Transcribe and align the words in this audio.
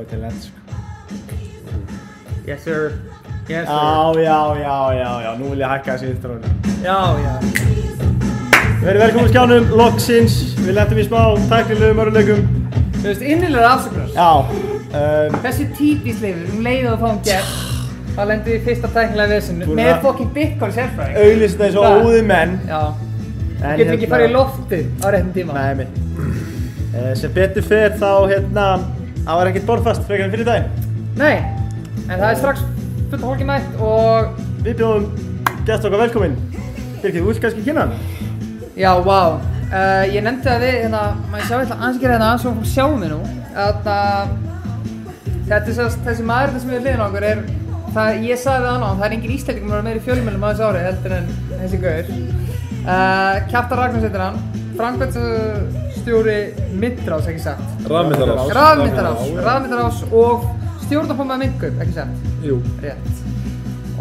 lens 0.00 0.46
sko. 0.46 0.58
Yes 2.46 2.62
sir. 2.64 2.92
Yes 3.48 3.66
sir. 3.68 3.74
Já, 3.74 4.12
já, 4.16 4.54
já, 4.60 4.94
já, 4.94 5.22
já, 5.22 5.34
nú 5.38 5.50
vil 5.50 5.60
ég 5.60 5.68
hækka 5.68 5.92
þessi 5.96 6.10
intrónu. 6.10 6.48
Já, 6.82 6.98
já. 7.22 7.34
Við 8.82 8.88
erum 8.90 9.02
velkomin 9.02 9.28
skjánum, 9.30 9.68
loksins, 9.78 10.36
við 10.58 10.74
lendum 10.74 10.98
í 10.98 11.04
smá 11.06 11.20
tæknilegum 11.50 12.00
öruleikum. 12.02 12.40
Þú 12.96 13.04
veist, 13.04 13.22
innilega 13.22 13.68
afsökunar. 13.76 14.08
Já, 14.14 14.30
um, 14.40 15.36
Þessi 15.44 15.68
típisleifur, 15.78 16.48
um 16.56 16.64
leið 16.66 16.88
og 16.88 16.96
það 16.96 17.04
fáum 17.04 17.20
gert, 17.28 17.52
þá 18.16 18.20
lendum 18.30 18.50
við 18.52 18.56
í 18.58 18.64
fyrsta 18.66 18.90
tæknilega 18.96 19.34
vesinu 19.36 19.76
með 19.78 19.92
fokkin 20.02 20.32
bitcoin 20.34 20.74
sérfræðing. 20.78 21.20
auðlist 21.22 21.58
þessu 21.62 21.84
Það- 21.84 22.06
óði 22.08 22.24
menn. 22.32 22.56
Já. 22.68 22.82
En 23.62 23.78
Getur 23.78 23.92
ekki 23.94 24.06
hérna- 24.06 24.14
farið 24.16 24.28
í 24.28 24.34
loftið 24.34 24.86
á 24.98 25.06
réttum 25.14 25.32
tíma. 25.32 25.52
Nei, 25.54 25.74
mitt. 25.74 25.94
Uh, 26.92 27.14
sem 27.14 27.30
betur 27.32 27.62
fer 27.62 27.90
þá, 28.00 28.10
hérna, 28.32 28.66
það 29.22 29.38
var 29.38 29.50
ekkert 29.50 29.68
borðfast 29.68 30.06
frekar 30.08 30.26
en 30.26 30.32
fyrir 30.34 30.48
daginn. 30.48 30.68
Nei, 31.18 31.36
en 32.08 32.16
það 32.16 32.28
er 32.30 32.40
strax 32.40 32.64
fullt 33.12 33.26
hólki 33.28 33.46
mætt 33.46 33.80
og 33.84 34.40
Við 34.62 34.76
bjóðum 34.78 35.06
gæst 35.66 35.84
okkar 35.88 36.04
velkominn. 36.04 36.36
Birgir, 37.02 37.22
þú 37.22 37.32
vilt 37.32 37.40
kannski 37.42 37.64
kynna 37.66 37.88
hann? 37.88 37.94
já, 38.78 38.92
vá. 39.02 39.20
Uh, 39.72 40.04
ég 40.12 40.22
nefndi 40.24 40.50
að 40.52 40.62
við, 40.66 40.74
hérna, 40.84 41.02
maður 41.32 41.46
sjá 41.48 41.56
eitthvað 41.58 42.00
gera 42.02 42.14
hérna, 42.14 42.38
svo 42.38 42.52
fólk 42.58 42.68
sjáum 42.70 43.00
við 43.02 43.10
nú. 43.14 43.20
Þarna, 43.56 43.96
þetta 45.48 45.60
er 45.60 45.76
sérst, 45.78 46.00
þessi 46.06 46.26
maður 46.28 46.58
sem 46.60 46.70
við 46.72 46.82
hliðin 46.84 47.02
á 47.02 47.06
okkur 47.08 47.26
er, 47.28 47.42
það, 47.96 48.08
ég 48.28 48.42
sagði 48.42 48.66
það 48.66 48.74
annað, 48.76 48.98
það 49.00 49.06
er 49.08 49.16
engin 49.16 49.34
íslendingum 49.36 49.72
að 49.72 49.76
vera 49.76 49.86
meiri 49.88 50.04
fjölmjölum 50.06 50.44
á 50.44 50.50
þessu 50.50 50.68
ári 50.68 50.84
heldur 50.86 51.12
en 51.18 51.26
þessi 51.56 51.82
gaur. 51.82 52.06
Uh, 52.82 53.34
Kjartan 53.50 53.80
Ragnars 53.82 54.06
heitir 54.06 54.24
hann, 54.26 54.38
framkvæmstjóri 56.02 56.54
Midrás, 56.78 57.26
ekki 57.26 57.40
satt. 57.40 57.60
Rafmyndarás. 57.86 58.50
Rafmyndarás, 58.50 59.20
rafmyndarás 59.44 60.02
og 60.12 60.46
stjórnarformaður 60.86 61.38
Minkup, 61.38 61.80
ekki 61.80 61.94
satt. 61.94 62.08
Jú. 62.42 62.60
Rétt. 62.82 63.06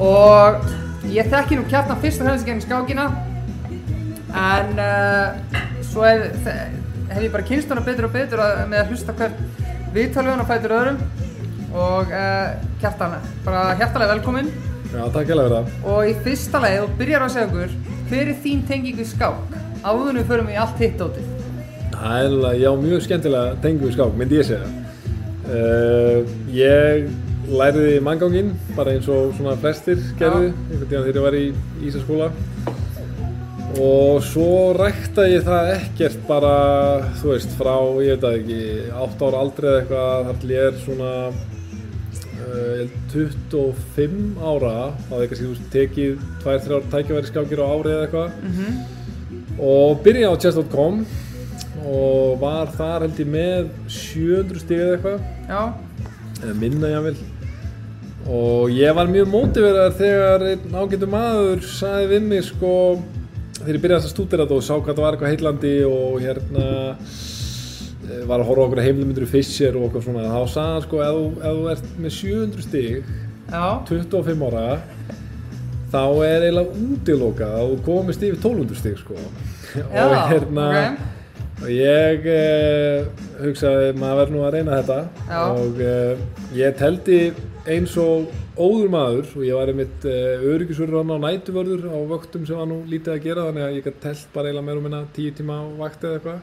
Og 0.02 0.66
ég 1.12 1.30
þekki 1.30 1.60
nú 1.60 1.66
kjartan 1.70 2.00
fyrst 2.02 2.22
og 2.22 2.28
fremst 2.30 2.48
gegn 2.48 2.62
skákina 2.64 3.10
en 4.32 4.80
uh, 4.80 5.58
svo 5.84 6.06
hef, 6.08 6.48
hef 7.12 7.22
ég 7.22 7.32
bara 7.32 7.46
kynst 7.46 7.70
hana 7.70 7.84
betur 7.86 8.08
og 8.08 8.16
betur 8.16 8.42
að, 8.42 8.64
með 8.72 8.82
að 8.82 8.94
hlusta 8.94 9.16
hvert 9.20 9.42
viðtal 9.94 10.26
við 10.26 10.32
hana 10.32 10.48
fætur 10.48 10.76
öðrum 10.78 11.02
og 11.72 12.14
uh, 12.16 12.54
kjartan, 12.82 13.18
bara 13.46 13.76
hjartalega 13.76 14.16
velkominn 14.16 14.50
Já, 14.92 15.04
takk 15.12 15.30
hella 15.32 15.46
fyrir 15.48 15.58
það. 15.58 15.76
og 15.92 16.08
í 16.08 16.16
fyrsta 16.24 16.64
lagi 16.64 16.80
þú 16.80 16.88
byrjar 17.04 17.24
á 17.24 17.28
að 17.28 17.36
segja 17.36 17.52
okkur 17.52 17.76
hver 18.08 18.32
er 18.32 18.42
þín 18.48 18.66
tenging 18.72 18.98
við 18.98 19.12
skák 19.12 19.60
við 20.16 20.26
förum 20.32 20.52
í 20.52 20.58
allt 20.60 20.80
hitt 20.80 20.98
dótið 21.00 21.41
Það 22.02 22.16
er 22.18 22.32
alveg, 22.32 22.56
já, 22.64 22.70
mjög 22.82 23.02
skemmtilega 23.06 23.58
tengjum 23.62 23.86
við 23.86 23.92
skák, 23.94 24.16
myndi 24.18 24.38
ég 24.40 24.48
segja. 24.48 24.70
Uh, 25.52 26.32
ég 26.56 27.52
læriði 27.52 28.00
mannganginn, 28.02 28.50
bara 28.74 28.96
eins 28.96 29.10
og 29.12 29.36
svona 29.38 29.54
flestir 29.62 30.02
gerðu, 30.18 30.50
einhvern 30.50 30.90
tíðan 30.90 31.06
þegar 31.06 31.20
ég 31.20 31.26
var 31.28 31.38
í 31.38 31.44
Ísaskóla. 31.86 32.32
Og 33.86 34.18
svo 34.26 34.50
rækta 34.80 35.28
ég 35.30 35.46
það 35.46 35.72
ekkert 35.76 36.26
bara, 36.26 36.58
þú 37.22 37.36
veist, 37.36 37.54
frá, 37.60 37.76
ég 38.02 38.18
veit 38.18 38.26
það 38.26 38.38
ekki, 38.42 38.60
8 39.06 39.30
ára 39.30 39.46
aldrei 39.46 39.70
eða 39.70 39.80
eitthvað, 39.84 40.28
þar 40.28 40.42
til 40.42 40.54
ég 40.56 40.68
er 40.72 40.84
svona 40.88 41.16
uh, 41.30 42.70
ég 42.82 42.82
held 42.82 42.96
25 43.14 44.22
ára, 44.42 44.78
þá 45.06 45.12
hefði 45.20 45.30
kannski 45.32 45.46
þú 45.46 45.54
veist, 45.54 45.74
tekið 45.78 46.30
2-3 46.48 46.86
tækjaværi 46.96 47.30
skákir 47.30 47.62
á 47.62 47.66
ári 47.70 47.94
eða 47.94 48.08
eitthvað 48.08 48.32
og 49.62 50.00
byrjaði 50.02 50.34
á 50.34 50.42
chess.com 50.42 51.04
og 51.82 52.40
var 52.42 52.72
þar 52.78 53.08
held 53.08 53.22
ég 53.22 53.30
með 53.32 53.70
700 53.88 54.64
stig 54.64 54.82
eða 54.82 54.98
eitthvað. 54.98 55.30
Eða 56.42 56.58
minna 56.58 56.90
jáfnvel 56.92 57.20
og 58.30 58.70
ég 58.70 58.94
var 58.94 59.10
mjög 59.10 59.30
mótiverðar 59.32 59.96
þegar 59.98 60.44
einn 60.52 60.76
ágættu 60.78 61.08
maður 61.09 61.64
sagði 61.66 62.09
við 62.12 62.28
mig 62.30 62.44
sko 62.46 62.74
þegar 63.58 63.78
ég 63.78 63.84
byrjaði 63.86 64.06
að 64.06 64.14
stúdera 64.14 64.46
þetta 64.46 64.58
og 64.59 64.66
sá 64.66 64.74
hvað 64.75 64.92
það 64.92 65.06
var 65.06 65.18
eitthvað 65.18 65.34
heillandi 65.34 65.74
og 65.88 66.19
hérna 66.22 66.68
eh, 66.92 68.22
var 68.30 68.44
að 68.44 68.48
horfa 68.52 68.68
okkur 68.68 68.84
heimlumindur 68.86 69.25
í 69.25 69.31
Fischer 69.31 69.80
og 69.80 69.88
okkur 69.90 70.06
svona 70.06 70.28
þá 70.30 70.53
sagði 70.53 70.75
hann 70.75 70.86
sko 70.86 71.02
ef 71.08 71.18
þú, 71.18 71.56
ert 71.74 71.98
með 71.98 72.16
700 72.19 72.68
stig 72.68 73.12
já, 73.52 73.66
25 73.90 74.46
ára 74.52 74.68
þá 75.92 76.03
er 76.28 76.46
eiginlega 76.48 76.84
útilokað 76.86 77.58
að 77.58 77.72
þú 77.72 77.80
komist 77.90 78.22
yfir 78.24 78.38
1200 78.38 78.80
stig 78.80 79.02
sko. 79.02 79.18
Já, 79.75 79.86
og 80.06 80.13
hérna 80.31 80.68
ok. 80.69 81.09
Og 81.62 81.70
ég 81.70 82.28
eh, 82.32 83.06
hugsaði 83.42 83.94
maður 84.02 84.20
verður 84.22 84.36
nú 84.36 84.44
að 84.48 84.54
reyna 84.58 84.80
þetta 84.80 85.00
Já. 85.30 85.42
og 85.46 85.82
eh, 85.86 86.24
ég 86.58 86.78
teldi 86.80 87.20
eins 87.70 87.94
og 88.02 88.32
óður 88.58 88.90
maður 88.92 89.28
og 89.36 89.46
ég 89.46 89.58
var 89.58 89.70
einmitt 89.70 90.06
uh, 90.10 90.42
öryggisverður 90.50 91.06
á 91.06 91.24
nætuvörður 91.28 91.84
á 91.94 91.98
vöktum 92.10 92.48
sem 92.50 92.58
var 92.58 92.68
nú 92.70 92.80
lítið 92.90 93.14
að 93.14 93.28
gera 93.28 93.46
þannig 93.48 93.66
að 93.68 93.78
ég 93.78 93.86
gæti 93.86 94.04
telt 94.08 94.34
bara 94.34 94.50
eiginlega 94.50 94.68
meira 94.68 94.82
og 94.82 94.86
minna 94.88 95.02
10 95.18 95.38
tíma 95.38 95.60
á 95.62 95.66
vakt 95.78 96.06
eða 96.08 96.18
eitthvað. 96.18 96.42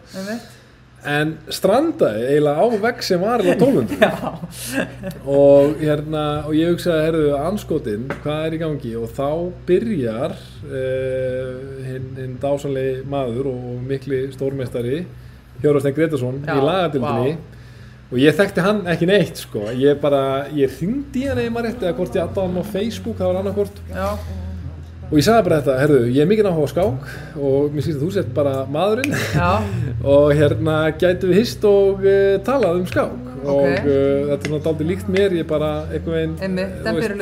En 1.06 1.34
strandaði 1.54 2.24
eiginlega 2.26 2.64
á 2.64 2.66
vegg 2.82 3.04
sem 3.06 3.20
var 3.22 3.44
eiginlega 3.44 3.68
1200 3.68 5.28
og, 5.38 5.76
hérna, 5.78 6.24
og 6.48 6.56
ég 6.58 6.72
hugsaði, 6.72 7.04
herðu, 7.06 7.28
anskotinn, 7.38 8.08
hvað 8.24 8.46
er 8.46 8.56
í 8.56 8.60
gangi? 8.64 8.94
Og 8.98 9.12
þá 9.14 9.28
byrjar 9.68 10.34
uh, 10.34 11.52
hinn 11.86 12.10
hin 12.18 12.34
dásanlegi 12.42 13.04
maður 13.10 13.52
og 13.52 13.78
mikli 13.86 14.24
stórmestari 14.34 15.04
Hjörvarstein 15.62 15.96
Gretarsson 15.96 16.42
í 16.42 16.58
lagadildinni 16.58 17.38
og 18.08 18.20
ég 18.22 18.36
þekkti 18.38 18.62
hann 18.64 18.84
ekki 18.88 19.08
neitt 19.08 19.40
sko, 19.42 19.66
ég 19.76 19.98
bara, 20.00 20.48
ég 20.56 20.72
hringdi 20.78 21.26
hann 21.28 21.40
eða 21.42 21.52
maður 21.52 21.68
rétt 21.68 21.82
eða 21.84 21.96
hvort 21.98 22.14
ég 22.16 22.38
hann 22.38 22.56
á 22.56 22.64
Facebook, 22.72 23.18
það 23.18 23.30
var 23.32 23.40
annarkvort 23.42 23.82
já, 23.92 24.06
og 25.08 25.14
ég 25.16 25.24
sagði 25.24 25.44
bara 25.46 25.58
þetta, 25.62 25.76
herðu, 25.82 26.00
ég 26.12 26.20
er 26.22 26.28
mikið 26.28 26.48
á 26.52 26.54
skák 26.68 27.06
og 27.40 27.72
mér 27.72 27.84
sýst 27.86 27.96
að 27.96 28.02
þú 28.04 28.10
sett 28.12 28.34
bara 28.36 28.54
maðurinn. 28.68 29.14
Og 30.14 30.32
hérna 30.36 30.74
gætu 31.00 31.30
við 31.30 31.40
hist 31.40 31.64
og 31.68 32.04
uh, 32.04 32.36
talað 32.46 32.82
um 32.82 32.86
skák. 32.90 33.24
Og 33.38 33.62
Ok. 33.64 33.86
uh, 33.86 34.28
þetta 34.28 34.34
er 34.34 34.52
náttúrulega 34.52 34.72
aldrei 34.72 34.88
líkt 34.90 35.08
mér 35.14 35.36
ég 35.38 35.48
bara 35.48 35.70
einhvern 35.88 36.14
veginn 36.18 36.36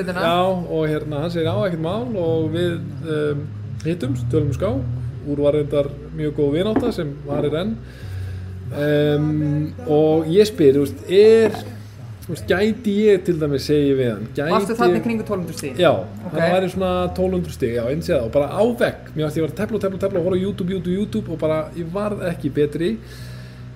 hlutina. 0.01 0.25
já, 0.27 0.41
og 0.77 0.89
hérna 0.91 1.23
hann 1.23 1.31
segir 1.37 1.49
á 1.53 1.57
ekkert 1.69 1.85
mál. 1.87 2.05
Og 2.27 2.51
við 2.57 2.75
um, 3.07 3.47
hittumst, 3.87 4.27
tölum 4.33 4.51
um 4.51 4.59
skák. 4.59 4.83
Úr 5.27 5.41
var 5.47 5.57
reyndar 5.59 5.89
mjög 6.19 6.37
góð 6.41 6.53
vináta 6.59 6.93
sem 6.95 7.15
varir 7.27 7.55
enn. 7.63 7.77
Um, 8.77 9.73
og 9.87 10.27
ég 10.31 10.47
spyr, 10.51 10.75
þú 10.75 10.85
veist, 10.85 11.07
er 11.07 11.55
þú 12.27 12.33
veist, 12.35 12.47
gæti 12.51 12.95
ég 13.07 13.21
til 13.27 13.37
dæmis 13.39 13.67
segi 13.71 13.93
við 13.95 14.09
hann 14.13 14.25
gæti 14.35 14.51
varstu 14.51 14.75
þarna 14.81 15.03
kringu 15.05 15.23
1200 15.23 15.59
stíð 15.61 15.79
Já, 15.85 15.91
Ok. 16.27 16.33
hann 16.35 16.55
væri 16.57 16.71
svona 16.73 16.91
1200 17.15 17.53
stig, 17.55 17.75
já, 17.79 17.85
eins 17.93 18.09
eða 18.11 18.25
og 18.27 18.33
bara 18.35 18.49
á 18.51 18.63
vegg, 18.81 19.13
mér 19.15 19.25
varst 19.29 19.37
ég 19.39 19.45
var 19.47 19.53
að 19.55 19.61
tefla 19.61 19.77
og 19.79 19.83
tefla 19.85 19.95
og 20.01 20.03
tefla 20.07 20.19
og 20.21 20.27
horfa 20.27 20.43
YouTube, 20.43 20.71
YouTube, 20.75 20.97
YouTube 20.99 21.33
og 21.33 21.39
bara 21.39 21.61
ég 21.79 21.87
varð 21.95 22.25
ekki 22.33 22.51
betri. 22.53 22.97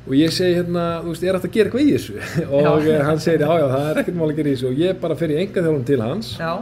Og 0.08 0.14
ég 0.16 0.32
segi 0.32 0.54
hérna, 0.56 0.84
þú 1.04 1.12
veist, 1.12 1.22
er 1.28 1.36
þetta 1.36 1.48
að 1.48 1.54
gera 1.54 1.68
eitthvað 1.68 1.86
í 1.86 1.90
þessu? 1.94 2.14
Og 2.56 2.86
Já. 2.88 3.02
hann 3.04 3.18
segir, 3.20 3.40
já, 3.44 3.52
já, 3.60 3.66
það 3.70 3.88
er 3.90 3.98
ekkert 4.00 4.16
mál 4.16 4.30
að 4.30 4.36
gera 4.40 4.48
í 4.48 4.54
þessu. 4.56 4.68
Og 4.72 4.78
ég 4.80 5.00
bara 5.02 5.16
fer 5.20 5.28
í 5.30 5.36
enga 5.42 5.62
þjálfum 5.62 5.84
til 5.86 6.00
hans. 6.02 6.30
Já, 6.40 6.52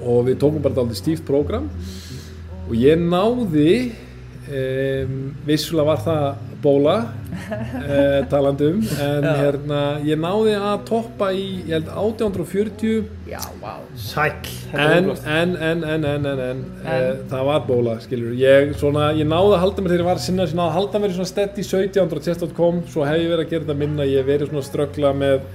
og 0.00 0.20
við 0.28 0.38
tókum 0.40 0.62
bara 0.62 0.74
dálítið 0.78 1.00
stíft 1.02 1.24
prógram. 1.26 1.66
Og 2.70 2.74
ég 2.78 2.96
náði 3.02 3.92
um, 4.48 5.18
vissulega 5.46 5.86
var 5.90 6.00
það 6.06 6.53
bóla 6.64 6.94
uh, 7.04 8.24
talandi 8.32 8.70
um 8.72 8.80
en 9.04 9.26
Já. 9.26 9.32
hérna, 9.40 9.80
ég 10.06 10.20
náði 10.20 10.54
að 10.58 10.84
toppa 10.88 11.28
í, 11.36 11.44
ég 11.68 11.74
held 11.76 11.90
1840 11.92 13.04
já, 13.30 13.40
vá. 13.62 13.74
Sæll. 14.00 14.50
en, 14.72 15.10
en, 15.12 15.54
en, 15.56 15.84
en, 15.84 16.08
en, 16.14 16.26
en, 16.32 16.42
en, 16.48 16.64
uh, 16.84 17.10
það 17.30 17.44
var 17.50 17.66
bóla, 17.68 17.98
skilur 18.04 18.34
ég, 18.40 18.72
svona, 18.80 19.10
ég 19.16 19.28
náði 19.28 19.54
að 19.58 19.62
halda 19.66 19.84
mér 19.84 19.94
þegar 19.94 20.04
ég 20.04 20.10
var 20.12 20.24
sinna, 20.24 20.48
ég 20.48 20.56
náði 20.58 20.70
að 20.70 20.78
halda 20.78 21.02
mér 21.04 21.14
í 21.14 21.18
svona 21.18 21.32
stedd 21.34 21.60
í 21.60 21.66
17 21.68 22.02
og 22.18 22.24
chess.com, 22.24 22.82
svo 22.90 23.06
hef 23.08 23.20
ég 23.22 23.30
verið 23.32 23.46
að 23.46 23.54
gera 23.54 23.66
þetta 23.68 23.80
minna 23.84 24.08
ég 24.08 24.22
hef 24.24 24.32
verið 24.32 24.52
svona 24.52 24.64
að 24.64 24.68
ströggla 24.72 25.14
með 25.24 25.46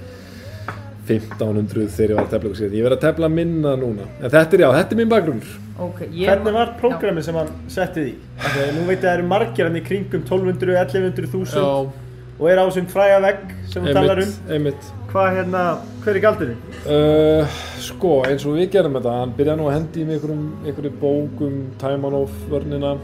1500 1.08 1.88
þegar 1.96 2.12
ég 2.12 2.20
var 2.20 2.28
að 2.28 2.34
tefla 2.36 2.68
ég 2.68 2.86
verið 2.86 2.98
að 2.98 3.04
tefla 3.06 3.32
minna 3.32 3.74
núna. 3.80 4.06
En 4.20 4.30
þetta 4.30 4.56
er 4.56 4.64
já, 4.66 4.70
þetta 4.76 4.96
er 4.96 5.00
minn 5.00 5.12
bakgrunn 5.12 5.42
ok, 5.80 6.04
ég 6.12 6.28
Hvernig 6.28 6.56
var 6.56 6.76
prógramið 6.80 7.26
sem 7.26 7.40
hann 7.40 7.50
setti 7.72 8.04
því? 8.04 8.12
Þegar 8.44 8.70
nú 8.76 8.84
veit 8.84 8.94
ég 8.94 9.00
að 9.00 9.08
það 9.08 9.16
eru 9.16 9.26
margir 9.32 9.68
hann 9.68 9.80
í 9.80 9.82
kringum 9.86 10.22
1200, 10.26 10.78
1100, 10.84 11.28
1000 11.32 12.08
og 12.40 12.46
er 12.48 12.56
á 12.56 12.64
þessum 12.64 12.86
fræga 12.88 13.18
vegg 13.20 13.40
sem 13.68 13.84
þú 13.84 13.92
talar 13.92 14.20
um. 14.22 14.30
einmitt, 14.48 14.86
Hvað 15.10 15.34
hérna, 15.36 15.62
hver 16.04 16.16
er 16.16 16.22
galdurinn? 16.24 16.60
Uh, 16.86 17.56
sko, 17.82 18.12
eins 18.28 18.46
og 18.48 18.56
við 18.56 18.70
gerum 18.76 18.96
þetta, 18.96 19.16
hann 19.20 19.34
byrjaði 19.36 19.60
nú 19.60 19.66
að 19.68 19.74
hendi 19.76 20.00
í 20.00 20.06
mig 20.08 20.16
einhverjum, 20.16 20.46
einhverjum 20.64 20.98
bókum 21.02 21.58
Taimanov 21.82 22.36
vörnina 22.48 22.94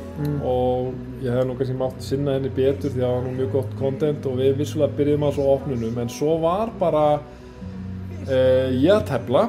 og 0.47 1.25
ég 1.25 1.37
hef 1.37 1.45
nú 1.45 1.57
kannski 1.59 1.77
mátt 1.77 2.01
sinna 2.07 2.39
henni 2.39 2.53
betur 2.57 2.95
því 2.95 3.03
að 3.03 3.09
það 3.09 3.17
var 3.19 3.27
nú 3.27 3.35
mjög 3.41 3.53
gott 3.59 3.77
content 3.83 4.31
og 4.31 4.41
við 4.41 4.57
vissulega 4.63 5.01
byrjuðum 5.01 5.29
að 5.29 5.37
svo 5.37 5.49
opnunum 5.57 6.01
en 6.01 6.15
svo 6.17 6.39
var 6.47 6.73
bara 6.81 7.05
uh, 8.26 8.69
ég 8.75 8.93
að 8.94 9.06
tefla 9.12 9.46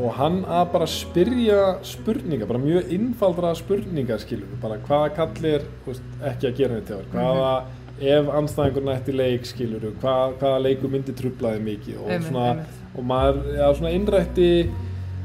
og 0.00 0.14
hann 0.16 0.38
að 0.48 0.70
bara 0.72 0.86
spyrja 0.88 1.58
spurninga, 1.84 2.48
bara 2.48 2.60
mjög 2.62 2.92
innfaldra 2.94 3.50
spurningar 3.58 4.22
skilur, 4.22 4.48
bara 4.62 4.78
hvaða 4.86 5.10
kall 5.18 5.34
þú 5.36 5.90
veist, 5.90 6.06
ekki 6.30 6.48
að 6.48 6.62
gera 6.62 6.78
þetta 6.78 7.00
þér, 7.00 7.10
hvaða 7.12 7.50
ef 8.00 8.30
anstæðingurinn 8.38 8.92
ætti 8.94 9.14
leik 9.16 9.48
skilur 9.48 9.90
hvað, 10.00 10.38
hvaða 10.40 10.62
leiku 10.64 10.88
myndi 10.88 11.14
trublaði 11.16 11.60
mikið? 11.66 11.98
Og 12.00 12.24
svona 12.28 12.46
einmitt. 12.54 12.78
og 12.94 13.06
maður 13.10 13.42
já, 13.58 13.66
svona 13.76 13.92
innrætti 13.96 14.48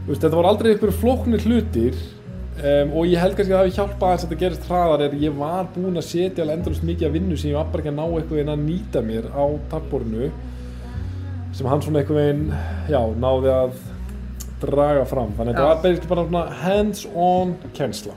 veist, 0.09 0.19
þetta 0.19 0.35
var 0.35 0.49
aldrei 0.49 0.71
einhverju 0.73 0.97
flóknir 0.99 1.45
hlutir 1.45 1.95
um, 1.95 2.91
og 2.99 3.07
ég 3.07 3.21
held 3.21 3.37
kannski 3.37 3.53
að 3.53 3.55
það 3.55 3.63
hafi 3.63 3.77
hjálpað 3.77 4.11
að 4.15 4.25
þetta 4.25 4.41
gerist 4.43 4.67
hraðar 4.67 5.05
er 5.07 5.15
ég 5.23 5.39
var 5.39 5.71
búinn 5.75 6.01
að 6.01 6.09
setja 6.09 6.43
alveg 6.43 6.59
endurist 6.59 6.89
mikið 6.89 7.07
af 7.07 7.15
vinnu 7.15 7.39
sem 7.39 7.53
ég 7.53 7.59
var 7.61 7.71
bara 7.71 7.85
ekki 7.85 7.93
að 7.93 7.99
ná 8.01 8.05
eitthvað 8.09 8.37
veginn 8.41 8.53
að 8.55 8.65
nýta 8.65 9.05
mér 9.07 9.31
á 9.31 9.45
tappborinu 9.71 10.29
sem 11.55 11.69
hann 11.71 11.83
svona 11.83 12.01
eitthvað 12.01 12.21
veginn 12.21 12.45
já, 12.91 12.99
náði 13.23 13.51
að 13.53 13.79
draga 14.65 15.07
fram 15.07 15.33
þannig 15.37 15.55
að 15.55 15.57
þetta 15.57 15.71
var 15.71 15.81
basically 15.83 16.11
bara 16.11 16.27
svona 16.29 16.61
hands-on 16.61 17.55
kennsla 17.75 18.15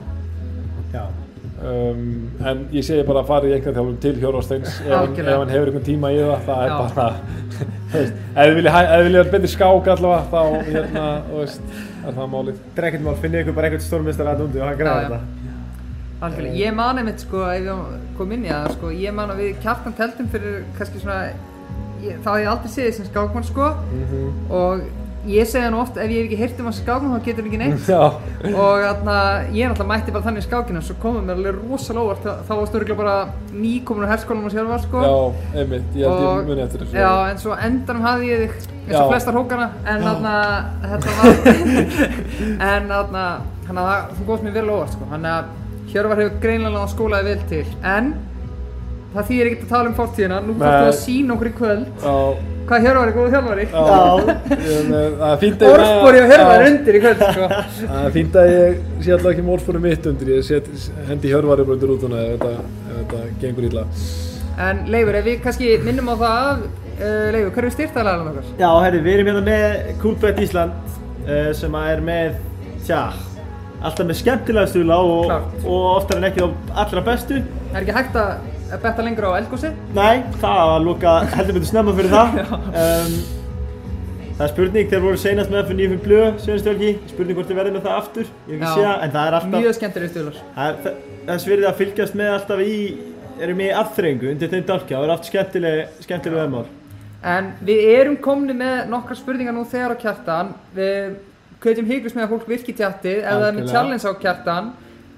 Já. 0.89 1.03
um, 1.61 2.05
en 2.49 2.63
ég 2.73 2.85
segi 2.87 3.05
bara 3.07 3.23
að 3.23 3.29
fara 3.29 3.49
í 3.49 3.53
einhvern 3.55 3.77
þjálfum 3.77 3.99
til 4.03 4.15
Hjörvarsteins 4.23 4.79
ef, 4.81 4.91
ef 4.91 5.29
hann 5.29 5.53
hefur 5.53 5.71
einhvern 5.71 5.87
tíma 5.87 6.13
í 6.15 6.21
það 6.21 6.47
það 6.49 6.63
er 6.63 6.71
Já. 6.73 6.77
bara 6.81 7.09
þú 7.91 7.97
veist, 7.97 8.23
ef 8.33 8.53
þið 8.53 8.55
viljið 8.59 9.19
vera 9.19 9.33
betri 9.35 9.51
skák 9.55 9.91
allavega 9.95 10.29
þá 10.31 10.71
hérna, 10.71 11.09
veist, 11.33 11.75
er 12.05 12.15
það 12.21 12.31
málið 12.33 12.63
Þetta 12.63 12.81
er 12.81 12.89
ekkert 12.89 13.05
mál, 13.05 13.19
finnið 13.23 13.43
ykkur 13.43 13.59
bara 13.59 13.69
eitthvað 13.69 13.85
stórmistar 13.87 14.31
að 14.31 14.47
undi 14.47 14.63
og 14.63 14.69
hann 14.69 14.81
já. 14.83 14.95
þetta. 15.03 15.21
Algjörlega, 16.19 16.55
ég 16.59 16.73
man 16.75 16.97
einmitt 16.99 17.21
sko, 17.23 17.45
ef 17.47 17.63
ég 17.63 17.99
kom 18.17 18.31
inn 18.35 18.41
í 18.43 18.49
það 18.51 18.73
sko, 18.73 18.89
ég 18.91 19.13
man 19.15 19.29
að 19.31 19.37
við 19.39 19.61
kjartan 19.63 19.93
teltum 19.95 20.27
fyrir 20.33 20.57
kannski 20.75 20.99
svona, 20.99 21.19
ég, 22.05 22.23
þá 22.23 22.31
hef 22.31 22.41
ég 22.43 22.49
aldrei 22.53 22.71
séð 22.73 22.95
sem 22.97 23.11
skákmann 23.11 23.47
sko. 23.47 23.73
Mhm. 23.91 24.31
og 24.49 24.81
ég 25.27 25.45
segja 25.45 25.69
nú 25.69 25.81
oft 25.81 25.97
ef 25.99 26.07
ég 26.09 26.21
hef 26.21 26.27
ekki 26.29 26.37
heyrt 26.39 26.59
um 26.63 26.69
að 26.69 26.77
skákmann 26.79 27.13
þá 27.19 27.25
getur 27.25 27.43
hann 27.43 27.49
ekki 27.49 27.59
neitt. 27.59 27.89
Já, 27.93 28.01
og 28.55 28.83
þarna, 28.85 29.17
ég 29.51 29.65
er 29.65 29.73
náttúrulega 29.73 29.91
mætti 29.91 30.15
bara 30.15 30.25
þannig 30.27 30.43
í 30.43 30.47
skákinu 30.47 30.83
svo 30.87 30.95
komum 31.03 31.27
mér 31.27 31.37
alveg 31.41 31.59
rosalega 31.59 32.05
óvart. 32.05 32.23
Þá, 32.23 32.31
þá 32.47 32.53
varstu 32.55 32.79
örugglega 32.79 33.01
bara 33.03 33.15
nýkomin 33.51 34.07
á 34.07 34.11
herskólanum 34.13 34.49
og 34.49 34.55
sjálfar 34.55 34.83
sko. 34.85 35.03
Já, 35.03 35.15
einmitt 35.59 35.99
ég 35.99 36.07
held 36.07 36.23
og, 36.23 36.39
ég 36.39 36.51
muni 36.51 36.65
eftir 36.65 36.85
þessu. 36.85 36.99
Já, 37.03 37.13
en 37.29 37.41
svo 37.43 37.59
endanum 37.67 38.07
hafði 38.07 38.31
ég 38.31 38.43
þig 38.45 38.75
eins 38.89 38.99
og 39.03 39.11
flestar 39.13 39.37
hókana 39.37 39.69
en 39.85 40.01
Já. 40.01 40.09
þarna, 40.09 40.35
þetta 40.89 41.17
var 41.19 41.33
en 42.71 42.93
þannig 43.69 43.83
að 43.85 44.13
þú 44.17 44.29
góðst 44.31 44.47
mér 44.47 44.55
vel 44.55 44.69
óvart 44.73 44.95
sko, 44.95 45.09
þannig 45.11 45.35
að 45.35 45.57
Hjörvar 45.89 46.19
hefur 46.21 46.35
greinlega 46.43 46.81
skólaði 46.91 47.31
vel 47.31 47.45
til. 47.49 47.63
En 47.81 48.11
það 49.15 49.27
þýðir 49.29 49.47
ekkert 49.49 49.65
að 49.65 49.73
tala 49.73 49.89
um 49.89 49.97
fórtíðina 49.97 50.39
nú 50.45 50.53
Nei. 50.53 50.61
fórstu 50.63 50.87
að 50.89 50.97
sína 51.03 51.33
okkur 51.35 51.49
í 51.49 51.53
kvöld 51.57 51.85
já, 52.03 52.15
hvað 52.69 52.83
Hjörvar 52.85 53.09
er 53.09 53.15
góð 53.17 53.31
þjálfari 53.33 53.63
já, 53.69 53.83
ég 54.69 54.89
með- 54.89 55.15
það 55.19 55.31
er 55.33 55.39
fínt 55.43 55.63
að 55.63 55.69
ég- 55.69 55.77
orðspori 55.79 56.19
og 56.23 56.27
Hjörvar 56.33 56.65
undir 56.69 56.97
í 56.99 57.01
kvöld 57.05 57.23
sko. 57.23 57.47
Það 57.89 58.03
er 58.05 58.13
fínt 58.17 58.35
að 58.41 58.49
ég 58.53 58.83
sé 59.05 59.13
alltaf 59.15 59.31
ekki 59.33 59.45
mórfórum 59.47 59.81
mitt 59.87 60.09
undir, 60.11 60.29
ég 60.35 60.43
set, 60.45 60.67
hendi 61.07 61.31
hjörvari 61.31 61.65
bara 61.65 61.77
undir 61.79 61.95
ef 61.95 62.03
þetta, 62.03 62.51
ef 62.51 62.99
þetta 62.99 63.23
gengur 63.41 63.69
illa. 63.71 63.85
en 64.67 64.83
Leifur, 64.93 65.15
ef 65.15 65.25
við 65.25 65.41
kannski 65.47 65.71
minnum 65.87 66.11
á 66.13 66.15
það 66.21 66.61
uh, 66.99 67.31
Leifur, 67.33 67.51
hver 67.57 67.65
er 67.65 67.73
styrtaðalega 67.79 68.29
okkar? 68.35 68.53
Já, 68.59 68.69
herri, 68.85 69.01
við 69.07 69.17
erum 69.17 69.31
hérna 69.31 69.43
með 69.49 69.97
Coolbet 70.03 70.43
Ísland 70.45 70.71
uh, 71.25 71.49
sem 71.57 71.79
er 71.81 72.01
með, 72.05 72.37
tja, 72.85 73.01
alltaf 73.81 74.05
með 74.05 74.19
skemmtilega 74.21 74.67
stula 74.69 74.97
og, 75.01 75.33
og 75.63 75.89
oftar 75.95 76.19
en 76.21 76.29
ekki 76.29 76.43
á 76.45 76.49
allra 76.83 77.01
bestu. 77.09 77.41
Er 77.73 77.81
ekki 77.81 77.95
hægt 77.95 78.17
að 78.19 78.58
að 78.69 78.85
betta 78.85 79.05
lengur 79.05 79.27
á 79.29 79.31
eldgósi? 79.39 79.73
Nei, 79.97 80.23
það 80.41 80.63
var 80.71 80.81
lúka 80.85 81.13
heldur 81.33 81.57
betur 81.57 81.69
snemma 81.69 81.93
fyrir 81.97 82.13
það. 82.13 82.39
um, 82.83 83.19
það 84.39 84.43
er 84.45 84.51
spurning, 84.53 84.89
þeir 84.91 85.05
voru 85.05 85.19
seinast 85.19 85.53
með 85.53 85.69
fyrir 85.69 85.79
nýjum 85.81 86.01
blöð, 86.05 86.41
sjöðustölgi, 86.45 86.91
spurning 87.11 87.39
hvort 87.39 87.49
þið 87.51 87.61
verðið 87.61 87.77
með 87.77 87.87
það 87.87 88.01
aftur, 88.01 88.33
ég 88.47 88.51
hef 88.51 88.65
ekki 88.65 88.83
það, 88.85 89.05
en 89.05 89.15
það 89.15 89.29
er 89.29 89.37
alltaf, 89.39 89.55
Mjög 89.59 89.77
skemmtilega 89.79 90.13
stuðlar. 90.13 90.41
það 90.57 90.81
það, 90.83 90.99
þess 91.29 91.49
verið 91.51 91.69
að 91.69 91.79
fylgjast 91.81 92.19
með 92.19 92.33
alltaf 92.35 92.61
í, 92.63 92.75
erum 93.39 93.63
í 93.63 93.71
aðþrengu 93.81 94.29
undir 94.33 94.53
þeim 94.53 94.67
dálkja, 94.69 94.99
það 94.99 95.07
er 95.07 95.15
oft 95.15 95.31
skemmtileg, 95.31 95.97
skemmtileg 96.05 96.43
veðmál. 96.43 96.67
En 97.29 97.49
við 97.67 97.81
erum 97.97 98.15
komni 98.23 98.55
með 98.55 98.85
nokkra 98.93 99.17
spurningar 99.19 99.55
nú 99.55 99.65
þegar 99.67 99.91
á 99.91 99.97
kjartan. 99.99 100.53
Við 100.71 101.17
kveitjum 101.59 101.89
hygglust 101.89 102.15
með 102.15 102.25
að 102.25 102.33
fólk 102.35 102.45
virki 102.47 102.75
tjattið 102.77 103.17
eða 103.19 103.33
það 103.41 103.47
er 103.49 103.57
með 103.57 103.73
challenge 103.73 104.07
á 104.07 104.13
kjartan 104.23 104.69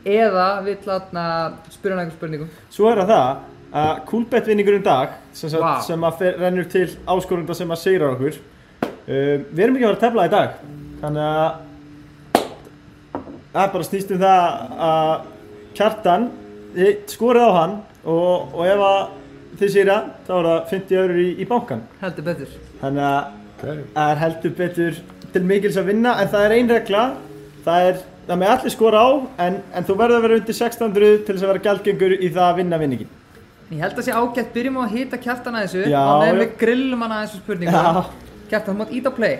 eða 0.05 0.45
vill 0.65 0.77
latna 0.87 1.23
spyrja 1.71 1.97
einhver 2.01 2.15
spurningum. 2.17 2.49
Svo 2.73 2.89
er 2.91 3.01
það 3.03 3.11
það 3.11 3.41
að 3.81 3.99
Coolbet 4.09 4.47
vinningur 4.51 4.75
um 4.79 4.83
dag 4.83 5.13
sem, 5.31 5.49
sagt, 5.49 5.61
Vá. 5.63 5.81
sem 5.85 6.01
að 6.03 6.17
fer, 6.19 6.33
rennur 6.41 6.65
til 6.71 6.87
áskorunda 7.07 7.55
sem 7.55 7.69
að 7.71 7.79
segra 7.79 8.09
okkur 8.15 8.35
um, 8.35 9.45
Við 9.51 9.61
erum 9.63 9.77
ekki 9.77 9.85
að 9.87 9.91
fara 9.91 9.97
að 9.97 10.03
tefla 10.05 10.25
í 10.27 10.31
dag 10.33 10.49
Þannig 11.01 11.27
að 11.27 12.41
það 13.51 13.63
er 13.65 13.71
bara 13.75 13.87
snýst 13.87 14.11
um 14.15 14.21
það 14.21 14.43
að 14.87 15.13
kjartan 15.79 16.27
skorið 17.11 17.47
á 17.47 17.51
hann 17.59 17.77
og, 18.07 18.53
og 18.55 18.61
ef 18.67 18.83
að 18.87 18.99
þið 19.61 19.71
sér 19.73 19.89
það 19.91 20.05
þá 20.27 20.33
er 20.37 20.47
það 20.49 20.59
50 20.73 20.99
eurur 21.01 21.21
í, 21.21 21.29
í 21.35 21.47
bankan 21.49 21.81
Heldur 22.01 22.27
betur. 22.31 22.57
Þannig 22.81 23.07
að 23.11 23.37
Okay. 23.61 23.83
það 23.93 24.11
er 24.11 24.17
heldur 24.17 24.53
betur 24.57 24.95
til 25.35 25.41
mikils 25.45 25.75
að 25.77 25.89
vinna 25.91 26.15
en 26.17 26.29
það 26.31 26.45
er 26.47 26.53
ein 26.55 26.69
regla 26.71 27.01
það 27.61 27.83
er, 27.91 27.99
það 28.27 28.41
með 28.43 28.53
allir 28.55 28.75
skora 28.75 29.01
á 29.01 29.09
en, 29.47 29.57
en 29.73 29.87
þú 29.87 29.97
verður 30.01 30.19
að 30.19 30.27
vera 30.27 30.37
undir 30.41 30.57
600 30.59 31.15
til 31.25 31.35
þess 31.35 31.45
að 31.45 31.51
vera 31.53 31.65
gjaldgengur 31.67 32.15
í 32.17 32.29
það 32.29 32.45
að 32.47 32.61
vinna 32.61 32.81
vinningin 32.81 33.17
Ég 33.71 33.79
held 33.79 33.95
að 33.95 34.03
sé 34.03 34.11
ágætt, 34.11 34.49
byrjum 34.51 34.77
á 34.77 34.81
að 34.83 34.93
hita 34.97 35.17
kjartan 35.21 35.55
að 35.55 35.61
þessu 35.63 35.81
og 35.87 36.23
já. 36.27 36.31
við 36.35 36.49
grillum 36.59 37.03
hann 37.05 37.13
að 37.15 37.21
þessu 37.21 37.37
spurningum. 37.39 37.77
Já. 37.77 38.01
Kjartan, 38.51 38.73
þú 38.73 38.81
mátt 38.81 38.91
ít 38.97 39.07
á 39.07 39.11
play. 39.15 39.37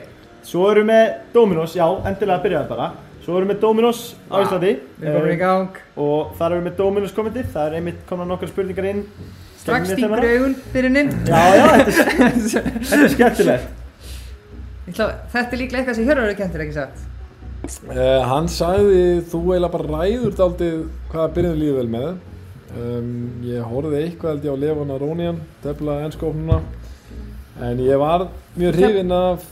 Svo 0.47 0.69
erum 0.71 0.87
við 0.87 1.09
Dominos, 1.33 1.75
já, 1.75 1.83
endilega 2.07 2.37
að 2.39 2.45
byrja 2.45 2.61
það 2.61 2.71
bara 2.71 2.87
Svo 3.21 3.35
erum 3.37 3.51
við 3.51 3.59
Dominos 3.61 3.99
á 4.25 4.33
Vá. 4.33 4.39
Íslandi 4.41 4.71
um. 5.03 5.67
Og 6.01 6.31
þar 6.39 6.55
erum 6.55 6.69
við 6.69 6.79
Dominos 6.79 7.13
komendir 7.13 7.51
Það 7.51 7.67
er 7.67 7.77
einmitt 7.77 8.01
komna 8.09 8.25
nokkar 8.25 8.49
spurningar 8.49 8.87
inn 8.89 9.03
Strax 9.61 9.91
stingur 9.91 10.25
augun 10.25 10.55
fyrir 10.73 10.97
inn. 11.03 11.11
Já, 11.27 11.43
já, 11.53 11.67
þetta 11.75 12.07
er, 12.15 12.71
þetta 12.89 13.03
er 13.03 13.13
skemmtilegt 13.13 13.69
Þetta 14.89 15.43
er 15.43 15.61
líklega 15.61 15.83
eitthvað 15.83 15.99
sem 15.99 16.09
Hjörður 16.09 16.31
er 16.31 16.39
kentir, 16.39 16.65
ekki 16.65 16.79
sagt? 16.79 17.10
Uh, 17.61 18.23
hann 18.25 18.47
sagði 18.49 19.21
þú 19.29 19.39
eiginlega 19.51 19.73
bara 19.75 19.99
ræður 20.01 20.33
daldið 20.33 20.77
hvaða 21.11 21.33
byrjun 21.35 21.59
líður 21.59 21.75
vel 21.77 21.91
með 21.93 22.07
um, 22.73 23.11
ég 23.45 23.67
horfði 23.69 23.99
eitthvað 23.99 24.31
held 24.31 24.47
ég 24.47 24.57
á 24.57 24.61
Lefana 24.63 24.97
Rónian 24.97 25.37
tefla 25.61 25.99
ennskófnuna 26.07 26.57
en 27.61 27.83
ég 27.85 28.01
var 28.01 28.25
mjög 28.57 28.79
hrifinn 28.79 29.13
af 29.13 29.45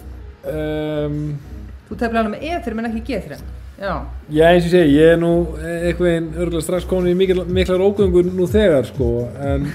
um, 0.49 1.21
Þú 1.85 1.99
tefnilega 2.01 2.23
hann 2.23 2.33
með 2.33 2.49
E3 2.49 2.75
menn 2.77 2.89
ekki 2.89 3.05
G3. 3.07 3.39
Já. 3.79 3.93
já 4.33 4.43
eins 4.49 4.65
og 4.67 4.73
segi 4.73 4.97
ég 4.97 5.13
er 5.13 5.21
nú 5.21 5.31
eitthvað 5.61 6.13
einn 6.15 6.33
örgulega 6.33 6.65
strax 6.65 6.89
komin 6.89 7.13
í 7.13 7.17
mikil, 7.21 7.45
miklar 7.45 7.85
ógöngur 7.85 8.33
nú 8.33 8.49
þegar 8.49 8.89
sko 8.89 9.13
en 9.37 9.69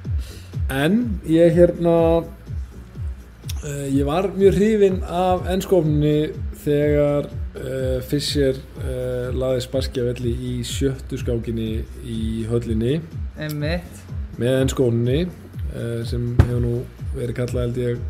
en 0.84 1.00
ég 1.26 1.58
hérna 1.58 1.98
uh, 2.22 3.86
ég 3.90 4.04
var 4.06 4.30
mjög 4.38 4.60
hrifinn 4.62 5.02
af 5.04 5.50
ennskófnunni 5.50 6.30
þegar 6.64 7.34
uh, 7.58 8.00
Fischer 8.08 8.56
uh, 8.82 9.30
laði 9.34 9.62
sparkja 9.64 10.04
velli 10.08 10.32
í 10.34 10.52
sjöttu 10.66 11.18
skákinni 11.20 11.68
í 12.04 12.44
höllinni 12.50 12.98
Einmitt. 13.38 14.02
með 14.40 14.60
ennskófnunni 14.64 15.20
uh, 15.26 16.02
sem 16.08 16.32
hefur 16.44 16.62
nú 16.64 16.74
verið 17.14 17.36
kallað 17.40 17.66
held 17.68 17.80
ég 17.84 18.04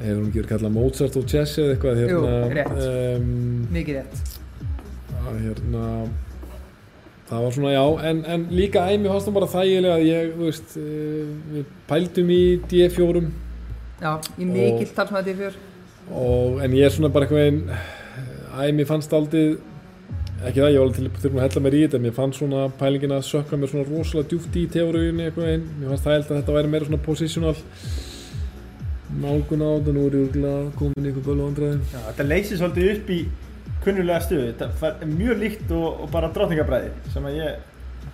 hefur 0.00 0.22
nú 0.22 0.30
ekki 0.30 0.40
verið 0.40 0.50
kallað 0.54 0.74
Mozart 0.78 1.20
og 1.20 1.28
Chess 1.30 1.58
eða 1.60 1.74
eitthvað 1.76 2.02
Jú, 2.04 2.22
hérna, 2.24 2.40
rétt. 2.56 2.74
um, 3.20 3.30
Mikið 3.74 4.00
rétt. 4.00 4.20
að 5.20 5.40
hérna 5.44 5.84
það 7.30 7.44
var 7.44 7.52
svona 7.54 7.72
já 7.76 7.84
en, 8.10 8.20
en 8.34 8.46
líka 8.50 8.86
æmi 8.90 9.10
fannst 9.12 9.28
það 9.28 9.36
bara 9.36 9.50
þægilega 9.52 9.98
að 9.98 10.06
ég 10.08 10.30
þú 10.38 10.46
veist 10.48 10.72
við 10.80 11.68
pældum 11.90 12.32
í 12.34 12.42
D4 12.72 13.24
Já, 14.00 14.14
í 14.40 14.46
mikill 14.48 14.88
talsmaði 14.96 15.34
D4. 15.36 15.58
Og 16.10 16.62
en 16.64 16.76
ég 16.76 16.86
er 16.86 16.94
svona 16.94 17.12
bara 17.12 17.26
eitthvað 17.26 17.46
einn 17.46 18.70
æmi 18.70 18.86
fannst 18.88 19.12
aldrei 19.14 19.44
ekki 20.40 20.60
það, 20.62 20.72
ég 20.72 20.78
var 20.80 20.86
alveg 20.86 20.96
til 20.96 21.10
þurfum 21.22 21.40
að 21.40 21.46
hella 21.46 21.64
mér 21.64 21.76
í 21.76 21.82
þetta 21.84 22.00
mér 22.04 22.14
fannst 22.16 22.40
svona 22.40 22.62
pælingin 22.80 23.16
að 23.16 23.26
sökka 23.28 23.58
mér 23.60 23.72
svona 23.72 23.88
rosalega 23.88 24.30
djúft 24.30 24.56
í 24.56 24.64
teóriunni 24.72 25.26
eitthvað 25.28 25.50
einn 25.52 25.66
mér 25.80 25.92
fannst 25.92 26.06
það 26.06 26.16
held 26.16 26.30
að 26.30 26.40
þetta 26.40 26.56
væri 26.56 26.72
meira 26.72 26.88
svona 26.88 27.04
positional 27.04 27.54
nálgun 29.20 29.64
á 29.66 29.70
þetta 29.76 29.94
nú 29.94 30.06
er 30.06 30.16
ég 30.16 30.26
úrglega 30.26 30.72
komin 30.78 31.04
í 31.04 31.10
eitthvað 31.10 31.28
bölu 31.28 31.46
andræði 31.48 31.78
já, 31.92 32.00
Þetta 32.08 32.28
leysir 32.30 32.60
svolítið 32.60 32.92
upp 32.94 33.14
í 33.14 33.20
kunnulega 33.84 34.20
stöðu. 34.24 34.52
Þetta 34.60 34.92
er 34.92 35.10
mjög 35.10 35.40
líkt 35.40 35.74
og, 35.74 36.04
og 36.04 36.10
bara 36.12 36.30
drottningabræði 36.34 36.92
sem 37.14 37.28
að 37.28 37.38
ég 37.40 37.69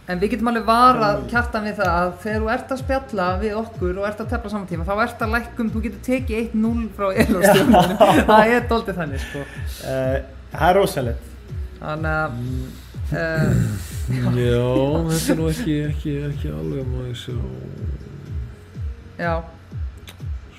En 0.06 0.20
við 0.22 0.36
getum 0.36 0.48
alveg 0.52 0.66
varað 0.68 1.24
kjartan 1.32 1.64
við 1.66 1.80
það 1.80 1.88
að 1.92 2.10
þegar 2.22 2.42
þú 2.42 2.50
ert 2.52 2.72
að 2.74 2.80
spjalla 2.84 3.24
við 3.40 3.54
okkur 3.58 3.96
og 3.98 4.04
ert 4.06 4.20
að 4.22 4.28
tefla 4.30 4.50
saman 4.52 4.68
tíma 4.70 4.84
þá 4.86 4.92
ert 5.02 5.24
að 5.26 5.32
lækkum, 5.34 5.70
þú 5.74 5.80
getur 5.86 6.04
tekið 6.06 6.52
1-0 6.54 6.84
frá 6.94 7.06
elastjónum. 7.24 7.94
það 8.30 8.52
er 8.54 8.68
doldið 8.70 9.00
þannig 9.00 9.24
sko. 9.24 9.42
uh, 9.42 10.14
Það 10.52 10.68
er 10.68 10.78
rosalegt. 10.78 11.32
Þannig 11.80 12.12
að 12.12 12.36
uh, 13.16 13.58
já, 14.14 14.28
þetta 14.36 15.34
er 15.34 15.40
nú 15.40 15.48
ekki, 15.50 15.74
ekki, 15.88 16.14
ekki 16.28 16.52
alveg 16.54 16.92
maður 16.92 17.18
sjá. 17.24 17.36
Já, 19.18 19.34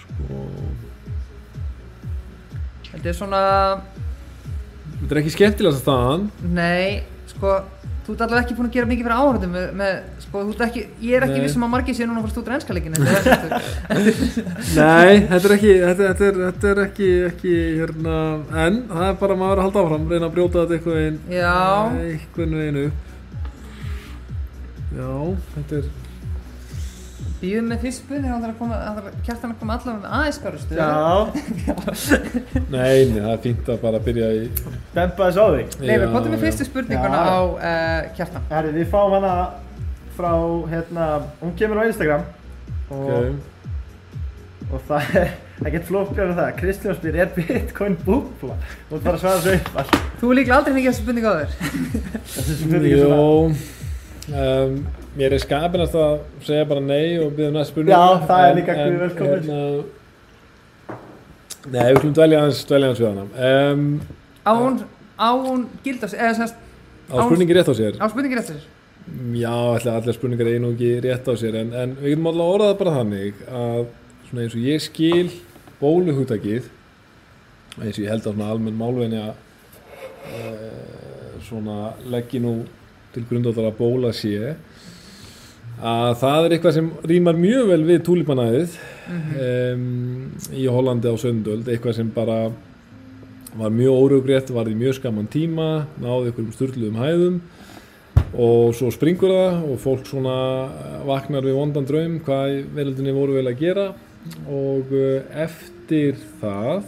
sko. 0.01 0.43
Þetta 2.91 3.13
er 3.13 3.17
svona 3.21 3.41
Þetta 4.97 5.13
er 5.13 5.19
ekki 5.21 5.35
skemmtilegast 5.37 5.83
staðan. 5.85 6.27
Nei, 6.51 7.03
sko 7.31 7.55
Þú 8.07 8.13
ert 8.13 8.21
allavega 8.23 8.45
ekki 8.45 8.55
búin 8.55 8.69
að 8.69 8.75
gera 8.77 8.87
mikið 8.87 9.03
fyrir 9.03 9.19
áhörðum 9.19 9.51
með, 9.51 9.63
með, 9.81 9.95
sko, 10.23 10.41
þú 10.47 10.53
ert 10.53 10.61
ekki, 10.63 10.83
ég 11.03 11.17
er 11.17 11.25
ekki 11.25 11.41
vissum 11.43 11.65
að 11.67 11.71
margir 11.73 11.97
séu 11.97 12.05
núna 12.07 12.21
að 12.21 12.23
fara 12.23 12.35
stútur 12.37 12.53
ennskaleggin 12.55 12.93
Nei, 14.77 15.27
þetta 15.27 15.41
er 15.41 15.55
ekki, 15.57 15.73
þetta, 15.81 16.07
þetta 16.07 16.29
er, 16.29 16.39
þetta 16.45 16.69
er 16.71 16.81
ekki, 16.85 17.09
ekki, 17.27 17.55
hérna, 17.81 18.15
en 18.63 18.79
það 18.93 19.03
er 19.09 19.19
bara 19.25 19.37
maður 19.43 19.59
að 19.59 19.67
halda 19.67 19.83
áfram, 19.83 20.07
reyna 20.13 20.29
að 20.29 20.37
brjóta 20.37 20.63
þetta 20.63 20.77
eitthvað 20.77 21.01
einn, 21.03 21.19
Já, 21.35 21.59
eitthvað 22.13 22.55
einu 22.63 22.85
upp. 22.87 23.03
Já, 24.95 25.11
þetta 25.57 25.81
er, 25.81 25.91
býðum 27.41 27.67
með 27.71 27.83
fyrst 27.85 28.01
spurning, 28.01 28.31
hann 28.31 28.43
þarf 28.43 28.61
að 28.65 28.97
þarf 28.97 29.17
kjartan 29.27 29.53
að 29.53 29.59
koma 29.61 29.75
allavega 29.77 30.01
með 30.01 30.15
aðeins 30.17 30.39
skárustu. 30.39 30.77
Já, 30.81 30.91
nei, 32.73 32.97
nei, 33.11 33.19
það 33.19 33.31
er 33.33 33.41
fínt 33.45 33.71
að 33.73 33.79
bara 33.83 34.01
byrja 34.07 34.29
í... 34.33 34.43
dempa 34.95 35.27
þess 35.27 35.37
á 35.37 35.45
þig. 35.53 35.75
Leifur, 35.83 36.05
Já, 36.05 36.11
komdu 36.15 36.33
með 36.33 36.45
fyrstu 36.45 36.67
spurninguna 36.67 37.21
Já. 37.21 37.29
á 37.29 37.39
uh, 37.43 38.09
kjartan. 38.17 38.47
Herri, 38.53 38.73
við 38.79 38.89
fáum 38.93 39.17
hana 39.17 39.33
frá, 40.17 40.31
hérna, 40.73 41.09
hún 41.43 41.53
kemur 41.59 41.81
á 41.81 41.89
Instagram 41.91 42.25
og, 42.89 43.07
Ok, 43.07 44.71
og 44.71 44.87
það 44.89 45.17
er 45.21 45.33
ekkert 45.65 45.87
flóknar 45.87 46.31
en 46.31 46.37
það. 46.37 46.53
Kristján 46.59 46.97
spyr, 46.97 47.17
er 47.21 47.33
Bitcoin 47.37 47.97
búbla? 48.05 48.57
Þú 48.89 49.01
bara 49.01 49.17
að 49.17 49.23
svara 49.23 49.41
svo 49.43 49.57
upp 49.57 49.81
allt. 49.81 49.97
Þú 50.21 50.31
er 50.31 50.39
líklega 50.41 50.59
aldrei 50.59 50.75
fengið 50.77 50.89
þessu 50.91 51.05
spurning 51.05 51.27
á 51.27 51.33
þér. 51.37 51.51
Þessi 52.33 52.57
spurning 52.61 52.93
er 52.93 53.03
svona. 53.03 53.19
Jó, 54.27 54.41
um, 54.41 54.79
mér 55.17 55.33
er 55.33 55.41
skapinast 55.43 55.95
að 55.97 56.19
segja 56.45 56.65
bara 56.69 56.83
nei 56.83 57.17
og 57.23 57.31
byrja 57.37 57.51
næst 57.55 57.73
spurning. 57.73 57.93
Já, 57.95 58.27
það 58.29 58.43
er 58.43 58.49
En- 58.51 58.57
líka 58.61 58.75
en, 58.77 58.91
guð 58.91 59.01
velkomin. 59.05 59.41
hérna, 59.41 59.83
Nei, 61.67 61.83
við 61.91 61.97
skulum 61.99 62.13
dvelja 62.15 62.39
hans, 62.45 62.59
dvelja 62.69 62.87
hans 62.93 62.99
við 63.01 63.07
hana. 63.09 63.23
Um, 63.71 63.85
Á 64.47 64.51
hún, 64.55 64.77
á 65.19 65.29
hún 65.35 65.65
gild 65.83 65.99
á 65.99 66.07
sér, 66.07 66.21
eða 66.23 66.35
semst, 66.37 66.55
á 67.11 67.15
spurningi 67.25 67.53
rétt 67.57 67.67
á 67.67 67.75
sér. 67.75 67.97
á 67.99 68.05
spurningir 68.07 68.39
eftir 68.39 68.55
sér. 68.55 68.67
Já, 69.35 69.55
ætla 69.75 69.97
allir 69.99 70.15
spurningar 70.15 70.47
einu 70.47 70.69
og 70.71 70.77
ekki 70.77 70.91
rétt 71.03 71.27
á 71.27 71.33
sér 71.35 71.55
en, 71.59 71.73
en 71.73 71.95
við 71.99 72.13
getum 72.15 72.29
alltaf 72.31 72.53
orðað 72.53 72.71
það 72.71 72.79
bara 72.79 72.95
þannig 73.01 73.33
að 73.51 73.81
svona 74.29 74.41
eins 74.45 74.55
og 74.55 74.63
ég 74.67 74.81
skil 74.85 75.29
bóluhugtakið 75.81 76.69
eins 77.83 77.97
og 77.97 78.03
ég 78.05 78.09
held 78.13 78.23
að 78.27 78.33
svona 78.37 78.49
almenn 78.55 78.79
málveini 78.79 79.19
að 79.19 79.33
e, 80.31 80.55
svona 81.47 81.77
leggi 82.11 82.39
nú 82.43 82.53
til 83.13 83.23
grundvallar 83.29 83.71
að 83.73 83.79
bóla 83.79 84.13
sé 84.15 84.55
að 85.77 86.13
það 86.21 86.45
er 86.45 86.55
eitthvað 86.55 86.77
sem 86.77 86.87
rýmar 87.11 87.37
mjög 87.37 87.67
vel 87.71 87.83
við 87.85 87.99
túlipanæðið 88.07 88.77
um, 89.43 89.83
í 90.57 90.65
Hollandi 90.71 91.11
á 91.13 91.15
söndöld 91.21 91.69
eitthvað 91.69 91.99
sem 91.99 92.09
bara 92.13 92.39
var 93.57 93.73
mjög 93.73 94.01
órugrétt, 94.03 94.49
var 94.53 94.69
í 94.69 94.75
mjög 94.77 94.97
skaman 94.99 95.29
tíma 95.33 95.87
náði 96.01 96.31
ykkur 96.31 96.45
um 96.45 96.55
styrluðum 96.55 96.99
hæðum 97.01 97.39
og 98.37 98.73
svo 98.77 98.89
springur 98.93 99.33
það 99.33 99.63
og 99.71 99.79
fólk 99.81 100.09
svona 100.09 100.35
vaknar 101.07 101.45
við 101.45 101.57
vondan 101.57 101.87
draum 101.87 102.19
hvað 102.25 102.53
í 102.53 102.59
veröldinni 102.75 103.15
voru 103.15 103.37
vel 103.37 103.47
að 103.47 103.61
gera. 103.61 103.87
Og 104.51 104.89
eftir 105.31 106.17
það 106.41 106.83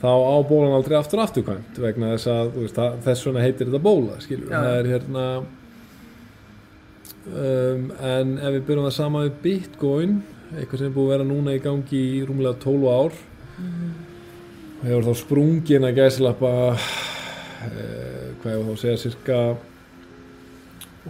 þá 0.00 0.10
á 0.10 0.36
bólan 0.48 0.74
aldrei 0.74 0.96
aftur 0.98 1.22
afturkvæmt 1.22 1.78
vegna 1.78 2.14
þess 2.14 2.30
að 2.32 2.52
veist, 2.56 2.76
það, 2.76 3.00
þess 3.06 3.26
vegna 3.28 3.44
heitir 3.44 3.68
þetta 3.68 3.82
bóla 3.84 4.16
skilur, 4.24 4.48
Já. 4.48 4.56
það 4.56 4.78
er 4.78 4.88
hérna 4.94 5.24
um, 7.30 7.88
en 8.12 8.36
ef 8.38 8.54
við 8.56 8.66
byrjum 8.68 8.86
það 8.88 8.96
sama 8.96 9.24
við 9.26 9.40
Bitcoin 9.44 10.20
eitthvað 10.56 10.80
sem 10.80 10.88
er 10.88 10.94
búið 10.94 11.06
að 11.06 11.12
vera 11.14 11.28
núna 11.28 11.54
í 11.54 11.62
gangi 11.62 12.02
í 12.18 12.22
rúmlega 12.26 12.58
12 12.64 12.86
ár 12.90 13.18
og 14.80 14.86
hefur 14.88 15.08
þá 15.08 15.20
sprungin 15.20 15.86
að 15.86 15.98
gæslappa 16.00 16.52
eh, 16.74 18.30
hvað 18.40 18.54
var 18.54 18.64
þá 18.64 18.72
að 18.72 18.80
segja 18.84 19.02
cirka 19.04 19.40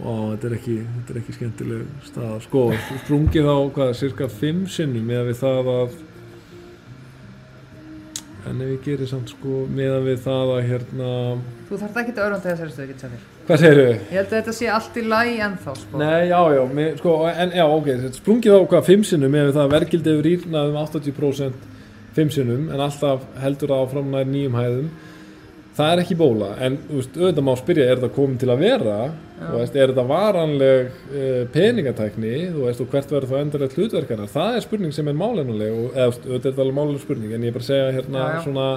Ó, 0.01 0.31
þetta 0.31 0.47
er 0.47 0.53
ekki, 0.55 0.75
þetta 0.87 1.11
er 1.11 1.17
ekki 1.19 1.33
skemmtileg 1.35 2.05
stað 2.07 2.35
sko, 2.45 2.61
sprungið 3.03 3.49
á 3.51 3.57
hvað, 3.75 3.89
cirka 3.99 4.29
5 4.31 4.61
sinnum 4.71 5.09
með 5.09 5.25
við 5.27 5.41
það 5.41 5.71
að 5.73 5.97
en 8.49 8.61
ef 8.65 8.69
ég 8.73 8.79
gerir 8.85 9.07
samt 9.11 9.29
sko 9.35 9.65
meðan 9.69 10.05
við 10.07 10.21
það 10.25 10.53
að 10.55 10.61
hérna 10.69 11.09
Þú 11.69 11.77
þarf 11.81 11.99
ekki 12.01 12.13
að 12.15 12.23
örvanda 12.25 12.47
þessari 12.49 12.71
stöðu, 12.73 12.87
getur 12.91 13.03
það 13.03 13.11
þér. 13.13 13.27
hvað 13.47 13.61
segirðu? 13.61 13.83
Ég 13.91 14.15
held 14.17 14.25
að 14.31 14.37
þetta 14.39 14.55
sé 14.57 14.69
allt 14.77 14.97
í 14.97 15.03
lagi 15.07 15.35
ennþá, 15.45 15.75
sko. 15.81 15.99
Nei, 16.01 16.21
já, 16.31 16.39
já, 16.55 16.61
með, 16.79 16.89
sko, 17.01 17.13
en 17.31 17.53
já, 17.55 17.63
ok, 17.77 17.89
sprungið 18.17 18.55
á 18.57 18.59
hvað 18.73 18.89
5 18.89 19.05
sinnum 19.11 19.37
við 19.37 19.51
það 19.53 19.61
að 19.65 19.75
verkildið 19.75 20.11
hefur 20.17 20.27
rýrnað 20.31 20.71
um 20.73 20.79
80% 20.81 21.69
5 22.17 22.33
sinnum 22.35 22.65
en 22.75 22.81
alltaf 22.83 23.21
heldur 23.39 23.71
það 23.71 23.85
áfram 23.85 24.09
nær 24.11 24.27
nýjum 24.27 24.57
hæðum 24.59 24.89
það 25.75 25.91
er 25.93 26.01
ekki 26.03 26.17
bóla, 26.19 26.49
en 26.65 26.77
veist, 26.89 27.13
auðvitað 27.15 27.45
má 27.47 27.51
spyrja 27.59 27.85
er 27.87 27.99
þetta 27.99 28.15
komin 28.15 28.39
til 28.41 28.49
að 28.51 28.63
vera 28.65 28.97
veist, 29.41 29.75
er 29.75 29.93
þetta 29.93 30.03
varanleg 30.09 30.89
uh, 30.91 31.37
peningatækni, 31.53 32.33
veist, 32.57 32.83
og 32.83 32.91
hvert 32.91 33.13
verður 33.13 33.31
þá 33.31 33.37
endurlega 33.39 33.77
hlutverkana, 33.77 34.27
það 34.31 34.57
er 34.57 34.65
spurning 34.67 34.95
sem 34.95 35.07
er 35.07 35.21
málennuleg, 35.21 35.71
og 35.77 35.95
eða, 35.95 36.09
auðvitað 36.11 36.35
er 36.35 36.43
þetta 36.49 36.65
alveg 36.65 36.77
málennuleg 36.81 37.05
spurning, 37.05 37.31
en 37.37 37.47
ég 37.47 37.53
er 37.53 37.57
bara 37.57 37.65
að 37.65 37.71
segja 37.71 37.95
hérna 37.95 38.25
Já, 38.25 38.35
já. 38.35 38.43
svona 38.49 38.67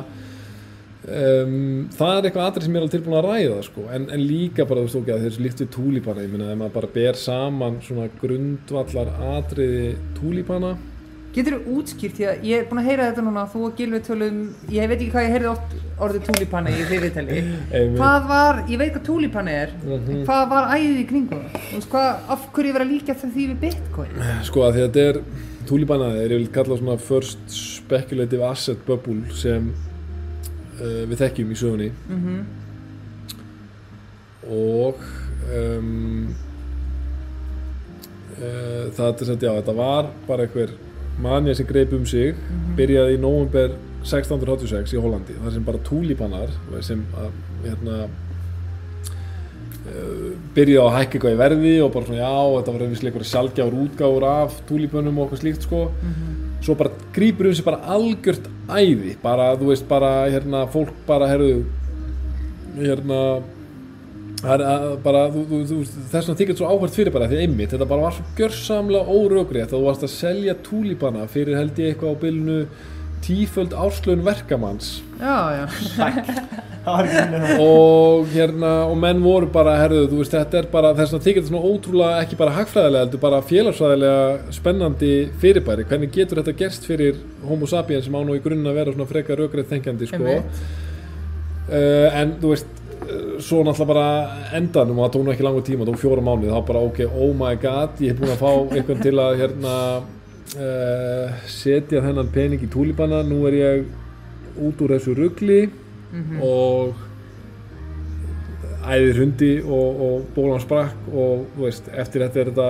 um, 1.19 1.59
það 1.99 2.15
er 2.15 2.31
eitthvað 2.31 2.49
atrið 2.49 2.67
sem 2.69 2.73
ég 2.73 2.79
er 2.79 2.87
alveg 2.87 2.97
tilbúin 2.97 3.19
að 3.19 3.29
ræða 3.29 3.61
sko. 3.69 3.87
en, 3.99 4.09
en 4.15 4.27
líka 4.31 4.69
bara, 4.71 4.81
þú 4.81 4.89
veist, 4.89 5.01
ok, 5.03 5.13
að 5.17 5.29
þessu 5.29 5.45
líkt 5.49 5.63
við 5.65 5.71
túlípana, 5.75 6.25
ég 6.25 6.33
meina, 6.33 6.51
ef 6.55 6.63
maður 6.63 6.79
bara 6.79 6.95
ber 6.95 7.23
saman 7.27 7.83
svona 7.85 8.09
grundvallar 8.23 9.15
atriði 9.35 9.95
túlípana 10.21 10.77
Getur 11.35 11.57
þú 11.59 11.73
útskýrt, 11.81 12.15
því 12.15 12.27
að 12.31 12.45
ég 12.47 12.61
er 12.63 12.67
búin 12.71 12.79
að 12.83 12.89
heyra 12.91 13.07
þetta 13.11 13.23
núna, 13.27 13.43
þú 13.51 13.63
og 13.67 13.73
Gilvi 13.79 14.01
tölum, 14.07 14.37
ég 14.71 14.89
veit 14.91 15.01
ekki 15.01 15.11
hvað 15.11 15.25
ég 15.27 15.33
heyrði 15.35 15.49
oft 15.51 15.73
orðið 16.05 16.27
túlipanni 16.29 16.75
í 16.79 16.85
fyrirtali. 16.91 17.39
Einmitt. 17.75 17.99
Hvað 17.99 18.29
var, 18.29 18.61
ég 18.71 18.79
veit 18.79 18.93
hvað 18.95 19.05
túlipanni 19.09 19.57
er, 19.65 19.73
Mhm. 19.83 20.11
en 20.15 20.27
hvað 20.29 20.45
var 20.55 20.69
æðið 20.77 21.01
í 21.01 21.09
kringum 21.09 21.43
hvað, 21.91 22.31
af 22.31 22.47
hverju 22.53 22.73
vera 22.73 22.85
líka 22.85 23.15
það 23.19 23.35
því 23.35 23.49
við 23.51 23.61
Bitcoin? 23.61 24.15
Sko 24.45 24.61
að 24.63 24.73
að 24.75 24.79
þetta 24.79 25.09
er 25.09 25.21
túlíbana 25.67 26.09
er 26.21 26.29
ég 26.29 26.39
vil 26.39 26.49
kalla 26.53 26.77
svona 26.77 26.99
first 27.01 27.39
speculative 27.51 28.43
asset 28.45 28.85
bubble 28.87 29.25
sem 29.33 29.73
uh, 30.81 31.05
við 31.09 31.17
þekkjum 31.19 31.51
í 31.51 31.57
sögunni 31.57 31.91
Mm 32.09 32.45
og 34.45 34.99
um, 35.57 36.35
uh, 38.37 38.91
það 38.93 39.07
er 39.07 39.25
sem 39.25 39.39
já, 39.41 39.53
þetta 39.57 39.75
var 39.79 40.11
bara 40.29 40.45
einhver 40.45 40.75
manja 41.23 41.55
sem 41.55 41.67
greip 41.69 41.93
um 41.95 42.07
sig 42.09 42.35
byrjaði 42.79 43.17
í 43.17 43.23
november 43.23 43.75
1686 44.05 44.95
í 44.95 45.01
Hollandi. 45.01 45.37
Þar 45.41 45.55
sem 45.55 45.67
bara 45.67 45.83
túlípanar 45.87 46.51
sem 46.85 47.05
að 47.17 47.31
hérna 47.65 48.01
uh, 49.89 50.31
byrjaði 50.57 50.83
að 50.85 50.97
hækka 50.99 51.17
eitthvað 51.17 51.37
í 51.37 51.41
verði 51.41 51.75
og 51.85 51.93
bara 51.95 52.09
svona 52.09 52.21
já, 52.21 52.35
þetta 52.59 52.75
var 52.75 52.85
einhverslega 52.87 53.13
einhverja 53.13 53.33
sjálfgjafur 53.33 53.81
útgáfur 53.87 54.29
af 54.29 54.59
túlípönum 54.69 55.19
og 55.19 55.27
eitthvað 55.27 55.45
slíkt 55.45 55.69
sko. 55.69 55.81
Svo 56.65 56.77
bara 56.81 56.93
grípur 57.17 57.51
um 57.51 57.57
sig 57.57 57.67
bara 57.67 57.83
algjört 57.95 58.47
æði 58.69 59.17
bara, 59.23 59.51
þú 59.61 59.73
veist, 59.73 59.89
bara 59.89 60.13
hérna, 60.33 60.65
fólk 60.73 60.95
bara, 61.09 61.29
herðu 61.29 61.65
hérna 62.79 63.19
að, 63.35 63.51
bara, 65.05 65.23
þú, 65.35 65.45
þú, 65.51 65.61
þú, 65.71 65.79
þess 66.13 66.29
vegna 66.29 66.39
þykir 66.41 66.59
svo 66.59 66.73
áhvert 66.73 66.99
fyrir 66.99 67.15
bara 67.15 67.29
því 67.31 67.39
einmitt, 67.45 67.71
þetta 67.75 67.89
bara 67.91 68.09
var 68.09 68.17
svo 68.19 68.25
gjörsamlega 68.39 69.17
órögrið 69.19 69.65
að 69.67 69.77
þú 69.77 69.85
varst 69.87 70.05
að 70.09 70.13
selja 70.15 70.57
túlípana 70.67 71.29
fyrir 71.33 71.59
held 71.61 71.81
ég 71.81 71.95
eitthvað 71.95 72.13
á 72.13 72.23
bylnu 72.25 72.59
tíföld 73.25 73.73
árslun 73.73 74.21
verkamanns 74.27 74.99
Já, 75.17 75.37
já. 75.57 75.65
Það 76.85 76.97
var 76.99 77.07
ekki 77.09 77.21
minni 77.33 77.47
það. 77.49 77.61
og 77.65 78.27
hérna, 78.35 78.71
og 78.91 78.99
menn 79.01 79.23
voru 79.25 79.47
bara 79.55 79.79
herðu, 79.81 80.03
þú 80.11 80.19
veist, 80.21 80.35
þetta 80.37 80.59
er 80.61 80.67
bara 80.75 80.91
þess 80.99 81.17
að 81.17 81.23
þykir 81.25 81.41
þetta 81.41 81.53
svona 81.55 81.71
ótrúlega 81.71 82.19
ekki 82.27 82.37
bara 82.43 82.57
hagfræðilega, 82.59 83.07
heldur 83.07 83.23
bara 83.23 83.39
félagsfræðilega 83.49 84.53
spennandi 84.53 85.13
fyrirbæri, 85.41 85.87
hvernig 85.89 86.13
getur 86.13 86.43
þetta 86.43 86.57
gerst 86.61 86.85
fyrir 86.85 87.23
homo 87.49 87.65
sapiens 87.71 88.05
sem 88.05 88.13
á 88.13 88.21
nú 88.21 88.37
í 88.37 88.43
grunn 88.45 88.69
að 88.69 88.77
vera 88.83 88.93
svona 88.93 89.09
frekar 89.09 89.41
rökrið 89.41 89.71
þengjandi, 89.73 90.11
sko 90.13 90.29
uh, 91.73 92.09
en 92.21 92.37
þú 92.43 92.53
veist 92.53 92.84
svo 93.43 93.63
náttúrulega 93.65 93.89
bara 93.91 94.07
endanum 94.59 94.99
og 94.99 95.07
það 95.07 95.15
tók 95.15 95.25
nú 95.25 95.33
ekki 95.35 95.47
langur 95.47 95.65
tíma, 95.67 95.85
það 95.85 95.93
tók 95.93 96.03
fjóra 96.03 96.25
mánuði 96.25 96.53
þá 96.53 96.67
bara 96.71 96.85
ok, 96.89 97.01
oh 97.13 97.33
my 97.39 97.55
god, 97.63 98.03
ég 98.03 98.13
hef 98.13 98.21
búin 98.21 98.35
að 98.35 98.43
fá 98.43 98.77
einhvern 98.77 99.05
til 99.05 99.15
að 99.23 99.39
hérna 99.43 99.75
uh, 100.01 101.41
setja 101.51 102.05
þennan 102.05 102.35
pening 102.35 102.65
í 102.65 102.71
túlíbana 102.71 103.23
nú 103.27 103.43
er 103.51 103.59
ég 103.61 103.89
út 104.65 104.85
úr 104.85 104.95
þessu 104.95 105.17
rugli 105.19 105.65
og 106.45 106.95
æðir 108.85 109.19
hundi 109.23 109.51
og, 109.65 110.01
og 110.07 110.29
bólan 110.37 110.63
sprakk 110.63 111.09
og 111.11 111.47
veist, 111.59 111.89
eftir 111.91 112.25
þetta 112.25 112.41
er 112.41 112.51
þetta 112.51 112.69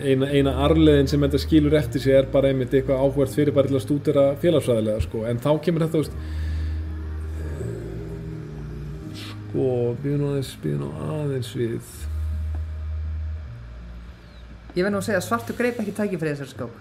eina, 0.00 0.28
eina 0.32 0.54
arleðin 0.64 1.10
sem 1.10 1.22
þetta 1.22 1.40
skilur 1.42 1.76
eftir 1.78 2.02
sig 2.02 2.16
er 2.16 2.28
bara 2.32 2.50
einmitt 2.50 2.74
eitthvað 2.74 3.02
áhvert 3.04 3.34
fyrir 3.34 3.56
bara 3.56 3.70
til 3.70 3.78
að 3.78 3.84
stúdera 3.84 4.24
félagsfræðilega 4.42 5.04
sko. 5.04 5.24
en 5.28 5.42
þá 5.42 5.50
kemur 5.64 5.84
þetta 5.84 5.98
þú 5.98 6.04
veist, 6.04 6.16
sko, 9.50 9.66
býðum 10.04 10.28
aðeins 10.30 10.54
býðum 10.62 10.94
aðeins 11.10 11.50
við 11.58 11.90
Ég 14.70 14.84
verð 14.86 14.94
nú 14.94 15.00
að 15.00 15.06
segja 15.08 15.18
að 15.18 15.26
svartu 15.26 15.54
greip 15.58 15.80
ekki 15.82 15.92
tækifæri 15.96 16.30
þessari 16.30 16.52
skák. 16.54 16.78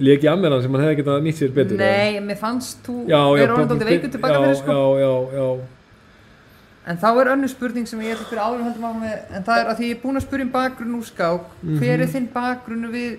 leki 0.00 0.26
ammeran 0.26 0.62
sem 0.64 0.72
hann 0.74 0.82
hefði 0.82 0.96
getað 1.02 1.20
nýtt 1.22 1.38
sér 1.38 1.52
betur? 1.54 1.78
Nei, 1.78 2.20
mér 2.24 2.38
fannst 2.40 2.80
þú 2.86 2.94
já, 3.06 3.20
vera 3.36 3.54
orðin 3.54 3.68
dálítið 3.70 3.90
veikur 3.92 4.10
tilbaka 4.14 4.40
fyrir 4.42 4.56
sko. 4.58 4.78
já, 4.98 5.04
já, 5.04 5.12
já 5.38 5.48
En 6.84 6.98
þá 7.00 7.06
er 7.20 7.28
önnur 7.32 7.48
spurning 7.48 7.86
sem 7.88 8.00
ég 8.04 8.12
ætla 8.12 8.26
fyrir 8.28 8.42
áður 8.44 8.64
höldum 8.66 8.82
áfram 8.84 9.04
með, 9.04 9.20
en 9.32 9.44
það 9.46 9.60
er 9.60 9.68
að 9.70 9.78
því 9.78 9.86
ég 9.88 9.94
er 9.94 10.00
búinn 10.02 10.18
að 10.20 10.24
spyrja 10.26 10.44
um 10.44 10.50
bakgrunn 10.52 10.96
úr 10.98 11.06
skák, 11.08 11.46
hver 11.78 12.02
er 12.04 12.10
þinn 12.12 12.26
bakgrunnu 12.34 12.90
við, 12.92 13.14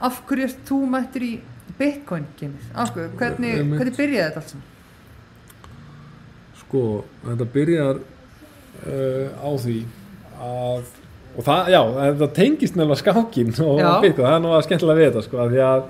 af 0.00 0.22
hverju 0.30 0.46
ert 0.46 0.62
þú 0.70 0.78
mættir 0.94 1.26
í 1.26 1.32
Bitcoin 1.76 2.24
gamið? 2.40 2.70
Afskuðu, 2.72 3.10
hvernig, 3.20 3.58
hvernig 3.74 3.98
byrjaði 3.98 4.24
þetta 4.30 4.40
allt 4.40 4.54
saman? 4.54 4.69
Sko, 6.70 6.82
þetta 7.26 7.46
byrjar 7.50 7.98
uh, 7.98 9.26
á 9.42 9.50
því 9.58 9.78
að 10.38 10.96
og 11.30 11.44
það, 11.46 11.68
já, 11.70 11.80
þetta 11.98 12.28
tengist 12.36 12.76
nefnilega 12.78 13.00
skákin 13.02 13.52
og. 13.62 13.82
Bitcoin, 14.02 14.26
það 14.26 14.36
er 14.36 14.42
nú 14.44 14.54
að 14.54 14.64
skemmtilega 14.66 14.98
við 14.98 15.08
þetta 15.10 15.22
sko, 15.26 15.40
af 15.42 15.50
því 15.50 15.60
að 15.66 15.84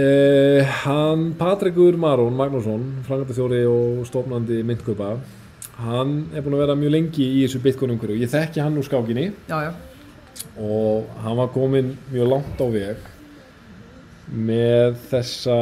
uh, 0.00 0.74
hann 0.84 1.24
Patrikur 1.40 1.96
Marón 2.00 2.36
Magnússon, 2.40 2.84
frangatastjóri 3.08 3.62
og 3.68 4.04
stofnandi 4.08 4.60
myndkaupa 4.66 5.14
hann 5.84 6.12
er 6.32 6.44
búinn 6.44 6.56
að 6.56 6.64
vera 6.64 6.78
mjög 6.78 6.94
lengi 6.94 7.24
í 7.26 7.42
þessu 7.44 7.60
Bitcoin 7.64 7.94
umhverju, 7.96 8.20
ég 8.22 8.30
þekki 8.32 8.62
hann 8.62 8.78
úr 8.78 8.86
skákinni. 8.86 9.26
Já, 9.50 9.58
já, 9.68 9.72
og 10.60 11.12
hann 11.24 11.38
var 11.40 11.52
komin 11.54 11.94
mjög 12.12 12.30
langt 12.30 12.60
á 12.62 12.66
veg 12.70 12.96
með 14.30 14.98
þessa 15.10 15.58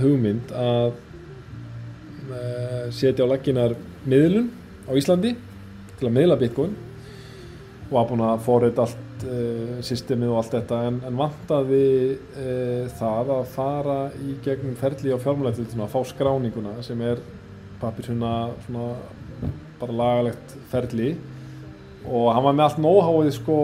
hugmynd 0.00 0.52
að 0.56 0.94
setja 2.94 3.26
á 3.26 3.30
laginar 3.30 3.74
miðlun 4.08 4.50
á 4.86 4.92
Íslandi 4.98 5.34
til 5.98 6.08
að 6.08 6.16
miðla 6.16 6.38
bitcoin. 6.40 6.74
Og 7.88 7.96
var 7.96 8.06
búinn 8.08 8.24
að 8.24 8.44
forrið 8.46 8.78
allt 8.82 9.24
uh, 9.28 9.80
systemið 9.84 10.32
og 10.32 10.40
allt 10.40 10.56
þetta. 10.56 10.78
En, 10.88 11.00
en 11.08 11.18
vantaði 11.18 11.86
uh, 12.16 12.86
það 12.98 13.32
að 13.36 13.50
fara 13.54 13.98
í 14.22 14.36
gegnum 14.44 14.78
ferli 14.80 15.12
á 15.12 15.18
fjármálættiltuna 15.22 15.86
að 15.86 15.94
fá 15.94 16.00
skráninguna 16.12 16.78
sem 16.86 17.02
er 17.04 17.20
pappir 17.82 18.08
svona, 18.08 18.52
svona 18.66 19.50
bara 19.80 19.98
lagalegt 19.98 20.56
ferli. 20.72 21.12
Og 22.08 22.30
hann 22.34 22.46
var 22.46 22.56
með 22.56 22.68
allt 22.68 22.80
know-howið 22.80 23.34
sko 23.36 23.58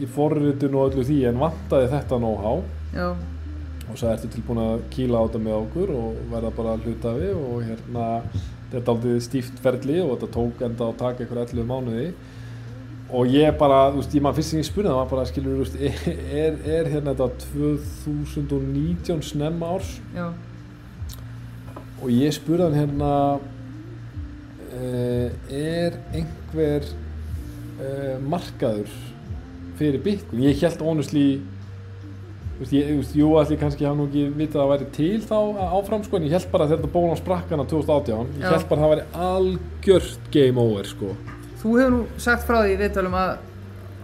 í 0.00 0.08
forritun 0.10 0.78
og 0.78 0.90
öllu 0.90 1.04
því 1.06 1.18
en 1.30 1.42
vantaði 1.42 1.90
þetta 1.92 2.18
já, 2.94 3.06
og 3.90 3.98
svo 3.98 4.10
ertu 4.10 4.30
tilbúin 4.30 4.62
að 4.62 4.82
kýla 4.94 5.20
á 5.20 5.26
þetta 5.26 5.42
með 5.44 5.56
okkur 5.58 5.94
og 5.94 6.18
verða 6.32 6.50
bara 6.56 6.76
hlutafi 6.80 7.30
og 7.34 7.56
hérna 7.66 8.08
þetta 8.70 8.82
er 8.82 8.92
aldrei 8.94 9.22
stíft 9.24 9.62
ferli 9.64 9.96
og 10.02 10.12
þetta 10.14 10.34
tók 10.36 10.62
enda 10.66 10.90
að 10.90 11.00
taka 11.00 11.24
ykkur 11.26 11.42
11 11.44 11.66
mánuði. 11.70 12.10
Og 13.10 13.26
ég 13.34 13.56
bara, 13.58 13.88
þú 13.90 13.98
veist, 13.98 14.12
ég 14.14 14.22
maður 14.22 14.38
fyrst 14.38 14.52
sem 14.54 14.60
ég 14.60 14.68
spurði 14.68 14.92
það 14.92 15.00
var 15.00 15.08
bara, 15.10 15.24
skilur, 15.26 15.56
þú 15.56 15.64
veist, 15.64 15.80
er, 16.44 16.60
er 16.78 16.90
hérna 16.92 17.16
þetta 17.18 17.48
2019 18.04 19.24
snemma 19.26 19.72
árs? 19.74 19.96
Já, 20.14 20.28
og 22.00 22.08
ég 22.14 22.32
spurði 22.32 22.66
hann 22.68 22.78
hérna 22.78 23.12
uh, 24.72 25.28
er 25.52 25.98
einhver 26.16 26.86
uh, 26.86 28.16
markaður 28.24 28.92
fyrir 29.80 30.00
Bitcoin? 30.04 30.44
Ég 30.46 30.62
held 30.62 30.80
þú 30.80 30.92
veist, 32.60 32.72
ég, 32.76 32.88
veist, 33.00 33.16
jú 33.16 33.34
allir 33.40 33.60
kannski 33.60 33.86
hafa 33.88 33.98
nú 33.98 34.06
ekki 34.08 34.24
vitað 34.36 34.60
að 34.60 34.64
það 34.64 34.72
væri 34.74 34.88
til 34.96 35.20
þá 35.26 35.36
áfram 35.80 36.02
sko 36.06 36.18
en 36.18 36.26
ég 36.28 36.34
held 36.36 36.48
bara 36.52 36.66
að 36.66 36.72
þetta 36.76 36.94
bólan 36.94 37.20
sprakkana 37.20 37.64
2018 37.70 38.34
ég 38.40 38.48
held 38.48 38.66
bara 38.70 38.80
að 38.80 38.84
það 38.84 38.92
væri 38.94 39.04
algjört 39.28 40.32
game 40.34 40.58
over 40.60 40.84
sko. 40.90 41.14
Þú 41.60 41.68
hefur 41.76 41.94
nú 41.94 42.02
sagt 42.20 42.44
frá 42.48 42.58
því 42.62 42.70
í 42.74 42.80
viðtölum 42.80 43.16
að 43.20 43.30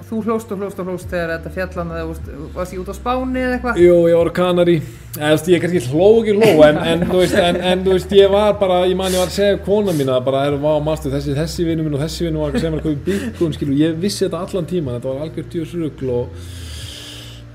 þú 0.07 0.17
hlóst 0.23 0.53
og 0.55 0.61
hlóst 0.61 0.79
og 0.79 0.87
hlóst 0.87 1.09
þegar 1.11 1.31
þetta 1.33 1.51
fjallan 1.55 1.89
eða 1.97 2.07
varst, 2.55 2.75
ég 2.77 2.81
út 2.83 2.91
á 2.93 2.95
Spáni 2.95 3.41
eða 3.43 3.55
eitthvað? 3.57 3.75
Jú, 3.83 3.95
ég 4.07 4.17
var 4.21 4.29
á 4.31 4.35
Kanari 4.37 4.77
eða, 5.17 5.39
ég 5.51 5.61
kannski 5.65 5.81
hló 5.89 6.09
ekki 6.21 6.35
hló 6.37 6.51
en, 6.67 6.77
en, 6.79 7.01
en, 7.11 7.57
en 7.73 7.83
þú 7.83 7.91
veist, 7.97 8.13
ég 8.15 8.29
var 8.31 8.51
bara 8.61 8.77
ég 8.87 8.97
man 8.99 9.11
ég 9.11 9.19
var 9.19 9.31
að 9.33 9.39
segja 9.41 9.65
kona 9.67 9.93
mína 9.97 10.21
bara 10.23 10.45
erum 10.47 10.63
vá 10.63 10.79
master 10.85 11.11
þessi, 11.17 11.35
þessi 11.35 11.67
vinnu 11.67 11.83
minn 11.87 11.97
og 11.99 12.03
þessi 12.05 12.29
vinnu 12.29 12.39
var 12.45 12.51
að 12.55 12.61
segja 12.63 12.73
mér 12.77 12.85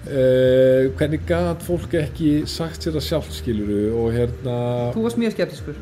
uh, 0.08 0.89
hvernig 0.98 1.22
gat 1.29 1.63
fólk 1.65 1.96
ekki 2.01 2.31
sagt 2.50 2.84
sér 2.84 2.98
það 2.98 3.08
sjálf 3.08 3.31
skiluru 3.35 3.81
og 4.01 4.11
hérna 4.16 4.57
Þú 4.96 5.05
varst 5.05 5.22
mjög 5.22 5.37
skeptiskur. 5.37 5.79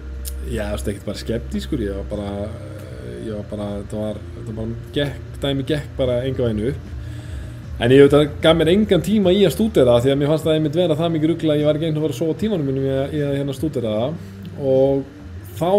Já, 0.50 0.64
þú 0.66 0.76
veist, 0.76 0.92
ekkert 0.92 1.10
bara 1.10 1.22
skeptískur, 1.24 1.84
ég 1.84 1.98
var 2.00 2.08
bara, 2.10 2.48
ég 3.26 3.34
var 3.36 3.50
bara, 3.52 3.68
þetta 3.82 4.06
var, 4.06 4.22
þetta 4.38 4.56
bara 4.62 4.94
gekk, 4.96 5.36
dæmi 5.44 5.68
gekk 5.74 5.92
bara 6.00 6.22
enga 6.28 6.48
vænu 6.48 6.72
upp. 6.72 6.96
En 7.80 7.94
ég 7.96 8.04
að 8.04 8.12
það 8.12 8.32
gaf 8.44 8.56
mér 8.60 8.74
engan 8.74 9.04
tíma 9.06 9.32
í 9.32 9.46
að 9.48 9.54
stúdera 9.56 9.94
það 9.96 10.06
því 10.06 10.12
að 10.12 10.18
mér 10.20 10.32
fannst 10.34 10.48
það 10.48 10.58
einmitt 10.58 10.76
vera 10.76 10.98
það 11.00 11.14
mikið 11.14 11.32
ruggla 11.32 11.54
að 11.54 11.62
ég 11.62 11.70
var 11.70 11.78
ekki 11.78 11.88
einhvern 11.88 12.02
að 12.02 12.08
fara 12.08 12.16
að 12.16 12.20
sofa 12.20 12.40
tímanum 12.42 12.68
mínum 12.68 12.88
í 12.88 12.90
að, 12.92 13.14
að 13.24 13.38
hérna 13.38 13.56
stúdera 13.56 13.94
það 13.96 14.66
og 14.74 15.06
þá 15.62 15.72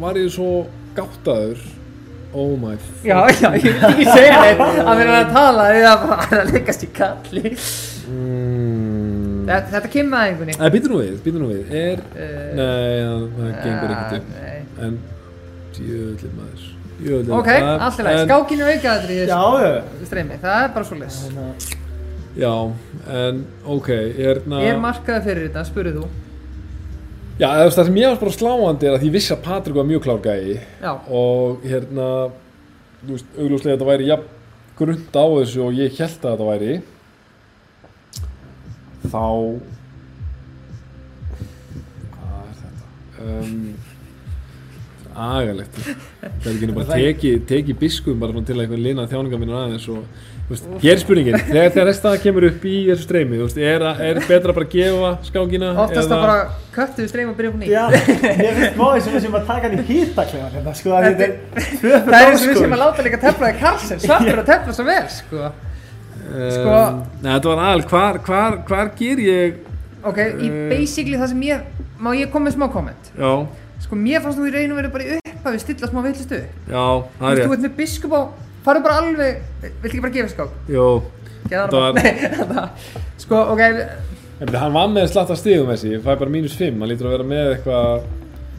var 0.00 0.18
ég 0.18 0.32
svo 0.34 0.48
gáttaður, 0.96 1.60
oh 2.34 2.52
my 2.60 2.74
fuck. 2.76 3.04
Já, 3.06 3.18
já, 3.40 3.50
ég 3.54 3.64
vil 3.64 3.88
ekki 3.88 4.06
segja 4.10 4.40
neitt 4.42 4.62
að 4.84 5.00
vera 5.00 5.18
að 5.22 5.32
tala 5.34 5.66
eða 5.78 5.94
bara 6.04 6.40
að 6.42 6.52
leggast 6.54 6.84
í 6.86 6.88
kalli. 6.96 7.52
Mm. 8.10 9.44
Þetta, 9.48 9.68
þetta 9.74 9.90
kemur 9.92 10.18
að 10.18 10.30
einhvernig. 10.30 10.58
Nei, 10.60 10.70
býtu 10.74 10.90
nú 10.92 11.00
við, 11.02 11.14
býtu 11.24 11.40
nú 11.42 11.50
við, 11.52 11.74
er, 11.80 12.02
Uh, 12.14 12.48
nei, 12.56 12.94
það, 13.04 13.24
það 13.38 13.52
gengur 13.64 13.94
ekkert 13.94 14.18
upp, 14.18 14.32
Nei. 14.40 14.58
en 14.86 14.98
djöðlið 15.76 16.34
maður, 16.38 16.66
djöðlið. 17.00 17.32
Ok, 17.38 17.50
allt 17.74 18.00
í 18.02 18.06
lagi. 18.08 18.26
Skákinu 18.28 18.68
aukaðaður 18.70 19.14
í 19.14 19.18
Já, 19.20 19.24
þessu 19.28 19.70
já. 20.02 20.08
streymi. 20.10 20.38
Það 20.44 20.60
er 20.62 20.74
bara 20.76 20.88
svo 20.90 21.00
les. 21.00 21.18
Já, 22.34 22.52
en 23.20 23.42
ok, 23.76 23.90
hérna... 24.18 24.62
Er 24.66 24.80
markaði 24.82 25.26
fyrir 25.28 25.48
þetta, 25.48 25.66
spurðu 25.68 26.00
þú. 26.00 26.12
Já, 27.34 27.48
það 27.66 27.88
sem 27.88 27.96
ég 27.98 28.12
var 28.12 28.18
bara 28.20 28.32
sláandi 28.36 28.86
er 28.86 28.94
að 28.94 29.04
ég 29.08 29.14
vissi 29.16 29.32
að 29.34 29.40
Patrik 29.42 29.74
var 29.74 29.86
mjög 29.88 30.04
klár 30.04 30.20
gæi 30.22 30.60
Já, 30.78 30.92
og 31.10 31.64
hérna, 31.66 32.04
þú 33.00 33.16
veist, 33.16 33.32
augljóslega 33.34 33.74
þetta 33.74 33.88
væri 33.88 34.06
jafn 34.06 34.28
grund 34.78 35.18
á 35.18 35.26
þessu 35.32 35.64
og 35.64 35.80
ég 35.80 35.98
held 35.98 36.14
að 36.14 36.30
þetta 36.30 36.46
væri 36.46 36.76
þá 39.10 39.24
hvað 42.14 42.38
er 42.44 42.54
þetta? 42.60 42.86
Um, 43.24 43.58
agalegt 45.14 45.82
það 46.44 46.46
er 46.46 46.54
ekki 46.54 46.70
bara 46.78 47.00
teki, 47.02 47.34
teki 47.50 47.76
biskum 47.82 48.22
bara 48.22 48.46
til 48.46 48.60
að 48.60 48.64
einhvern 48.68 48.86
lina 48.86 49.10
þjáninga 49.10 49.42
mínu 49.42 49.58
aðeins 49.58 49.90
og 49.90 50.06
veist, 50.50 50.66
hér 50.82 50.92
er 50.94 51.00
spurningin, 51.00 51.36
þegar, 51.48 51.70
þegar 51.74 51.88
þess 51.90 52.00
staða 52.02 52.20
kemur 52.24 52.46
upp 52.50 52.64
í 52.68 52.74
þessu 52.90 53.06
streymi, 53.06 53.38
veist, 53.40 53.58
er, 53.58 53.84
er 54.08 54.20
betra 54.28 54.54
bara 54.56 54.66
að 54.68 54.74
gefa 54.74 55.10
skákina 55.28 55.70
oftast 55.84 56.10
það 56.12 56.24
bara 56.24 56.38
köttu 56.74 57.02
við 57.04 57.10
streymi 57.12 57.30
og 57.32 57.36
byrja 57.38 57.50
upp 57.50 57.56
á 57.56 57.60
nýtt. 57.62 57.72
Já, 57.72 57.84
ég 58.44 58.58
finnst 58.58 58.80
eins 58.84 59.08
og 59.08 59.14
við 59.14 59.22
sem 59.26 59.38
að 59.40 59.46
taka 59.50 59.68
hann 59.70 59.78
í 59.78 59.86
hýttaklegan 59.88 60.56
hérna, 60.58 60.74
sko, 60.80 60.94
að 60.98 61.08
er 61.08 61.36
Það 61.82 62.18
er 62.18 62.28
eins 62.30 62.44
og 62.44 62.50
við 62.52 62.60
sem 62.64 62.76
að 62.76 62.82
láta 62.84 63.06
líka 63.08 63.22
teflaði 63.24 63.58
Karlsson, 63.62 64.02
svartur 64.04 64.42
að 64.44 64.50
tefla 64.52 64.76
svo 64.76 64.88
vel, 64.90 65.02
sko. 65.18 65.50
Sko- 66.24 66.78
um, 66.78 67.02
Nei, 67.22 67.30
þetta 67.34 67.50
var 67.52 67.64
aðal, 67.68 67.84
hvar, 67.90 68.20
hvar, 68.28 68.58
hvar 68.68 68.92
ger 68.98 69.20
ég 69.24 69.60
Ok, 70.04 70.18
í 70.20 70.48
Eh. 70.48 70.68
basically 70.68 71.16
það 71.20 71.30
sem 71.32 71.42
ég, 71.48 71.60
má 72.00 72.10
ég 72.16 72.28
koma 72.32 72.48
með 72.50 72.56
smá 72.58 72.66
komment? 72.72 73.12
Já, 73.16 73.46
Sko, 73.84 73.96
mér 74.00 74.20
fannst 74.24 74.38
þú 74.40 74.46
í 74.48 74.52
raun 74.54 74.72
og 74.72 74.78
verið 74.80 74.92
bara 74.94 75.04
í 75.04 75.16
upphafi 75.20 75.58
stilla 75.60 75.88
smá 75.90 76.00
villist 76.04 76.30
upp. 76.32 76.52
já, 76.68 76.84
það 77.20 77.24
er 77.28 77.34
veist, 77.36 77.48
þú 77.48 77.52
ert 77.56 77.64
með 77.64 77.74
biskup 77.76 78.12
á, 78.16 78.20
farðu 78.64 78.82
bara 78.86 78.98
alveg, 79.02 79.42
viltu 79.62 79.90
ekki 79.90 80.02
bara 80.04 80.14
gefa 80.14 80.32
skák? 80.34 80.56
Jó, 80.72 80.86
var- 81.52 81.98
það, 82.54 82.90
sko, 83.24 83.40
ok, 83.54 83.62
en 84.44 84.54
hann 84.58 84.74
var 84.76 84.88
með 84.92 85.08
slatta 85.12 85.36
stigum 85.38 85.70
þessi, 85.72 85.94
ég 85.96 86.04
fæ 86.04 86.14
bara 86.20 86.32
mínus 86.32 86.56
5 86.58 86.80
hann 86.80 86.90
lítur 86.90 87.08
að 87.10 87.16
vera 87.18 87.28
með 87.32 87.52
eitthvað 87.54 88.06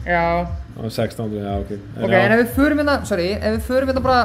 já, 0.06 0.24
á 0.46 0.80
16, 0.86 1.36
já, 1.40 1.52
ok. 1.60 1.72
En 1.76 2.04
ok, 2.06 2.12
já, 2.14 2.20
en 2.24 2.34
ef 2.36 2.42
við 2.44 2.52
förum 2.58 2.82
hérna, 2.82 2.98
sorry, 3.08 3.28
ef 3.36 3.56
við 3.58 3.64
förum 3.70 3.90
hérna 3.92 4.04
bara, 4.06 4.20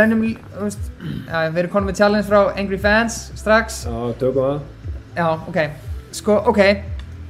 rennum, 0.00 0.22
þú 0.56 0.66
veist, 0.68 0.90
já, 1.26 1.38
við 1.50 1.62
erum 1.64 1.74
konum 1.74 1.90
með 1.90 1.98
challenge 2.02 2.28
frá 2.30 2.40
Angry 2.58 2.78
Fans 2.82 3.18
strax, 3.38 3.82
Já, 3.86 3.96
tökum 4.20 4.46
það. 4.50 4.60
Já, 5.16 5.26
ok, 5.50 5.58
sko, 6.20 6.38
ok, 6.52 6.62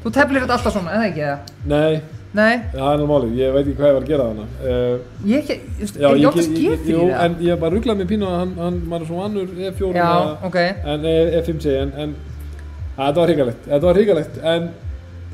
þú 0.05 0.13
teflir 0.17 0.45
þetta 0.45 0.57
alltaf 0.61 0.77
svona, 0.77 0.97
eða 0.99 1.09
ekki, 1.11 1.25
eða? 1.27 1.39
Nei, 1.73 2.03
Nei, 2.37 2.57
það 2.73 2.81
er 2.83 2.91
alveg 2.91 3.09
málið, 3.09 3.35
ég 3.41 3.53
veit 3.55 3.63
ekki 3.63 3.75
hvað 3.79 3.89
ég 3.89 3.95
var 3.97 4.03
að 4.05 4.09
gera 4.11 4.25
þannig 4.29 4.57
uh, 4.71 4.97
ég 5.31 5.39
ekki, 5.43 5.55
veist, 5.79 5.99
Já, 6.03 6.07
er 6.11 6.19
ég, 6.21 6.27
oftast 6.31 6.57
jú, 6.61 6.73
fyrir 6.83 6.99
það? 6.99 7.21
en 7.25 7.37
ég 7.47 7.61
bara 7.63 7.73
rugglaði 7.73 8.01
mig 8.03 8.09
pínu 8.11 8.27
að 8.29 8.35
hann, 8.41 8.51
hann 8.61 8.81
maður 8.91 9.05
er 9.05 9.09
svo 9.11 9.21
vannur 9.23 9.55
E4 9.71 9.93
Já, 9.97 10.09
ok, 10.49 10.59
en 10.93 11.07
E- 11.13 11.31
E5 11.39 11.63
segi, 11.65 11.77
en, 11.81 11.93
en 12.05 12.13
að, 12.13 13.07
þetta 13.07 13.21
var 13.23 13.31
hrigalegt, 13.31 13.63
þetta 13.71 13.89
var 13.89 14.01
hrigalegt 14.01 14.37
en 14.53 14.67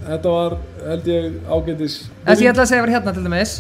þetta 0.07 0.35
var, 0.37 0.57
held 0.93 1.11
ég, 1.11 1.27
ágætis 1.57 1.97
þess 2.05 2.37
að 2.37 2.45
ég 2.47 2.53
ætla 2.53 2.67
að 2.67 2.71
segja 2.73 2.85
var 2.87 2.95
hérna 2.97 3.17
til 3.17 3.25
dæmis, 3.27 3.57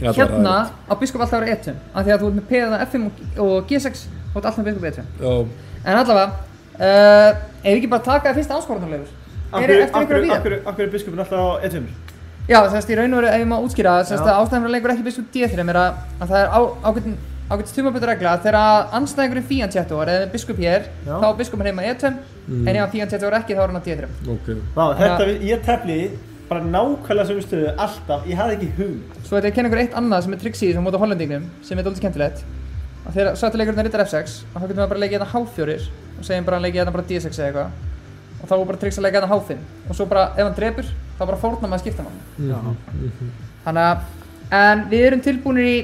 Já, 0.00 0.08
hérna 0.16 0.54
á 0.88 0.92
biskup 1.02 1.20
alltaf 1.26 1.38
að 1.38 1.44
vera 1.44 1.58
etum, 1.58 1.76
af 1.92 2.06
því 2.06 2.14
að 2.16 2.24
þú 2.24 2.30
ert 2.30 2.38
með 2.38 2.48
P1, 2.54 2.78
F5 2.88 3.04
og- 3.04 3.44
og 3.44 3.68
G6, 3.68 4.06
þú 4.32 4.40
ert 4.40 4.48
alltaf 4.48 4.58
með 4.58 4.70
biskup 4.72 4.88
etum. 4.90 5.12
Já, 5.20 5.34
En 5.84 5.98
allavega, 6.00 6.32
uh, 6.80 7.30
ef 7.60 7.68
við 7.68 7.76
ekki 7.76 7.90
bara 7.92 8.02
taka 8.02 8.32
það 8.32 8.40
fyrsta? 8.40 8.56
Er 9.54 9.70
víða? 10.24 10.38
Akkur 10.66 10.82
er 10.82 10.90
biskupin 10.90 11.20
alltaf 11.22 11.38
á 11.38 11.62
E1 11.62 11.86
Já, 12.44 12.58
þess 12.68 12.84
að 12.84 12.90
í 12.92 12.96
raun 12.98 13.14
og 13.14 13.20
veru, 13.22 13.28
ef 13.32 13.40
ég 13.40 13.48
má 13.48 13.56
útskýra 13.64 13.92
það, 14.04 14.26
ástæðan 14.34 14.64
fyrir 14.64 14.68
að 14.68 14.74
leikur 14.74 14.92
ekki 14.94 15.04
biskup 15.06 15.28
D3 15.32 15.62
er 15.64 15.78
að, 15.80 16.02
að 16.20 16.28
það 16.34 16.40
er 16.42 16.50
á, 16.52 16.60
ágætin, 16.90 17.14
ágætist 17.54 17.78
tumabötu 17.78 18.08
regla 18.10 18.34
að 18.36 18.42
þegar 18.44 18.90
anstæðingurinn 18.98 19.46
fíantjættu 19.48 20.00
er 20.04 20.10
eða 20.14 20.28
biskup 20.34 20.60
hér, 20.60 20.84
Já. 21.06 21.14
þá 21.22 21.26
er 21.30 21.38
biskupin 21.40 21.68
heima 21.70 21.86
E2 21.88 22.10
en 22.10 22.68
ef 22.68 22.80
hann 22.82 22.92
fíantjættu 22.92 23.28
er 23.30 23.36
ekki 23.38 23.56
þá 23.56 23.62
er 23.64 23.72
hann 23.72 23.80
á 23.80 23.84
D3 23.88 24.10
ok. 24.34 24.50
Vá, 24.76 24.84
þetta, 25.00 25.28
við- 25.30 25.46
ég 25.48 25.64
tefli 25.64 25.98
bara 26.50 26.60
nákvæmlega 26.68 27.26
sem 27.30 27.40
stöðu 27.46 27.72
alltaf, 27.80 28.26
ég 28.28 28.36
hafði 28.36 28.58
ekki 28.58 28.68
hugum 28.76 29.24
Svo 29.24 29.40
ég 29.40 29.48
að 29.48 29.54
kenna 29.56 29.70
ykkur 29.72 29.82
eitt 29.86 29.96
annað 30.02 30.26
sem 30.26 30.36
er 30.36 30.42
triksi 30.44 30.66
í 30.66 30.72
þessum 30.74 30.84
móta 30.84 31.00
hollendingnum 31.00 31.48
sem 31.64 31.78
er 31.80 31.86
doldið 31.88 32.02
skemmtilegt. 32.04 32.44
Að 33.08 33.16
þegar 33.16 33.38
sættileikurinn 33.40 33.80
er 33.80 33.88
rittar 33.88 34.04
F6 34.04 34.36
og 34.52 34.60
þá 34.60 34.66
getur 34.68 34.78
maður 34.82 34.92
bara 34.92 35.00
að 35.00 35.04
leikja 35.04 35.18
þetta 35.24 35.32
H4 35.32 35.74
og 36.20 36.28
segjum 36.28 36.44
bara 36.48 36.56
að 36.60 36.64
leikja 36.68 36.84
þetta 36.84 36.94
bara 36.98 37.06
D6 37.08 37.40
eða 37.40 37.48
eitthvað 37.48 37.70
og 38.44 38.50
þá 38.50 38.54
er 38.60 38.64
bara 38.68 38.80
triks 38.84 39.00
að 39.00 39.06
leikja 39.08 39.24
þetta 39.24 39.40
H5 39.40 39.88
og 39.88 39.96
svo 39.98 40.06
bara 40.12 40.26
ef 40.36 40.44
hann 40.44 40.54
drepur 40.60 40.92
þá 41.18 41.24
bara 41.24 41.40
fórnar 41.40 41.68
maður 41.72 41.80
að 41.80 41.84
skipta 41.86 42.04
mann 42.04 42.20
Mhm. 42.38 43.30
þannig 43.64 43.84
að 43.90 43.98
en 44.60 44.84
við 44.92 45.06
erum 45.08 45.22
tilbúinir 45.24 45.68
í 45.72 45.76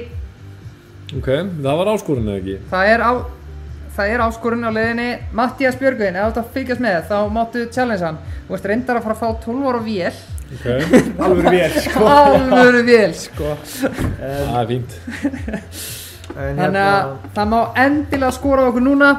Ok, 1.17 1.27
það 1.27 1.77
var 1.81 1.89
áskorun 1.91 2.27
eða 2.31 2.37
ekki? 2.39 2.57
það 2.71 2.89
er, 2.93 3.01
á, 3.03 3.11
það 3.97 4.11
er 4.13 4.21
áskorun 4.23 4.63
á 4.63 4.71
leiðinni. 4.71 5.07
Mattias 5.35 5.75
Björgvin, 5.75 6.15
ef 6.15 6.21
þú 6.23 6.29
ert 6.29 6.37
að 6.39 6.53
fylgjast 6.53 6.83
með 6.85 7.01
þá 7.09 7.17
máttu 7.35 7.63
challenge 7.75 8.05
hann. 8.05 8.17
Þú 8.47 8.53
veist 8.55 8.67
reyndar 8.71 8.95
að 9.01 9.03
fara 9.03 9.15
að 9.17 9.19
fá 9.19 9.43
12 9.43 9.67
ára 9.67 9.81
vél. 9.83 10.13
Ok, 10.55 10.65
alveg 11.19 11.49
vel 11.51 11.81
sko. 11.81 12.05
alvöru 12.07 12.83
vél. 12.87 13.13
Sko. 13.25 13.51
En, 14.21 14.47
það 14.53 14.61
er 14.61 14.67
fínt. 14.71 14.95
en 16.37 16.57
Þannig 16.61 16.81
að 16.85 17.11
það 17.35 17.51
má 17.51 17.59
endilega 17.83 18.31
skora 18.39 18.63
á 18.63 18.67
okkur 18.71 18.85
núna 18.87 19.11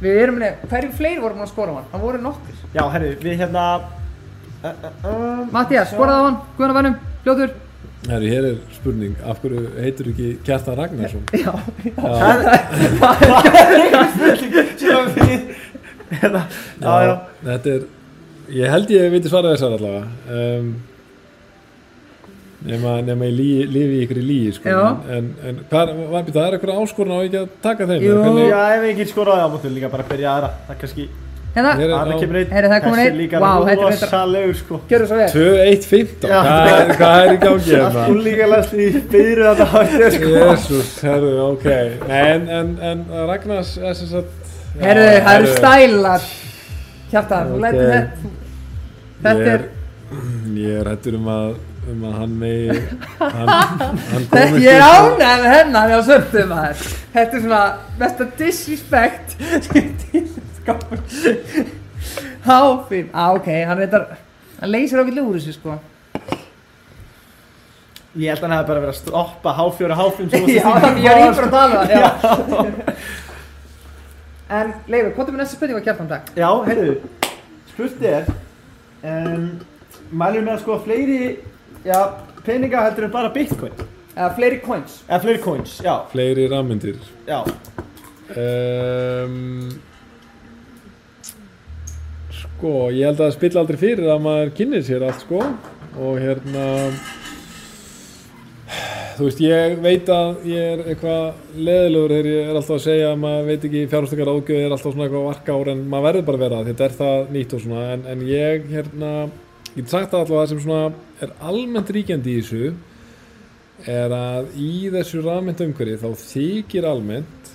Við 0.00 0.18
erum 0.22 0.40
með, 0.42 0.64
hverju 0.70 0.90
fleiri 0.98 1.20
vorum 1.22 1.44
að 1.44 1.52
skora 1.52 1.72
á 1.72 1.76
hann? 1.78 1.86
Það 1.92 2.02
voru 2.04 2.18
nokkur 2.24 2.56
já, 2.76 2.82
herri, 2.92 3.12
við 3.22 3.38
hérna 3.40 3.62
uh, 3.76 4.66
uh, 4.66 4.90
uh, 5.08 5.44
Mattias, 5.54 5.92
skoraði 5.94 6.18
á 6.20 6.26
hann, 6.26 6.36
Guðan 6.58 6.76
Vennum, 6.76 6.98
fljótur 7.24 7.54
Herri, 8.06 8.28
hér 8.30 8.48
er 8.50 8.58
spurning, 8.76 9.14
af 9.26 9.40
hverju 9.42 9.62
heitur 9.80 10.10
ekki 10.12 10.28
Kjartan 10.46 10.76
Ragnarsson? 10.78 11.24
Já, 11.44 11.52
Já, 13.86 14.02
sem 14.12 15.08
við 15.16 15.48
hérna, 16.20 16.44
já, 16.80 16.92
já 17.02 17.14
Þetta 17.48 17.72
er, 17.72 17.88
ég 18.60 18.70
held 18.76 18.92
ég 18.94 19.10
viti 19.16 19.32
svara 19.32 19.54
þessar 19.54 19.74
allavega. 19.78 20.04
Um, 20.30 20.68
nema, 22.70 22.96
nema 23.06 23.28
ég 23.30 23.36
lí, 23.38 23.50
lifi 23.76 23.98
í 24.00 24.02
ykkur 24.06 24.18
í 24.22 24.24
líi, 24.30 24.52
sko. 24.56 24.78
En, 25.16 25.30
en 25.48 25.60
hvað, 25.70 25.92
var, 26.12 26.24
það 26.32 26.42
er 26.48 26.56
eitthvað 26.58 26.80
áskorun 26.82 27.14
á 27.14 27.18
ekki 27.26 27.38
að 27.42 27.48
taka 27.62 27.86
þeim? 27.92 28.02
Hvernig- 28.08 28.50
Já, 28.50 28.64
ef 28.78 28.88
ekki 28.90 29.06
skoraði 29.12 29.46
á 29.46 29.48
mótum 29.54 29.74
líka 29.76 29.90
bara 29.92 30.04
að 30.06 30.10
byrja 30.14 30.34
aðra 30.36 30.50
Það 30.66 30.74
er 30.74 30.80
kannski, 30.82 31.06
hérna, 31.56 31.72
Hér 31.80 31.86
er- 31.88 31.94
aðra 31.96 32.12
já. 32.16 32.20
kemur 32.20 32.36
einn 32.40 32.50
það 32.52 32.58
er 32.58 32.66
Þessi 32.86 33.04
einn. 33.06 33.16
líka 33.20 33.40
Vá, 33.40 33.50
þetta 33.56 33.72
er 33.72 33.78
reyndar- 33.80 34.02
rosalegur 34.06 34.56
sko 34.60 34.80
gjörðu 34.90 35.06
svo 35.10 35.16
vel 35.16 35.28
2-1-15, 35.36 36.26
Já. 36.28 36.40
hvað, 36.46 36.90
hvað 36.96 37.20
er 37.26 37.30
í 37.32 37.38
gangi 37.44 37.70
hérna? 37.70 38.02
úlíkalast 38.12 38.74
í 38.76 38.88
byrju 39.14 39.46
þetta 39.50 39.66
hætti 39.72 40.10
sko 40.16 40.32
Jésús, 40.36 40.90
herru, 41.06 41.30
ok 41.52 41.66
en, 42.08 42.48
en, 42.58 42.74
en 42.90 43.06
Ragnars 43.30 43.76
er 43.78 43.94
sem 43.94 44.10
sagt 44.10 44.28
já, 44.76 44.82
Herðu, 44.84 45.06
það 45.06 45.16
eru 45.16 45.30
herru, 45.30 45.54
stælar 45.56 46.28
Hjartan, 47.10 47.52
þú 47.54 47.60
lætur 47.64 47.90
þetta 47.94 48.34
Þetta 49.22 49.52
er, 49.56 49.62
Ég 50.56 50.76
er 50.80 50.88
hættur 50.92 51.16
um 51.18 51.26
að 51.32 51.54
um 51.92 52.04
að 52.08 52.14
hann 52.20 52.34
megi 52.40 52.76
hann, 53.20 53.50
hann 54.10 54.28
komist 54.32 54.60
ég 54.64 54.74
er 54.74 54.84
ánægð 54.84 55.42
með 55.44 55.50
hennar 55.52 55.94
á 55.94 56.00
sömnum 56.06 56.48
maður. 56.52 56.84
Þetta 57.14 57.38
er 57.38 57.44
svona 57.46 57.64
mesta 58.00 58.28
disrespect. 58.40 59.28
Háfinn, 62.46 63.10
á 63.14 63.24
ok, 63.34 63.48
hann 63.66 63.78
reyndar 63.82 64.06
Hann 64.56 64.72
leysir 64.72 65.02
ákveðlega 65.02 65.28
úr 65.28 65.36
þessu 65.36 65.52
sko. 65.52 65.74
Ég 68.16 68.30
held 68.32 68.40
að 68.40 68.46
hann 68.46 68.54
hefði 68.56 68.68
bara 68.70 68.82
verið 68.86 68.92
að 68.94 69.00
stoppa 69.02 69.52
H4 69.58 69.92
og 69.92 69.98
H5 70.00 70.30
sem 70.32 70.46
Já, 70.48 70.68
ég 70.96 71.10
er 71.10 71.18
íbúin 71.26 71.44
að 71.44 71.52
tala 71.52 71.82
um 71.82 71.88
það. 71.90 73.02
En 74.56 74.72
Leifur, 74.86 75.10
hvað 75.16 75.26
er 75.26 75.34
með 75.34 75.42
næsta 75.42 75.58
spurning 75.58 75.82
á 75.82 75.86
kjartan 75.88 76.08
dag? 76.08 76.30
Já, 76.38 76.48
heyrðu, 76.68 76.94
spurti 77.72 78.08
er 78.08 78.30
um, 79.02 79.46
Mælum 80.06 80.38
við 80.38 80.44
með 80.46 80.52
að 80.54 80.60
sko 80.62 80.78
fleiri 80.86 81.20
já, 81.86 82.00
peninga 82.46 82.84
heldur 82.88 83.08
en 83.08 83.14
bara 83.14 83.32
bitcoin. 83.34 83.74
Eða 84.16 84.30
fleiri 84.36 84.62
coins. 84.64 85.00
Eða 85.08 85.20
fleiri 85.26 85.42
coins, 85.44 85.80
já, 85.84 85.94
Fleiri 86.12 86.46
rafmyndir. 86.52 86.96
Já. 87.28 87.42
Um, 88.36 89.76
Sko, 92.56 92.88
ég 92.88 93.04
held 93.04 93.18
að 93.20 93.26
það 93.26 93.34
spilla 93.34 93.62
aldrei 93.62 93.76
fyrir 93.80 94.08
að 94.08 94.22
maður 94.24 94.50
kynir 94.56 94.84
sér 94.86 95.04
allt 95.04 95.20
sko. 95.20 95.42
Og 95.96 96.18
hérna 96.20 96.64
þú 99.16 99.26
veist, 99.26 99.42
ég 99.44 99.76
veit 99.84 100.08
að 100.12 100.46
ég 100.48 100.72
er 100.72 100.82
eitthvað 100.92 101.58
leðilegur 101.68 102.14
þegar 102.14 102.28
ég 102.30 102.48
er 102.48 102.56
alltaf 102.58 102.74
að 102.76 102.82
segja 102.86 103.10
að 103.12 103.20
maður 103.22 103.50
veit 103.50 103.66
ekki 103.68 103.82
fjárhustakar 103.92 104.30
ágjöð 104.32 104.62
er 104.62 104.74
alltaf 104.76 104.92
svona 104.96 105.06
eitthvað 105.06 105.28
varka 105.28 105.56
ár 105.56 105.70
en 105.72 105.84
maður 105.92 106.08
verður 106.08 106.26
bara 106.26 106.38
að 106.40 106.44
vera 106.46 106.62
þetta 106.70 106.86
er 106.86 106.96
það 107.00 107.30
nýtt 107.36 107.54
og 107.56 107.62
svona. 107.64 107.84
En, 107.92 108.06
en 108.12 108.24
ég 108.28 108.66
hérna 108.72 109.12
ég 109.26 109.78
get 109.78 109.92
sagt 109.92 110.10
það 110.12 110.22
alltaf 110.22 110.36
það 110.36 110.50
sem 110.54 110.64
svona 110.64 110.82
er 111.24 111.32
almennt 111.48 111.90
ríkjandi 111.96 112.34
í 112.36 112.42
þessu 112.42 112.72
er 113.86 114.12
að 114.16 114.50
í 114.60 114.70
þessu 114.92 115.20
rafmynda 115.24 115.66
umhverfi 115.68 115.98
þá 116.00 116.08
þykir 116.22 116.86
almennt 116.88 117.50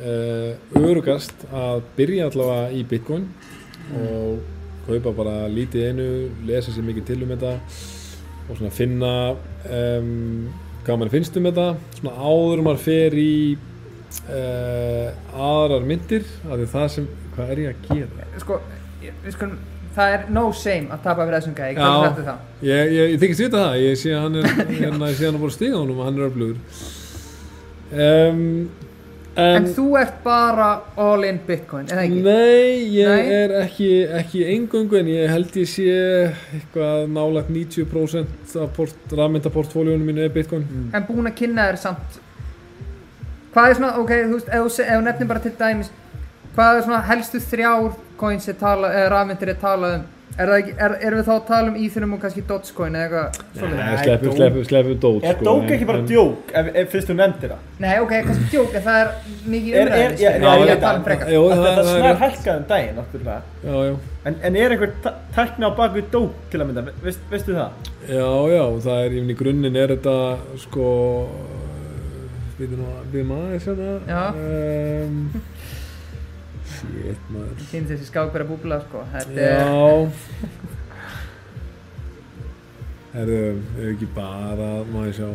uh, 0.00 0.52
örugast 0.80 1.46
að 1.52 1.82
byrja 1.96 2.28
allavega 2.30 2.70
í 2.76 2.82
Bitcoin 2.90 3.26
og 3.96 4.42
kaupa 4.86 5.12
bara 5.16 5.34
lítið 5.52 5.88
einu, 5.90 6.06
lesa 6.48 6.72
sér 6.74 6.84
mikið 6.86 7.08
til 7.10 7.20
um 7.24 7.32
þetta 7.34 7.54
og 8.50 8.56
svona 8.58 8.72
finna 8.74 9.12
um, 9.32 10.48
hvað 10.84 10.98
mann 11.00 11.12
finnst 11.12 11.36
um 11.38 11.46
þetta 11.48 11.66
svona 12.00 12.14
áður 12.18 12.62
maður 12.66 12.82
fer 12.84 13.16
í 13.22 13.34
uh, 14.28 15.12
aðrar 15.38 15.84
myndir 15.88 16.24
því 16.42 16.66
það 16.72 16.88
sem, 16.96 17.06
hvað 17.36 17.52
er 17.54 17.62
ég 17.64 17.70
að 17.76 17.92
gera? 17.92 18.26
Sko, 18.42 18.58
ég- 19.04 19.20
við 19.24 19.36
skulum 19.36 19.60
Það 19.92 20.14
er 20.16 20.22
no 20.32 20.44
shame 20.56 20.88
að 20.94 21.02
tapa 21.04 21.26
fyrir 21.26 21.36
þessum 21.38 21.56
gæði, 21.56 21.74
hvað 21.76 21.96
er 21.96 22.06
þetta 22.06 22.26
það? 22.28 22.44
Ég, 22.68 22.92
ég, 22.96 23.10
ég 23.12 23.18
þykist 23.20 23.44
vita 23.44 23.64
það, 23.64 23.74
ég 23.82 23.98
sé 24.00 24.14
að 24.16 24.22
hann 24.24 24.38
er 24.40 24.46
hérna, 24.70 25.10
sé 25.10 25.22
að 25.22 25.26
hann 25.26 25.36
er 25.36 25.42
búin 25.42 25.50
að 25.50 25.56
stiga 25.58 25.80
honum 25.80 25.98
og 25.98 26.08
hann 26.08 26.20
er 26.20 26.28
öflugur 26.30 26.56
um, 28.06 28.46
En, 29.32 29.62
en, 29.62 29.66
þú 29.72 29.84
ert 29.96 30.18
bara 30.20 30.66
all 31.00 31.22
in 31.24 31.38
bitcoin, 31.46 31.86
eða 31.88 32.02
ekki? 32.04 32.18
Nei, 32.20 32.82
ég 32.92 33.08
Nei? 33.08 33.30
er 33.32 33.54
ekki, 33.62 33.86
ekki 34.18 34.42
eingöngu 34.44 34.98
en 34.98 35.08
ég 35.08 35.30
held 35.32 35.56
ég 35.56 35.70
sé 35.72 35.86
eitthvað 36.52 37.06
nálægt 37.14 37.48
90% 37.48 38.58
af 38.60 38.74
port, 38.76 38.98
rafmyndaportfóljónu 39.08 40.04
mínu 40.04 40.26
er 40.26 40.34
Bitcoin. 40.34 40.66
En 40.92 41.06
búin 41.08 41.30
að 41.30 41.38
kynna 41.40 41.70
þér 41.70 41.80
samt 41.80 42.20
Hvað 43.52 43.70
er 43.70 43.78
svona, 43.78 43.94
ok, 44.00 44.12
þú 44.18 44.36
veist, 44.36 44.52
ef 44.84 44.92
þú 44.92 45.00
nefnir 45.06 45.32
bara 45.32 45.44
til 45.44 45.54
dæmis 45.56 45.92
Hvað 46.52 46.76
er 46.76 46.86
svona 46.86 47.00
helstu 47.08 47.40
þrjár 47.40 47.88
coins 48.22 48.48
er 48.48 48.58
tala, 48.62 48.94
eða 49.02 49.12
rafmyndir 49.18 49.56
er 49.56 49.62
talað 49.68 50.00
um 50.00 50.10
Er 50.32 50.48
það 50.48 50.54
ekki, 50.62 50.70
er, 50.80 50.92
erum 51.04 51.18
við 51.20 51.26
þá 51.26 51.32
að 51.34 51.40
tala 51.48 51.68
um 51.68 51.74
Ethereum 51.76 52.12
og 52.16 52.20
kannski 52.22 52.42
Dogecoin 52.48 52.94
eða 52.96 53.02
eitthvað? 53.04 53.66
Nei, 53.68 53.72
Nei, 53.82 53.96
sleppu, 54.00 54.24
Doge- 54.30 54.36
sleppu, 54.38 54.62
sleppu 54.70 54.94
dót. 55.02 55.26
Er 55.28 55.42
dók 55.44 55.72
ekki 55.74 55.88
bara 55.90 56.00
djók 56.08 56.54
ef, 56.60 56.70
ef 56.82 56.88
fyrst 56.94 57.10
þú 57.10 57.16
nefndir 57.18 57.52
það? 57.52 57.66
Nei, 57.84 57.90
ok, 58.00 58.14
kannski 58.30 58.46
djók, 58.54 58.70
en 58.78 58.86
það 58.86 58.96
er 59.02 59.10
mikið 59.52 59.74
Er- 59.74 59.82
er- 59.82 59.92
umræðis 59.92 60.22
já, 60.24 60.30
Ég 60.32 60.46
er 60.54 60.72
ég 60.72 60.80
tala 60.86 60.94
um 61.02 61.04
frekar 61.10 61.28
það, 61.28 61.36
að 61.36 61.52
Það 61.52 61.66
það 61.66 61.82
er 61.82 61.90
snar 61.90 62.08
rétt. 62.08 62.22
hækkaði 62.24 62.56
um 62.56 62.64
daginn, 62.72 62.96
náttúrulega 63.02 63.36
Já, 63.66 63.76
já. 63.90 63.94
En, 64.24 64.38
en 64.48 64.56
er 64.62 64.70
einhver 64.78 64.92
tækni 65.36 65.68
á 65.68 65.70
bakvið 65.82 66.08
dók 66.16 66.32
til 66.50 66.60
að 66.62 66.66
mynda, 66.70 66.86
Veist, 67.04 67.28
veistu 67.30 67.52
það? 67.52 67.70
Já, 68.08 68.30
já, 68.56 68.64
það 68.88 69.04
er, 69.04 69.20
í 69.20 69.36
grunninn 69.42 69.76
er 69.84 69.92
þetta, 69.98 70.16
sko, 70.64 70.88
við 72.56 72.72
nú 72.80 72.88
að 72.88 73.04
byrja 73.12 73.28
maður 73.34 73.60
svona. 73.68 73.92
Já. 74.08 74.24
Shit, 76.82 77.20
maður. 77.30 77.64
Finnst 77.70 77.92
þessi 77.94 78.08
skák 78.08 78.32
vera 78.34 78.46
búbla, 78.48 78.80
sko 78.86 79.04
Þetta 79.12 79.38
er, 79.38 79.46
Já. 79.62 79.66
Herru, 83.12 83.40
ef 83.76 83.88
ekki 83.92 84.08
bara, 84.16 84.70
maður 84.88 85.16
sjá. 85.18 85.30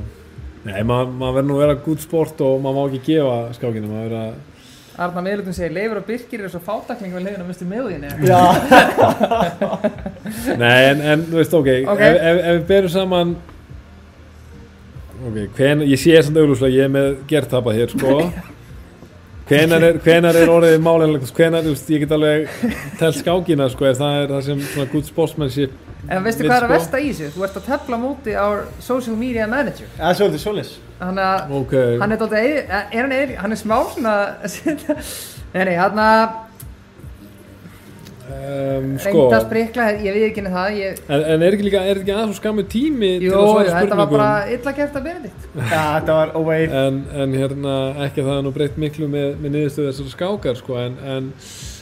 Nei, 0.67 0.81
maður 0.83 1.11
mað 1.21 1.35
verður 1.37 1.47
nú 1.47 1.57
að 1.57 1.63
vera 1.63 1.79
gútt 1.85 2.03
sport 2.03 2.41
og 2.43 2.61
maður 2.63 2.77
má 2.77 2.83
ekki 2.89 3.01
gefa 3.11 3.35
skákina, 3.55 3.89
maður 3.91 4.07
verður 4.07 4.21
að 4.25 4.31
Arna 4.97 5.21
Miðlutum 5.21 5.53
segir, 5.53 5.73
Leifur 5.75 5.99
og 5.99 6.07
Birkir 6.07 6.41
eru 6.41 6.49
svo 6.49 6.59
fátakling 6.65 7.13
við 7.13 7.43
mistu 7.45 7.67
miðuðinni 7.69 8.09
Já 8.25 8.39
Nei, 10.63 10.79
en, 10.89 11.03
en 11.05 11.25
þú 11.29 11.37
veist, 11.37 11.53
ok, 11.53 11.69
Ok. 11.93 12.01
Ef, 12.01 12.17
ef, 12.17 12.39
ef 12.41 12.57
við 12.57 12.65
berum 12.71 12.93
saman 12.95 13.35
Ok, 15.27 15.37
hven, 15.59 15.85
ég 15.85 16.01
sé 16.01 16.17
samt 16.25 16.41
auglúslega, 16.41 16.73
ég 16.73 16.89
er 16.89 16.93
með 16.97 17.11
gert 17.29 17.53
tapað 17.53 17.77
hér, 17.77 17.93
sko 17.93 18.17
Hvenar 19.47 19.83
er, 19.87 19.99
hvenar 20.05 20.35
er 20.35 20.49
orðið 20.51 20.79
málinlegt, 20.83 21.33
hvenar, 21.37 21.67
ég 21.67 22.01
get 22.03 22.11
alveg 22.17 22.49
telt 22.99 23.19
skákina, 23.21 23.69
sko, 23.71 23.85
ef 23.89 23.99
það 24.01 24.17
er 24.23 24.33
það 24.33 24.41
sem 24.49 24.63
svona 24.73 24.89
good 24.91 25.07
sportsmanship 25.07 25.83
En 26.07 26.23
veistu 26.23 26.45
hvað 26.45 26.53
er 26.53 26.63
að 26.63 26.67
sko- 26.67 26.73
versta 26.75 26.99
í 27.03 27.07
þessu? 27.11 27.29
Þú 27.35 27.45
ert 27.47 27.57
að 27.59 27.65
tefla 27.67 27.97
á 27.99 27.99
móti 27.99 28.35
á 28.35 28.47
social 28.79 29.15
media 29.19 29.47
manager. 29.51 29.89
Það 29.97 30.09
er 30.13 30.19
svolítið 30.21 30.43
Ok, 31.57 31.73
hann 31.99 32.11
er 32.15 32.21
dálítið, 32.21 32.37
eyð- 32.43 32.69
er 32.71 33.01
hann, 33.01 33.35
hann 33.41 33.55
er 33.55 33.59
smá 33.59 33.77
svona 33.93 34.13
Nei, 35.53 35.63
nei, 35.63 35.75
hann 35.79 35.99
að 35.99 36.37
um, 38.27 38.89
sko, 39.01 39.13
reynda 39.13 39.37
að 39.37 39.45
sprikla, 39.45 39.85
ég 40.03 40.17
við 40.17 40.25
ekki 40.29 40.43
það 40.47 40.79
ég, 40.81 40.99
en, 41.07 41.23
en 41.33 41.45
er 41.47 41.57
ekki 41.57 41.67
líka, 41.67 41.83
er 41.83 42.01
ekki 42.01 42.13
aðeins 42.15 42.33
svo 42.33 42.41
skammu 42.41 42.65
tími 42.71 43.13
jú, 43.15 43.31
til 43.31 43.37
að 43.37 43.47
svara 43.47 43.63
þetta 43.63 43.79
var 43.79 43.87
spurningum? 43.87 44.11
bara 44.17 44.57
illa 44.57 44.75
gert 44.81 44.99
að 44.99 45.07
Benedikt 45.07 45.47
Já, 45.73 45.81
þetta 45.95 46.19
var 46.19 46.35
óveið. 46.37 46.77
en, 46.81 47.01
en 47.23 47.39
hérna 47.41 47.79
ekki 48.07 48.23
að 48.23 48.29
það 48.29 48.37
er 48.37 48.45
nú 48.47 48.53
breytt 48.59 48.77
miklu 48.85 49.09
með, 49.11 49.33
með 49.41 49.57
niðurstöðu 49.57 49.89
þessar 49.91 50.13
skákar 50.13 50.61
sko, 50.61 50.79
en, 50.83 51.01
en 51.15 51.33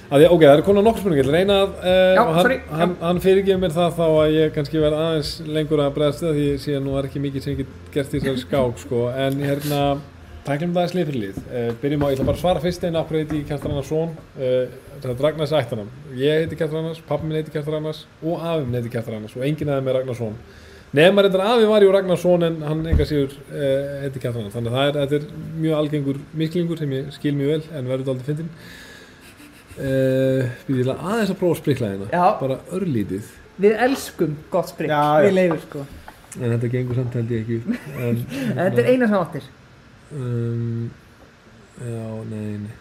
að 0.05 0.21
því, 0.21 0.31
ok, 0.35 0.43
það 0.45 0.55
er 0.55 0.65
konar 0.65 0.85
nokkur 0.85 1.15
að 1.15 1.31
reyna 1.33 1.61
að 1.63 1.77
uh, 1.81 1.93
Já, 2.15 2.21
og 2.23 2.35
hann, 2.37 2.57
hann, 2.79 2.97
hann 3.01 3.21
fyrirgefur 3.23 3.61
mér 3.63 3.73
það 3.75 3.95
þá 3.97 4.03
að 4.07 4.35
ég 4.35 4.51
kannski 4.55 4.83
verð 4.83 4.99
aðeins 5.01 5.31
lengur 5.49 5.81
að 5.81 5.95
bregðast 5.95 6.25
við 6.27 6.35
því 6.35 6.49
ég 6.51 6.59
sé 6.65 6.75
að 6.77 6.83
nú 6.85 6.99
er 6.99 7.07
ekki 7.09 7.23
mikið 7.23 7.45
sem 7.45 7.55
ég 7.55 7.63
get 7.63 7.95
gert 7.95 8.13
í 8.13 8.21
þessari 8.21 8.43
skák 8.43 8.83
sko, 8.85 9.07
en 9.15 9.41
hérna 9.41 9.81
tæklum 10.45 10.73
það 10.75 10.83
að 10.85 10.91
slið 10.91 11.07
fyrir 11.09 11.21
lið. 11.23 11.37
Uh, 11.49 11.69
byrjum 11.81 12.03
á, 12.05 12.07
ég 12.11 12.15
ætla 12.17 12.27
bara 12.27 12.37
að 12.37 12.41
svara 12.43 12.61
fyrst 12.63 12.83
einn 12.85 12.99
okkur 12.99 13.17
heiti 13.19 13.39
Kjartan 13.49 13.73
Annars 13.73 13.89
Són 13.89 14.13
uh, 14.37 15.15
Ragnars 15.25 15.53
ættanam, 15.57 15.89
ég 16.19 16.43
heiti 16.43 16.59
Kjartan 16.59 16.81
Annars 16.83 17.01
pappi 17.07 17.27
minn 17.29 17.39
heiti 17.39 17.53
Kjartan 17.53 17.79
Annars 17.79 18.03
og 18.21 18.45
afi 18.45 18.63
minn 18.67 18.77
heiti 18.79 18.93
Kjartan 18.93 19.17
Annars 19.19 19.35
og 19.37 19.45
enginn 19.47 19.71
aðeins 19.73 19.87
með 19.89 19.97
Ragnar 19.99 20.19
Són 20.19 20.37
Nefnir 20.95 21.27
þetta 21.27 21.47
afi 21.51 21.65
var 21.71 21.83
jú 21.83 21.91
Ragnar 21.95 22.21
Són 22.21 22.45
en 22.47 22.59
hann 22.63 22.85
enga 22.93 23.07
síður 23.09 23.33
uh, 23.49 24.03
heiti 24.05 24.21
Kjartan 24.23 24.45
Annars 24.45 24.55
þannig 24.57 24.73
að 24.73 24.77
það 24.79 24.89
er, 24.91 24.99
þetta 25.01 25.19
er 25.19 25.55
mjög 25.65 25.79
algengur 25.81 26.21
miklingur 26.43 26.81
sem 26.83 26.95
ég 26.95 27.09
skil 27.17 27.35
mjög 27.39 27.51
vel 27.55 27.79
en 27.79 27.89
verður 27.93 28.13
aldrei 28.15 28.29
fyndin 28.31 28.51
Við 29.75 30.77
vil 30.77 30.91
aðeins 30.93 31.33
að 31.33 31.39
prófa 31.41 31.57
að 31.57 31.59
sprikla 31.59 31.87
hérna. 31.91 32.27
Bara 32.39 32.55
örlítið. 32.77 33.25
Við 33.59 33.73
elskum 33.85 34.37
gott 34.53 34.69
sprikl, 34.71 34.93
Já, 34.93 35.01
já. 35.19 35.25
við 35.25 35.35
leifur 35.35 35.61
sko. 35.65 35.83
En 36.35 36.53
þetta 36.53 36.69
gengur 36.71 36.97
samt 36.99 37.17
held 37.19 37.33
ég 37.35 37.43
ekki. 37.43 37.77
En, 37.95 38.21
en 38.23 38.59
þetta 38.61 38.81
er 38.85 38.89
eina 38.93 39.09
sem 39.11 39.17
áttir 39.19 39.49
um, 40.13 40.91
Já, 41.75 42.03
nei, 42.31 42.59
nei. 42.63 42.75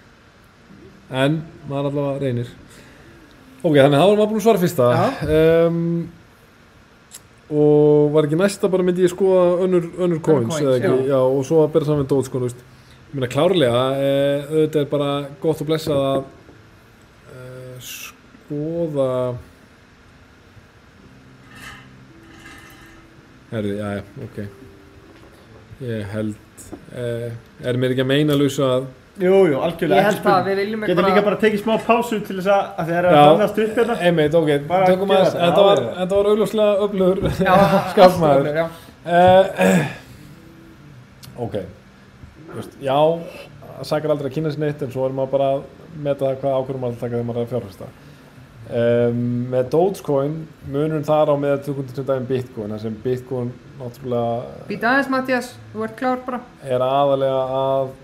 En 1.10 1.40
maður 1.68 1.88
allavega 1.90 2.20
reynir. 2.22 2.52
Ok, 3.64 3.74
þannig 3.78 3.96
að 3.96 4.02
það 4.02 4.10
var 4.10 4.20
maður 4.20 4.30
búin 4.30 4.42
að 4.42 4.46
svara 4.46 4.62
fyrsta. 4.62 4.90
Um, 5.24 5.80
Og 7.54 8.12
var 8.14 8.24
ekki 8.24 8.38
næsta 8.40 8.70
bara 8.72 8.84
myndi 8.86 9.04
ég 9.04 9.12
skoða 9.12 9.64
önnur, 9.66 9.90
önnur 10.00 10.20
coins, 10.24 10.48
coins, 10.48 10.78
ekki, 10.78 10.88
já. 10.88 11.10
já. 11.12 11.18
og 11.20 11.42
svo 11.44 11.60
að 11.60 11.74
bera 11.74 11.88
saman 11.90 12.08
dót 12.08 12.30
sko, 12.30 12.40
Ég 12.44 13.18
meina 13.20 13.28
klárlega, 13.30 13.82
eh, 14.00 14.46
auðvitað 14.48 14.80
er 14.80 14.88
bara 14.90 15.10
gott 15.42 15.60
og 15.62 15.68
blessað 15.68 16.00
að 16.08 16.24
eh, 17.30 17.76
skoða 17.86 19.10
Herði, 23.52 23.76
já, 23.78 23.92
já, 24.00 24.02
ok. 24.24 24.40
Ég 25.84 26.10
held 26.10 26.43
Er 26.94 27.78
mér 27.80 27.94
ekki 27.94 28.04
að 28.04 28.10
meina 28.12 28.36
lausa 28.38 28.68
að 28.78 28.84
Jú, 29.14 29.30
jú, 29.46 29.58
algjörlega. 29.62 30.00
ég 30.00 30.06
held 30.08 30.16
að 30.16 30.20
spurning. 30.20 30.46
við 30.48 30.56
viljum 30.58 30.80
ekki 30.82 30.90
Getur 30.94 31.06
líka 31.06 31.22
bara 31.28 31.36
tekið 31.38 31.60
smá 31.62 31.74
pásu 31.86 32.16
til 32.26 32.36
þess 32.40 32.48
að, 32.50 32.62
að 32.82 32.88
þið 32.88 32.96
er 32.98 33.06
að 33.06 33.14
Já. 33.14 33.24
fannast 33.30 33.58
upp 33.64 33.76
hérna. 33.78 33.96
Einmitt, 34.08 34.34
ok, 34.40 34.48
Bara 34.72 34.86
tökum 34.90 35.12
að 35.14 35.20
þetta, 35.20 35.38
þetta 35.44 35.60
já, 35.60 35.66
var, 35.68 35.82
já. 35.84 35.92
þetta 36.00 36.14
var 36.18 36.30
augljóslega 36.32 36.72
öflugur 36.86 37.18
Já, 37.46 37.54
skapmaður 37.92 38.48
já. 38.58 38.66
uh, 39.06 39.44
Ok 41.46 41.54
Þú 42.48 42.58
veist, 42.58 42.74
Já, 42.82 42.98
það 43.76 43.86
sakar 43.92 44.14
aldrei 44.16 44.30
að 44.30 44.34
kynna 44.38 44.50
sér 44.54 44.64
neitt 44.64 44.82
en 44.86 44.92
svo 44.94 45.06
er 45.08 45.14
maður 45.20 45.32
bara 45.36 45.48
að 45.54 45.62
meta 46.08 46.26
það 46.26 46.40
hvað 46.42 46.58
að 46.94 46.98
taka 47.04 47.14
þegar 47.14 47.28
maður 47.30 47.40
er 47.40 47.46
að 47.46 47.54
fjárfesta 47.54 47.92
um, 48.70 49.22
Með 49.52 49.70
Dogecoin 49.74 50.36
munurinn 50.70 51.06
þar 51.06 51.32
á 51.32 51.36
með 51.40 51.56
2000 51.68 52.06
daginn 52.08 52.28
Bitcoin 52.28 52.74
þar 52.74 52.84
sem 52.86 52.98
Bitcoin 53.04 53.52
náttúrulega 53.80 54.68
Býta 54.70 54.92
aðeins 54.92 55.10
Mattias, 55.12 55.50
þú 55.72 55.86
ert 55.88 55.96
klár 55.98 56.22
bara. 56.26 56.40
er 56.64 56.84
aðalega 56.84 57.40
að 57.58 57.94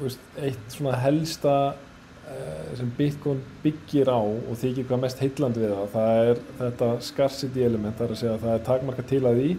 veist, 0.00 0.26
eitt 0.40 0.74
svona 0.76 0.98
helsta 1.02 1.54
uh, 1.74 2.74
sem 2.78 2.90
Bitcoin 2.98 3.40
byggir 3.64 4.10
á 4.12 4.20
og 4.20 4.52
þykir 4.60 4.88
hvað 4.90 5.02
mest 5.06 5.24
heillandi 5.24 5.64
við 5.64 5.74
það 5.76 5.96
það 5.96 6.20
er 6.26 6.44
þetta 6.60 6.92
scarcity 7.08 7.64
element 7.66 7.98
það 7.98 8.06
er 8.08 8.14
að 8.14 8.22
segja 8.22 8.36
að 8.36 8.46
það 8.46 8.54
er 8.58 8.68
takmarka 8.70 9.08
til 9.14 9.24
að 9.24 9.40
því. 9.40 9.56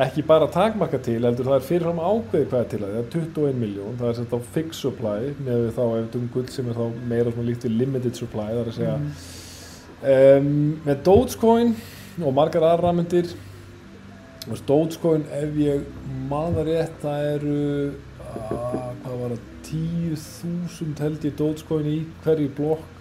Ekki 0.00 0.22
bara 0.22 0.46
takmarka 0.54 1.00
til 1.02 1.16
heldur 1.18 1.48
það 1.48 1.56
er 1.56 1.64
fyrirfram 1.66 1.98
ákveði 1.98 2.46
hvað 2.52 2.60
er 2.60 2.68
til 2.70 2.78
að 2.78 2.84
því 2.84 2.92
það 2.94 3.00
er 3.00 3.08
21 3.16 3.56
miljón, 3.58 3.96
það 3.98 4.10
er 4.12 4.18
sett 4.20 4.34
á 4.38 4.40
fixed 4.54 4.78
supply 4.78 5.32
með 5.42 5.64
þá 5.74 5.80
ef 5.96 6.14
um 6.20 6.28
gull 6.30 6.46
sem 6.54 6.68
er 6.70 6.78
þá 6.78 7.00
meira 7.10 7.32
svona 7.32 7.48
líkt 7.48 7.66
við 7.66 7.74
limited 7.80 8.20
supply 8.20 8.46
það 8.52 8.60
er 8.60 8.70
að 8.70 8.78
segja 8.78 9.39
um, 10.02 10.52
með 10.86 11.02
Dogecoin 11.06 11.74
og 12.20 12.36
margar 12.36 12.66
aðra 12.70 12.92
myndir 12.96 13.32
Dogecoin 14.66 15.26
ef 15.36 15.58
ég 15.60 15.84
maður 16.30 16.70
rétt 16.70 17.02
það 17.02 17.26
eru 17.34 17.58
að, 18.30 18.54
hvað 19.02 19.18
var 19.24 19.34
það 19.34 19.44
10.000 19.70 21.04
held 21.04 21.28
ég 21.28 21.36
Dogecoin 21.38 21.90
í 21.90 21.98
hverju 22.24 22.54
blokk 22.56 22.96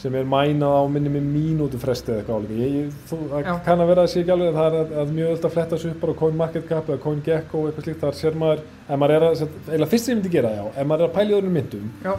sem 0.00 0.14
er 0.16 0.28
mænað 0.28 0.76
á 0.80 0.84
minni 0.88 1.10
með 1.12 1.26
mínútu 1.28 1.78
fresti 1.80 2.14
eða 2.14 2.22
eitthvað 2.22 3.32
það 3.32 3.48
kann 3.66 3.82
að 3.82 3.90
vera 3.90 4.04
að 4.06 4.12
sé 4.12 4.22
ekki 4.22 4.32
alveg 4.34 4.54
það 4.56 4.68
er 4.68 4.76
að, 4.78 4.92
að 5.02 5.14
mjög 5.16 5.32
öll 5.32 5.40
að 5.40 5.54
fletta 5.56 5.76
þessu 5.76 5.90
upp 5.90 6.04
bara 6.04 6.18
CoinMarketCap 6.20 6.88
eða 6.88 7.02
CoinGecko 7.04 7.64
eitthvað 7.66 7.86
slíkt. 7.86 8.04
Þar 8.04 8.16
sér 8.20 8.38
maður, 8.40 8.62
ef 8.86 9.00
maður 9.02 9.16
er 9.16 9.26
að, 9.28 9.42
eða 9.76 9.88
fyrst 9.90 10.08
sem 10.08 10.14
ég 10.14 10.20
myndi 10.20 10.32
gera 10.32 10.52
já, 10.54 10.62
ef 10.70 10.88
maður 10.88 11.04
er 11.04 11.10
að 11.10 11.16
pæla 11.18 11.34
í 11.34 11.36
öðrum 11.40 11.58
myndum 11.58 11.90
Já, 12.06 12.14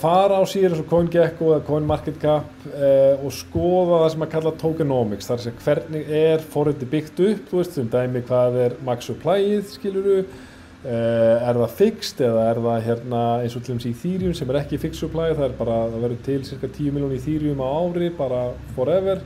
fara 0.00 0.40
á 0.40 0.44
síður 0.50 0.72
eins 0.72 0.80
og 0.82 0.88
CoinGecko 0.90 1.52
eða 1.52 1.64
CoinMarketCap 1.68 2.64
uh, 2.72 3.20
og 3.22 3.30
skoða 3.36 4.00
það 4.00 4.08
sem 4.14 4.24
að 4.26 4.32
kalla 4.32 4.52
tokenomics 4.58 5.30
þar 5.30 5.44
sem 5.44 5.60
hvernig 5.62 6.10
er 6.18 6.42
forriti 6.54 6.88
byggt 6.90 7.22
upp 7.28 7.52
þú 7.52 7.60
veist, 7.60 7.78
um 7.78 7.92
dæmi 7.92 8.24
hvað 8.26 8.58
er 8.64 8.74
max 8.88 9.06
supplyið 9.10 9.70
skiluru 9.76 10.16
uh, 10.24 10.90
er 10.90 11.60
það 11.60 11.78
fixed 11.78 12.24
eða 12.26 12.48
er 12.50 12.60
það 12.66 12.88
hérna 12.88 13.22
eins 13.44 13.54
og 13.54 13.62
til 13.62 13.76
dæmis 13.76 13.86
í 13.86 13.94
Ethereum 13.94 14.34
sem 14.40 14.50
er 14.50 14.60
ekki 14.64 14.82
fixed 14.82 15.04
supply 15.04 15.30
það 15.30 15.46
er 15.46 15.56
bara, 15.62 15.78
það 15.94 16.04
verður 16.08 16.26
til 16.26 16.42
cirka 16.50 16.74
10 16.74 16.98
miljón 16.98 17.16
Ethereum 17.20 17.62
á 17.62 17.68
ári, 17.70 18.10
bara 18.18 18.44
forever. 18.74 19.22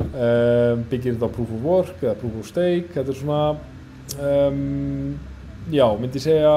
Byggir 0.00 1.12
þetta 1.12 1.28
á 1.28 1.34
proof 1.34 1.50
of 1.52 1.64
work 1.66 1.98
eða 2.00 2.14
proof 2.16 2.38
of 2.40 2.46
stake 2.48 2.94
þetta 2.94 3.12
er 3.12 3.18
svona 3.18 3.40
um, 4.16 5.18
já, 5.68 5.84
myndi 6.00 6.16
ég 6.16 6.24
segja 6.24 6.54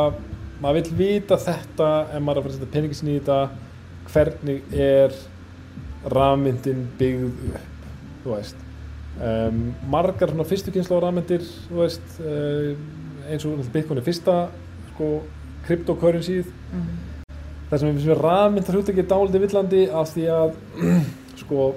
maður 0.64 0.80
vill 0.80 0.98
vita 1.04 1.38
þetta 1.42 1.92
ef 2.14 2.24
maður 2.24 2.40
er 2.40 2.42
að 2.42 2.48
fara 2.48 2.54
að 2.54 2.58
setja 2.58 2.74
peningin 2.74 3.00
sinni 3.00 3.16
í 3.18 3.22
þetta 3.22 3.40
hvernig 4.14 4.76
er 4.88 5.16
rafmyndin 6.14 6.84
byggð 7.00 7.54
upp 7.54 7.88
þú 8.24 8.36
veist. 8.36 8.60
Um, 9.14 9.64
margar 9.92 10.32
svona 10.32 10.48
fyrstu 10.50 10.74
kynslu 10.74 10.98
á 10.98 11.04
rafmyndir 11.04 11.44
þú 11.68 11.82
veist 11.84 12.20
uh, 12.24 12.74
eins 13.30 13.46
og 13.46 13.60
Bitcoin 13.74 14.02
er 14.02 14.06
fyrsta 14.06 14.38
sko 14.94 15.10
cryptocurrencyð 15.68 16.48
það 17.70 17.78
sem 17.78 17.90
við 17.90 18.00
finnst 18.00 18.24
rafmynd 18.24 18.68
það 18.68 18.78
hluta 18.80 18.94
ekki 18.94 19.06
dálítið 19.12 19.46
villandi 19.46 19.84
af 20.02 20.10
því 20.16 20.26
að 20.34 20.56
sko 21.44 21.68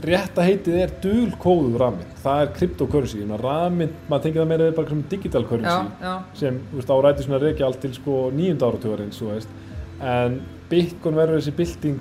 rétta 0.00 0.44
heitið 0.46 0.78
er 0.80 0.92
dulkóðu 1.02 1.76
rafmynd 1.80 2.12
það 2.22 2.42
er 2.42 2.50
cryptocurrency. 2.56 3.26
Rafmynd, 3.42 3.98
maður 4.08 4.24
tengir 4.24 4.42
það 4.42 4.48
meira 4.52 4.68
við 4.68 4.78
bara 4.78 4.92
sem 4.92 5.04
digital 5.10 5.42
já, 5.42 5.48
currency 5.50 6.06
já 6.06 6.14
sem 6.38 6.58
þú 6.70 6.78
veist, 6.78 6.92
á 6.92 6.96
ræti 7.04 7.26
svona 7.26 7.40
reykja 7.42 7.68
allt 7.68 7.80
til 7.82 7.92
sko 7.98 8.16
nýjunda 8.32 8.72
veist. 9.34 9.48
en 10.00 10.40
Bitcoin 10.70 11.14
verður 11.14 11.40
þessi 11.40 11.56
bylting 11.56 12.00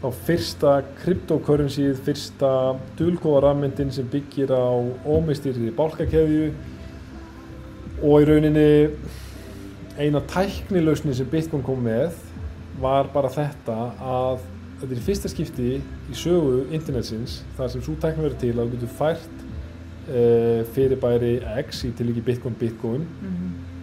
á 0.00 0.08
fyrsta 0.08 0.82
cryptocurrencyð, 1.02 1.98
fyrsta 2.06 2.52
dulkóða 2.96 3.42
rafmyndin 3.44 3.92
sem 3.92 4.06
byggir 4.08 4.48
á 4.48 4.72
ómistýrði 5.04 5.74
bálkakeðju. 5.76 6.54
Og 8.00 8.22
í 8.22 8.24
rauninni 8.24 8.70
eina 10.00 10.22
tæknilausni 10.24 11.12
sem 11.14 11.28
Bitcoin 11.28 11.62
kom 11.62 11.84
með 11.84 12.16
var 12.80 13.10
bara 13.12 13.28
þetta 13.28 13.76
að 14.00 14.40
þetta 14.80 14.90
er 14.90 15.00
í 15.00 15.06
fyrsta 15.06 15.30
skipti 15.30 15.70
í 15.78 16.16
sögu 16.16 16.64
internetsins 16.72 17.40
þar 17.58 17.72
sem 17.74 17.84
svo 17.84 17.96
tækni 18.00 18.24
verður 18.24 18.40
til 18.40 18.52
að 18.54 18.62
þú 18.62 18.76
getur 18.76 18.94
fært 19.00 19.42
uh, 19.44 20.62
fyrirbæri 20.74 21.34
X 21.66 21.84
í 21.88 21.92
tilíki 21.98 22.24
Bitcoin 22.24 22.56
Bitcoin 22.60 23.04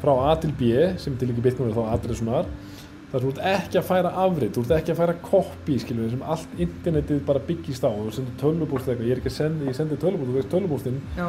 frá 0.02 0.14
A 0.32 0.34
til 0.42 0.54
B 0.58 0.74
sem 1.02 1.18
tilíki 1.18 1.44
Bitcoin 1.46 1.72
er 1.72 1.78
þá 1.78 1.94
adressunar 1.94 2.50
þar 3.12 3.22
sem 3.22 3.28
þú 3.28 3.32
ert 3.32 3.46
ekki 3.54 3.80
að 3.80 3.86
færa 3.88 4.10
afrit, 4.26 4.56
þú 4.56 4.64
ert 4.66 4.74
ekki 4.78 4.92
að 4.92 5.00
færa 5.00 5.14
copy 5.24 5.78
skilur 5.80 6.10
sem 6.12 6.24
allt 6.28 6.58
internetið 6.60 7.22
bara 7.28 7.44
byggist 7.48 7.86
á. 7.88 7.90
Og 7.90 8.10
þú 8.10 8.16
sendur 8.18 8.36
tölvubúst 8.42 8.90
eitthvað, 8.90 9.08
ég 9.08 9.16
er 9.16 9.22
ekki 9.22 9.32
að 9.32 9.38
senda, 9.38 9.68
ég 9.70 9.78
sendi 9.78 10.00
tölvubúst, 10.02 10.32
þú 10.34 10.36
veist 10.36 10.52
tölvubústinn 10.52 11.00
Já, 11.16 11.28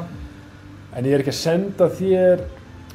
en 0.99 1.07
ég 1.07 1.15
er 1.15 1.23
ekki 1.23 1.35
að 1.35 1.39
senda 1.39 1.89
þér 2.01 2.43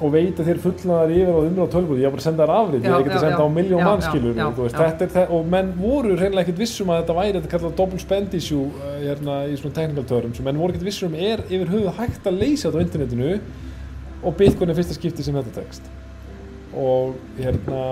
og 0.04 0.12
veita 0.14 0.44
þér 0.46 0.60
fullnaðar 0.64 1.14
yfir 1.16 1.32
á 1.32 1.40
umröð 1.40 1.70
tölvubúst, 1.74 2.02
ég 2.02 2.08
er 2.08 2.14
bara 2.14 2.24
að 2.24 2.28
senda 2.28 2.44
þér 2.44 2.54
afrið, 2.58 2.88
ég 2.88 3.08
já, 3.08 3.20
senda 3.24 3.44
á 3.44 3.50
miljón 3.54 3.82
Já, 3.82 3.86
mann 3.88 4.04
já, 4.04 4.08
skilur 4.10 4.38
já, 4.38 4.46
þú 4.58 4.66
veist, 4.66 4.78
já. 4.78 4.84
þetta 4.84 5.08
það, 5.14 5.34
og 5.38 5.50
menn 5.54 5.70
voru 5.80 6.16
reynilega 6.20 6.44
ekkert 6.44 6.62
vissum 6.64 6.92
að 6.92 7.02
þetta 7.02 7.18
væri 7.20 7.36
þetta 7.38 7.52
kallað 7.54 7.76
double 7.80 8.02
spend 8.04 8.38
issue 8.40 8.66
uh, 8.68 8.96
hérna 9.00 9.38
í 9.48 9.58
svona 9.62 9.78
technical 9.80 10.08
terms, 10.10 10.42
menn 10.44 10.60
voru 10.60 10.76
ekkert 10.76 10.88
vissum 10.90 11.16
er 11.16 11.46
yfir 11.48 11.72
höfuð 11.72 12.00
hægt 12.02 12.30
að 12.30 12.40
leysa 12.42 12.68
þetta 12.68 12.84
á 12.84 12.86
internetinu 12.88 13.32
og 14.24 14.38
Bitcoin 14.40 14.74
er 14.74 14.80
fyrsta 14.80 14.98
skipti 14.98 15.26
sem 15.26 15.40
þetta 15.40 15.56
tekst 15.62 15.88
og 16.74 17.16
hérna 17.40 17.84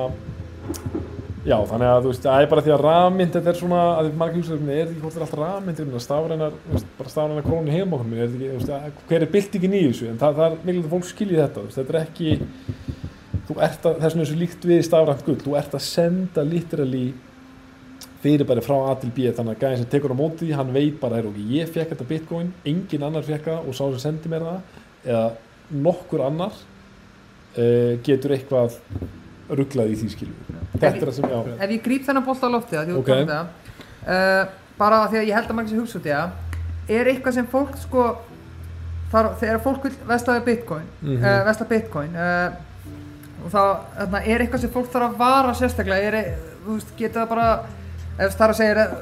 já, 1.45 1.56
þannig 1.69 1.88
að 1.89 2.04
þú 2.04 2.12
veist, 2.12 2.25
það 2.25 2.43
er 2.43 2.49
bara 2.51 2.63
því 2.65 2.73
að 2.75 2.84
rafmynd 2.86 3.36
þetta 3.38 3.51
er 3.51 3.60
svona, 3.60 3.82
að 3.97 4.12
margir 4.21 4.41
hugsaður 4.41 4.62
er 4.62 4.82
þetta 4.82 4.91
ekki 4.91 5.04
hvort 5.06 5.17
er 5.17 5.25
allt 5.25 5.38
rafmynd, 5.39 5.82
stafrænar 6.06 6.56
þú 6.65 6.75
veist, 6.75 6.91
bara 6.99 7.13
stafrænar 7.15 7.47
krónu 7.47 7.73
heim 7.75 7.95
okkur 7.97 8.13
er 8.17 8.27
ekki, 8.27 8.51
veist, 8.60 9.01
hver 9.10 9.25
er 9.25 9.34
byltingin 9.36 9.77
í 9.77 9.82
þessu? 9.88 10.12
En 10.12 10.21
það, 10.21 10.38
það 10.38 10.47
er 10.47 10.62
mikilvægt 10.69 10.93
fólk 10.93 11.10
skilji 11.10 11.41
þetta, 11.41 11.65
veist, 11.65 11.80
þetta 11.82 11.95
er 11.95 12.01
ekki 12.04 12.38
þú 13.49 13.58
ert 13.67 13.89
að, 13.89 13.99
vegna 13.99 14.08
er 14.08 14.15
þessu 14.21 14.39
líkt 14.39 14.69
við 14.69 14.82
stafrænt 14.88 15.27
gull, 15.27 15.38
þú 15.41 15.58
ert 15.60 15.77
að 15.77 15.86
senda 15.88 16.45
literally 16.47 17.06
fyrir 18.21 18.45
bara 18.45 18.62
frá 18.62 18.75
A 18.91 18.97
til 19.01 19.10
B 19.13 19.32
þannig 19.34 19.56
að 19.56 19.63
gæðin 19.63 19.80
sem 19.82 19.89
tekur 19.91 20.13
á 20.13 20.17
móti 20.17 20.45
því, 20.45 20.51
hann 20.60 20.73
veit 20.75 20.99
bara, 21.01 21.23
ok, 21.25 21.39
ég 21.56 21.71
fekk 21.73 21.95
þetta 21.95 22.10
bitcoin 22.10 22.51
engin 22.69 23.06
annar 23.08 23.25
fekk 23.25 23.49
það 23.49 23.71
og 23.71 23.77
sá 23.77 23.84
sem 23.88 24.04
sendi 24.04 24.30
mér 24.32 24.45
það 24.45 25.10
eða 25.10 25.23
nokkur 25.88 26.23
annar 26.27 26.54
uh, 26.54 27.97
getur 28.06 28.36
eitthvað 28.36 28.77
rugglað 29.60 29.92
í 29.92 30.00
því 30.00 30.10
skilju 30.16 30.58
þetta 30.80 30.92
er 30.92 31.04
það 31.06 31.16
sem, 31.18 31.30
já, 31.32 31.40
ef 31.66 31.76
ég 31.76 31.84
gríp 31.86 32.06
þennan 32.08 32.26
bolt 32.26 32.44
á 32.46 32.50
lofti 32.54 32.80
okay. 32.98 33.26
uh, 33.28 34.44
bara 34.80 35.04
af 35.06 35.12
því 35.12 35.22
að 35.22 35.28
ég 35.30 35.38
held 35.38 35.52
að 35.52 35.58
maður 35.58 35.72
sé 35.74 35.80
hugsa 35.82 36.00
út 36.00 36.10
í 36.10 36.16
það 36.16 36.98
er 36.98 37.12
eitthvað 37.12 37.38
sem 37.38 37.48
fólk 37.52 37.78
sko 37.82 38.06
þar, 39.12 39.32
þegar 39.42 39.62
fólk 39.66 39.88
vil 39.88 39.94
vestlaði 40.10 40.46
bitcoin 40.48 40.88
mm 41.02 41.10
Mhm. 41.12 41.24
uh, 41.24 41.42
vestla 41.50 41.68
bitcoin 41.70 42.16
uh, 42.16 42.50
og 43.42 43.50
þá 43.52 43.62
þarna, 43.98 44.24
er 44.26 44.44
eitthvað 44.44 44.62
sem 44.66 44.74
fólk 44.74 44.92
þarf 44.94 45.08
að 45.10 45.18
vara 45.22 45.54
sérstaklega 45.58 46.12
er, 46.12 46.34
þú 46.66 46.78
veist, 46.78 46.96
geta 46.98 47.24
það 47.24 47.30
bara 47.30 47.48
ef 48.22 48.36
það 48.38 48.46
er 48.46 48.54
að 48.54 48.60
segja 48.60 48.72
er, 48.72 48.96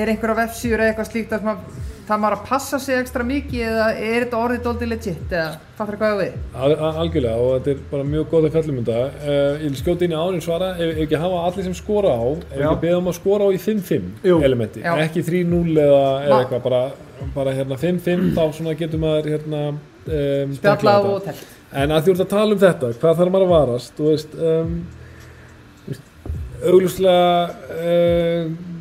er 0.00 0.12
einhverja 0.12 0.38
vefsýur 0.40 0.80
eða 0.80 0.92
eitthvað 0.92 1.10
slíkt 1.10 1.34
að 1.36 1.46
maður, 1.48 1.80
það 2.10 2.22
maður 2.24 2.36
að 2.36 2.46
passa 2.50 2.80
sig 2.82 2.98
ekstra 3.00 3.26
mikið 3.26 3.66
eða 3.66 3.88
er 3.96 4.24
þetta 4.24 4.40
orðið 4.40 4.64
dóldi 4.66 4.88
legit 4.90 5.34
eða 5.34 5.50
fattur 5.78 5.98
hvað 6.00 6.10
ég 6.10 6.16
á 6.16 6.20
við 6.20 6.32
al 6.64 6.70
al 6.72 6.90
algjörlega 7.04 7.44
og 7.44 7.52
þetta 7.54 7.72
er 7.72 7.84
bara 7.92 8.08
mjög 8.10 8.26
góð 8.32 8.48
að 8.48 8.56
fjallum 8.56 8.80
um 8.80 8.88
þetta 8.88 9.04
uh, 9.20 9.52
ég 9.60 9.66
vil 9.66 9.80
skjóta 9.80 10.06
inn 10.06 10.16
í 10.16 10.18
árin 10.24 10.44
svara 10.44 10.72
ef, 10.74 10.82
ef 10.88 11.04
ekki 11.04 11.22
hafa 11.24 11.44
allir 11.46 11.68
sem 11.68 11.76
skora 11.78 12.16
á 12.16 12.26
ef 12.30 12.56
Já. 12.56 12.64
ekki 12.64 12.82
beða 12.86 12.98
um 13.02 13.12
að 13.12 13.16
skora 13.20 13.46
á 13.46 13.50
í 13.50 13.62
5-5 13.62 14.10
Jú. 14.30 14.40
elementi, 14.50 14.84
Já. 14.84 14.92
ekki 15.04 15.24
3-0 15.30 15.62
eða, 15.86 16.02
eða 16.26 16.40
eitthvað, 16.40 16.66
bara, 16.66 16.82
bara 17.36 17.56
hérna 17.56 17.80
5-5 17.80 18.28
þá 18.36 18.74
getur 18.82 19.02
maður 19.06 19.32
hérna 19.36 19.62
um, 19.70 19.78
spjalla 20.58 20.76
tæklað 20.76 21.10
og 21.14 21.24
telt 21.30 21.56
En 21.70 21.92
að 21.94 22.08
voru 22.08 22.24
að 22.24 22.30
tala 22.32 22.54
um 22.56 22.58
þetta, 22.58 22.88
hvað 22.98 23.18
þarf 23.20 23.30
maður 23.30 23.44
að 23.44 23.52
varast, 23.52 23.92
þú 23.94 24.06
veist, 24.08 24.32
um, 24.42 24.72
augljóslega 26.66 27.28
uh, 27.76 28.79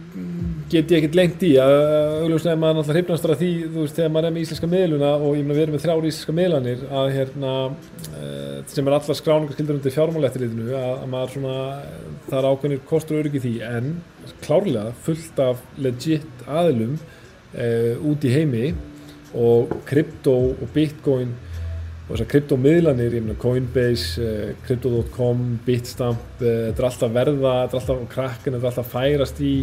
get 0.69 0.91
ég 0.91 0.99
ekkert 0.99 1.17
lengt 1.17 1.43
í 1.45 1.49
að 1.61 1.71
uh, 1.75 2.11
augljóslega 2.23 2.53
er 2.53 2.59
maður 2.61 2.77
náttúrulega 2.77 2.99
hrifnastur 2.99 3.33
af 3.33 3.39
því, 3.39 3.49
þú 3.63 3.83
veist, 3.83 3.95
þegar 3.97 4.11
maður 4.13 4.27
er 4.27 4.35
með 4.35 4.43
íslenska 4.43 4.69
miðluna 4.69 5.09
og 5.17 5.33
ég 5.33 5.47
meina 5.47 5.57
við 5.57 5.63
erum 5.63 5.75
með 5.75 5.83
þrjár 5.85 6.07
íslenska 6.09 6.35
miðlanir 6.37 6.83
að 6.99 7.09
hérna, 7.15 7.53
uh, 8.11 8.53
sem 8.69 8.89
er 8.89 8.97
allar 8.97 9.19
skráningarskildur 9.19 9.79
undir 9.79 9.95
fjármálættilitinu, 9.95 10.69
að, 10.77 10.93
að 10.93 11.11
maður 11.15 11.33
svona, 11.35 11.57
það 12.29 12.37
er 12.39 12.49
ákveðnir 12.51 12.85
kostur 12.91 13.17
og 13.17 13.23
öryggi 13.23 13.43
því, 13.47 13.55
en 13.69 13.91
klárlega 14.45 14.95
fullt 15.07 15.43
af 15.47 15.67
legit 15.81 16.45
aðilum 16.45 16.95
uh, 17.01 18.07
út 18.11 18.29
í 18.29 18.33
heimi 18.37 18.65
og 19.37 19.73
krypto 19.89 20.37
og 20.53 20.65
bitcoin 20.73 21.33
og 22.09 22.15
þessar 22.15 22.29
kryptomiðlanir, 22.31 23.17
ég 23.17 23.25
meina 23.25 23.41
Coinbase, 23.41 24.21
uh, 24.21 24.57
Crypto.com, 24.65 25.45
Bitstamp, 25.65 26.39
þetta 26.41 26.73
er 26.77 26.89
alltaf 26.93 27.13
verða, 27.13 27.61
þetta 27.65 27.77
er 27.77 27.83
alltaf 27.83 28.09
krakken, 28.13 28.57
þetta 28.57 28.65
er 28.65 28.73
alltaf 28.73 28.93
færast 28.93 29.41
í 29.45 29.53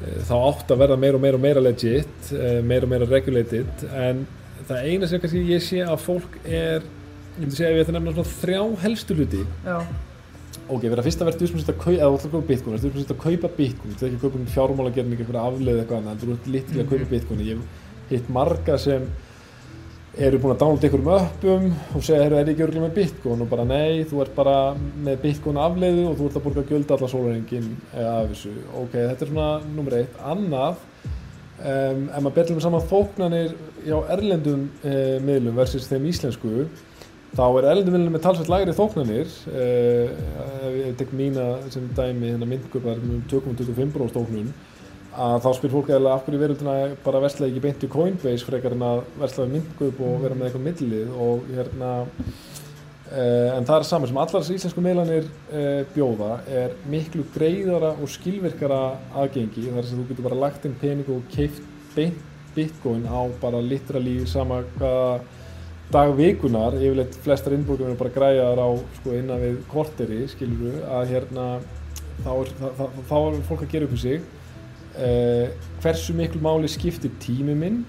þá 0.00 0.34
átt 0.38 0.70
að 0.72 0.82
verða 0.84 1.00
meira 1.00 1.18
og 1.18 1.24
meira 1.24 1.38
og 1.38 1.44
meira 1.44 1.64
legit, 1.64 2.30
uh, 2.34 2.60
meira 2.66 2.86
og 2.86 2.92
meira 2.92 3.08
regulated, 3.10 3.88
en 3.92 4.22
það 4.68 4.86
eina 4.90 5.08
sem 5.10 5.22
kannski 5.22 5.42
ég 5.48 5.64
sé 5.64 5.82
að 5.84 5.98
fólk 6.04 6.38
er, 6.44 6.86
ég 7.34 7.42
myndi 7.42 7.58
segja 7.58 7.72
að 7.72 7.76
ég 7.76 7.84
ætti 7.84 7.92
að 7.94 7.98
nefna 7.98 8.14
svona 8.16 8.38
þrjá 8.38 8.62
helstu 8.84 9.18
hluti. 9.18 9.42
Ok, 10.70 10.84
fyrir 10.84 11.00
að 11.02 11.06
fyrsta 11.08 11.26
verður 11.26 11.40
þú 11.40 11.48
sem 11.50 11.60
að 11.60 11.80
kaupa, 11.80 11.96
eða 11.96 12.10
þú 12.10 12.16
ætlar 12.16 12.30
að 12.30 12.34
kaupa 12.36 12.48
bitcoin, 12.50 12.76
þú 12.78 12.90
sem 12.90 13.00
að 13.02 13.22
kaupa 13.24 13.50
bitcoin, 13.56 13.94
þú 13.94 14.06
ert 14.06 14.06
ekki 14.06 14.18
að 14.18 14.24
kaupa 14.24 14.52
fjármálagerning, 14.54 15.22
einhverja 15.24 15.46
afleið 15.48 15.80
eitthvað 15.82 15.98
annað, 16.00 16.20
þú 16.22 16.36
ert 16.36 16.50
litli 16.54 16.84
að 16.84 16.92
kaupa 16.92 17.08
bitcoin. 17.10 17.42
Ég 17.48 17.64
hitt 18.10 18.30
marga 18.30 18.76
sem 18.78 19.08
eru 20.18 20.40
búin 20.42 20.54
að 20.56 20.62
downloada 20.62 20.88
einhverjum 20.88 21.10
uppum 21.14 21.66
og 21.94 22.02
segja, 22.02 22.24
heyrðu, 22.24 22.38
er 22.40 22.48
ég 22.48 22.52
ekki 22.54 22.64
örgulega 22.66 22.86
með 22.88 22.96
bitcoin 22.96 23.44
og 23.44 23.50
bara 23.52 23.66
nei, 23.68 24.02
þú 24.10 24.22
ert 24.24 24.34
bara 24.34 24.56
með 25.06 25.20
bitcoin 25.22 25.60
afleiðu 25.62 26.06
og 26.08 26.16
þú 26.18 26.26
ert 26.26 26.38
að 26.40 26.46
borga 26.46 26.64
gjöld 26.66 26.94
alla 26.96 27.10
sólarengin 27.12 27.68
af 27.94 28.30
þessu. 28.32 28.52
Ok, 28.80 28.96
þetta 28.96 29.26
er 29.26 29.30
svona 29.30 29.48
nummer 29.76 29.96
eitt. 30.00 30.16
Annað, 30.32 30.80
um, 31.06 32.02
ef 32.08 32.16
maður 32.16 32.36
betlum 32.40 32.62
saman 32.64 32.88
þóknanir 32.90 33.54
hjá 33.84 33.98
erlendum 34.16 34.66
uh, 34.82 35.16
miðlum 35.28 35.60
versus 35.62 35.86
þeim 35.90 36.10
íslensku, 36.10 36.66
þá 37.38 37.44
er 37.46 37.70
erlendum 37.70 37.94
miðlum 37.94 38.18
með 38.18 38.26
talsveit 38.26 38.50
lagri 38.50 38.74
þóknanir 38.74 39.30
uh, 39.54 40.18
ef 40.66 40.80
ég 40.80 40.98
tek 40.98 41.14
mína 41.14 41.52
sem 41.70 41.86
dæmi 41.94 42.32
hérna 42.32 42.50
myndgöpar 42.50 42.98
um 42.98 43.22
2,25% 43.30 44.18
þóknun 44.18 44.50
að 45.10 45.40
þá 45.42 45.50
spyr 45.56 45.72
fólk 45.72 45.90
eða 45.90 46.14
af 46.14 46.22
hverju 46.26 46.40
veröldina 46.40 46.76
bara 47.04 47.22
versla 47.24 47.48
ekki 47.48 47.62
beint 47.64 47.82
í 47.82 47.90
Coinbase 47.90 48.46
frekar 48.46 48.76
en 48.76 48.86
að 48.86 49.02
við 49.18 49.52
myndgöp 49.56 50.00
og 50.06 50.22
vera 50.22 50.38
með 50.38 50.48
eitthvað 50.48 50.66
millið 50.68 51.12
og 51.26 51.50
hérna 51.50 51.90
uh, 51.98 53.48
en 53.56 53.66
það 53.66 53.74
er 53.76 53.88
saman 53.88 54.10
sem 54.12 54.22
allar 54.22 54.52
íslensku 54.54 54.84
miðlanir 54.84 55.26
uh, 55.26 55.82
bjóða 55.96 56.30
er 56.46 56.78
miklu 56.92 57.26
greiðara 57.34 57.96
og 57.98 58.12
skilvirkara 58.14 58.80
aðgengi 59.18 59.66
þar 59.66 59.88
sem 59.88 59.98
þú 59.98 60.08
getur 60.12 60.28
bara 60.30 60.42
lagt 60.46 60.68
inn 60.68 60.78
pening 60.78 61.10
og 61.10 61.26
keift 61.34 61.62
beint 61.96 62.26
bitcoin 62.54 63.06
á 63.10 63.26
bara 63.42 63.60
literally 63.62 64.24
sama 64.26 64.62
hvaða 64.78 65.20
dag 65.90 66.12
vikunar, 66.14 66.76
yfirleitt 66.78 67.16
flestar 67.24 67.54
innbúrgjum 67.56 67.90
er 67.90 67.98
bara 67.98 68.12
græðar 68.14 68.60
á 68.62 68.70
sko, 69.00 69.14
innan 69.18 69.40
við 69.42 69.56
korteri, 69.70 70.20
skilur 70.30 70.84
að 70.86 71.16
hérna 71.16 71.46
þá 72.22 72.30
er, 72.36 72.52
þá, 72.60 72.68
þá, 72.78 72.84
þá 73.08 73.16
er 73.18 73.40
fólk 73.48 73.64
að 73.64 73.72
gera 73.72 73.88
upp 73.88 73.96
í 73.96 73.98
sig 74.04 74.28
uh, 74.96 75.50
hversu 75.82 76.14
miklu 76.16 76.42
máli 76.44 76.70
skiptir 76.70 77.12
tími 77.22 77.56
minn 77.58 77.82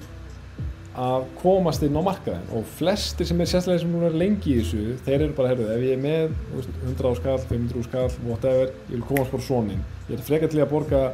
að 0.91 1.23
komast 1.39 1.83
inn 1.87 1.95
á 1.95 2.03
markaðin 2.03 2.49
og 2.57 2.65
flestir 2.75 3.27
sem 3.27 3.39
er 3.39 3.47
sérstaklega 3.47 3.83
sem 3.85 3.91
núna 3.93 4.09
er 4.09 4.17
lengi 4.19 4.51
í 4.51 4.57
þessu 4.59 4.97
þeir 5.05 5.21
eru 5.21 5.35
bara, 5.37 5.53
herruð, 5.53 5.69
ef 5.71 5.85
ég 5.87 5.95
er 5.95 6.01
með 6.03 6.33
þú 6.49 6.57
veist, 6.57 6.73
100 6.81 7.07
á 7.07 7.13
skall, 7.21 7.37
500 7.47 7.79
á 7.79 7.83
skall, 7.87 8.17
whatever 8.27 8.73
ég 8.89 8.97
vil 8.97 9.05
komast 9.07 9.31
bara 9.31 9.45
svona 9.45 9.77
inn. 9.77 9.85
Ég 10.09 10.17
er 10.17 10.25
frekar 10.27 10.51
til 10.51 10.59
að 10.59 10.73
borga 10.73 11.05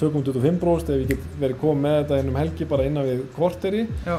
2,25% 0.00 0.94
ef 0.94 1.04
ég 1.04 1.12
get 1.12 1.28
verið 1.40 1.60
komið 1.60 1.84
með 1.84 1.98
þetta 2.00 2.22
inn 2.22 2.32
um 2.32 2.40
helgi 2.40 2.68
bara 2.72 2.88
innan 2.88 3.08
við 3.10 3.22
korteri. 3.36 3.84
Já, 4.08 4.16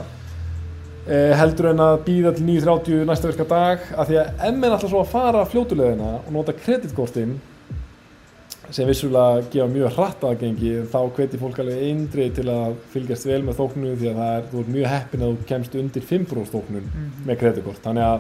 eh, 1.07 1.33
heldur 1.41 1.71
en 1.73 1.83
að 1.87 1.97
býða 2.05 2.35
til 2.37 2.47
9.30 2.51 3.05
næsta 3.09 3.31
virka 3.31 3.49
dag 3.49 3.91
af 3.97 4.09
því 4.09 4.21
að 4.21 4.47
ef 4.51 4.57
menn 4.61 4.71
alltaf 4.71 4.93
svo 4.93 5.01
að 5.01 5.13
fara 5.15 5.45
fljótulegina 5.49 6.13
og 6.19 6.33
nota 6.35 6.53
kreditkortin 6.53 7.39
sem 8.73 8.87
vissulega 8.87 9.43
gefa 9.51 9.67
mjög 9.71 9.93
hratt 9.95 10.23
aðgengi 10.27 10.71
þá 10.91 10.99
hveti 11.15 11.39
fólk 11.39 11.59
alveg 11.63 11.83
eindrið 11.87 12.33
til 12.39 12.47
að 12.51 12.75
fylgjast 12.91 13.27
vel 13.29 13.39
með 13.47 13.59
þóknu 13.61 13.93
því 13.93 14.09
að 14.11 14.19
það 14.19 14.31
er, 14.33 14.43
ert 14.59 14.71
mjög 14.75 14.87
heppin 14.91 15.23
að 15.23 15.31
þú 15.31 15.47
kemst 15.51 15.77
undir 15.79 16.03
5% 16.09 16.51
þóknun 16.53 16.89
með 17.27 17.39
kreditkort. 17.41 17.81
Þannig 17.85 18.05
að 18.07 18.19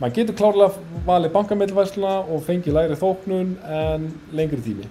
maður 0.00 0.16
getur 0.18 0.38
klárlega 0.38 1.02
valið 1.08 1.34
bankamillvæsla 1.36 2.12
og 2.24 2.44
fengið 2.46 2.76
lægri 2.78 2.96
þóknun 3.02 3.50
en 3.78 4.06
lengri 4.32 4.62
tími. 4.64 4.88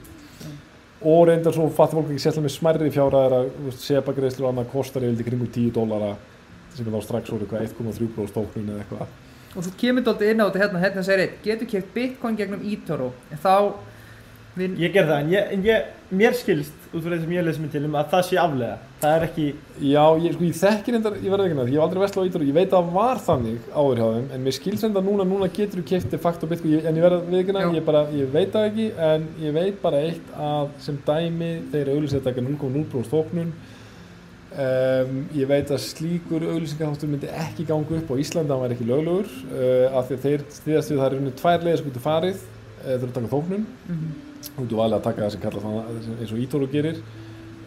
Og 1.01 1.23
reyndar 1.31 1.55
svo 1.55 1.65
fattir 1.73 1.97
fólk 1.97 2.11
ekki 2.11 2.21
sérstaklega 2.21 2.45
með 2.45 2.57
smærri 2.59 2.93
fjárhæðar 2.93 3.33
að 3.39 3.45
sepagreislu 3.81 4.45
og 4.45 4.51
annað 4.51 4.71
kostar 4.75 5.07
yfir 5.07 5.25
kringum 5.31 5.49
10 5.49 5.73
dólara 5.73 6.11
sem 6.75 6.85
er 6.85 6.93
þá 6.93 7.01
strax 7.07 7.33
úr 7.33 7.41
eitthvað 7.41 7.65
1,3% 7.71 8.35
þóknun 8.37 8.69
eða 8.69 8.83
eitthvað. 8.83 9.07
Og 9.51 9.65
þú 9.65 9.71
kemur 9.81 10.05
dálítið 10.05 10.29
inn 10.31 10.39
á 10.39 10.47
þetta 10.47 10.61
hérna, 10.61 10.83
hérna 10.85 11.01
segir 11.03 11.25
við, 14.57 14.77
Ég 14.81 14.93
ger 14.93 15.05
það, 15.07 15.19
en, 15.23 15.29
ég, 15.31 15.51
en 15.55 15.63
ég, 15.63 15.85
mér 16.11 16.33
skilst 16.35 16.73
út 16.91 17.03
frá 17.05 17.13
því 17.15 17.19
sem 17.23 17.31
ég 17.37 17.45
lesið 17.47 17.61
mér 17.63 17.71
til 17.71 17.83
um 17.87 17.93
að 17.95 18.09
það 18.11 18.23
sé 18.27 18.37
aflega 18.41 18.77
Það 19.01 19.13
er 19.17 19.23
ekki, 19.27 19.45
Já, 19.91 20.03
ég, 20.21 20.33
sko, 20.35 20.43
ég 20.49 20.57
þekkir 20.59 20.95
reyndar, 20.97 21.15
ég 21.23 21.31
verði 21.31 21.45
ekki 21.47 21.57
nætt, 21.57 21.69
ég 21.71 21.77
hef 21.79 21.85
aldrei 21.85 22.01
vestlað 22.03 22.21
á 22.21 22.27
Ítalíu, 22.31 22.47
ég 22.51 22.57
veit 22.59 22.67
að 22.67 22.75
það 22.75 22.91
var 22.97 23.21
þannig 23.27 23.69
áður 23.81 24.01
hjá 24.01 24.07
þeim, 24.11 24.27
en 24.35 24.43
mér 24.45 24.55
skilst 24.57 24.83
reyndar 24.85 25.05
núna, 25.07 25.25
núna 25.31 25.47
getur 25.55 25.81
þú 25.81 26.01
de 26.11 26.17
facto 26.21 26.47
bitcoin, 26.51 26.73
ég- 26.75 26.85
en 26.85 26.95
ég 26.99 27.05
verði 27.07 27.39
ekki 27.39 27.55
Já. 27.55 27.71
ég 27.79 27.85
bara, 27.85 28.01
ég 28.11 28.31
veit 28.35 28.51
það 28.51 28.67
ekki, 28.71 28.87
en 29.09 29.27
ég 29.41 29.53
veit 29.53 29.81
bara 29.81 29.97
eitt 30.03 30.33
að 30.37 30.67
sem 30.79 30.97
dæmi 31.07 31.51
þeir 31.71 31.93
auðlýsið 31.95 32.23
taka 32.27 32.41
0,0% 32.41 33.09
þóknun, 33.09 33.53
um, 34.51 35.29
ég 35.33 35.47
veit 35.47 35.71
að 35.71 35.79
slíkur 35.85 36.43
auðlýsingaháttur 36.43 37.07
myndi 37.09 37.29
ekki 37.31 37.65
ganga 37.69 37.97
upp 38.01 38.11
á 38.11 38.15
Íslandi, 38.19 38.51
hann 38.51 38.65
væri 38.65 38.75
ekki 38.75 38.89
löglegur, 38.89 39.29
uh, 39.55 39.97
af 39.97 40.09
því 40.11 40.17
að 40.17 40.25
þeir, 40.27 40.43
þýðast 40.65 40.91
við 40.91 40.99
það 40.99 41.05
er 41.07 41.15
rauninu 41.15 41.33
tvær 41.39 41.63
leiðir 41.65 41.77
sem 41.81 41.87
getur 41.89 42.05
farið, 42.05 42.35
uh, 42.41 42.83
þeir 42.83 42.97
eru 42.99 43.07
að 43.07 43.15
taka 43.17 43.31
þóknun, 43.35 43.65
Mhm. 43.87 44.11
Þú 44.55 44.65
getur 44.65 44.81
valið 44.81 44.97
að 44.97 45.05
taka 45.07 45.23
það 45.23 45.33
sem 45.35 45.43
kallast 45.45 45.67
það 45.67 46.17
eins 46.19 46.33
og 46.33 46.41
Ítóru 46.45 46.71
gerir. 46.71 47.03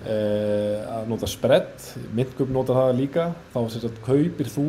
Uh, 0.05 0.83
að 0.99 1.07
nota 1.09 1.29
spread 1.33 1.85
myndgöp 2.12 2.51
nota 2.53 2.77
það 2.77 2.99
líka. 2.99 3.31
Þá 3.55 3.61
sagt 3.73 4.03
kaupir 4.05 4.51
þú 4.53 4.66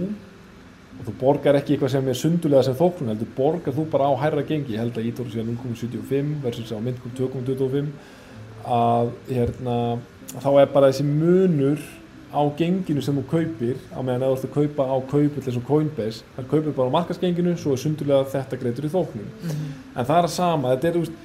og 0.96 1.10
þú 1.10 1.14
borgar 1.20 1.58
ekki 1.60 1.76
eitthvað 1.76 1.92
sem 1.92 2.08
er 2.08 2.20
sundulega 2.20 2.64
sem 2.64 2.78
þóknun 2.80 3.12
heldur 3.12 3.34
borgar 3.36 3.76
þú 3.76 3.84
bara 3.92 4.08
á 4.08 4.14
hærra 4.22 4.46
gengi. 4.48 4.78
Ég 4.78 4.84
held 4.84 4.96
að 4.96 5.10
Ítóru 5.10 5.34
sé 5.34 5.44
að 5.44 5.52
0,75 5.52 6.32
versus 6.46 6.72
á 6.72 6.80
myndgöp 6.80 7.20
2,25 7.20 7.92
að 8.66 9.12
hérna 9.28 9.78
þá 10.40 10.50
er 10.62 10.72
bara 10.72 10.90
þessi 10.90 11.06
munur 11.06 11.84
á 12.36 12.42
genginu 12.58 13.04
sem 13.04 13.16
þú 13.20 13.24
kaupir. 13.30 13.78
Á 13.92 14.00
meðan 14.00 14.26
eða 14.26 14.32
þú 14.32 14.40
ert 14.40 14.48
að 14.48 14.56
kaupa 14.56 14.88
á 14.88 14.96
kaupill 15.12 15.46
eins 15.46 15.60
og 15.60 15.68
Coinbase 15.68 16.24
þar 16.36 16.50
kaupir 16.52 16.76
bara 16.76 16.92
á 16.92 16.96
markasgenginu 16.98 17.56
svo 17.60 17.76
er 17.76 17.82
sundulega 17.84 18.32
þetta 18.34 18.60
greitur 18.62 18.88
í 18.88 18.92
þóknun. 18.92 19.30
En 19.96 20.08
það 20.08 20.18
er 20.18 20.28
að 20.28 20.36
sama, 20.36 20.74
þetta 20.74 20.90
er 20.90 21.00
veist, 21.00 21.24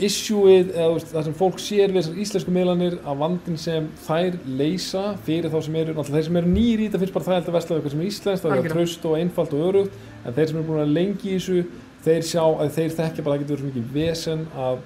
issueið 0.00 0.70
eða 0.72 1.00
það 1.10 1.26
sem 1.26 1.34
fólk 1.36 1.58
sér 1.60 1.92
við 1.92 1.98
þessar 2.00 2.20
íslensku 2.24 2.52
miðlanir 2.54 2.94
að 3.04 3.18
vandin 3.20 3.58
sem 3.60 3.88
þær 4.06 4.38
leysa 4.46 5.02
fyrir 5.26 5.52
þá 5.52 5.58
sem 5.66 5.76
eru, 5.82 5.92
náttúrulega 5.92 6.16
þeir 6.16 6.28
sem 6.28 6.38
eru 6.40 6.52
nýri 6.52 6.86
í 6.86 6.88
þetta 6.88 7.00
finnst 7.02 7.16
bara 7.16 7.28
þægilt 7.28 7.50
að 7.50 7.56
vesla 7.58 7.76
eitthvað 7.76 7.94
sem 7.94 8.02
er 8.02 8.08
íslenskt, 8.08 8.46
það 8.46 8.56
er 8.56 8.72
traust 8.72 9.06
og 9.10 9.16
einfalt 9.18 9.54
og 9.56 9.64
örugt 9.68 10.00
en 10.24 10.36
þeir 10.38 10.48
sem 10.48 10.58
eru 10.58 10.68
búin 10.70 10.82
að 10.86 10.96
lengi 10.96 11.28
í 11.28 11.36
þessu 11.36 11.58
þeir 12.06 12.26
sjá 12.30 12.42
að 12.48 12.74
þeir 12.78 12.96
þekkja 12.98 13.26
bara 13.26 13.36
að 13.36 13.36
það 13.36 13.44
getur 13.44 13.54
verið 13.54 13.62
svo 13.62 13.70
mikið 13.72 13.94
vesen 13.98 14.44
að 14.64 14.82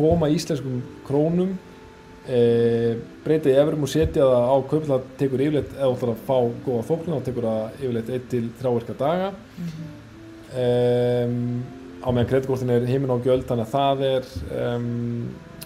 koma 0.00 0.30
íslenskum 0.34 0.82
krónum 1.06 1.56
e, 2.26 2.40
breyta 3.24 3.52
í 3.52 3.58
efrum 3.62 3.86
og 3.86 3.92
setja 3.92 4.26
það 4.26 4.50
á 4.50 4.56
kaupin 4.72 4.90
það 4.90 5.10
tekur 5.20 5.44
yfirleitt, 5.46 5.74
þú 5.78 5.92
ætlar 5.94 6.14
að 6.16 6.24
fá 6.26 6.38
góða 6.66 6.86
þóknun 6.90 7.14
þá 7.14 7.28
tekur 7.28 7.48
það 7.50 7.84
yfirleitt 7.84 8.14
1-3 8.18 8.74
virka 8.76 8.98
daga. 8.98 9.30
Um, 10.50 11.36
á 12.00 12.08
meðan 12.08 12.28
kreditkortin 12.30 12.74
er 12.74 12.88
heiminn 12.88 13.12
á 13.12 13.18
gjöld 13.24 13.46
þannig 13.48 13.66
að 13.68 13.74
það 13.74 14.04
er 14.08 14.28
um, 14.64 14.86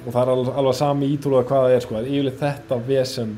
og 0.04 0.12
það 0.12 0.20
er 0.22 0.32
alveg, 0.34 0.54
alveg 0.60 0.78
sami 0.78 1.10
ítúruða 1.14 1.48
hvað 1.48 1.66
það 1.66 1.74
er 1.74 1.84
sko, 1.84 1.96
það 1.96 2.04
er 2.04 2.14
yfirleitt 2.14 2.40
þetta 2.42 2.78
vesen 2.88 3.34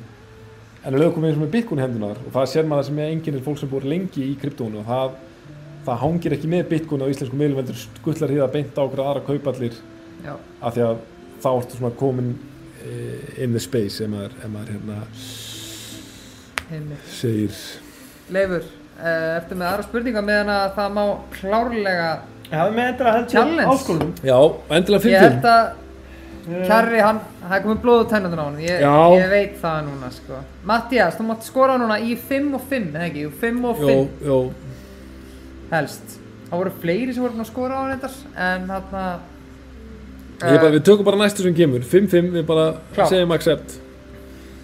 en 0.87 0.95
að 0.95 1.03
lögum 1.03 1.27
eins 1.27 1.37
og 1.37 1.43
með 1.43 1.53
bitcoin 1.57 1.83
hendunar 1.83 2.21
og 2.23 2.33
það 2.35 2.51
sér 2.53 2.69
maður 2.71 2.89
sem 2.89 3.01
er 3.03 3.13
enginn 3.13 3.43
fólk 3.45 3.61
sem 3.61 3.71
búið 3.71 3.89
lengi 3.91 4.25
í 4.25 4.37
kryptónu 4.41 4.81
og 4.83 4.89
það, 4.89 5.17
það 5.89 6.01
hangir 6.05 6.37
ekki 6.37 6.51
með 6.53 6.69
bitcoin 6.73 7.05
á 7.05 7.11
íslensku 7.11 7.39
miðlum 7.39 7.61
heldur 7.63 7.81
skullar 7.83 8.35
hýða 8.35 8.49
beint 8.55 8.79
á 8.79 8.83
okkur 8.87 9.05
aðra 9.05 9.25
kaupallir 9.27 9.81
Já, 10.25 10.35
af 10.61 10.77
því 10.77 10.87
að 10.87 11.03
þá 11.43 11.51
ertu 11.53 11.81
svona 11.81 11.99
komin 11.99 12.33
eh, 12.87 13.43
in 13.45 13.53
the 13.55 13.63
space 13.63 14.03
ef 14.03 14.11
maður, 14.11 14.39
ef 14.41 14.55
maður 14.55 14.73
hérna 14.77 15.01
heimir. 16.71 17.03
segir 17.11 17.59
Leifur, 18.35 18.65
uh, 18.99 19.37
ertu 19.37 19.59
með 19.59 19.69
aðra 19.69 19.87
spurninga 19.87 20.23
meðan 20.27 20.55
að 20.55 20.73
það 20.79 20.97
má 20.97 21.05
klárlega 21.37 22.09
Já, 22.47 22.61
við 22.69 22.77
með 22.77 22.87
þetta 22.93 23.13
held 23.17 23.25
ég 23.27 23.33
Challenge. 23.35 23.67
áskorunum 23.75 24.13
já, 24.23 24.37
endilega 24.77 25.11
Ég 25.11 25.17
5-5 25.17 25.27
held 25.27 25.49
að 25.51 25.67
Kjarri, 26.47 26.99
hann, 27.03 27.17
það 27.43 27.55
er 27.57 27.63
komið 27.65 27.79
blóð 27.83 28.01
úr 28.05 28.11
tennundun 28.13 28.39
á 28.39 28.45
hann 28.47 28.59
ég, 28.63 28.83
ég 29.19 29.31
veit 29.33 29.55
það 29.59 29.79
núna 29.89 30.11
sko. 30.15 30.37
Mattias, 30.71 31.17
þú 31.19 31.25
mátt 31.27 31.43
skora 31.49 31.75
núna 31.83 31.97
í 31.99 32.13
5 32.15 32.53
og 32.55 32.63
5 32.71 32.85
eða 32.95 33.09
ekki, 33.09 33.25
5 33.41 33.65
og 33.67 33.81
5 33.81 33.89
Jó, 33.91 33.97
jó, 34.29 34.37
helst. 35.73 36.15
Það 36.47 36.61
voru 36.61 36.73
fleiri 36.85 37.17
sem 37.17 37.25
voru 37.25 37.35
búin 37.35 37.43
að 37.43 37.51
skora 37.51 37.75
á 37.75 37.79
hann 37.83 37.91
reyndar 37.91 38.15
en 38.47 38.71
hann 38.71 38.95
að 39.01 40.53
ég 40.53 40.61
bara, 40.63 40.71
við 40.77 40.85
tökum 40.87 41.09
bara 41.09 41.19
næstu 41.25 41.43
sem 41.43 41.57
kemur. 41.59 41.83
5-5, 41.83 42.31
við 42.37 42.47
bara 42.47 42.67
Klart. 42.95 43.11
segjum 43.11 43.35
accept. 43.35 43.77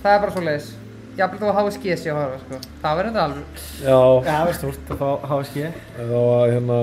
Það 0.05 0.14
er 0.14 0.22
bara 0.26 0.37
svo 0.37 0.43
leiðis 0.47 0.70
Jafnvel 1.18 1.41
þú 1.43 1.49
að 1.51 1.57
hafa 1.59 1.72
skesi 1.74 2.09
að 2.12 2.20
horfa 2.22 2.39
sko. 2.47 2.59
Það 2.83 2.95
verður 3.01 3.11
þetta 3.11 3.24
alveg 3.26 3.45
já, 3.83 3.99
Já, 4.22 4.30
það 4.30 4.53
er 4.53 4.57
stórt 4.62 4.93
að 4.95 5.03
fá 5.03 5.11
HSG 5.33 5.66
þá 5.99 6.14
var 6.14 6.53
hérna 6.55 6.78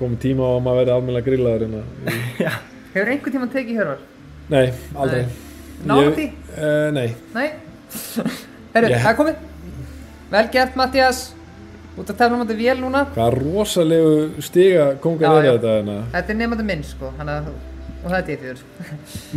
komið 0.00 0.18
tíma 0.24 0.42
á 0.46 0.50
að 0.56 0.62
maður 0.66 0.78
verði 0.80 0.94
almennilega 0.96 1.26
grillaður 1.28 1.64
hérna 1.64 1.82
í- 1.82 2.50
Hefur 2.94 3.10
einhvern 3.14 3.34
tímann 3.34 3.52
tekið 3.54 3.78
hjörvar? 3.80 4.02
nei, 4.50 4.66
aldrei. 4.94 5.24
Ég- 5.84 6.14
því? 6.18 6.26
eh, 6.56 6.90
nei, 6.94 7.08
Nei? 7.34 7.48
Herru, 8.74 8.88
Ég- 8.90 9.02
það 9.04 9.16
komið. 9.20 9.42
Vel 10.34 10.48
gert 10.54 10.76
Mattias. 10.78 11.22
Út 11.94 12.08
að 12.10 12.16
tefna 12.18 12.34
um 12.40 12.42
þetta 12.42 12.56
vél 12.58 12.80
núna. 12.82 13.04
Hvað 13.14 13.36
rosalegu 13.38 14.42
stiga 14.42 14.86
kongar 15.02 15.28
Já, 15.30 15.38
er 15.38 15.44
já. 15.46 15.52
þetta 15.58 15.74
hérna? 15.76 15.96
Þetta 16.14 16.32
er 16.34 16.38
nefnandi 16.40 16.64
minn 16.66 16.82
sko 16.82 17.12
Þannig 17.18 17.36
að 17.36 17.52
Og 18.04 18.10
það 18.10 18.16
er 18.18 18.24
þetta 18.24 18.40
fyrir. 18.42 18.64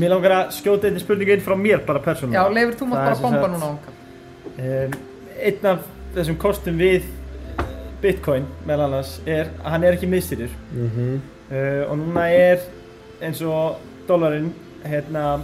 Mér 0.01 0.09
langar 0.11 0.33
að 0.37 0.49
skjóta 0.57 0.89
einni 0.89 0.99
spurningu 1.03 1.35
inn 1.37 1.43
frá 1.45 1.53
mér 1.55 1.83
bara 1.87 2.01
persónulega. 2.03 2.41
Já, 2.41 2.53
Leifur, 2.57 2.73
þú 2.81 2.87
mátt 2.89 3.05
bara 3.05 3.19
bomba 3.21 3.47
núna 3.53 3.69
ánka 3.69 3.93
um, 4.57 4.97
Einn 5.37 5.69
af 5.71 5.85
þessum 6.17 6.37
kostum 6.41 6.81
við 6.81 7.05
Bitcoin 8.01 8.45
meðal 8.67 8.87
annars 8.87 9.17
er 9.25 9.49
að 9.63 9.71
hann 9.73 9.83
er 9.83 9.97
ekki 9.97 10.09
miðstýrir 10.11 10.53
mm 10.71 11.19
uh, 11.51 11.83
og 11.89 11.97
núna 11.97 12.27
er 12.29 12.59
eins 13.21 13.41
og 13.41 13.79
dólarinn 14.07 14.51
hérna 14.83 15.39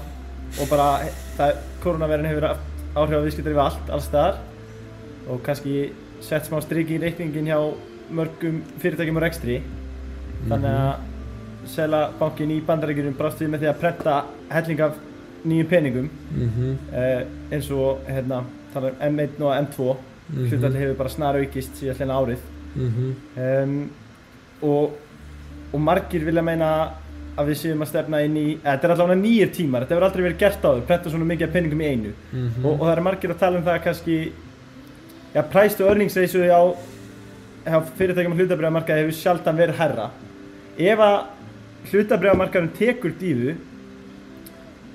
og 0.62 0.70
bara 0.70 1.08
það, 1.38 1.62
koronaverin 1.84 2.30
hefur 2.30 2.50
áhrif 2.94 3.18
á 3.18 3.26
viðskiptar 3.26 3.56
við 3.56 3.64
allt, 3.64 3.90
alls 3.90 4.10
staðar. 4.10 4.38
Og 5.32 5.42
kannski 5.46 5.94
sett 6.24 6.48
smá 6.48 6.60
striki 6.62 6.98
í 6.98 7.02
reikningin 7.02 7.50
hjá 7.50 7.58
mörgum 8.14 8.62
fyrirtækjum 8.84 9.18
og 9.18 9.26
rekstri. 9.26 9.62
Þannig 10.50 10.70
að 10.70 11.10
Selabankin 11.74 12.52
í 12.52 12.60
bandarækjunum 12.68 13.16
brást 13.16 13.40
við 13.40 13.54
með 13.54 13.64
því 13.64 13.70
að 13.72 13.78
prenta 13.80 14.16
helling 14.52 14.82
af 14.84 14.98
nýjum 15.48 15.70
peningum. 15.72 16.10
-hmm. 16.34 16.74
uh, 16.92 17.22
eins 17.52 17.72
og 17.72 18.04
hérna, 18.08 18.44
þannig 18.74 18.92
að 18.92 19.08
M1 19.10 19.42
og 19.42 19.56
M2 19.58 19.96
Mhm. 20.34 20.50
hlutalli 20.50 20.80
hefur 20.80 20.98
bara 20.98 21.10
snar 21.10 21.36
aukist 21.36 21.76
síðan 21.80 22.12
árið 22.18 22.38
Mhm. 22.76 23.16
um, 23.38 23.90
og, 24.64 24.92
og 25.74 25.80
margir 25.80 26.24
vilja 26.26 26.42
meina 26.44 26.90
að 27.38 27.48
við 27.50 27.58
séum 27.64 27.82
að 27.82 27.88
stefna 27.90 28.22
inn 28.26 28.36
í 28.38 28.58
þetta 28.64 28.84
er 28.84 28.92
allavega 28.94 29.22
nýjir 29.22 29.50
tímar, 29.54 29.82
þetta 29.86 29.96
hefur 29.96 30.04
aldrei 30.08 30.24
verið 30.28 30.38
gert 30.40 30.62
áður 30.62 30.82
prenta 30.88 31.10
svona 31.10 31.26
mikið 31.26 31.44
af 31.48 31.54
peningum 31.54 31.82
í 31.82 31.88
einu 31.92 32.14
Mhm. 32.34 32.66
og, 32.66 32.72
og 32.74 32.80
það 32.88 32.92
eru 32.94 33.02
margir 33.04 33.30
að 33.34 33.40
tala 33.40 33.58
um 33.58 33.64
það 33.64 33.80
að 33.80 33.84
kannski 33.84 34.32
to 35.78 35.88
earnings 35.88 36.16
ratio 36.18 36.42
á, 36.46 36.64
á 37.66 37.80
fyrirtækjum 37.98 38.32
og 38.34 38.38
hlutabriðamarkaði 38.38 39.02
hefur 39.06 39.18
sjaldan 39.18 39.58
verið 39.58 39.76
herra 39.78 40.10
ef 40.78 41.00
að 41.00 41.24
hlutabriðamarkaðin 41.92 42.70
tekur 42.78 43.12
dífu 43.20 43.56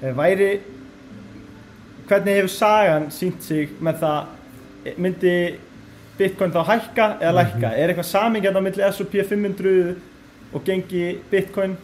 eh, 0.02 0.12
væri 0.14 0.60
hvernig 2.08 2.36
hefur 2.38 2.48
sagan 2.48 3.10
sínt 3.10 3.42
sig 3.42 3.68
með 3.82 3.98
það 4.00 4.26
myndi 4.96 5.34
Bitcoin 6.18 6.54
þá 6.54 6.62
hækka 6.72 7.08
eða 7.20 7.34
lækka? 7.42 7.72
Er 7.74 7.92
eitthvað 7.92 8.10
samingjarn 8.10 8.58
á 8.58 8.62
milli 8.64 8.86
S&P 8.88 9.22
500 9.28 9.94
og 10.52 10.64
gengi 10.66 11.04
Bitcoin? 11.30 11.76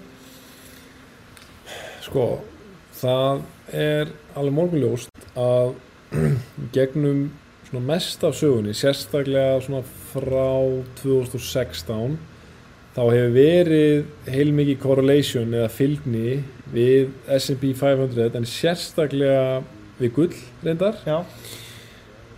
Sko, 2.05 2.27
það 2.99 3.45
er 3.73 4.13
alveg 4.35 4.57
morgunljóst 4.59 5.27
að 5.39 5.75
gegnum 6.77 7.27
mest 7.75 8.23
af 8.23 8.37
sögunni, 8.39 8.71
sérstaklega 8.71 9.83
frá 10.13 10.63
2016 11.01 12.19
þá 12.95 13.01
hefur 13.03 13.33
verið 13.35 14.05
heilmikið 14.31 14.79
correlation 14.83 15.55
eða 15.57 15.71
fylgni 15.75 16.37
við 16.75 17.11
S&P 17.35 17.73
500 17.75 18.39
en 18.39 18.47
sérstaklega 18.47 19.63
við 19.99 20.13
gull 20.15 20.37
reyndar. 20.63 21.01
Já, 21.07 21.25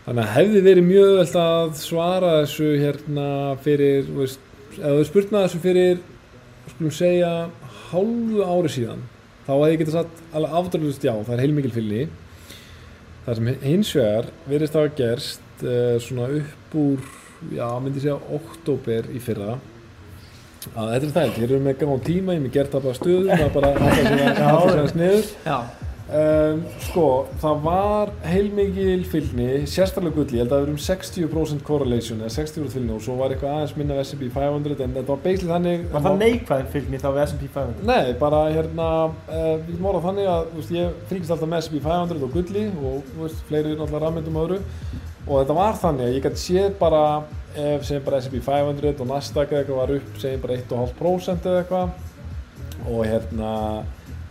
Þannig 0.06 0.22
að 0.22 0.34
hefði 0.36 0.60
verið 0.62 0.84
mjög 0.86 1.16
öll 1.18 1.38
að 1.42 1.72
svara 1.80 2.28
þessu 2.44 2.66
hérna 2.78 3.30
fyrir, 3.64 4.10
veist, 4.14 4.42
eða 4.76 4.92
þú 5.00 5.06
spurnaði 5.08 5.48
þessu 5.48 5.62
fyrir, 5.64 6.02
skulum 6.70 6.92
segja, 6.94 7.30
hálfu 7.88 8.44
ári 8.46 8.70
síðan, 8.70 9.00
þá 9.48 9.50
hefði 9.50 9.72
ég 9.72 9.80
getað 9.80 9.96
satt 9.96 10.20
alveg 10.30 10.54
afdröðlust 10.60 11.06
já, 11.08 11.10
það 11.16 11.32
er 11.34 11.42
heilmikil 11.42 11.72
fylgni. 11.74 12.04
Það 13.24 13.40
sem 13.40 13.50
hins 13.64 13.90
vegar 13.98 14.28
verðist 14.46 14.78
hafa 14.78 14.92
gerst 15.00 15.64
uh, 15.66 15.96
svona 16.06 16.28
upp 16.36 16.78
úr, 16.84 17.10
já, 17.56 17.66
myndi 17.82 17.98
ég 17.98 18.06
segja, 18.06 18.20
oktober 18.38 19.10
í 19.10 19.24
fyrra, 19.26 19.58
að 20.76 20.92
þetta 20.92 21.10
er 21.10 21.16
það, 21.18 21.42
erum 21.48 21.58
við 21.58 21.66
með 21.66 21.82
gáðan 21.82 22.06
tíma, 22.06 22.38
ég 22.38 22.44
er 22.44 22.46
með 22.46 22.56
gert 22.60 22.78
það 22.78 22.86
bara 22.86 23.00
stöðum, 23.00 23.34
það 23.34 23.44
er 23.48 23.52
bara 23.58 23.74
að 23.74 23.98
segja, 23.98 24.32
hægt 24.38 24.78
að 24.84 24.88
sniður. 24.94 25.34
Já 25.50 25.58
Um, 26.06 26.60
sko, 26.84 27.04
það 27.42 27.62
var 27.64 28.10
heilmikil 28.22 29.00
fylgni, 29.10 29.46
sérstaklega 29.66 30.14
gulli, 30.14 30.36
ég 30.38 30.44
held 30.44 30.52
að 30.52 30.60
það 30.60 30.60
verið 30.62 30.76
um 30.76 30.84
60% 30.84 31.64
correlation 31.66 32.20
eða 32.20 32.34
60% 32.36 32.74
fylgni 32.76 32.92
og 32.94 33.00
svo 33.02 33.16
var 33.18 33.34
eitthvað 33.34 33.56
aðeins 33.56 33.72
minna 33.74 33.96
af 33.96 34.06
S&P 34.06 34.28
500 34.30 34.84
en 34.84 34.94
þetta 34.94 35.10
var 35.10 35.24
basically 35.24 35.50
þannig 35.50 35.88
var 35.90 36.04
það 36.04 36.20
neikvæðin 36.20 36.70
fylgni 36.76 37.00
þá 37.02 37.08
við 37.08 37.18
S&P 37.24 37.50
500 37.56 37.90
Nei, 37.90 38.12
bara 38.20 38.44
hérna, 38.54 38.86
uh, 39.32 39.48
við 39.64 39.72
getum 39.72 39.90
orðað 39.90 40.06
þannig 40.06 40.30
að 40.36 40.54
veist, 40.60 40.72
ég 40.78 41.02
fylgist 41.10 41.34
alltaf 41.34 41.52
með 41.56 41.66
S&P 41.66 41.82
500 41.88 42.28
og 42.28 42.38
gulli 42.38 42.64
og 42.92 43.10
veist, 43.24 43.42
fleiri 43.50 43.74
náttúrulega 43.74 44.04
rafmyndum 44.06 44.38
og 44.38 44.46
öðru. 44.46 44.62
Og 45.26 45.42
þetta 45.42 45.58
var 45.58 45.82
þannig 45.82 46.06
að 46.06 46.14
ég 46.20 46.26
gæti 46.28 46.44
séð 46.44 46.70
bara 46.78 47.04
ef 47.58 47.90
segjum 47.90 48.06
bara 48.06 48.22
S&P 48.22 48.46
500 48.46 48.94
og 49.02 49.10
Nasdaq 49.10 49.50
eða 49.50 49.64
eitthvað 49.64 49.82
var 49.82 49.96
upp 49.98 50.22
segjum 50.22 50.46
bara 50.46 50.62
1,5% 50.62 51.50
eða 51.50 51.66
eitthvað. 51.66 52.02
Og 52.86 53.06
hérna 53.10 53.52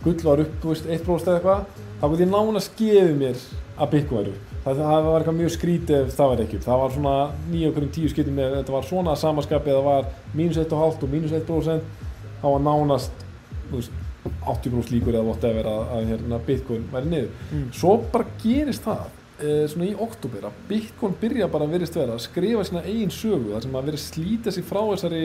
gull 0.04 0.18
var 0.24 0.42
upp, 0.44 0.58
veist, 0.64 0.86
1% 0.86 1.30
eða 1.30 1.38
eitthvað 1.38 1.84
þá 2.00 2.04
gæti 2.12 2.26
ég 2.26 2.32
nánast 2.32 2.76
gefið 2.78 3.16
mér 3.20 3.44
að 3.76 3.92
Bitcoin 3.92 4.18
væri 4.20 4.34
upp. 4.34 4.54
Það, 4.66 4.80
það 4.82 5.06
var 5.06 5.20
eitthvað 5.20 5.38
mjög 5.40 5.52
skrítið 5.54 5.96
ef 6.00 6.16
það 6.16 6.32
var 6.32 6.42
ekki 6.42 6.58
upp. 6.58 6.64
Það 6.66 6.80
var 6.82 6.96
svona 6.96 7.14
9 7.52 7.68
okkur 7.70 7.86
um 7.86 7.92
10 7.96 8.12
skiptum 8.12 8.40
með 8.40 8.56
þetta 8.56 8.74
var 8.76 8.88
svona 8.88 9.14
samaskapið 9.20 9.76
það 9.76 9.86
var 9.86 10.08
mínus 10.34 10.60
1,5 10.62 11.06
og 11.06 11.12
mínus 11.12 11.36
1% 11.36 12.02
þá 12.40 12.46
var 12.46 12.64
nánast 12.66 13.24
veist, 13.70 14.02
80% 14.46 14.90
líkur 14.90 15.14
eða 15.14 15.26
whatever 15.26 15.68
að, 15.70 15.84
að 15.96 16.10
hérna, 16.12 16.40
Bitcoin 16.46 16.88
væri 16.92 17.12
niður. 17.12 17.30
Mm. 17.50 17.68
svo 17.76 17.92
bara 18.12 18.26
gerist 18.42 18.86
það 18.86 19.04
e, 19.38 19.52
svona 19.70 19.88
í 19.88 19.94
oktober 20.06 20.48
að 20.48 20.62
Bitcoin 20.70 21.14
byrja 21.20 21.50
bara 21.52 21.68
að 21.68 21.76
verist 21.76 21.98
vera 21.98 22.16
að 22.16 22.24
skrifa 22.26 22.64
sína 22.66 22.84
eigin 22.86 23.14
sögu 23.14 23.52
þar 23.54 23.66
sem 23.66 23.78
að 23.78 23.90
verið 23.90 24.02
slíta 24.02 24.54
sig 24.54 24.66
frá 24.66 24.82
þessari 24.82 25.22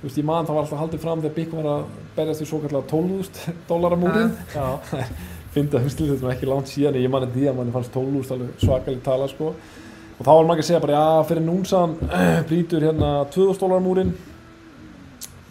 þú 0.00 0.08
veist, 0.08 0.18
ég 0.20 0.24
man 0.24 0.46
það 0.48 0.56
var 0.56 0.64
alltaf 0.64 0.80
haldið 0.80 1.02
fram 1.02 1.20
þegar 1.20 1.36
Bitcoin 1.36 1.60
var 1.66 1.70
að 1.74 2.08
berjast 2.16 2.44
í 2.44 2.48
svo 2.48 2.62
kallar 2.62 2.88
12.000 2.88 3.54
dólaramúrin 3.68 4.32
já, 4.56 4.66
fyndi 5.54 5.76
að 5.76 5.86
hustið 5.86 6.14
þetta 6.14 6.26
er 6.26 6.34
ekki 6.34 6.50
langt 6.50 6.72
síðan 6.72 6.96
en 6.96 7.04
ég 7.04 7.12
manni 7.12 7.30
því 7.34 7.46
að 7.50 7.60
manni 7.60 7.74
fannst 7.76 7.94
12.000 7.96 8.34
alveg 8.36 8.64
svakalig 8.64 9.04
tala 9.04 9.28
sko. 9.28 9.54
Og 10.20 10.26
þá 10.26 10.30
var 10.30 10.48
maður 10.48 10.58
ekki 10.58 10.64
að 10.64 10.68
segja 10.70 10.82
bara 10.84 10.98
já 10.98 11.28
fyrir 11.30 11.46
núnsan 11.46 11.96
brýtur 12.48 12.86
hérna 12.88 13.12
2000 13.34 13.62
dólaramúrin 13.64 14.12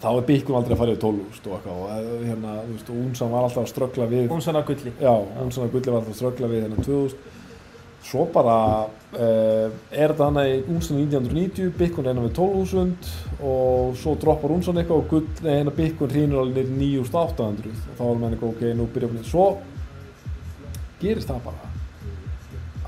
þá 0.00 0.08
er 0.14 0.26
Bitcoin 0.30 0.58
aldrei 0.58 0.74
að 0.74 0.80
fara 0.80 0.94
yfir 0.94 1.02
12.000 1.04 1.50
og 1.50 1.56
eitthvað. 1.58 1.80
Og 1.80 1.90
eh, 1.94 2.28
hérna, 2.30 2.54
þú 2.64 2.76
veist, 2.76 2.90
og 2.90 3.02
Unsan 3.04 3.34
var 3.34 3.46
alltaf 3.46 3.66
að 3.66 3.72
ströggla 3.74 4.08
við 4.10 4.30
hún 4.32 4.42
svona 4.44 4.64
gulli. 4.66 4.94
Já, 4.96 5.12
hún 5.36 5.52
svona 5.52 5.72
gulli 5.74 5.92
var 5.92 6.00
alltaf 6.00 6.14
að 6.14 6.20
ströggla 6.22 6.50
við 6.50 6.64
hérna 6.66 6.86
2000 6.86 7.38
Svo 8.00 8.24
bara 8.32 8.54
uh, 9.16 9.70
er 9.90 10.12
þetta 10.12 10.28
hana 10.28 10.44
í 10.48 10.58
Unsan 10.66 11.00
1990, 11.02 11.72
Bitcoin 11.78 12.06
er 12.06 12.12
hérna 12.12 12.26
við 12.26 12.36
12.000 12.38 13.44
og 13.50 13.96
svo 14.00 14.14
droppar 14.20 14.54
Unsan 14.54 14.80
eitthvað 14.80 15.02
og 15.02 15.10
gull, 15.10 15.26
nei, 15.44 15.54
hérna 15.56 15.74
Bitcoin 15.76 16.14
hrýnur 16.14 16.44
alveg 16.44 16.70
í 16.70 16.78
9.800 17.00 17.72
og 17.74 17.98
þá 17.98 18.04
er 18.06 18.22
maður 18.22 18.36
eitthvað 18.36 18.54
ok, 18.54 18.64
nú 18.78 18.88
byrja 18.94 19.10
að 19.10 19.28
Svo 19.30 19.48
gerist 21.00 21.30
það 21.30 21.42
bara 21.48 21.70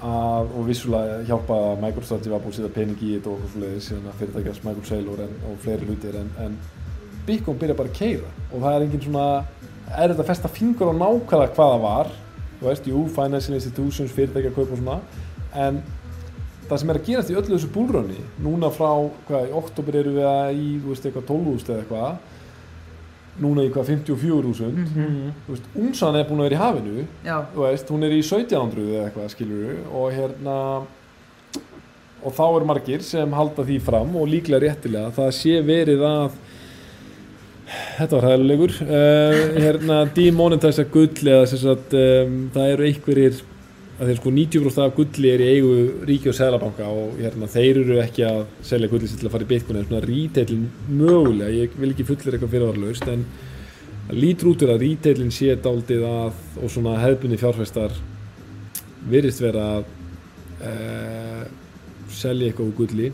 að, 0.03 0.53
og 0.59 0.69
vissulega 0.69 1.19
hjálpa 1.29 1.59
að 1.71 1.83
Microsoft 1.87 2.29
var 2.31 2.43
búin 2.43 2.53
að 2.53 2.61
setja 2.61 2.77
pening 2.77 3.03
í 3.03 3.17
þetta 3.17 3.33
og 3.33 3.51
svoleiðis 3.55 3.91
að 3.97 4.15
fyrirtækjast 4.21 4.67
Michael 4.67 4.89
Saylor 4.89 5.25
en, 5.25 5.35
og 5.49 5.59
fleiri 5.63 5.89
hlutir 5.89 6.19
en, 6.21 6.33
en 6.43 6.57
Bitcoin 7.27 7.59
byrja 7.61 7.79
bara 7.79 7.93
að 7.93 7.99
keira 8.01 8.33
og 8.51 8.65
það 8.65 8.75
er 8.75 8.87
engin 8.87 9.05
svona 9.07 9.27
er 9.93 10.13
þetta 10.13 10.25
að 10.25 10.31
festa 10.31 10.51
fingur 10.51 10.91
á 10.91 10.95
nákvæmlega 10.97 11.55
hvað 11.57 11.73
það 11.75 11.83
var? 11.87 12.13
Þú 12.61 12.69
veist, 12.69 12.87
jú, 12.87 13.03
financial 13.11 13.59
institutions 13.59 14.15
fyrirtækja 14.15 14.53
að 14.53 14.57
kaupa 14.57 14.77
og 14.77 14.81
svona. 14.81 14.99
En 15.59 15.81
það 16.69 16.79
sem 16.83 16.91
er 16.93 16.99
að 17.01 17.07
gerast 17.09 17.31
í 17.33 17.37
öllu 17.41 17.57
þessu 17.57 17.73
búlröndi 17.75 18.21
núna 18.45 18.71
frá, 18.75 18.93
hvað, 19.29 19.49
í 19.49 19.57
oktober 19.63 19.99
eru 20.03 20.15
við 20.19 20.29
að 20.31 20.55
í, 20.57 20.69
þú 20.85 20.93
veist, 20.93 21.09
eitthvað 21.09 21.27
12.000 21.33 21.75
eða 21.75 21.83
eitthvað 21.83 22.39
núna 23.43 23.63
í 23.65 23.71
hvað 23.73 23.87
54.000 23.89 24.73
Mhm. 24.93 25.29
þú 25.47 25.55
veist, 25.55 25.69
Unsan 25.83 26.17
er 26.21 26.27
búin 26.29 26.41
að 26.43 26.49
vera 26.51 26.57
í 26.59 26.63
hafinu 26.63 27.05
Já, 27.25 27.37
þú 27.55 27.63
veist, 27.67 27.89
hún 27.95 28.05
er 28.05 28.13
í 28.13 28.23
1700 28.23 28.89
eða 28.93 29.07
eitthvað 29.09 29.31
skilur 29.33 29.79
og 29.93 30.13
hérna 30.13 30.57
og 32.23 32.33
þá 32.37 32.43
er 32.61 32.65
margir 32.69 33.03
sem 33.03 33.33
halda 33.35 33.65
því 33.67 33.81
fram 33.83 34.13
og 34.17 34.29
líklega 34.31 34.61
réttilega 34.63 35.09
að 35.11 35.17
það 35.17 35.31
sé 35.41 35.57
verið 35.67 36.05
að 36.07 36.37
þetta 37.97 38.19
var 38.19 38.27
hæðilegur 38.29 38.75
uh, 38.85 39.41
hérna 39.65 39.97
demonetize 40.17 40.85
gull 40.93 41.09
eða 41.33 41.47
um, 41.99 42.37
það 42.55 42.73
eru 42.77 42.87
einhverjir 42.91 43.41
að 44.01 44.09
þeir 44.09 44.19
sko 44.19 44.33
90% 44.35 44.83
af 44.85 44.95
gulli 44.97 45.31
er 45.31 45.43
í 45.45 45.49
eigu 45.53 45.73
ríki 46.09 46.31
og 46.33 46.37
seglabanka 46.37 46.89
og 46.89 47.19
hérna 47.21 47.49
þeir 47.51 47.81
eru 47.83 47.99
ekki 48.03 48.25
að 48.27 48.43
selja 48.65 48.91
gulli 48.91 49.09
sér 49.11 49.21
til 49.21 49.29
að 49.29 49.35
fara 49.35 49.47
í 49.47 49.51
bitcoin 49.53 49.79
en 49.79 49.89
svona 49.89 50.05
retailin 50.07 50.69
mögulega, 50.89 51.51
ég 51.55 51.77
vil 51.79 51.91
ekki 51.93 52.07
fullir 52.09 52.37
eitthvað 52.37 52.55
fyrirvarlaust 52.57 53.09
en 53.13 53.27
það 54.09 54.23
lítur 54.25 54.53
út 54.53 54.65
úr 54.65 54.75
að 54.75 54.87
retailin 54.87 55.35
sé 55.35 55.57
daldið 55.67 56.07
að 56.09 56.63
og 56.63 56.73
svona 56.73 56.97
hefðbunni 57.03 57.41
fjárfæstar 57.43 57.99
virðist 59.13 59.43
vera 59.45 59.67
að 59.77 59.85
uh, 60.63 61.45
selja 62.13 62.49
eitthvað 62.49 62.71
úr 62.71 62.79
gulli 62.81 63.13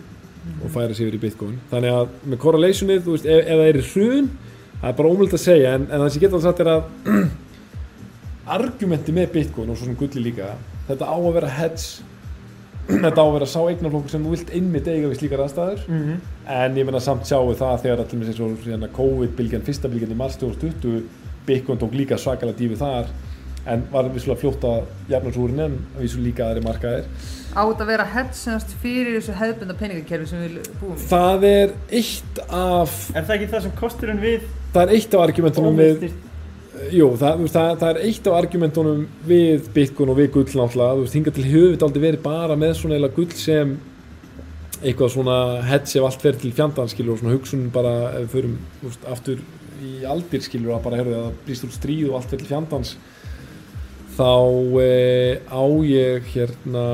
og 0.63 0.71
færa 0.73 0.95
sig 0.97 1.05
yfir 1.05 1.19
í 1.19 1.23
bitcoin. 1.27 1.57
Þannig 1.69 1.93
að 1.93 2.13
með 2.25 2.41
correlationið, 2.41 3.03
þú 3.05 3.15
veist, 3.17 3.27
ef, 3.29 3.41
ef 3.43 3.59
það 3.59 3.69
er 3.69 3.81
hrun 3.91 4.31
það 4.79 4.89
er 4.91 4.97
bara 5.01 5.13
ómöld 5.13 5.35
að 5.35 5.43
segja 5.43 5.75
en, 5.77 5.87
en 5.89 6.03
það 6.03 6.09
sem 6.09 6.21
ég 6.21 6.25
geta 6.25 6.39
alveg 6.39 6.47
sagt 6.47 6.63
er 6.63 6.71
að 6.73 6.83
argumenti 8.55 9.15
með 9.15 9.33
bitcoin 9.37 9.71
og 9.73 9.79
svo 9.79 9.89
sem 9.89 9.99
gulli 9.99 10.23
líka 10.29 10.55
þetta 10.89 11.09
á 11.09 11.17
að 11.17 11.33
vera 11.39 11.51
hedge. 11.59 12.05
Þetta 12.89 13.21
á 13.21 13.27
að 13.27 13.35
vera 13.35 13.47
sá 13.53 13.59
eignarflokkur 13.69 14.13
sem 14.15 14.23
þú 14.25 14.31
vilt 14.33 14.53
einmitt 14.57 14.87
eiga 14.89 15.09
við 15.11 15.19
slíkar 15.21 15.43
aðstæður. 15.45 15.81
Mhm. 15.89 16.21
en 16.49 16.77
ég 16.77 16.87
menna 16.89 17.01
samt 17.01 17.27
sjáu 17.29 17.53
það 17.53 17.83
þegar 17.83 17.99
allir 18.01 18.19
með 18.21 18.29
þessu 18.31 18.47
hérna, 18.65 18.89
COVID-bylgjan, 18.97 19.65
fyrsta 19.67 19.89
bylgjan 19.93 20.15
í 20.15 20.17
mars 20.17 20.37
2020 20.41 21.03
Bitcoin 21.49 21.79
tók 21.79 21.93
líka 21.93 22.17
svakalega 22.17 22.57
dífi 22.57 22.77
þar. 22.77 23.11
En 23.69 23.83
var 23.93 24.09
vissulega 24.09 24.41
fljótt 24.41 24.65
að 24.65 24.87
jafna 25.11 25.33
súrin 25.35 25.61
en 25.61 25.75
vissu 25.99 26.21
líka 26.23 26.47
aðri 26.47 26.63
markaðir. 26.65 27.05
Á 27.53 27.63
þetta 27.69 27.85
að 27.85 27.91
vera 27.91 28.07
hetsennast 28.15 28.73
fyrir 28.83 29.19
þessu 29.19 29.35
hefðbunda 29.37 29.77
peningakerfi 29.77 30.29
sem 30.31 30.43
við 30.45 30.71
búum 30.81 30.95
í? 30.97 31.05
Það 31.11 31.45
er 31.49 31.75
eitt 32.01 32.41
af 32.49 32.97
Er 33.13 33.25
það 33.29 33.35
ekki 33.37 33.51
það 33.53 33.63
sem 33.67 33.77
kosturinn 33.81 34.23
við 34.23 34.49
það 34.73 34.83
er 34.85 34.95
eitt 34.97 35.15
af 35.17 35.25
argumentunum 35.25 35.81
við 35.81 36.09
Jú, 36.95 37.09
það, 37.19 37.45
það, 37.51 37.71
það 37.81 37.89
er 37.89 38.01
eitt 38.07 38.27
af 38.29 38.37
argumentunum 38.39 39.05
við 39.27 39.69
Bitcoin 39.75 40.13
og 40.13 40.19
við 40.21 40.29
gull 40.37 40.47
náttúrulega, 40.47 40.97
þú 40.97 41.05
veist, 41.05 41.17
hinga 41.19 41.33
til 41.35 41.47
höfut 41.51 41.85
aldrei 41.85 42.03
verið 42.05 42.23
bara 42.25 42.57
með 42.59 42.75
svona 42.79 42.99
eila 42.99 43.11
gull 43.17 43.33
sem 43.35 43.77
eitthvað 44.79 45.11
svona 45.11 45.39
hedge 45.67 45.99
ef 45.99 46.07
allt 46.07 46.23
fer 46.23 46.37
til 46.39 46.53
fjandan 46.55 46.91
skilur 46.91 47.17
og 47.17 47.23
svona 47.23 47.35
hugsun 47.35 47.65
bara 47.75 47.95
ef 48.13 48.21
við 48.21 48.35
förum 48.37 48.55
veist, 48.85 49.07
aftur 49.11 49.43
í 49.83 50.05
aldir 50.07 50.43
skilur 50.45 50.77
að 50.77 50.85
bara 50.87 51.01
herðu 51.01 51.17
að 51.17 51.25
það 51.25 51.41
brýst 51.49 51.67
út 51.67 51.75
stríð 51.75 52.11
og 52.11 52.19
allt 52.19 52.31
fer 52.31 52.43
til 52.43 52.51
fjandans 52.53 52.91
þá 54.19 54.33
e, 54.83 54.87
á 55.51 55.65
ég 55.87 56.31
hérna 56.35 56.87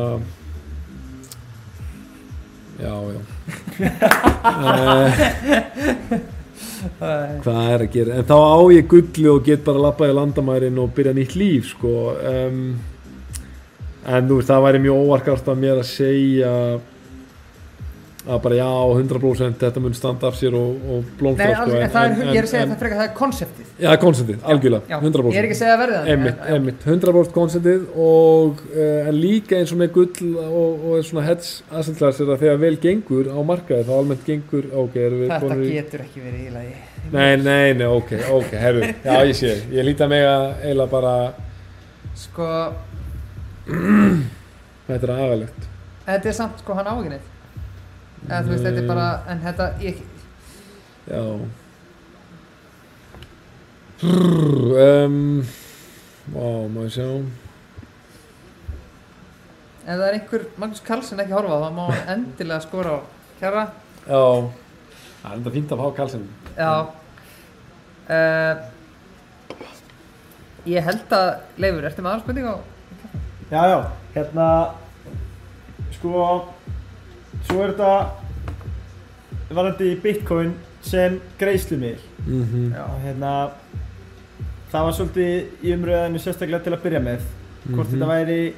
já, 2.81 2.95
já. 3.13 3.21
E, 6.25 6.34
hvað 6.99 7.71
er 7.75 7.85
að 7.85 7.93
gera? 7.95 8.19
En 8.19 8.27
þá 8.29 8.37
á 8.37 8.59
ég 8.75 8.89
gulli 8.91 9.29
og 9.31 9.45
get 9.47 9.65
bara 9.67 9.85
lappað 9.87 10.13
í 10.13 10.17
landamærin 10.19 10.81
og 10.83 10.93
byrja 10.97 11.15
nýtt 11.17 11.37
líf 11.39 11.71
sko 11.75 11.95
um, 12.15 12.65
en 14.05 14.29
þú 14.29 14.41
veist 14.41 14.51
það 14.53 14.67
væri 14.67 14.83
mjög 14.85 15.05
óvarkart 15.05 15.49
af 15.49 15.61
mér 15.61 15.81
að 15.81 15.89
segja 15.91 16.53
að 18.25 18.39
bara 18.45 18.57
já 18.57 18.69
100% 18.97 19.59
þetta 19.61 19.81
mun 19.85 19.95
standa 19.97 20.29
af 20.31 20.37
sér 20.39 20.55
og, 20.57 20.77
og 20.89 21.01
Nei, 21.05 21.17
blómstra 21.19 21.49
alls, 21.51 21.69
sko 21.69 21.77
en, 21.77 21.91
það 21.93 22.07
er, 22.07 22.21
ég 22.25 22.39
er 22.41 22.47
að 22.47 22.51
segja 22.51 22.63
en, 22.65 22.71
að 22.71 22.73
það 22.73 22.81
frekar 22.83 23.01
það 23.01 23.09
er 23.09 23.17
konseptið 23.19 23.83
já, 23.85 23.89
konsentið, 24.05 24.39
algjörlega, 24.55 24.89
Já, 24.89 24.97
100% 25.01 25.35
Ég 25.35 25.41
er 25.41 25.49
ekki 25.49 25.57
að 25.57 25.61
segja 25.61 25.75
að 25.75 25.83
verði 25.83 25.99
það 25.99 26.09
Einmitt, 26.15 26.47
einmitt, 26.55 26.87
100% 26.89 27.35
konsentið 27.35 27.85
og 28.07 28.63
uh, 28.71 29.11
en 29.11 29.19
líka 29.19 29.59
eins 29.59 29.75
og 29.75 29.81
með 29.83 29.93
gull 29.99 30.31
og, 30.45 30.87
og 30.89 31.05
svona 31.05 31.27
heads 31.27 31.51
asset 31.69 32.01
er 32.01 32.33
að 32.33 32.47
þegar 32.47 32.63
vel 32.65 32.73
gengur 32.87 33.29
á 33.29 33.39
markaði 33.45 33.87
þá 33.91 33.93
almennt 33.99 34.25
gengur, 34.31 34.71
ok, 34.85 34.97
erum 35.05 35.21
við 35.25 35.35
Þetta 35.35 35.43
konur 35.45 35.67
í 35.67 35.75
getur 35.75 36.07
ekki 36.07 36.25
verið 36.25 36.41
í 36.47 36.55
lagi. 36.55 36.75
Nei, 37.13 37.35
nei, 37.45 37.75
nei, 37.77 37.87
ok, 37.91 38.15
ok, 38.39 38.57
herru, 38.63 38.89
já 39.05 39.19
ég 39.29 39.37
sé, 39.37 39.53
ég 39.75 39.85
líti 39.91 40.07
að 40.07 40.15
mig 40.15 40.25
að 40.25 40.47
eiginlega 40.63 40.93
bara, 40.95 41.15
Sko, 42.15 42.49
þetta 44.89 45.01
er 45.05 45.15
agalegt. 45.19 45.71
þetta 46.09 46.31
er 46.31 46.37
samt 46.37 46.61
sko 46.65 46.77
hann 46.79 46.89
á 46.89 46.95
ekki 46.95 47.13
neitt 47.17 47.34
Eða 48.25 48.41
þú 48.47 48.51
veist, 48.55 48.65
þetta 48.65 48.81
er 48.83 48.89
bara, 48.89 49.09
en 49.29 49.41
þetta 49.45 49.67
ég, 49.85 50.03
Já. 51.05 51.21
Um, 54.05 55.45
Vá, 56.33 56.47
má 56.73 56.81
ég 56.87 56.93
sjá. 56.95 57.07
ef 59.85 59.91
það 59.99 60.05
er 60.09 60.15
einhver 60.17 60.45
Magnús 60.61 60.81
Karlsson 60.85 61.21
ekki 61.21 61.35
að 61.35 61.39
horfa 61.43 61.57
á 61.61 61.63
það 61.67 61.75
má 61.77 61.83
hann 61.93 62.09
endilega 62.15 62.65
skora 62.65 62.95
á 62.97 62.99
kjara 63.41 63.65
Já, 64.09 64.21
það 65.21 65.29
er 65.31 65.37
enda 65.39 65.53
fínt 65.55 65.73
að 65.75 65.83
fá 65.83 65.87
kalsinn. 65.99 66.25
Já 66.57 66.71
uh, 68.09 68.55
Ég 70.65 70.87
held 70.89 71.13
að 71.13 71.29
Leifur, 71.61 71.85
ertu 71.91 72.01
með 72.05 72.11
aðra 72.15 72.25
spurning 72.25 72.49
á 72.49 72.57
Já, 73.53 73.63
já, 73.69 73.79
hérna 74.17 74.47
sko 75.93 76.25
svo 77.49 77.63
er 77.65 77.73
þetta 77.73 78.11
varandi 79.55 79.95
Bitcoin 80.03 80.55
sem 80.85 81.21
greiðslumil 81.41 81.99
Mm 82.27 82.45
-hmm. 82.45 82.73
hérna 83.05 83.51
það 84.73 84.83
var 84.85 84.93
svolítið 84.93 85.45
í 85.63 85.73
umröðinu 85.75 86.19
sérstaklega 86.19 86.63
til 86.65 86.73
að 86.73 86.83
byrja 86.83 87.01
með 87.01 87.21
hvort 87.71 87.89
Mhm. 87.89 87.95
þetta 87.95 88.07
væri 88.09 88.53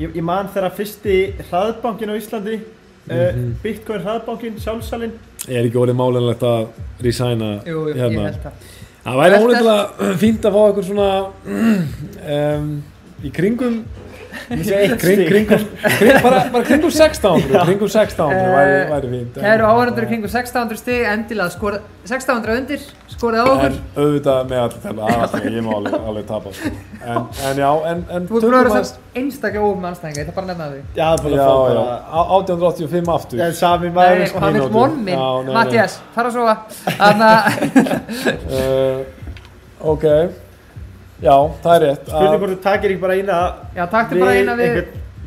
ég, 0.00 0.14
ég 0.16 0.22
man 0.22 0.48
þegar 0.48 0.70
fyrsti 0.76 1.34
hraðbankin 1.50 2.10
á 2.10 2.16
Íslandi 2.16 2.54
uh, 3.10 3.32
Mhm. 3.34 3.54
Bitcoin 3.62 4.00
hraðbankin, 4.00 4.58
sjálfsalinn 4.58 5.12
Er 5.48 5.64
ekki 5.64 5.76
orðið 5.76 5.96
málinlegt 5.96 6.42
að 6.42 6.66
resigna 7.02 7.60
Jú, 7.66 7.70
jú, 7.70 7.88
ég 7.88 7.96
hérna? 7.96 8.22
held 8.22 8.42
það 8.44 8.52
Það 9.04 9.16
væri 9.16 9.34
ónefnilega 9.44 10.16
fínt 10.18 10.44
að 10.44 10.52
fá 10.52 10.60
eitthvað 10.66 10.84
svona 10.84 11.26
um, 12.58 12.82
í 13.24 13.30
kringum 13.30 13.74
ég 13.74 13.84
kring, 14.50 15.20
kringum, 15.28 15.62
kring, 15.98 16.22
bara, 16.22 16.40
bara 16.52 16.64
kringum 16.66 16.90
1600 16.90 17.54
Já. 17.54 17.62
kringum 17.68 17.88
1600 17.88 18.34
Eh, 18.34 18.54
væri, 18.56 18.90
væri 18.90 19.10
fínt 19.12 19.36
en- 19.36 19.44
Kæru 19.44 19.64
áhörundur 19.70 20.06
kringum 20.10 20.28
1600 20.28 20.76
stig 20.80 21.04
endilega 21.12 21.50
skora 21.54 21.78
1600 22.04 22.56
undir, 22.58 22.80
skorið 23.14 23.38
á 23.38 23.46
okkur. 23.46 23.64
En 23.66 23.78
auðvitað 23.96 24.48
með 24.50 24.58
allir 24.64 25.00
aðast 25.10 25.34
ég 25.44 25.62
má 25.62 25.70
alveg, 25.76 25.94
alveg 26.10 26.26
tapa 26.26 26.52
sko. 26.52 26.72
en, 27.06 27.22
en 27.50 27.56
já, 27.62 27.70
en, 27.92 28.04
en 28.10 28.26
Þú 28.28 28.40
að 28.40 28.50
vera 28.56 28.82
samt 28.82 28.98
einstaklega 29.14 29.62
óum 29.70 29.84
anstæðinga, 29.90 30.18
ég 30.18 30.26
ætla 30.26 30.34
bara 30.34 30.46
að 30.46 30.50
nefna 30.50 30.68
því 30.70 30.80
Já, 30.96 31.06
það 31.06 31.14
er 31.14 31.22
bara 31.22 31.36
já, 31.36 31.46
að 31.46 31.70
já, 31.70 31.74
bara 31.74 31.84
á- 32.10 32.28
1885 32.40 33.08
aftur. 33.14 33.38
Það 33.38 33.46
er 33.46 33.58
sami 33.62 33.90
maður 33.90 34.34
og 34.34 34.40
hann 34.42 34.54
vil 34.58 34.68
von 34.74 35.04
minn. 35.04 35.54
Mattias, 35.54 36.00
fara 36.14 36.28
að 36.28 36.32
sofa. 36.32 36.54
Þannig 36.98 37.34
uh, 38.58 38.98
ok 39.94 40.04
já, 41.20 41.34
það 41.62 41.74
er 41.76 41.84
rétt 41.86 42.08
Spurning 42.08 42.40
hvort 42.42 42.54
þú 42.54 42.58
takir 42.64 42.94
ekki 42.94 43.02
bara 43.04 43.18
eina 43.20 43.38
Já, 43.76 43.84
taktu 43.92 44.20
bara 44.22 44.34
eina 44.38 44.56
við 44.60 44.80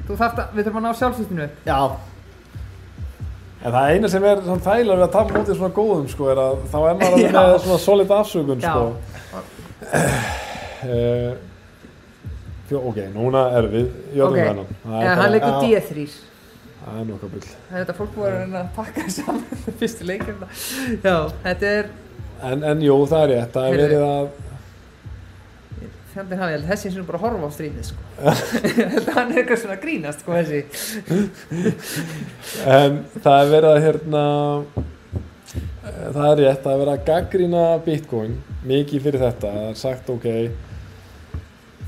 þarft 0.10 0.42
að, 0.44 0.50
við 0.58 0.66
þurfum 0.68 0.82
að 0.82 0.86
ná 0.88 0.98
sjálfsýttinu 1.00 1.48
Já, 1.68 1.80
en 3.64 3.72
það 3.78 3.94
eina 3.94 4.12
sem 4.12 4.28
er 4.28 4.42
svona 4.44 4.66
þægilega 4.66 5.00
við 5.00 5.06
að 5.08 5.14
tala 5.16 5.38
mútið 5.38 5.60
svona 5.62 5.76
góðum 5.78 6.10
sko, 6.12 6.30
er 6.34 6.42
að 6.44 6.60
þá 6.74 6.78
er 6.82 7.00
maður 7.00 7.16
alveg 7.16 7.38
með 7.38 7.56
svona 7.68 7.80
solid 7.86 8.14
afsökun 8.18 8.64
Já. 8.64 8.74
sko. 8.74 8.84
uh, 10.84 11.32
fjó, 12.68 12.78
ok, 12.92 13.00
núna 13.16 13.46
erum 13.58 13.74
við 13.78 13.90
jöfnum 14.18 14.30
Ok. 14.30 14.46
þennan. 14.50 14.78
Það 14.84 15.26
er, 15.26 15.34
leikur 15.38 15.54
Já. 15.54 15.60
D3 15.64 16.08
það 16.84 16.96
er 17.00 17.06
nokkað 17.08 17.30
bull. 17.34 17.44
Það 17.48 17.76
er 17.78 17.84
þetta 17.86 17.94
fólk 18.00 18.16
búið 18.18 18.56
að 18.60 18.88
þess 18.98 19.16
saman 19.22 19.76
fyrstu 19.80 20.08
leikir 20.10 20.42
Já, 21.04 21.18
þetta 21.46 21.70
er 21.78 21.92
en, 22.44 22.66
en 22.74 22.82
jú, 22.84 22.98
það 23.08 23.22
er 23.24 23.32
rétt, 23.38 23.54
það 23.56 23.70
er 23.70 23.80
verið 23.86 24.04
að 24.10 24.26
fjandinn 26.14 26.42
hafi, 26.42 26.54
ég 26.54 26.60
held 26.60 26.72
þessi 26.72 26.92
sem 26.94 27.08
bara 27.08 27.20
að 27.20 27.26
horfa 27.28 27.50
á 27.50 27.56
stríðið 27.58 27.86
sko. 27.90 28.02
Að 28.30 29.10
hann 29.18 29.32
er 29.32 29.40
eitthvað 29.42 29.62
svona 29.64 29.78
að 29.78 29.84
grínast 29.86 30.24
sko 30.24 30.30
þessi. 30.40 30.62
En 32.80 33.00
það 33.20 33.38
er 33.40 33.54
verið 33.54 33.70
að 33.72 33.84
hérna 33.88 34.26
eh, 34.74 36.10
það 36.14 36.28
er 36.30 36.42
rétt, 36.44 36.62
það 36.64 36.74
er 36.74 36.84
verið 36.84 36.94
að 36.94 37.08
gaggrína 37.10 37.66
Bitcoin 37.88 38.38
mikið 38.64 39.08
fyrir 39.08 39.26
þetta, 39.28 39.54
það 39.58 39.72
er 39.72 39.82
sagt 39.82 40.14
ok 40.14 40.30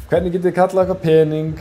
hvernig 0.10 0.36
getið 0.36 0.50
þið 0.50 0.56
kallað 0.60 0.82
eitthvað 0.84 1.04
pening 1.06 1.54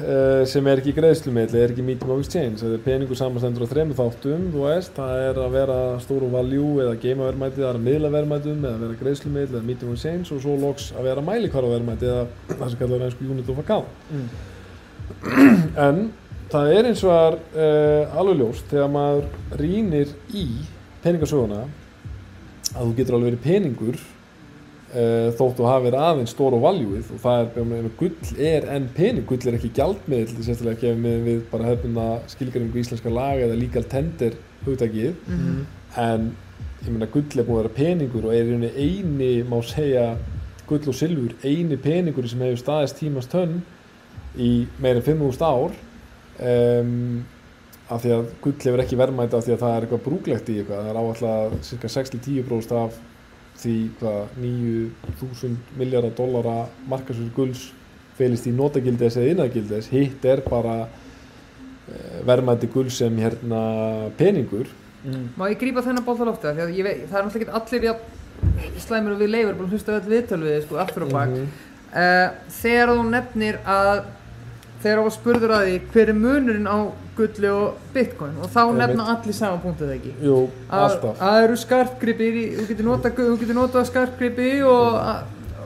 uh, 0.00 0.42
sem 0.48 0.66
er 0.70 0.80
ekki 0.80 0.94
greiðslumiðl, 0.96 1.56
er 1.60 1.72
ekki 1.74 1.84
medium 1.84 2.12
of 2.14 2.22
exchange, 2.22 2.58
það 2.62 2.76
er 2.76 2.84
peningur 2.84 3.18
samanstendur 3.18 3.64
á 3.64 3.72
þremur 3.72 3.98
þáttum, 3.98 4.46
veist, 4.54 4.92
það 4.96 5.24
er 5.26 5.40
að 5.44 5.56
vera 5.56 5.78
stóru 6.04 6.30
value 6.32 6.84
eða 6.84 6.96
geimaverðmæti, 7.04 7.60
það 7.60 7.68
er 7.70 7.80
að 7.80 7.86
miðla 7.88 8.12
verðmætum 8.16 8.64
eða 8.64 8.72
að 8.72 8.84
vera 8.86 8.98
greiðslumiðl 9.02 9.50
eða 9.54 9.66
medium 9.68 9.92
of 9.92 9.98
exchange 9.98 10.34
og 10.34 10.42
svo 10.44 10.56
loks 10.60 10.90
að 10.94 11.10
vera 11.10 11.26
mælikvarða 11.26 11.74
verðmæti 11.76 12.10
eða 12.10 12.24
það 12.50 12.64
sem 12.66 12.80
kallar 12.82 13.06
einsku 13.06 13.30
unit 13.30 13.52
of 13.52 13.62
account. 13.64 13.90
en 15.88 16.04
það 16.50 16.72
er 16.76 16.90
eins 16.90 17.02
og 17.06 17.14
að 17.14 17.36
uh, 17.54 18.20
alveg 18.20 18.40
ljóst 18.40 18.70
þegar 18.72 18.94
maður 18.94 19.58
rýnir 19.60 20.14
í 20.34 20.46
peningasöguna 21.04 21.66
að 22.74 22.80
þú 22.80 22.94
getur 22.98 23.16
alveg 23.16 23.32
verið 23.32 23.44
peningur 23.44 24.00
uh, 24.94 25.30
þótt 25.38 25.56
þú 25.58 25.66
hafi 25.68 25.84
verið 25.88 26.04
aðeins 26.06 26.34
stór 26.34 26.56
og 26.56 26.62
valjúið 26.64 27.10
og 27.14 27.20
það 27.22 27.40
er, 27.40 27.62
um, 27.62 27.90
gull 27.98 28.42
er 28.50 28.68
enn 28.76 28.88
pening, 28.96 29.26
gull 29.28 29.48
er 29.48 29.58
ekki 29.58 29.72
gjaldmiðl 29.78 30.34
sérstaklega 30.36 30.76
ekki 30.76 30.94
með 31.00 31.24
við 31.28 31.40
bara 31.52 31.70
hefðum 31.70 31.98
að 32.04 32.14
skilgjaringu 32.34 32.82
íslenska 32.82 33.12
laga 33.14 33.46
eða 33.48 33.58
legal 33.60 33.84
tender 33.84 34.38
hugtakið, 34.66 35.14
Mhm. 35.26 35.66
en 35.96 36.36
ég 36.84 36.90
meina 36.92 37.06
gull 37.12 37.24
er 37.38 37.44
búin 37.44 37.58
að 37.58 37.62
vera 37.62 37.74
peningur 37.76 38.24
og 38.24 38.34
er 38.34 38.70
eini, 38.76 39.44
má 39.44 39.58
segja 39.64 40.16
gull 40.66 40.88
og 40.88 40.94
silfur, 40.94 41.34
eini 41.44 41.76
peningur 41.76 42.28
sem 42.28 42.40
hefur 42.40 42.60
staðist 42.62 42.98
tímast 43.00 43.30
tönn 43.32 43.60
í 44.38 44.66
meira 44.78 45.00
en 45.00 45.02
5.000 45.02 45.42
ár. 45.42 45.72
Um, 46.40 47.24
af 47.90 48.04
því 48.04 48.12
að 48.14 48.26
gull 48.40 48.52
hefur 48.62 48.80
ekki 48.84 48.96
verðmæti 48.96 49.34
af 49.36 49.44
því 49.44 49.52
að 49.56 49.62
það 49.64 49.72
er 49.76 49.84
eitthvað 49.86 50.04
brúglegt 50.04 50.48
í 50.52 50.58
eitthvað. 50.60 50.84
Það 50.84 50.90
er 50.92 51.00
áallega 51.00 51.62
cirka 51.66 51.88
6-10% 51.90 52.72
af 52.78 53.00
því 53.60 53.76
hvað 54.00 54.34
9.000 54.40 55.78
miljardar 55.78 56.16
dollara 56.16 56.56
markasur 56.88 57.30
gulls 57.36 57.70
felist 58.18 58.48
í 58.48 58.52
notagildis 58.56 59.16
eða 59.16 59.34
innagildis 59.34 59.88
hitt 59.92 60.24
er 60.28 60.42
bara 60.46 60.82
uh, 60.86 62.18
verðmæti 62.28 62.70
gull 62.72 62.90
sem 62.92 63.16
hérna 63.20 63.62
peningur 64.18 64.68
Má 65.00 65.46
ég 65.48 65.56
grípa 65.60 65.80
þennan 65.80 66.04
lofti 66.04 66.44
það? 66.44 66.58
Því 66.58 66.64
að 66.64 66.74
ég 66.76 66.84
veit, 66.84 67.04
það 67.08 67.18
er 67.18 67.26
náttúrulega 67.26 67.46
ekki 67.46 67.60
allir 67.60 67.86
jafn 67.88 68.18
slæmur 68.84 69.14
og 69.14 69.20
við 69.22 69.30
leifur, 69.32 69.54
bara 69.56 69.72
hlusta 69.72 69.96
öll 69.96 70.08
viðtöl 70.10 70.40
við 70.44 70.58
sko, 70.64 70.78
aftur 70.80 71.06
og 71.06 71.12
bak. 71.14 71.32
Mhm. 71.32 71.46
Uh, 71.90 72.26
þegar 72.60 72.92
þú 72.92 73.04
nefnir 73.10 73.58
að 73.66 74.02
þegar 74.82 75.02
þú 75.04 75.12
spurður 75.14 75.54
að 75.56 75.66
því 75.68 75.78
hver 75.92 76.12
er 76.12 76.18
munurinn 76.18 76.68
á 76.70 76.78
gulli 77.18 77.50
og 77.52 77.80
bitcoin? 77.94 78.36
Og 78.40 78.52
þá 78.52 78.62
nefna 78.78 79.08
allir 79.14 79.36
saman 79.36 79.62
punktið 79.64 79.94
ekki? 79.96 80.12
Jú, 80.24 80.38
alltaf. 80.68 81.14
að 81.14 81.22
það 81.22 81.44
eru 81.44 81.58
skartgripir 81.64 82.38
þú 82.56 82.66
getur 82.70 82.88
notað, 82.88 83.24
notað 83.58 83.88
skartgripi 83.90 84.50
og, 84.64 85.00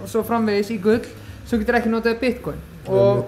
og 0.02 0.08
svo 0.10 0.24
framvegis 0.26 0.72
í 0.74 0.80
gull 0.82 1.02
svo 1.44 1.60
getur 1.60 1.78
ekki 1.80 1.92
notað 1.92 2.20
bitcoin. 2.22 2.62
Og 2.88 3.26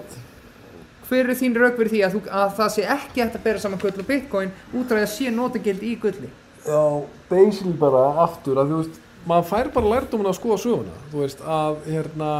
hver 1.07 1.31
er 1.31 1.39
þín 1.39 1.55
fyrir 1.55 1.91
því 1.91 2.03
að, 2.03 2.15
þú, 2.17 2.21
að 2.41 2.53
það 2.59 2.71
sé 2.75 2.85
ekki 2.97 3.23
hægt 3.23 3.39
að 3.39 3.45
bera 3.47 3.63
saman 3.63 3.81
gull 3.81 3.95
og 3.95 4.07
bitcoin 4.07 4.53
út 4.75 4.91
af 4.91 5.01
að 5.01 5.11
sé 5.13 5.31
notagildi 5.33 5.91
í 5.93 5.99
gulli? 6.01 6.31
Já, 6.67 6.81
basically 7.29 7.75
bara 7.79 8.03
aftur 8.25 8.59
að 8.59 8.73
þú 8.73 8.79
veist, 8.81 8.97
maður 9.27 9.49
fær 9.51 9.69
bara 9.75 9.91
lærdómin 9.93 10.27
að 10.27 10.39
skoða 10.39 10.57
söguna, 10.63 10.95
þú 11.11 11.21
veist, 11.23 11.43
að 11.43 11.77
hérna, 11.87 12.31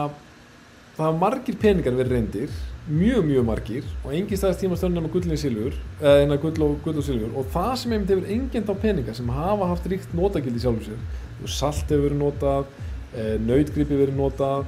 það 0.98 1.06
hafa 1.06 1.22
margir 1.22 1.60
peningar 1.62 1.96
verið 1.96 2.18
reyndir, 2.18 2.58
mjög, 2.88 3.26
mjög 3.28 3.46
margir 3.48 3.88
og 4.06 4.16
engin 4.16 4.40
staðist 4.40 4.62
tíma 4.64 4.78
stöndum 4.80 5.08
að 5.10 5.16
gullinni 5.18 5.38
silfur 5.40 5.76
eða 6.00 6.24
eina 6.24 6.38
gull 6.42 6.64
og, 6.64 6.76
gull 6.86 6.98
og 6.98 7.06
silfur. 7.06 7.32
Og 7.36 7.48
það 7.54 7.72
sem 7.82 7.96
einmitt 7.96 8.14
hefur 8.14 8.34
enginn 8.38 8.68
þá 8.68 8.74
peninga 8.82 9.16
sem 9.18 9.32
hafa 9.36 9.70
haft 9.74 9.88
ríkt 9.92 10.14
notagildi 10.18 10.64
sjálfur 10.64 10.92
sér. 10.92 11.06
Salt 11.52 11.92
hefur 11.92 12.08
verið 12.08 12.22
notað, 12.22 12.70
e, 13.14 13.30
nautgripi 13.44 14.00
verið 14.00 14.20
notað 14.20 14.68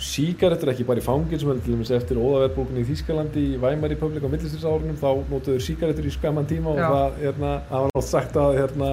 sígarettur 0.00 0.70
ekki 0.72 0.86
bara 0.88 1.02
í 1.02 1.04
fangin 1.04 1.40
sem 1.40 1.60
til 1.60 1.74
dæmis 1.74 1.90
eftir 1.92 2.18
óðaverðbólkunni 2.20 2.80
í 2.80 2.88
Þýskalandi 2.88 3.42
í 3.50 3.58
Weimar 3.60 3.92
Republic 3.92 4.24
á 4.24 4.32
millistýrsárunum 4.32 4.96
þá 4.96 5.10
notuður 5.28 5.64
sígarettur 5.64 6.08
í 6.08 6.12
skamman 6.14 6.48
tíma 6.48 6.72
og 6.72 6.80
Já. 6.80 6.86
það, 6.88 7.18
hérna, 7.26 7.50
það 7.68 7.84
var 7.84 7.92
nátt 7.98 8.08
sagt 8.08 8.38
að 8.40 8.56
hérna, 8.56 8.90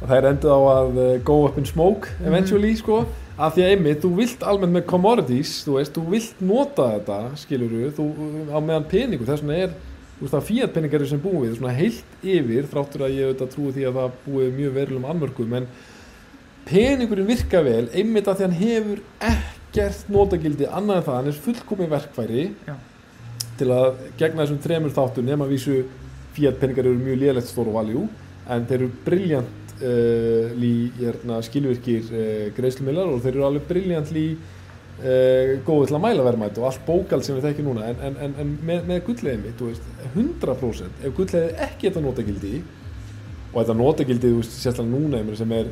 að 0.00 0.10
það 0.10 0.16
er 0.16 0.28
endið 0.32 0.50
á 0.50 0.60
að 0.72 0.98
uh, 1.04 1.12
go 1.30 1.38
up 1.46 1.60
in 1.62 1.70
smoke 1.70 2.10
eventually 2.26 2.74
sko 2.80 3.04
af 3.38 3.54
því 3.54 3.64
að 3.64 3.72
einmitt, 3.72 4.00
þú 4.02 4.10
vilt 4.18 4.40
almennt 4.50 4.74
með 4.74 4.88
commodities 4.90 5.52
þú 5.66 5.76
veist, 5.76 5.94
þú 5.94 6.14
vilt 6.14 6.40
nota 6.42 6.88
þetta 6.96 7.18
skilur 7.38 7.76
þú, 7.94 8.06
á 8.50 8.58
meðan 8.58 8.88
peningur 8.90 9.28
þess 9.28 9.44
vegna 9.44 9.60
er, 9.66 9.76
þú 10.16 10.24
veist 10.24 10.34
það 10.34 10.48
fiat 10.48 10.74
peningar 10.74 11.04
sem 11.06 11.22
búum 11.22 11.44
við 11.44 11.54
svona 11.60 11.76
heilt 11.76 12.24
yfir, 12.24 12.66
þráttur 12.72 13.06
að 13.06 13.14
ég 13.14 13.28
auðvitað 13.28 13.52
trúi 13.54 13.76
því 13.76 13.86
að 13.86 14.00
það 14.00 14.18
búið 14.24 14.50
mjög 14.56 14.74
verulegum 14.78 15.08
anmörkum 15.12 15.54
en 15.60 15.70
peningurinn 16.68 17.30
virka 17.30 17.62
vel 17.64 17.84
einmitt 17.94 18.28
að 18.28 18.40
því 18.40 18.48
hann 18.48 18.58
hefur 18.58 19.04
ekkert 19.30 20.10
notagildi 20.12 20.66
annað 20.66 21.00
en 21.00 21.06
það, 21.06 21.20
hann 21.20 21.30
er 21.30 21.40
fullkomið 21.46 21.94
verkfæri 21.94 22.48
Já. 22.66 22.74
til 23.60 23.70
að 23.76 24.02
gegna 24.18 24.42
þessum 24.42 24.60
þremur 24.66 24.96
þáttum 24.98 25.30
nema 25.30 25.48
vísu 25.48 25.84
fiat 26.34 26.58
peningar 26.58 26.90
eru 26.90 26.98
mjög 26.98 27.22
lélegt 27.22 27.52
stóru 27.52 27.78
valjú 27.78 28.08
en 28.50 28.66
þeir 28.66 28.80
eru 28.80 28.90
briljant 29.06 29.67
uh, 29.82 30.54
lí 30.58 30.72
hérna, 30.98 31.40
skilvirkir 31.46 32.06
uh, 32.12 32.46
greiðslumillar 32.56 33.10
og 33.12 33.20
þeir 33.24 33.34
eru 33.34 33.48
alveg 33.48 33.68
briljant 33.68 34.12
lí 34.14 34.26
uh, 34.34 35.54
góði 35.66 35.90
til 35.90 35.98
að 35.98 36.04
mæla 36.06 36.26
verðmætt 36.26 36.60
og 36.60 36.68
allt 36.70 36.86
bókald 36.86 37.26
sem 37.26 37.38
við 37.38 37.48
þekkjum 37.48 37.70
núna 37.72 37.88
en, 37.90 38.00
en, 38.08 38.18
en, 38.26 38.36
en 38.42 38.54
með, 38.66 38.86
með 38.90 39.02
gulllegið 39.08 39.44
mitt, 39.44 39.64
veist, 39.70 39.90
100% 40.14 41.04
ef 41.04 41.18
gulllegið 41.18 41.66
ekki 41.68 41.90
þetta 41.90 42.04
notagildi 42.06 42.54
og 43.48 43.60
þetta 43.60 43.78
notagildi, 43.78 44.32
sérstaklega 44.44 44.92
núna 44.92 45.38
sem 45.38 45.54
er 45.56 45.70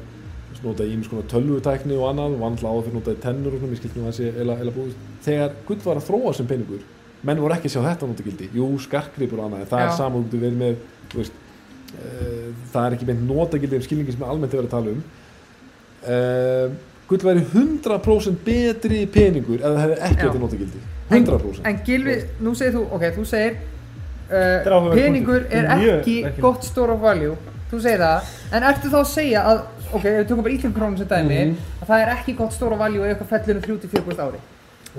notað 0.65 0.89
í 0.89 0.95
ímis 0.97 1.09
konar 1.11 1.27
tölvutækni 1.31 1.97
og 1.99 2.11
annað, 2.11 2.37
vannla 2.41 2.71
áður 2.73 2.87
fyrir 2.87 2.97
notaði 2.97 3.23
tennur 3.23 3.57
og 3.57 3.61
svona, 3.63 4.09
að 4.09 4.15
sé 4.17 4.31
eila, 4.33 4.57
eila 4.63 4.87
þegar 5.27 5.57
gull 5.69 5.83
var 5.85 6.01
að 6.01 6.07
þróa 6.09 6.33
sem 6.37 6.49
peningur 6.49 6.85
menn 7.27 7.43
voru 7.43 7.57
ekki 7.57 7.71
að 7.71 7.75
sjá 7.77 7.83
þetta 7.85 8.09
notagildi 8.11 8.49
jú, 8.55 8.69
skarkripur 8.85 9.43
og 9.43 9.49
annað, 9.49 9.67
það 9.71 9.83
Já. 9.83 9.89
er 9.89 9.99
saman 9.99 10.25
þú 10.25 10.31
getur 10.31 10.45
verið 10.47 10.59
með, 10.63 10.81
þú 11.13 11.21
veist 11.21 11.43
það 12.73 12.87
er 12.87 12.97
ekki 12.97 13.07
beint 13.09 13.23
notagildi 13.29 13.77
um 13.81 13.83
skilningi 13.87 14.13
sem 14.13 14.23
er 14.23 14.29
almennt 14.33 14.53
er 14.55 14.61
verið 14.61 14.69
að 14.69 14.77
tala 14.77 14.91
um. 14.97 15.03
Uh, 16.07 16.77
gull 17.09 17.23
væri 17.23 17.43
100% 17.55 18.41
betri 18.47 19.01
peningur 19.11 19.61
ef 19.63 19.67
það 19.67 19.81
hefði 19.85 19.99
ekki 20.09 20.21
þetta 20.25 20.43
notagildi. 20.43 20.83
100% 21.11 21.67
En 21.71 21.81
Gilvi, 21.87 22.17
nú 22.43 22.55
segir 22.59 22.75
þú, 22.75 22.83
ok, 22.97 23.05
þú 23.17 23.25
segir 23.31 23.57
uh, 24.31 24.91
peningur 24.95 25.47
er 25.51 25.71
ekki 25.77 26.17
gott 26.43 26.67
store 26.67 26.97
of 26.97 27.01
value. 27.07 27.37
Þú 27.71 27.81
segir 27.83 28.03
það, 28.03 28.35
en 28.55 28.67
ertu 28.73 28.91
þá 28.93 28.99
að 29.01 29.09
segja 29.13 29.45
að 29.53 29.63
ok, 29.93 30.05
ef 30.05 30.19
við 30.21 30.29
tökum 30.31 30.45
bara 30.47 30.55
ítlum 30.59 30.75
krónum 30.77 30.99
sem 30.99 31.09
dæmi 31.11 31.39
Mhm. 31.47 31.57
að 31.83 31.89
það 31.91 32.03
er 32.05 32.13
ekki 32.17 32.37
gott 32.39 32.53
store 32.55 32.75
of 32.75 32.79
value 32.83 33.03
ef 33.07 33.17
eitthvað 33.17 33.33
fellur 33.35 33.57
um 33.57 33.63
34% 33.63 34.23
ári 34.27 34.41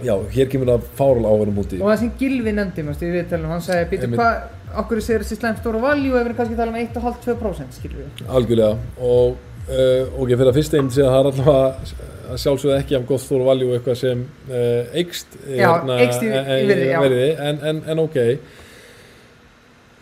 já, 0.05 0.13
hér 0.33 0.49
kemur 0.51 0.71
það 0.71 0.87
fárál 0.97 1.25
áverðum 1.27 1.61
úti. 1.63 1.79
Og 1.81 1.91
það 1.91 1.99
sem 2.03 2.13
Gilvi 2.19 2.53
nefndi, 2.55 2.85
mástu, 2.87 3.07
í 3.07 3.15
viðtælunum 3.15 3.53
hann 3.55 3.63
sagði, 3.65 3.87
býtu 3.93 4.09
hvað, 4.13 4.35
okkur 4.83 5.01
segir 5.05 5.25
þessi 5.25 5.39
slæm 5.39 5.57
store 5.61 5.79
of 5.79 5.87
value 5.87 6.11
ef 6.11 6.17
við 6.17 6.25
erum 6.25 6.37
kannski 6.39 6.57
að 6.57 6.61
tala 6.63 6.73
um 6.73 6.81
1,5-2% 6.83 7.79
skilur 7.79 8.03
við 8.03 8.29
Algjörlega. 8.39 8.75
Og 9.07 9.37
uh, 9.71 10.19
ok, 10.21 10.35
fyrir 10.35 10.51
að 10.51 10.59
fyrst 10.59 10.77
einn 10.77 10.93
segja 10.93 11.09
að 11.09 11.15
það 11.15 11.21
er 11.21 11.31
allavega 11.31 12.05
að 12.27 12.39
sjálfsögðu 12.43 12.77
ekki 12.77 12.97
af 12.97 13.03
gott 13.07 13.23
stóru 13.23 13.47
valjú 13.47 13.73
eitthvað 13.75 13.99
sem 14.01 14.23
uh, 14.51 14.95
eikst 14.99 15.37
í 15.47 15.57
virði, 15.57 16.87
já. 16.91 16.97
verði 17.03 17.27
en, 17.49 17.61
en, 17.71 17.83
en 17.93 18.01
ok. 18.03 18.17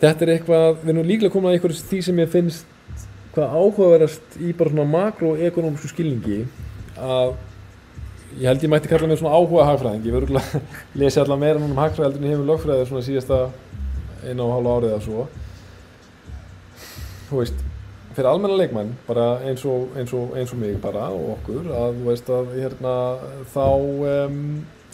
Þetta 0.01 0.25
er 0.25 0.31
eitthvað, 0.35 0.79
við 0.81 0.93
erum 0.95 1.09
líklega 1.09 1.33
komin 1.33 1.51
að 1.51 1.59
eitthvað 1.59 1.83
því 1.91 1.99
sem 2.09 2.21
ég 2.23 2.31
finnst 2.33 2.71
hvað 3.35 3.57
áhugaverðast 3.59 4.37
í 4.39 4.53
bara 4.55 4.71
svona 4.71 4.87
makroekonomsku 4.89 5.91
skilningi 5.91 6.45
að 6.95 7.35
ég 8.39 8.49
held 8.49 8.63
ég 8.65 8.71
mætti 8.71 8.91
kalla 8.91 9.07
mig 9.07 9.19
svona 9.21 9.37
áhuga 9.37 9.67
hagfræðing. 9.69 10.07
Ég 10.07 10.15
verður 10.15 10.41
að 10.41 10.57
lesi 10.99 11.21
allavega 11.21 11.43
meira 11.43 11.61
núna 11.61 11.75
um 11.75 11.83
hagfræði 11.83 12.19
en 12.19 12.27
ég 12.27 12.35
hefur 12.35 12.49
lögfræði 12.51 12.89
svona 12.89 13.05
síðasta 13.05 13.39
einu 14.25 14.47
og 14.47 14.53
hálfa 14.55 14.75
árið 14.75 14.91
eða 14.91 15.05
svo. 15.05 15.25
Þú 17.29 17.41
veist 17.41 17.65
fyrir 18.15 18.29
almenna 18.29 18.55
leikmenn, 18.59 18.93
bara 19.07 19.25
eins 19.43 19.65
og, 19.67 19.89
eins 19.99 20.13
og, 20.15 20.31
eins 20.39 20.53
og 20.55 20.61
mig 20.61 20.77
bara 20.83 21.09
og 21.11 21.33
okkur 21.35 21.67
að 21.67 21.97
þú 21.97 22.07
veist 22.07 22.31
að 22.31 22.53
hérna 22.55 22.93
þá 23.51 23.65
um, 23.65 24.37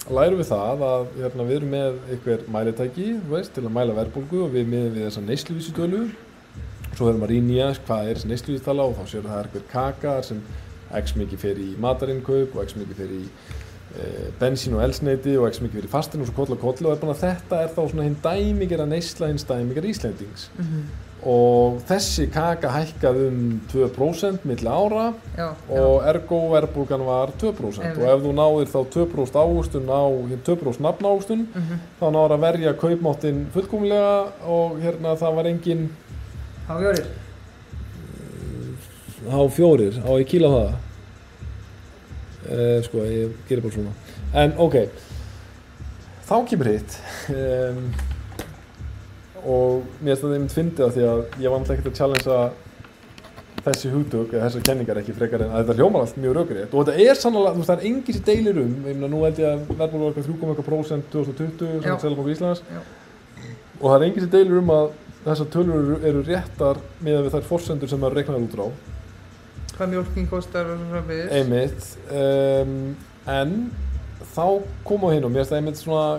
lærum 0.10 0.42
við 0.42 0.50
það 0.50 0.84
að 0.88 1.06
hérna, 1.20 1.46
við 1.46 1.58
erum 1.60 1.76
með 1.76 2.00
einhver 2.16 2.46
mælitæki 2.56 3.08
veist, 3.30 3.54
til 3.54 3.68
að 3.68 3.76
mæla 3.78 3.98
verðbólgu 4.00 4.42
og 4.48 4.56
við 4.56 4.72
miðum 4.72 4.98
við 4.98 5.06
þessa 5.06 5.26
neysluvísutölu 5.28 6.02
svo 6.96 7.08
verðum 7.08 7.28
að 7.28 7.34
rýnja 7.36 7.70
hvað 7.86 8.10
er 8.10 8.18
þessi 8.18 8.32
neysluvísutala 8.32 8.88
og 8.90 8.98
þá 8.98 9.04
séum 9.06 9.22
við 9.22 9.30
að 9.30 9.36
það 9.36 9.42
er 9.44 9.50
einhver 9.52 9.68
kaka 9.76 10.16
sem 10.26 10.42
x 11.00 11.16
mikið 11.20 11.44
fer 11.46 11.62
í 11.62 11.70
matarinnköp 11.82 12.56
og 12.56 12.66
x 12.66 12.76
mikið 12.80 12.98
fer 13.02 13.14
í 13.16 13.22
e, 13.24 14.10
bensín 14.42 14.76
og 14.78 14.84
elsneiti 14.86 15.38
og 15.40 15.48
x 15.52 15.62
mikið 15.64 15.82
fer 15.82 15.88
í 15.88 15.94
fastin 15.94 16.24
og 16.24 16.30
svo 16.30 16.38
koll 16.42 16.56
og 16.56 16.62
koll 16.62 16.88
og 16.88 16.96
er 16.96 17.00
bara, 17.04 17.18
þetta 17.22 17.62
er 17.64 17.72
þá 17.76 17.82
svona 17.84 18.08
hinn 18.08 18.20
dæmikera 18.24 18.90
neysla 18.90 19.32
hins 19.32 19.48
dæmikera 19.48 19.92
Íslandings 19.92 20.50
mm 20.58 20.66
-hmm. 20.66 20.84
og 21.32 21.82
þessi 21.90 22.28
kaka 22.34 22.70
hækkað 22.76 23.22
um 23.28 23.62
2% 23.74 24.38
millir 24.44 24.72
ára 24.72 25.14
já, 25.38 25.50
og 25.70 26.04
já. 26.04 26.10
ergo 26.10 26.42
erbúgan 26.58 27.06
var 27.06 27.30
2% 27.42 27.86
Eri. 27.86 28.04
og 28.04 28.08
ef 28.14 28.22
þú 28.26 28.32
náðir 28.42 28.68
þá 28.74 28.80
2% 28.96 29.36
águstun 29.36 29.88
á 29.90 30.04
2% 30.46 30.80
nafn 30.80 31.06
águstun 31.06 31.40
mm 31.40 31.62
-hmm. 31.62 31.78
þá 32.02 32.12
náður 32.12 32.32
að 32.36 32.42
verja 32.42 32.74
kaupmáttinn 32.74 33.48
fullkomlega 33.54 34.26
og 34.48 34.80
hérna 34.82 35.16
það 35.16 35.36
var 35.36 35.46
enginn 35.46 35.90
Háfjörður 36.68 37.21
H4 39.28 40.02
á 40.02 40.12
ég 40.18 40.28
kíla 40.32 40.50
á 40.50 40.54
það. 40.56 40.72
Uh, 42.42 42.78
sko 42.88 43.06
ég 43.06 43.36
gerir 43.50 43.64
bara 43.66 43.76
svona. 43.76 43.94
En 44.34 44.56
ok. 44.58 44.80
Þá 46.26 46.36
kemur 46.50 46.72
hitt. 46.72 46.98
Um, 47.30 47.86
og 49.42 49.88
mér 50.02 50.16
finnst 50.16 50.24
þetta 50.24 50.36
einmitt 50.38 50.56
fyndið 50.56 50.86
að 50.86 50.98
því 50.98 51.08
að 51.12 51.24
ég 51.42 51.50
var 51.50 51.58
alltaf 51.60 51.76
ekkert 51.76 51.92
að 51.92 51.98
challengea 51.98 52.42
þessi 53.66 53.92
hugdug 53.94 54.32
eða 54.34 54.48
þessi 54.48 54.64
kenningar 54.66 55.00
ekki 55.02 55.16
frekar 55.18 55.44
en 55.46 55.52
að 55.54 55.64
þetta 55.64 55.78
hljómar 55.78 56.06
allt 56.06 56.18
mjög 56.22 56.38
raugrið 56.38 56.72
og 56.72 56.88
þetta 56.88 57.04
er 57.06 57.20
sannlega, 57.20 57.52
þú 57.52 57.62
veist 57.62 57.72
það 57.72 57.82
er 57.82 57.90
engið 57.90 58.18
sem 58.18 58.24
deilir 58.30 58.60
um, 58.62 58.72
ég 58.72 58.96
meina 58.98 59.10
nú 59.12 59.22
held 59.26 59.42
ég 59.42 59.50
að 59.52 59.74
verðbólur 59.82 60.16
var 60.16 60.26
3,1% 60.30 61.12
2020 61.14 61.84
sem 61.86 62.00
seljabank 62.02 62.32
í 62.32 62.36
Íslands. 62.36 62.64
Já. 62.66 62.82
og 63.82 63.86
það 63.86 63.98
er 63.98 64.08
engið 64.08 64.26
sem 64.26 64.34
deilir 64.38 64.62
um 64.62 64.74
að 64.78 64.88
þessar 65.26 65.52
tölur 65.54 66.08
eru 66.10 66.24
réttar 66.26 66.82
með 67.06 67.30
þær 67.36 67.48
fórsendur 67.50 67.92
sem 67.92 68.02
það 68.02 68.10
er 68.10 68.20
reiknaður 68.22 68.48
út 68.48 68.58
á 68.58 68.68
Hvað 69.78 69.94
mjólking 69.96 70.28
kostar 70.30 70.74
og 70.74 70.82
svona 70.82 71.04
við. 71.08 71.24
einmitt 71.40 71.88
um, 72.12 72.76
en 73.32 73.56
þá 74.36 74.46
kom 74.88 75.06
á 75.06 75.10
hinn 75.14 75.26
og 75.26 75.32
mér 75.32 75.42
finnst 75.42 75.54
það 75.54 75.62
einmitt 75.62 75.82
svona 75.82 76.10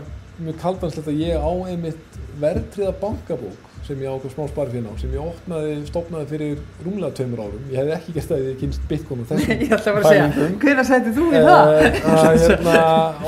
mjög 0.42 0.57
kaldanslegt 0.62 1.12
að 1.12 1.20
ég 1.22 1.36
á 1.38 1.53
einmitt 1.70 2.18
verðtriða 2.42 2.94
bankabók 3.03 3.68
sem 3.86 3.98
ég 3.98 4.07
á 4.11 4.14
okkur 4.14 4.30
smá 4.30 4.44
spari 4.46 4.70
fyrir 4.70 4.86
á 4.86 4.94
sem 5.00 5.11
ég 5.11 5.22
opnaði, 5.22 5.72
stopnaði 5.88 6.28
fyrir 6.30 6.61
rúmlega 6.84 7.16
tveimur 7.18 7.42
árum 7.42 7.64
ég 7.72 7.80
hefði 7.80 7.94
ekki 7.96 8.14
gert 8.16 8.30
það 8.30 8.42
ef 8.42 8.46
ég 8.46 8.61
kynst 8.61 8.84
Bitcoin 8.90 9.24
og 9.24 9.30
þessum 9.32 9.53
Ég 9.64 9.74
ætla 9.76 9.94
bara 9.96 10.05
að 10.05 10.14
segja, 10.14 10.28
hvernig 10.62 10.88
sætti 10.90 11.14
þú 11.16 11.26
í 11.26 11.42
það? 11.46 11.72
Eh, 11.72 11.98
að, 12.12 12.38
hérna, 12.44 12.76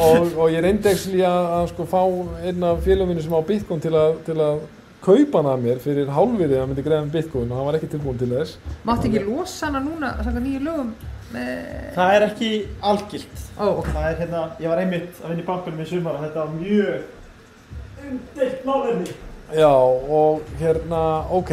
og, 0.06 0.28
og 0.38 0.54
ég 0.54 0.64
reyndi 0.64 0.90
ekki 0.92 1.24
að, 1.26 1.50
að 1.58 1.66
sko, 1.72 1.88
fá 1.90 2.02
einn 2.46 2.68
af 2.70 2.82
félagum 2.86 3.12
mínu 3.12 3.26
sem 3.26 3.34
á 3.34 3.42
Bitcoin 3.50 3.82
til 3.82 3.94
að, 3.98 4.16
til 4.28 4.38
að 4.38 4.62
kaupa 5.04 5.40
hann 5.40 5.50
að 5.52 5.64
mér 5.66 5.82
fyrir 5.84 6.12
hálfverið 6.16 6.56
að 6.56 6.62
hann 6.62 6.72
myndi 6.72 6.86
greiða 6.86 7.04
um 7.04 7.12
Bitcoin 7.14 7.50
og 7.50 7.58
hann 7.58 7.68
var 7.68 7.78
ekki 7.78 7.90
tilbúin 7.94 8.20
til 8.20 8.30
þess 8.32 8.78
Mátti 8.88 9.10
ekki 9.10 9.24
losa 9.26 9.68
hana 9.68 9.82
núna, 9.84 10.14
sanga 10.24 10.42
nýju 10.44 10.62
lögum 10.64 10.94
með... 11.34 11.52
Það 11.96 12.14
er 12.14 12.24
ekki 12.28 12.50
algilt. 12.92 13.44
Ó, 13.58 13.64
ok. 13.80 13.88
Það 13.90 14.08
er 14.08 14.18
hérna, 14.20 14.42
ég 14.62 14.70
var 14.70 14.82
einmitt 14.82 15.22
að 15.22 15.32
vinna 15.32 15.42
í 15.42 15.46
bankunum 15.48 15.82
í 15.82 15.88
sumar 15.90 16.18
og 16.18 16.26
þetta 16.26 16.44
var 16.44 16.52
mjög 16.58 18.04
umdeilt 18.04 18.68
málefni. 18.68 19.16
Já, 19.54 19.72
og 19.72 20.54
hérna, 20.60 21.02
ok 21.34 21.52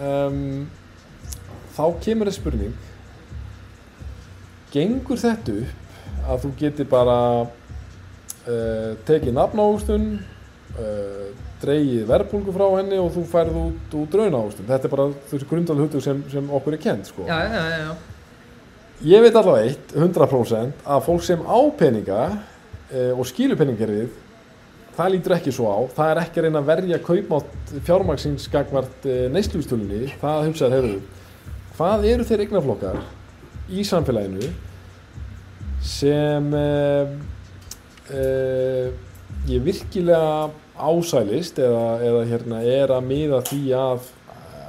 um, 0.00 0.66
þá 1.76 1.84
kemur 2.04 2.30
þess 2.30 2.40
spurning 2.40 2.76
gengur 4.72 5.20
þetta 5.20 5.58
upp 5.62 6.26
að 6.26 6.40
þú 6.44 6.52
getur 6.60 6.88
bara 6.90 7.18
uh, 7.44 8.92
tekið 9.06 9.36
nafnáhustun 9.36 10.08
uh, 10.80 11.28
dreigið 11.62 12.04
verbulgu 12.10 12.52
frá 12.54 12.66
henni 12.76 12.98
og 13.00 13.08
þú 13.14 13.22
færð 13.30 13.56
út 13.62 13.96
út 14.00 14.18
raunahustun 14.20 14.68
þetta 14.68 14.88
er 14.88 14.92
bara 14.92 15.06
þessi 15.30 15.48
grundal 15.48 15.78
hugtug 15.80 16.04
sem, 16.04 16.20
sem 16.32 16.52
okkur 16.58 16.76
er 16.76 16.82
kent 16.82 17.08
sko. 17.08 17.24
Já, 17.28 17.38
já, 17.46 17.62
já, 17.70 17.78
já. 17.86 17.96
Ég 19.06 19.24
veit 19.24 19.34
allavega 19.36 19.70
eitt, 19.70 19.90
100% 19.92 20.86
að 20.88 21.02
fólk 21.04 21.24
sem 21.24 21.42
á 21.44 21.58
peninga 21.76 22.20
uh, 22.32 23.12
og 23.16 23.26
skilur 23.28 23.58
peningarið 23.60 24.08
það 24.96 25.12
lítur 25.12 25.36
ekki 25.36 25.52
svo 25.52 25.68
á, 25.68 25.78
það 25.92 26.12
er 26.12 26.20
ekki 26.22 26.40
að 26.40 26.46
reyna 26.46 26.62
að 26.62 26.70
verja 26.70 27.00
kaupmátt 27.04 27.74
fjármaksins 27.84 28.48
gagvart 28.52 29.08
uh, 29.08 29.26
neysluðstölunni, 29.34 30.14
það 30.22 30.46
hugsaður 30.48 30.76
heyrðu, 30.78 31.00
hvað 31.76 32.06
eru 32.12 32.28
þeir 32.28 32.44
eignaflokkar 32.46 33.02
í 33.68 33.84
samfélaginu 33.84 34.52
sem 35.84 36.48
uh, 36.56 37.12
ég 39.50 39.64
virkilega 39.66 40.50
ásælist 40.76 41.58
eða, 41.62 41.86
eða 42.04 42.22
hérna, 42.28 42.60
er 42.66 42.92
að 42.92 43.08
miða 43.08 43.40
því 43.46 43.62
að 43.78 44.12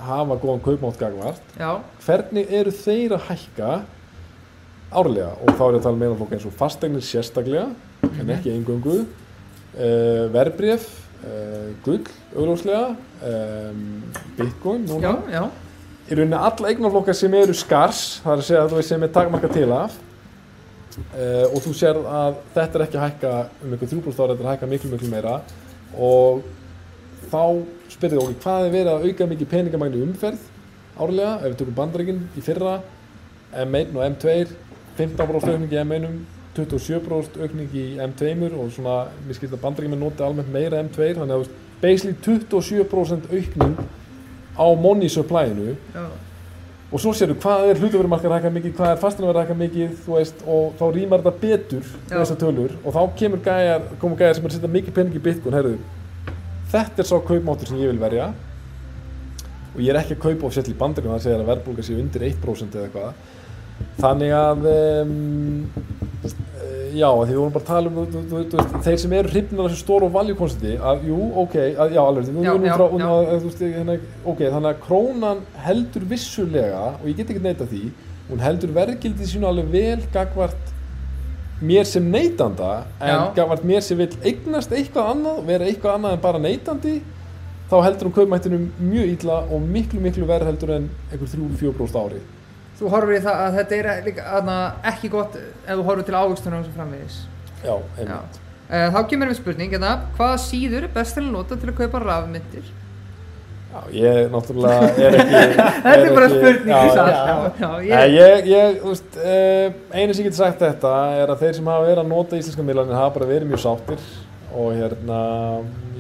hafa 0.07 0.38
góðan 0.39 0.63
kaupmátt 0.63 0.99
gagvart 1.01 1.57
Já, 1.57 1.71
hvernig 2.05 2.51
eru 2.53 2.71
þeir 2.71 3.17
að 3.17 3.25
hækka 3.32 3.71
árlega? 4.93 5.34
Og 5.43 5.51
þá 5.51 5.63
er 5.65 5.73
ég 5.75 5.80
að 5.82 5.88
tala 5.89 5.99
meira 5.99 6.13
um 6.13 6.21
fólk 6.21 6.36
eins 6.38 6.47
og 6.47 6.55
fasteignir 6.57 7.03
sérstaklega 7.03 7.67
en 8.07 8.32
ekki 8.32 8.53
eingöngu. 8.53 9.01
Uh, 9.78 10.25
verbref 10.34 10.88
uh, 11.21 11.69
gull, 11.86 12.07
augljóslega 12.34 12.95
um, 13.28 13.84
bitcoin 14.38 14.88
já, 14.88 14.93
núna. 14.93 15.11
Já. 15.30 15.43
í 16.07 16.17
rauninni 16.17 16.39
alla 16.39 16.71
eignarflokkar 16.71 17.17
sem 17.17 17.36
eru 17.38 17.53
skars 17.57 18.21
það 18.23 18.32
er 18.32 18.41
að 18.41 18.47
segja 18.47 18.63
að 18.63 18.71
þú 18.71 18.80
veist 18.80 18.93
sem 18.93 19.05
er 19.05 19.11
takmarka 19.13 19.51
til 19.53 19.67
af 19.75 19.97
uh, 20.98 21.45
og 21.52 21.60
þú 21.66 21.74
sér 21.78 22.00
að 22.02 22.38
þetta 22.56 22.80
er 22.80 22.86
ekki 22.88 23.00
að 23.00 23.06
hækka 23.08 23.34
um 23.64 23.74
einhver 23.74 23.91
3% 23.93 24.22
ára, 24.22 24.36
þetta 24.36 24.43
er 24.43 24.48
að 24.48 24.54
hækka 24.54 24.72
miklu 24.74 24.93
miklu 24.93 25.12
meira. 25.12 25.36
Og 25.98 26.45
þá 27.32 27.43
spyrir 27.91 28.16
þið 28.16 28.24
okkur 28.24 28.39
hvað 28.43 28.68
er 28.68 28.74
verið 28.76 28.93
að 28.93 29.08
auka 29.08 29.30
mikið 29.32 29.52
peningamagni 29.54 30.00
í 30.00 30.08
umferð 30.08 30.48
árlega, 30.98 31.36
ef 31.41 31.52
við 31.52 31.60
tökum 31.62 31.78
bandaríkinn 31.78 32.24
í 32.38 32.43
fyrra 32.45 32.80
M1 33.64 33.93
og 33.95 34.04
M2 34.08 34.34
15% 34.98 35.54
aukning 35.54 35.74
í 35.74 35.82
M1 35.84 36.08
27% 36.58 37.38
aukning 37.43 37.74
í 37.78 37.86
M2 38.02 38.50
og 38.50 38.72
svona, 38.74 38.95
mér 39.26 39.38
skilst 39.38 39.54
að 39.54 39.64
bandaríkinn 39.64 39.93
með 39.93 40.04
noti 40.06 40.26
almennt 40.26 40.54
meira 40.54 40.82
M2 40.82 41.12
þannig 41.20 41.36
að 41.36 41.45
þú 41.45 41.66
basically 41.82 42.16
27% 42.26 43.30
aukning 43.30 43.76
á 44.58 44.66
money 44.74 45.10
supplyinu. 45.10 45.76
Og 46.88 47.02
svo 47.04 47.12
sérðu 47.16 47.36
hvað 47.44 47.70
er 47.72 47.80
hlutaverumarkar 47.82 48.32
að 48.32 48.38
hækka 48.38 48.52
mikið, 48.56 48.74
hvað 48.78 48.92
er 48.94 49.00
fastanverð 49.02 49.40
að 49.40 49.44
hækka 49.44 49.58
mikið 49.62 50.04
veist, 50.08 50.44
og 50.48 50.76
þá 50.80 50.84
rýmar 50.96 51.24
þetta 51.24 51.42
betur 51.42 51.90
þessar 52.12 52.42
tölur. 52.44 52.76
Og 52.84 52.96
þá 52.96 53.02
kemur 53.20 53.42
gæjar, 53.44 53.88
komur 54.00 54.20
gæjar 54.22 54.38
sem 54.38 54.46
er 54.46 54.54
að 54.54 54.58
setja 54.58 54.74
mikið 54.76 54.96
pening 54.96 55.18
í 55.18 55.24
bitcoin 55.26 55.58
herru, 55.58 55.74
þetta 56.72 57.04
er 57.04 57.10
sá 57.10 57.18
kaupmáttur 57.28 57.72
sem 57.72 57.82
ég 57.82 57.92
vil 57.92 58.00
verja. 58.02 58.30
Og 59.74 59.82
ég 59.84 59.92
er 59.92 60.00
ekki 60.00 60.16
að 60.16 60.24
kaupa 60.24 60.64
í 60.64 60.78
bandaríkun 60.80 61.14
það 61.18 61.26
segir 61.26 61.44
að 61.44 61.52
verðbólga 61.52 61.84
sé 61.86 61.98
undir 62.00 62.30
1% 62.32 62.80
eða 62.80 62.88
eitthvað 62.88 63.37
þannig 64.01 64.34
að 64.38 64.67
um, 64.71 65.13
já, 66.97 67.07
því 67.11 67.30
við 67.30 67.39
vorum 67.39 67.53
bara 67.55 67.63
að 67.63 67.69
tala 67.69 67.91
um 67.91 67.97
þú, 67.97 68.21
þú, 68.30 68.41
þú, 68.51 68.82
þeir 68.86 68.99
sem 69.03 69.15
eru 69.17 69.32
hrifnir 69.34 69.63
af 69.63 69.69
þessu 69.71 69.84
stóru 69.84 70.09
valjúkonstiti 70.13 70.78
að 70.91 71.03
jú, 71.09 71.17
ok, 71.43 71.57
að, 71.73 71.95
já, 71.97 72.01
alveg 72.03 72.30
Já, 72.32 72.51
já, 72.53 72.78
já. 73.01 73.09
að, 73.09 73.61
hérna, 73.61 73.97
ok, 74.23 74.41
þannig 74.55 74.69
að 74.71 74.82
krónan 74.86 75.43
heldur 75.67 76.07
vissulega 76.09 76.86
og 76.95 77.05
ég 77.09 77.19
get 77.19 77.34
ekki 77.34 77.43
neita 77.43 77.67
því 77.69 77.84
hún 78.32 78.41
heldur 78.43 78.73
verðgildið 78.75 79.30
sínu 79.34 79.49
alveg 79.49 79.69
vel 79.71 80.07
gagvart 80.15 80.73
mér 81.61 81.88
sem 81.89 82.05
neytanda 82.13 82.71
en 83.01 83.32
gagvart 83.38 83.63
mér 83.65 83.82
sem 83.86 83.97
vil 83.97 84.11
eignast 84.21 84.73
eitthvað 84.78 85.13
annað 85.15 85.45
vera 85.47 85.69
eitthvað 85.69 85.95
annað 85.97 86.17
en 86.17 86.25
bara 86.25 86.41
neytandi 86.43 86.97
þá 87.67 87.78
heldur 87.84 88.09
hún 88.09 88.17
kaupmættinum 88.19 88.67
mjög 88.80 89.13
illa 89.15 89.39
og 89.51 89.63
miklu 89.65 90.01
miklu 90.03 90.28
verð 90.30 90.51
heldur 90.51 90.75
en 90.78 90.89
einhver 91.11 91.32
3-4% 91.34 92.03
ári 92.03 92.21
Þú 92.78 92.89
horfir 92.93 93.17
í 93.17 93.21
það 93.25 93.39
að 93.45 93.55
þetta 93.61 93.78
er 93.78 94.03
líka 94.05 94.25
aðna, 94.38 94.57
ekki 94.91 95.09
gott 95.13 95.38
ef 95.39 95.71
þú 95.71 95.86
horfir 95.88 96.05
til 96.09 96.17
og 96.61 96.67
svo 96.67 96.75
framvegis. 96.75 97.21
já, 97.63 97.73
Já. 97.73 97.80
einmitt 98.01 98.43
Uh, 98.67 98.89
þá 98.91 98.97
kemur 99.07 99.30
við 99.32 99.38
spurning, 99.38 99.69
hérna, 99.71 99.89
hvaða 100.17 100.39
síður 100.43 100.84
er 100.84 100.91
best 100.91 101.15
til 101.15 101.21
að 101.23 101.32
nota 101.32 101.55
til 101.55 101.69
að 101.71 101.78
kaupa 101.78 102.01
rafmyndir? 102.03 102.65
Já, 103.71 103.78
ég 103.95 104.17
náttúrulega 104.34 104.89
er 105.05 105.15
ekki 105.21 105.38
Þetta 105.86 105.93
er 106.01 106.11
bara 106.17 106.28
spurning, 106.34 106.73
já, 106.73 106.82
já, 106.84 107.05
já. 107.07 107.38
já, 107.61 107.69
já, 107.88 108.01
ég, 108.01 108.17
ég, 108.17 108.49
ég, 108.51 108.82
veist, 108.84 109.15
uh, 109.23 109.78
einu 109.95 110.17
sem 110.17 110.25
ég 110.25 110.28
get 110.28 110.39
sagt 110.41 110.59
þetta 110.65 110.91
er 111.15 111.32
að 111.32 111.45
þeir 111.45 111.55
sem 111.61 111.69
hafa 111.71 111.86
verið 111.88 112.01
að 112.03 112.11
nota 112.11 112.41
íslenska 112.41 112.65
miðlanir 112.67 112.99
hafa 112.99 113.13
bara 113.15 113.30
verið 113.32 113.53
mjög 113.53 113.63
sáttir 113.63 114.03
og 114.57 114.69
hérna, 114.75 115.21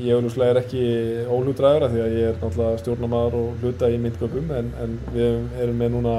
ég 0.03 0.19
auðvitað 0.19 0.49
er 0.49 0.59
ekki 0.65 0.83
óhlutræður 1.31 1.87
af 1.87 1.95
því 1.95 2.03
að 2.03 2.17
ég 2.17 2.29
er 2.33 2.37
náttúrulega 2.41 2.83
stjórnamaður 2.83 3.39
og 3.45 3.63
hluta 3.63 3.93
í 3.95 4.01
myndköpum 4.03 4.51
en, 4.59 4.73
en 4.83 4.99
við 5.15 5.61
erum 5.63 5.81
með 5.85 5.95
núna 5.95 6.17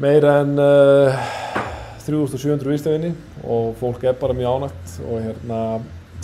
meira 0.00 0.40
en 0.40 0.56
uh, 0.56 1.20
3700 2.06 2.70
viðstöðinni 2.70 3.10
og 3.44 3.74
fólk 3.80 4.04
er 4.08 4.16
bara 4.20 4.36
mjög 4.36 4.56
ánægt 4.64 4.96
og 5.04 5.20
hérna, 5.26 5.60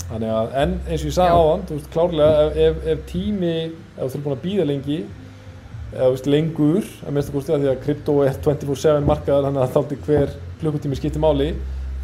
þannig 0.07 0.33
að, 0.33 0.51
en 0.63 0.75
eins 0.87 1.03
og 1.03 1.11
ég 1.11 1.17
sagði 1.17 1.37
áðan, 1.37 1.65
þú 1.69 1.79
veist, 1.79 1.93
klárlega 1.93 2.47
ef, 2.47 2.59
ef, 2.65 2.83
ef 2.93 3.07
tími, 3.11 3.55
ef 3.97 4.01
þú 4.01 4.09
ert 4.09 4.27
búin 4.27 4.37
að 4.37 4.45
býða 4.47 4.69
lengi 4.71 4.99
eða 5.93 6.07
þú 6.07 6.13
veist, 6.15 6.31
lengur 6.33 6.89
að 7.07 7.17
minnst 7.17 7.31
að 7.31 7.37
kosti 7.39 7.55
að 7.55 7.65
því 7.65 7.73
að 7.73 7.83
krypto 7.85 8.17
er 8.25 8.39
24-7 8.47 9.07
markaðar 9.07 9.49
þannig 9.49 9.65
að 9.65 9.75
þátti 9.77 10.01
hver 10.07 10.33
klukkutími 10.63 10.99
skiptir 10.99 11.23
máli 11.23 11.51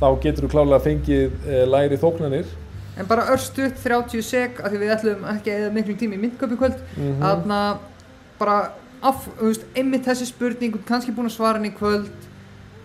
þá 0.02 0.06
getur 0.22 0.46
þú 0.46 0.52
klárlega 0.52 0.84
fengið 0.84 1.48
e, 1.48 1.64
læri 1.68 1.98
þóknanir. 2.00 2.52
En 3.00 3.08
bara 3.08 3.26
örstuðt 3.32 3.80
30 3.80 4.24
sek, 4.26 4.60
af 4.60 4.72
því 4.72 4.80
við 4.82 4.94
ætlum 4.96 5.26
ekki 5.32 5.52
að 5.52 5.62
eða 5.62 5.74
miklu 5.76 5.96
tími 5.98 6.18
í 6.18 6.22
myndköpi 6.26 6.58
kvöld, 6.60 6.80
mm 6.98 7.22
aðna 7.24 7.60
bara 8.40 8.56
af, 9.02 9.28
veist, 9.40 9.64
einmitt 9.76 10.04
þessi 10.06 10.26
spurning, 10.30 10.76
kannski 10.88 11.12
búin 11.14 11.26
að 11.30 11.36
svara 11.36 11.58
henni 11.58 11.72
í 11.72 11.76
kvöld 11.78 12.10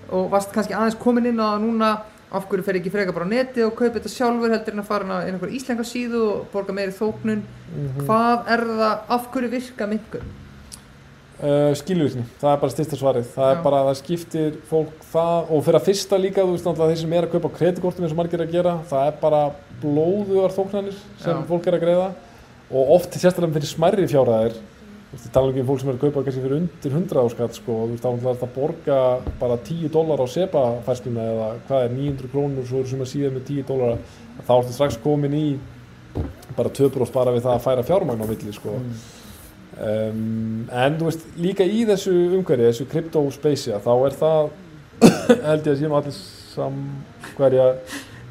og 0.09 0.29
varst 0.31 0.51
kannski 0.55 0.73
aðeins 0.73 0.97
komin 1.01 1.25
inn 1.29 1.39
á 1.39 1.53
það 1.55 1.65
núna, 1.65 1.91
af 2.31 2.47
hverju 2.49 2.63
fer 2.67 2.75
ekki 2.79 2.91
frekar 2.91 3.13
bara 3.15 3.27
á 3.27 3.31
netið 3.31 3.65
og 3.69 3.75
kaupa 3.77 3.99
þetta 3.99 4.11
sjálfur 4.11 4.51
heldur 4.51 4.73
en 4.75 4.81
að 4.83 4.89
fara 4.89 5.19
inn 5.29 5.37
á 5.39 5.47
íslenga 5.47 5.85
síðu 5.87 6.23
og 6.31 6.49
borga 6.51 6.73
meiri 6.75 6.91
þóknun, 6.95 7.43
Mhm. 7.71 8.03
hvað 8.07 8.49
er 8.51 8.65
það, 8.67 8.99
af 9.09 9.31
hverju 9.31 9.49
virka 9.49 9.87
myndköp? 9.87 10.23
Uh, 11.37 11.69
skilvirkni, 11.77 12.23
það 12.41 12.49
er 12.55 12.57
bara 12.63 12.73
styrsta 12.73 12.97
svarið 12.97 13.25
það 13.35 13.45
Já. 13.45 13.57
er 13.57 13.61
bara, 13.61 13.81
það 13.85 13.97
skiptir 13.99 14.55
fólk 14.71 15.03
það 15.13 15.51
og 15.53 15.59
fyrir 15.67 15.77
að 15.77 15.85
fyrsta 15.85 16.17
líka, 16.17 16.41
þú 16.41 16.55
veist 16.55 16.65
náttúrulega 16.65 16.89
þeir 16.95 17.01
sem 17.03 17.13
er 17.13 17.27
að 17.27 17.31
kaupa 17.35 17.49
kreditkortum 17.59 18.03
eins 18.07 18.15
og 18.15 18.17
margir 18.17 18.41
að 18.41 18.51
gera 18.55 18.73
það 18.89 19.07
er 19.11 19.19
bara 19.21 19.41
blóðugar 19.83 20.55
þóknanir 20.55 20.95
sem 21.21 21.37
Já. 21.37 21.43
fólk 21.45 21.67
er 21.69 21.77
að 21.77 21.83
greiða 21.85 22.07
og 22.73 22.89
oft 22.97 23.11
sérstaklega 23.13 23.53
fyrir 23.53 23.69
smærri 23.69 24.07
fjárhæðir 24.09 24.57
Þú 25.07 25.15
veist, 25.15 25.25
ég 25.27 25.31
tala 25.37 25.51
ekki 25.53 25.61
um 25.63 25.67
fólk 25.69 25.79
sem 25.79 25.89
er 25.89 25.95
að 25.95 26.01
kaupa 26.03 26.21
kannski 26.25 26.41
fyrir 26.43 26.57
undir 26.57 26.95
100 26.97 27.19
áskatt 27.21 27.55
sko, 27.55 27.75
og 27.79 27.85
þú 27.87 27.93
veist, 27.93 28.03
þá 28.03 28.09
er 28.09 28.23
þetta 28.25 28.47
að 28.47 28.55
borga 28.57 28.97
bara 29.39 29.57
10 29.69 29.91
dólar 29.93 30.19
á 30.19 30.27
SEPA 30.27 30.63
færsluna 30.83 31.27
eða 31.31 31.45
hvað 31.69 31.85
er 31.85 31.93
900 31.95 32.31
krónur, 32.33 32.65
svo 32.67 32.81
eru 32.81 32.91
sem 32.91 33.03
að 33.05 33.11
síðan 33.13 33.37
með 33.37 33.45
10 33.47 33.69
dólar, 33.69 34.01
þá 34.43 34.51
ertu 34.57 34.75
strax 34.75 34.97
komin 35.05 35.37
í 35.37 35.45
bara 36.57 36.73
2% 36.75 37.15
bara 37.15 37.31
við 37.37 37.45
það 37.47 37.55
að 37.55 37.63
færa 37.69 37.87
fjármagn 37.87 38.25
á 38.25 38.27
milli 38.27 38.53
sko. 38.57 38.75
Um, 39.77 40.67
en 40.73 40.95
þú 40.97 41.07
veist, 41.07 41.25
líka 41.37 41.63
í 41.69 41.83
þessu 41.87 42.11
umhverfi, 42.39 42.65
þessu 42.67 42.87
crypto 42.91 43.21
space 43.35 43.79
þá 43.85 43.91
er 44.09 44.15
það, 44.17 44.47
held 45.03 45.67
ég 45.69 45.73
að 45.75 45.81
séum 45.83 45.93
allir 45.99 46.15
samhverja, 46.55 47.67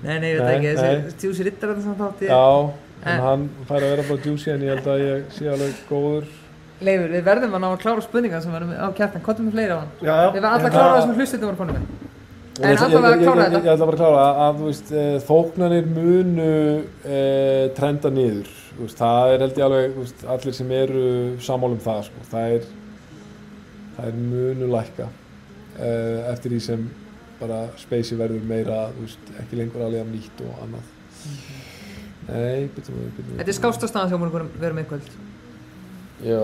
Nei, 0.03 0.19
nei, 0.21 0.33
ég 0.35 0.41
veit 0.43 0.57
ekki, 0.59 0.73
þessi 0.77 1.21
Tjúsi 1.23 1.45
Ritter 1.47 1.71
er 1.73 1.79
það 1.81 2.01
þátt 2.03 2.25
ég 2.27 2.33
já, 2.35 2.73
en 3.07 3.13
En- 3.15 3.23
hann 3.25 3.45
fær 3.69 3.79
að 3.81 3.93
vera 3.95 4.05
bara 4.11 4.27
juicy 4.27 4.51
en 4.53 4.65
ég 4.67 4.75
held 4.75 4.91
að 4.93 5.05
ég 5.07 5.31
sé 5.37 5.47
alveg 5.49 5.79
góður. 5.89 6.27
Leifur, 6.81 7.09
við 7.15 7.23
verðum 7.25 7.55
að 7.57 7.63
ná 7.63 7.69
að 7.73 7.79
klára 7.85 8.03
spurningar 8.05 8.43
sem 8.45 8.53
verðum 8.53 8.75
á 8.77 8.89
kjartan, 8.97 9.23
hvað 9.25 9.39
með 9.47 9.55
fleiri 9.57 9.73
á 9.73 9.79
hann? 9.81 9.93
Já, 10.03 10.13
já. 10.13 10.29
Við 10.35 10.41
verðum 10.43 10.53
alltaf 10.53 10.67
að 10.67 10.75
klára 10.77 10.93
það- 10.97 11.07
sem 11.07 11.15
hlustutum 11.17 11.49
voru 11.49 11.57
konum 11.63 11.77
með 11.77 12.05
En 12.57 12.77
allavega 12.77 13.17
ég- 13.17 13.21
ég- 13.21 13.27
klára 13.27 13.45
þetta. 13.47 13.59
Ég 13.65 13.73
ætla 13.73 13.87
bara 13.87 13.97
að 13.97 14.01
klára 14.01 14.21
að, 14.27 14.37
að 14.47 14.61
þú 14.61 14.67
veist, 14.67 14.93
e, 14.93 15.05
þóknanir 15.29 15.87
munu 15.87 16.85
e, 17.05 17.69
trenda 17.77 18.11
niður. 18.11 18.49
Þú 18.77 18.81
Veist, 18.87 18.99
það 19.01 19.33
er 19.35 19.39
held 19.45 19.57
ég 19.57 19.65
alveg, 19.67 19.95
þú 19.97 20.01
veist, 20.05 20.25
allir 20.35 20.55
sem 20.55 20.71
eru 20.71 21.37
sammála 21.41 21.73
um 21.73 21.79
það, 21.85 22.03
sko. 22.05 22.25
það, 22.33 22.53
er, 22.57 22.63
það 23.97 24.07
er 24.07 24.13
munu 24.13 24.67
lækka 24.73 25.09
e, 25.81 25.91
eftir 26.33 26.51
því 26.51 26.61
sem 26.61 26.91
bara 27.41 27.69
spacey 27.77 28.17
verður 28.17 28.43
meira, 28.49 28.89
þú 28.97 29.05
ekki 29.43 29.57
lengur 29.61 29.85
alveg 29.85 30.01
af 30.01 30.07
nýtt 30.13 30.41
og 30.45 30.55
annað. 30.65 30.93
Nei, 32.29 32.69
byrjum 32.75 32.97
við, 32.97 33.11
við. 33.21 33.37
Þetta 33.39 33.53
er 33.53 33.59
skásta 33.61 33.89
staðan 33.91 34.09
sem 34.09 34.21
voru 34.21 34.49
verum 34.59 34.79
einhvöld 34.81 35.11
Já, 36.25 36.41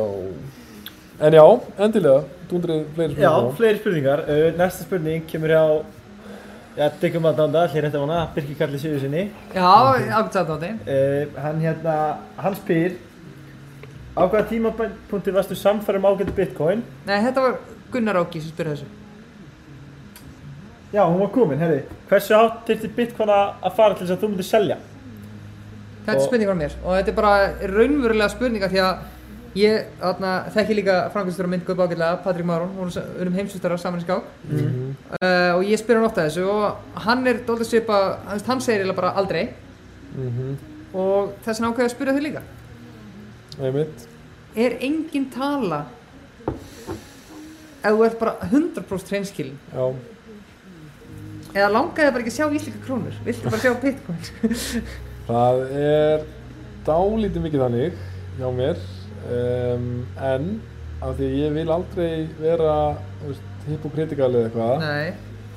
en 1.22 1.32
já, 1.32 1.44
endilega, 1.78 2.24
dúndrið 2.50 2.82
fleiri 2.94 3.14
Já, 3.16 3.30
spurningar. 3.30 3.56
fleiri 3.56 3.78
spurningar. 3.78 4.20
Uh, 4.28 4.48
næsta 4.58 4.84
spurning 4.84 5.24
kemur 5.30 5.48
hjá, 5.54 5.62
já, 6.76 6.88
Diggum 7.00 7.26
aðdanda, 7.30 7.62
hér 7.72 7.86
þetta 7.88 8.02
vona, 8.02 8.18
Birki 8.34 8.54
Karli 8.58 8.78
Sigurðssoni. 8.82 9.24
Já, 9.54 9.70
ákveðt 10.18 10.40
aðdátti 10.42 10.72
Uh, 10.84 11.40
hann 11.40 11.60
hérna, 11.64 11.96
hann 12.36 12.56
spyr, 12.58 12.98
á 14.12 14.22
hvaða 14.28 14.48
tímapunkti 14.50 15.32
varstu 15.32 15.56
samfærum 15.56 16.04
ágættu 16.10 16.34
bitcoin? 16.36 16.82
Nei, 17.06 17.16
þetta 17.24 17.40
var 17.46 17.56
Gunnar 17.92 18.18
Áki 18.20 18.40
sem 18.42 18.52
spurði 18.52 18.74
þessu 18.76 18.90
Já, 20.92 21.06
hún 21.08 21.20
var 21.22 21.30
komin, 21.32 21.56
herri. 21.60 21.78
Hversu 22.10 22.34
átt 22.36 22.66
þurfti 22.68 22.90
bitcoin 22.92 23.30
að 23.32 23.54
að 23.64 23.76
fara 23.78 23.94
til 23.96 24.04
þess 24.04 24.12
að 24.18 24.20
þú 24.26 24.28
myndir 24.34 24.44
selja? 24.44 24.76
Þetta 26.02 26.12
er 26.12 26.18
Og- 26.20 26.26
spurning 26.26 26.48
frá 26.50 26.56
mér 26.58 26.74
og 26.84 26.96
þetta 26.98 27.08
er 27.08 27.16
bara 27.16 27.54
raunverulega 27.72 28.28
spurninga 28.34 28.68
því 28.68 28.82
að 28.84 28.98
ég 29.58 29.84
þekki 30.54 30.76
líka 30.78 30.96
framkvæmstur 31.12 31.44
og 31.48 31.52
myndgöp 31.52 31.82
ágætlega, 31.84 32.22
Patrik 32.24 32.46
Máron, 32.48 32.72
hún 32.78 32.92
er 32.96 33.26
um 33.26 33.34
heimsustara 33.36 33.76
saman 33.78 34.00
í 34.00 34.06
skák. 34.06 34.24
Mhm. 34.48 34.96
uh, 35.20 35.52
og 35.56 35.64
ég 35.64 35.78
spyr 35.80 36.00
hann 36.00 36.08
ofta 36.08 36.26
þessu 36.28 36.46
og 36.48 37.02
hann 37.06 37.26
er 37.26 37.42
dólið 37.46 37.68
svipa, 37.68 38.18
hann 38.46 38.60
segir 38.60 38.92
bara 38.94 39.12
aldrei. 39.16 39.50
Mhm, 40.16 40.56
og 40.94 41.34
þess 41.44 41.60
vegna 41.60 41.72
ákveði 41.72 41.88
að 41.88 41.94
spyrja 41.96 42.14
þau 42.16 42.22
líka. 42.22 42.42
Einmitt. 43.60 44.08
er 44.56 44.76
engin 44.80 45.30
tala 45.32 45.86
ef 47.82 47.92
þú 47.92 48.04
ert 48.06 48.18
bara 48.20 48.34
100% 48.48 49.12
hreinskilin? 49.12 49.58
Já, 49.72 49.94
eða 51.54 51.70
langaði 51.72 52.12
bara 52.12 52.24
ekki 52.24 52.32
að 52.32 52.36
sjá 52.36 52.56
íslika 52.56 52.82
krónur? 52.86 53.16
Viltu 53.24 53.50
bara 53.50 53.62
sjá 53.62 53.72
bitcoin? 53.80 54.22
Það 55.28 55.62
er 55.80 56.24
dálítið 56.86 57.46
mikið 57.46 57.64
þannig 57.64 57.98
hjá 58.38 58.48
mér 58.56 58.80
um, 59.26 59.88
en 60.18 60.48
af 61.02 61.16
því 61.18 61.28
að 61.28 61.36
ég 61.40 61.56
vil 61.58 61.66
aldrei 61.74 62.10
vera 62.38 62.76
hypokritikal 63.66 64.30
eða 64.30 64.46
eitthvað 64.48 64.86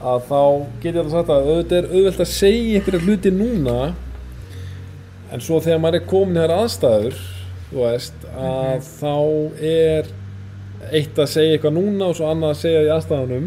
að 0.05 0.25
þá 0.27 0.41
get 0.81 0.91
ég 0.91 0.99
alltaf 1.01 1.13
sagt 1.15 1.31
að 1.33 1.47
auðvitað 1.51 1.77
er 1.79 1.87
auðvelt 1.93 2.25
að 2.25 2.33
segja 2.33 2.79
einhverja 2.79 3.05
hluti 3.05 3.31
núna 3.33 3.79
en 5.33 5.41
svo 5.41 5.61
þegar 5.63 5.81
maður 5.81 6.01
er 6.01 6.09
komin 6.09 6.37
í 6.37 6.43
þær 6.43 6.55
aðstæður 6.59 7.23
þú 7.69 7.81
veist 7.81 8.27
að 8.35 8.89
þá 8.89 9.15
er 9.71 10.13
eitt 10.93 11.19
að 11.19 11.31
segja 11.31 11.55
eitthvað 11.55 11.77
núna 11.77 12.09
og 12.09 12.17
svo 12.17 12.27
annað 12.29 12.53
að 12.53 12.59
segja 12.61 12.83
í 12.85 12.91
aðstæðunum. 12.95 13.45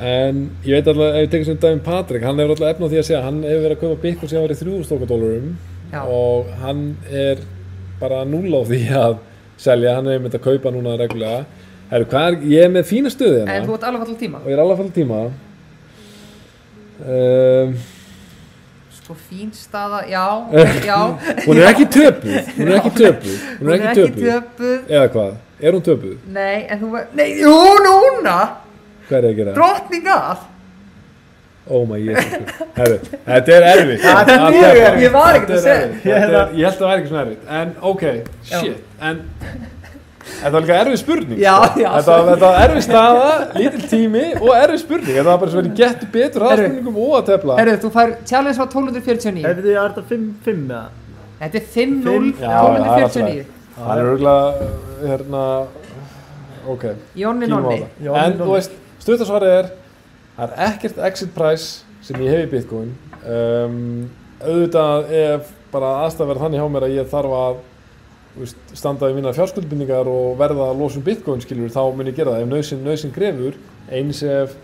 En 0.00 0.42
ég 0.64 0.76
veit 0.76 0.88
alltaf, 0.88 1.08
ef 1.10 1.24
ég 1.24 1.32
tekur 1.32 1.48
sem 1.48 1.60
dæmi 1.60 1.82
Patrik, 1.84 2.24
hann 2.24 2.38
hefur 2.40 2.54
alltaf 2.54 2.70
efna 2.70 2.86
á 2.86 2.90
því 2.92 3.00
að 3.00 3.08
segja 3.08 3.22
hann 3.24 3.40
hefur 3.44 3.64
verið 3.64 3.76
að 3.76 3.80
kaupa 3.82 4.02
bitcoin 4.04 4.30
sem 4.30 4.38
hann 4.38 4.46
verið 4.46 4.62
3000 4.62 4.94
okkadólarum 4.96 5.48
Já. 5.90 6.02
og 6.06 6.52
hann 6.62 6.84
er 7.10 7.42
bara 8.00 8.24
núl 8.28 8.48
á 8.56 8.62
því 8.64 8.80
að 8.96 9.16
selja, 9.60 9.94
hann 9.98 10.08
hefur 10.08 10.24
myndið 10.24 10.40
að 10.40 10.46
kaupa 10.46 10.72
núna 10.74 10.96
reglulega. 11.00 11.44
Heru, 11.90 12.06
er, 12.16 12.36
ég 12.48 12.66
er 12.66 12.72
með 12.72 12.84
fína 12.88 13.10
stöði 13.12 13.40
hérna. 13.42 13.64
Og 14.40 14.48
ég 14.48 14.54
er 14.54 14.62
alveg 14.62 14.78
falla 14.80 14.94
tíma. 14.94 15.22
Um, 17.00 17.74
sko 18.94 19.16
fín 19.16 19.50
staða, 19.56 20.04
já, 20.06 20.24
já. 20.90 20.98
Hún 21.46 21.58
er 21.60 21.70
ekki 21.72 21.88
töpuð. 21.90 22.50
Hún 22.56 22.68
er 22.70 22.78
ekki 22.78 22.92
töpuð. 23.00 23.36
Hún 23.58 23.72
er 23.74 23.86
ekki 23.90 24.08
töpuð. 24.20 24.76
eða 24.86 25.10
hvað, 25.16 25.34
er 25.60 25.76
hún 25.76 25.84
töpuð? 25.88 26.16
nei, 26.30 26.56
en 26.68 26.82
þú 26.84 27.04
nei, 27.18 27.28
jú, 27.40 27.56
núna. 27.86 28.38
Hvað 29.08 29.18
er 29.18 29.26
ég 29.26 29.32
að 29.34 29.40
gera? 29.42 29.56
drottningar 29.58 30.44
oh 31.68 31.84
my 31.86 31.98
jesus 31.98 32.24
Heru, 32.76 32.98
þetta 33.26 33.56
er 33.56 33.66
erfitt. 33.72 34.00
Þetta 34.04 34.32
er 34.34 34.44
Að 34.46 34.54
mjög 34.54 34.78
erfitt. 34.84 35.02
Ég 35.04 35.12
var 35.12 35.34
ekkert 35.34 35.50
að 35.50 35.56
er 35.56 35.64
segja. 35.66 35.82
er- 35.82 35.98
ég 36.06 36.16
held 36.20 36.34
að 36.34 36.78
það 36.80 36.88
væri 36.90 37.00
ekki 37.02 37.08
svona 37.12 37.24
erfitt. 37.26 37.44
En 37.60 37.74
ok, 37.82 38.04
shit. 38.42 38.76
En 39.00 39.20
Þetta 40.30 40.50
var 40.52 40.62
líka 40.62 40.74
erfið 40.84 40.98
spurning. 41.00 41.38
Já, 41.40 41.54
já, 41.80 41.88
Þetta 41.96 42.16
var, 42.40 42.58
erfið 42.64 42.82
staða, 42.84 43.30
lítill 43.56 43.86
tími 43.90 44.22
og 44.40 44.50
erfið 44.54 44.78
spurning. 44.84 45.14
Þetta 45.16 45.24
var 45.26 45.38
bara 45.42 45.50
svo 45.50 45.60
verið 45.60 45.74
gett 45.80 46.04
betur 46.12 46.44
Herru. 46.44 46.52
aðspurningum 46.68 46.98
og 47.02 47.14
að 47.18 47.24
tefla. 47.32 47.56
herru, 47.58 47.74
þú 47.82 47.90
fær, 47.96 48.12
challenge 48.30 48.58
var 48.60 48.68
1249 48.70 49.42
Hefði 49.48 49.64
þið 49.66 49.78
að 49.80 49.88
þetta 49.90 50.04
5-5 50.12 50.60
með 50.60 50.76
það? 50.76 50.88
þetta 51.40 51.60
er 51.60 51.66
5-0, 51.74 52.04
Fimm, 52.04 52.30
já, 52.40 52.46
það 52.46 52.76
er 52.76 52.84
1249 52.84 53.44
Það 53.80 53.90
er 53.96 54.10
örgulega, 54.12 54.70
hérna, 55.10 55.42
ok. 56.68 56.84
Jónni 57.16 57.46
Kínum 57.50 57.66
á 57.66 57.72
það. 57.72 58.24
En 58.24 58.38
þú 58.38 58.50
veist, 58.54 58.72
stuttasvarið 59.00 59.54
er 59.58 59.70
Það 60.40 60.52
er 60.56 60.70
ekkert 60.70 61.00
exit 61.10 61.32
price 61.36 61.82
sem 62.06 62.20
ég 62.24 62.32
hef 62.32 62.46
í 62.46 62.52
bitcoin. 62.54 62.94
Um, 63.28 63.80
Auðvitað 64.40 65.10
ef 65.12 65.50
bara 65.70 65.90
aðstæð 66.06 66.30
verður 66.30 66.46
þannig 66.46 66.62
hjá 66.62 66.70
mér 66.72 66.86
að 66.86 66.94
ég 66.96 67.10
þarf 67.10 67.34
að 67.36 67.58
þú 68.30 68.40
veist, 68.46 68.62
standa 68.78 69.10
í 69.10 69.16
mína 69.18 69.34
fjárskuldbindingar 69.36 70.08
og 70.08 70.38
verða 70.40 70.70
að 70.70 70.80
losa 70.80 70.96
um 70.96 71.04
bitcoin 71.04 71.42
skilur 71.44 71.72
þá 71.74 71.82
mun 71.92 72.08
ég 72.08 72.16
gera 72.16 72.32
það. 72.38 72.46
Ef 72.46 72.50
nöðsinn 72.54 72.82
nöðsinn 72.86 73.12
grefur 73.12 73.58
eins 73.92 74.22
ef 74.24 74.54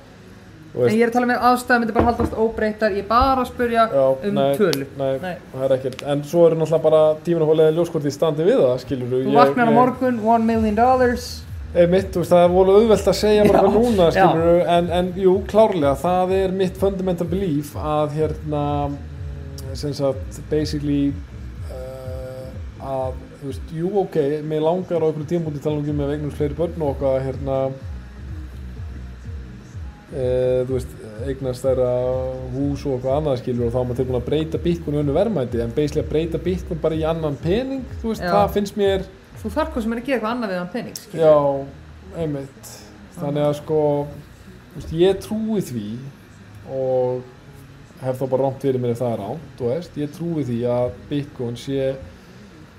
þú 0.72 0.86
en 0.86 0.96
ég 0.96 1.02
er 1.04 1.10
að 1.10 1.16
tala 1.18 1.28
með 1.28 1.44
aðstæða 1.50 1.80
myndi 1.82 1.96
bara 1.96 2.08
haldast 2.10 2.34
óbreyttar 2.40 2.96
ég 2.96 3.04
er 3.04 3.08
bara 3.10 3.44
að 3.44 3.50
spurja 3.50 3.84
já, 3.92 4.02
um 4.30 4.34
nei, 4.40 4.56
tölu. 4.56 4.88
nei, 4.96 5.12
Nei. 5.22 5.34
það 5.52 5.64
er 5.68 5.74
ekkert. 5.76 6.02
En 6.14 6.24
svo 6.24 6.46
eru 6.48 6.58
náttúrulega 6.60 6.84
bara 6.88 7.02
tíminn 7.26 7.44
að 7.44 7.52
hólega 7.52 7.76
ljóskort 7.76 8.08
í 8.08 8.12
standi 8.16 8.48
við 8.48 8.60
það 8.64 8.80
skilur 8.84 9.12
þú 9.12 9.36
vaknar 9.36 9.72
á 9.72 9.76
morgun, 9.76 10.20
1 10.24 10.48
million 10.48 10.76
dollars 10.80 11.28
Þú 11.76 12.22
veist, 12.22 12.30
það 12.30 12.42
er 12.42 12.52
volið 12.54 12.76
auðvelt 12.80 13.08
að 13.10 13.16
segja 13.18 13.42
bara 13.50 13.68
núna, 13.68 14.06
skilur 14.14 14.62
en, 14.72 14.86
en 14.96 15.10
jú, 15.20 15.34
klárlega, 15.50 15.92
það 16.00 16.30
er 16.38 16.54
mitt 16.56 16.78
fundamental 16.80 17.26
belief 17.28 17.74
að 17.76 18.14
hérna 18.16 18.62
sem 19.76 19.92
sagt, 19.96 20.38
basically 20.48 21.12
uh, 21.68 22.46
að, 22.80 23.18
þú 23.40 23.50
veist, 23.50 23.74
jú, 23.76 23.90
ok 24.06 24.16
mér 24.48 24.64
langar 24.64 25.04
á 25.04 25.06
einhverju 25.10 25.28
tímabúti 25.34 25.60
talangum 25.64 26.00
með 26.00 26.14
eignum 26.14 26.32
fleiri 26.32 26.56
börn 26.56 26.80
og 26.80 26.94
okkar, 26.94 27.20
hérna 27.26 27.58
uh, 30.14 30.60
þú 30.64 30.72
veist, 30.72 30.96
eignast 31.26 31.64
þeirra 31.64 31.92
hús 32.54 32.86
og 32.86 32.96
eitthvað 32.96 33.18
annað 33.18 33.38
skilur 33.42 33.68
og 33.68 33.74
þá 33.74 33.78
er 33.80 33.86
maður 33.90 34.00
tilbúin 34.00 34.20
að 34.22 34.26
breyta 34.30 34.64
bitcoin 34.64 34.96
í 34.96 35.02
önnu 35.02 35.14
verðmæti 35.16 35.62
en 35.64 35.76
basically 35.76 36.04
að 36.06 36.10
breyta 36.14 36.40
bitcoin 36.48 36.82
bara 36.82 36.96
í 36.96 37.04
annan 37.08 37.36
pening, 37.44 37.84
þú 38.00 38.14
veist, 38.14 38.24
Já. 38.24 38.32
það 38.32 38.52
finnst 38.56 38.80
mér 38.80 39.06
þú 39.42 39.52
þarf 39.56 39.72
hvað 39.74 39.82
sem 39.86 39.92
er 39.96 40.00
að 40.00 40.06
gera 40.06 40.16
eitthvað 40.18 40.34
annað 40.34 40.52
við 40.52 40.58
hann 40.62 40.72
pening 40.74 40.96
skilur. 41.00 41.24
Já, 41.26 41.36
einmitt 42.22 42.72
þannig 43.16 43.46
að 43.46 43.54
sko 43.60 43.80
veist, 44.76 44.92
ég 44.92 45.20
trúi 45.24 45.62
því 45.64 45.86
og 46.76 47.22
hef 48.02 48.18
þá 48.20 48.26
bara 48.28 48.42
rámt 48.44 48.60
fyrir 48.64 48.80
mér 48.82 48.92
ef 48.96 49.00
það 49.00 49.12
er 49.14 49.22
rámt 49.24 49.62
veist, 49.64 49.96
ég 50.00 50.12
trúi 50.16 50.44
því 50.44 50.58
að 50.68 50.90
Bitcoin 51.10 51.56
sé 51.60 51.94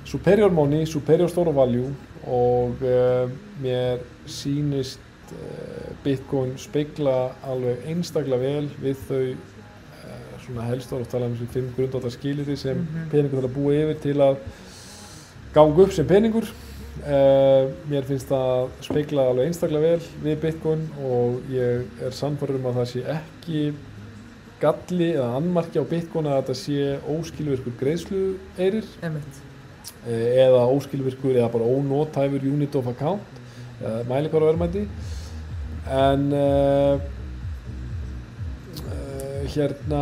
superior 0.07 0.51
money, 0.55 0.85
superior 0.85 1.29
store 1.31 1.51
value 1.55 1.89
og 2.27 2.81
uh, 2.83 3.27
mér 3.63 4.01
sýnist 4.29 4.99
uh, 5.31 5.89
Bitcoin 6.03 6.53
speikla 6.59 7.33
alveg 7.47 7.85
einstaklega 7.91 8.39
vel 8.43 8.69
við 8.83 9.01
þau 9.07 9.23
uh, 9.31 10.37
svona 10.45 10.67
helst 10.69 10.93
ára 10.93 11.03
að 11.03 11.11
tala 11.11 11.27
um 11.31 11.35
þessi 11.39 11.49
fimm 11.57 11.73
grundáta 11.77 12.11
skiliri 12.13 12.55
sem 12.59 12.77
Mhm. 12.77 13.09
peningur 13.11 13.41
þarf 13.41 13.49
að 13.51 13.57
búa 13.57 13.75
yfir 13.81 14.01
til 14.05 14.17
að 14.23 14.37
ganga 15.55 15.83
upp 15.83 15.93
sem 15.95 16.07
peningur. 16.07 16.47
Uh, 16.97 17.69
mér 17.87 18.07
finnst 18.07 18.27
það 18.31 18.71
speikla 18.83 19.27
alveg 19.29 19.51
einstaklega 19.51 19.93
vel 19.93 20.07
við 20.23 20.39
Bitcoin 20.41 20.81
og 21.05 21.51
ég 21.53 22.01
er 22.03 22.15
sannfærður 22.17 22.57
um 22.57 22.65
að 22.71 22.79
það 22.79 22.87
sé 22.89 23.03
ekki 23.13 23.59
galli 24.59 25.11
eða 25.13 25.27
annmarki 25.37 25.77
á 25.77 25.85
Bitcoin 25.87 26.27
að 26.27 26.39
þetta 26.39 26.55
sé 26.57 26.87
óskilvirkur 27.13 27.75
greiðslu 27.77 28.23
eirir 28.57 28.87
eh, 29.05 30.47
eða 30.47 30.63
óskilvirkur 30.73 31.37
eða 31.37 31.51
bara 31.53 31.69
ónótæfur 31.69 32.47
unit 32.49 32.75
of 32.75 32.89
account 32.89 33.37
eða 33.77 34.01
mælikvara 34.09 34.49
verðmæti 34.49 34.87
en 36.01 36.25
uh, 36.33 36.97
uh, 38.81 39.45
hérna 39.53 40.01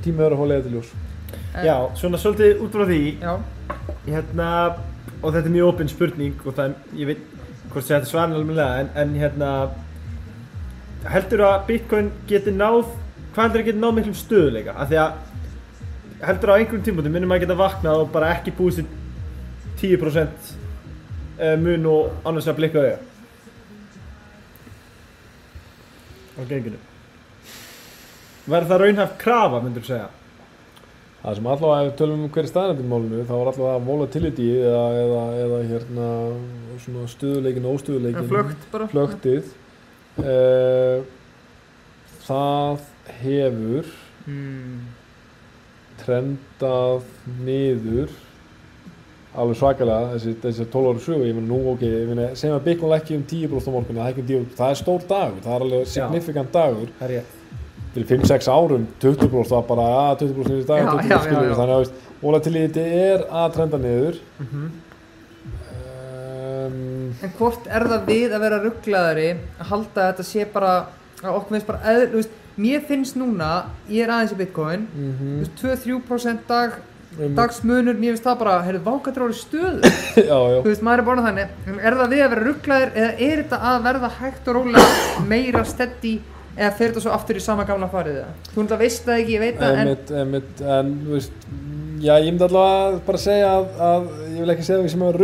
tími 0.00 0.16
verður 0.16 0.38
að 0.38 0.42
hóla 0.42 0.58
eða 0.58 0.66
til 0.70 0.74
ljós 0.78 0.96
Já, 1.64 1.88
svona 1.98 2.18
svolítið 2.20 2.60
út 2.62 2.74
frá 2.76 2.84
því. 2.86 3.00
Já, 3.18 3.32
hérna, 4.06 4.50
og 5.22 5.32
þetta 5.34 5.46
er 5.46 5.54
mjög 5.54 5.72
opinn 5.72 5.90
spurning 5.90 6.40
og 6.44 6.56
það 6.56 6.74
ég 6.98 7.10
veit 7.10 7.22
hvort 7.68 7.84
þetta 7.84 8.00
er 8.00 8.10
svaran 8.10 8.36
alveg 8.38 8.60
en, 8.64 8.90
en 8.96 9.14
hérna 9.18 9.50
heldur 11.08 11.44
að 11.46 11.66
Bitcoin 11.68 12.10
geti 12.30 12.54
náð 12.54 12.86
hvað 13.34 13.44
heldur 13.44 13.62
að 13.62 13.68
geti 13.70 13.82
náð 13.82 13.96
miklum 13.98 14.16
stöðuleika 14.18 14.74
af 14.74 14.90
því 14.90 15.00
að 15.02 15.10
heldur 16.28 16.52
á 16.54 16.58
einhverjum 16.58 16.86
tímpúti 16.86 17.12
minnum 17.12 17.34
að 17.34 17.44
geta 17.44 17.58
vaknað 17.58 18.04
og 18.04 18.10
bara 18.14 18.32
ekki 18.34 18.54
búið 18.58 18.80
sér 18.80 18.88
10% 19.78 20.52
eh, 21.38 21.56
mun 21.60 21.86
og 21.86 22.26
annars 22.26 22.48
að 22.50 22.58
blikka 22.58 22.82
auða 22.82 22.98
á 26.38 26.40
genginu 26.48 26.80
verður 28.48 28.70
það 28.72 28.82
raunhaft 28.84 29.20
krafa 29.20 29.62
myndur 29.62 29.84
þú 29.84 29.92
segja 29.92 30.08
Það 31.18 31.38
sem 31.38 31.48
allavega 31.50 31.78
ef 31.82 31.88
við 31.88 31.96
tölum 31.98 32.20
um 32.24 32.32
hverju 32.34 32.50
staðnættin 32.52 32.90
málinu 32.92 33.24
þá 33.26 33.32
er 33.34 33.48
allavega 33.50 33.86
volatility 33.88 34.48
eða, 34.60 34.84
eða, 35.02 35.22
eða 35.44 35.62
hérna 35.72 36.10
svona 36.84 37.08
stuðuleikin 37.10 37.66
og 37.66 37.78
óstuðuleikin 37.78 38.28
bara. 38.70 38.86
Flöktið. 38.92 39.48
Uh, 40.18 41.02
það 42.28 42.86
hefur 43.18 43.90
mm. 44.28 44.78
trendað 46.04 47.06
niður 47.42 48.14
alveg 49.38 49.58
svakalega 49.60 50.12
þessi, 50.14 50.34
þessi 50.42 50.66
12 50.72 50.90
ára 50.92 51.02
sögu, 51.04 51.26
ég 51.28 51.36
meina 51.36 51.50
nú 51.50 51.58
ok 51.74 51.82
ég 51.86 52.08
meina, 52.08 52.30
segjum 52.38 52.58
að 52.58 52.64
Bitcoin 52.66 52.94
lækki 52.94 53.18
um 53.18 53.26
10% 53.30 53.70
á 53.70 53.74
morgun 53.74 54.00
það, 54.00 54.22
um 54.22 54.30
10, 54.30 54.46
það 54.58 54.72
er 54.72 54.80
stór 54.82 55.04
dagur, 55.10 55.42
það 55.44 55.56
er 55.56 55.66
alveg 55.66 55.90
signifikant 55.92 56.54
dagur. 56.54 56.94
Það 56.98 57.08
er 57.08 57.14
rétt 57.16 57.37
fyrir 57.98 58.22
5-6 58.24 58.48
árum 58.54 58.86
20% 59.02 59.54
var 59.56 59.64
bara 59.68 59.86
að 60.02 60.24
20% 60.24 60.58
í 60.62 60.66
dag 60.68 60.82
Já, 60.82 60.90
20% 60.92 61.08
já, 61.08 61.16
já, 61.16 61.22
skilur 61.26 61.48
já. 61.50 61.56
þannig 61.58 61.74
að 61.76 61.82
veist, 61.84 62.04
volatility 62.22 62.84
er 63.02 63.24
að 63.42 63.48
trenda 63.58 63.78
niður 63.82 64.20
Mhm. 64.38 64.68
um, 65.72 67.14
En 67.22 67.32
hvort 67.38 67.66
er 67.70 67.86
það 67.90 68.04
við 68.08 68.34
að 68.36 68.42
vera 68.44 68.60
rugglaðari 68.64 69.28
að 69.58 69.70
halda 69.72 70.02
að 70.04 70.10
þetta 70.12 70.26
sé 70.28 70.44
bara 70.52 70.74
að 71.22 71.32
okkur 71.38 71.56
finnst 71.56 71.66
bara 71.70 71.94
eð, 71.94 72.04
veist, 72.14 72.36
mér 72.58 72.84
finnst 72.86 73.16
núna, 73.18 73.48
ég 73.90 74.04
er 74.06 74.12
aðeins 74.14 74.34
í 74.36 74.38
Bitcoin 74.38 74.86
mm 74.92 75.34
veist, 75.40 75.56
2-3% 75.62 76.44
dag 76.50 76.76
um, 77.18 77.34
dagsmunur, 77.38 77.98
mér 77.98 78.14
finnst 78.14 78.26
það 78.28 78.38
bara, 78.44 78.56
heyrðu, 78.66 78.82
vákatróli 78.86 79.34
stöðu 79.38 79.92
já, 80.30 80.38
já. 80.54 80.60
veist, 80.66 80.84
maður 80.86 81.02
er 81.02 81.08
bara 81.10 81.26
þannig 81.26 81.78
er 81.82 81.98
það 82.02 82.12
við 82.14 82.24
að 82.26 82.32
vera 82.34 82.46
rugglaðir 82.48 82.92
eða 82.94 83.12
er 83.28 83.42
þetta 83.42 83.60
að 83.72 83.86
verða 83.88 84.12
hægt 84.20 84.50
og 84.52 84.58
rólega 84.60 85.24
meira 85.32 85.64
steady 85.66 86.14
eða 86.58 86.74
fer 86.74 86.90
þetta 86.90 87.04
svo 87.06 87.14
aftur 87.14 87.38
í 87.38 87.42
sama 87.44 87.64
gamla 87.68 87.88
farið 87.92 88.20
það? 88.20 88.52
Þú 88.54 88.66
veist 88.82 89.06
það 89.06 89.22
ekki, 89.22 89.34
ég 89.36 89.44
veit 89.44 89.58
það 89.62 89.80
en 89.82 89.90
einmitt, 90.22 90.62
en 90.76 90.92
þú 91.04 91.14
veist 91.14 91.48
já, 92.02 92.12
ég 92.18 92.28
myndi 92.28 92.46
allavega 92.48 93.00
bara 93.06 93.22
segja 93.22 93.48
að, 93.54 93.68
að 93.88 94.08
ég 94.34 94.40
vil 94.42 94.54
ekki 94.54 94.66
segja 94.68 94.82
því 94.82 94.92
sem 94.94 95.06
er 95.08 95.20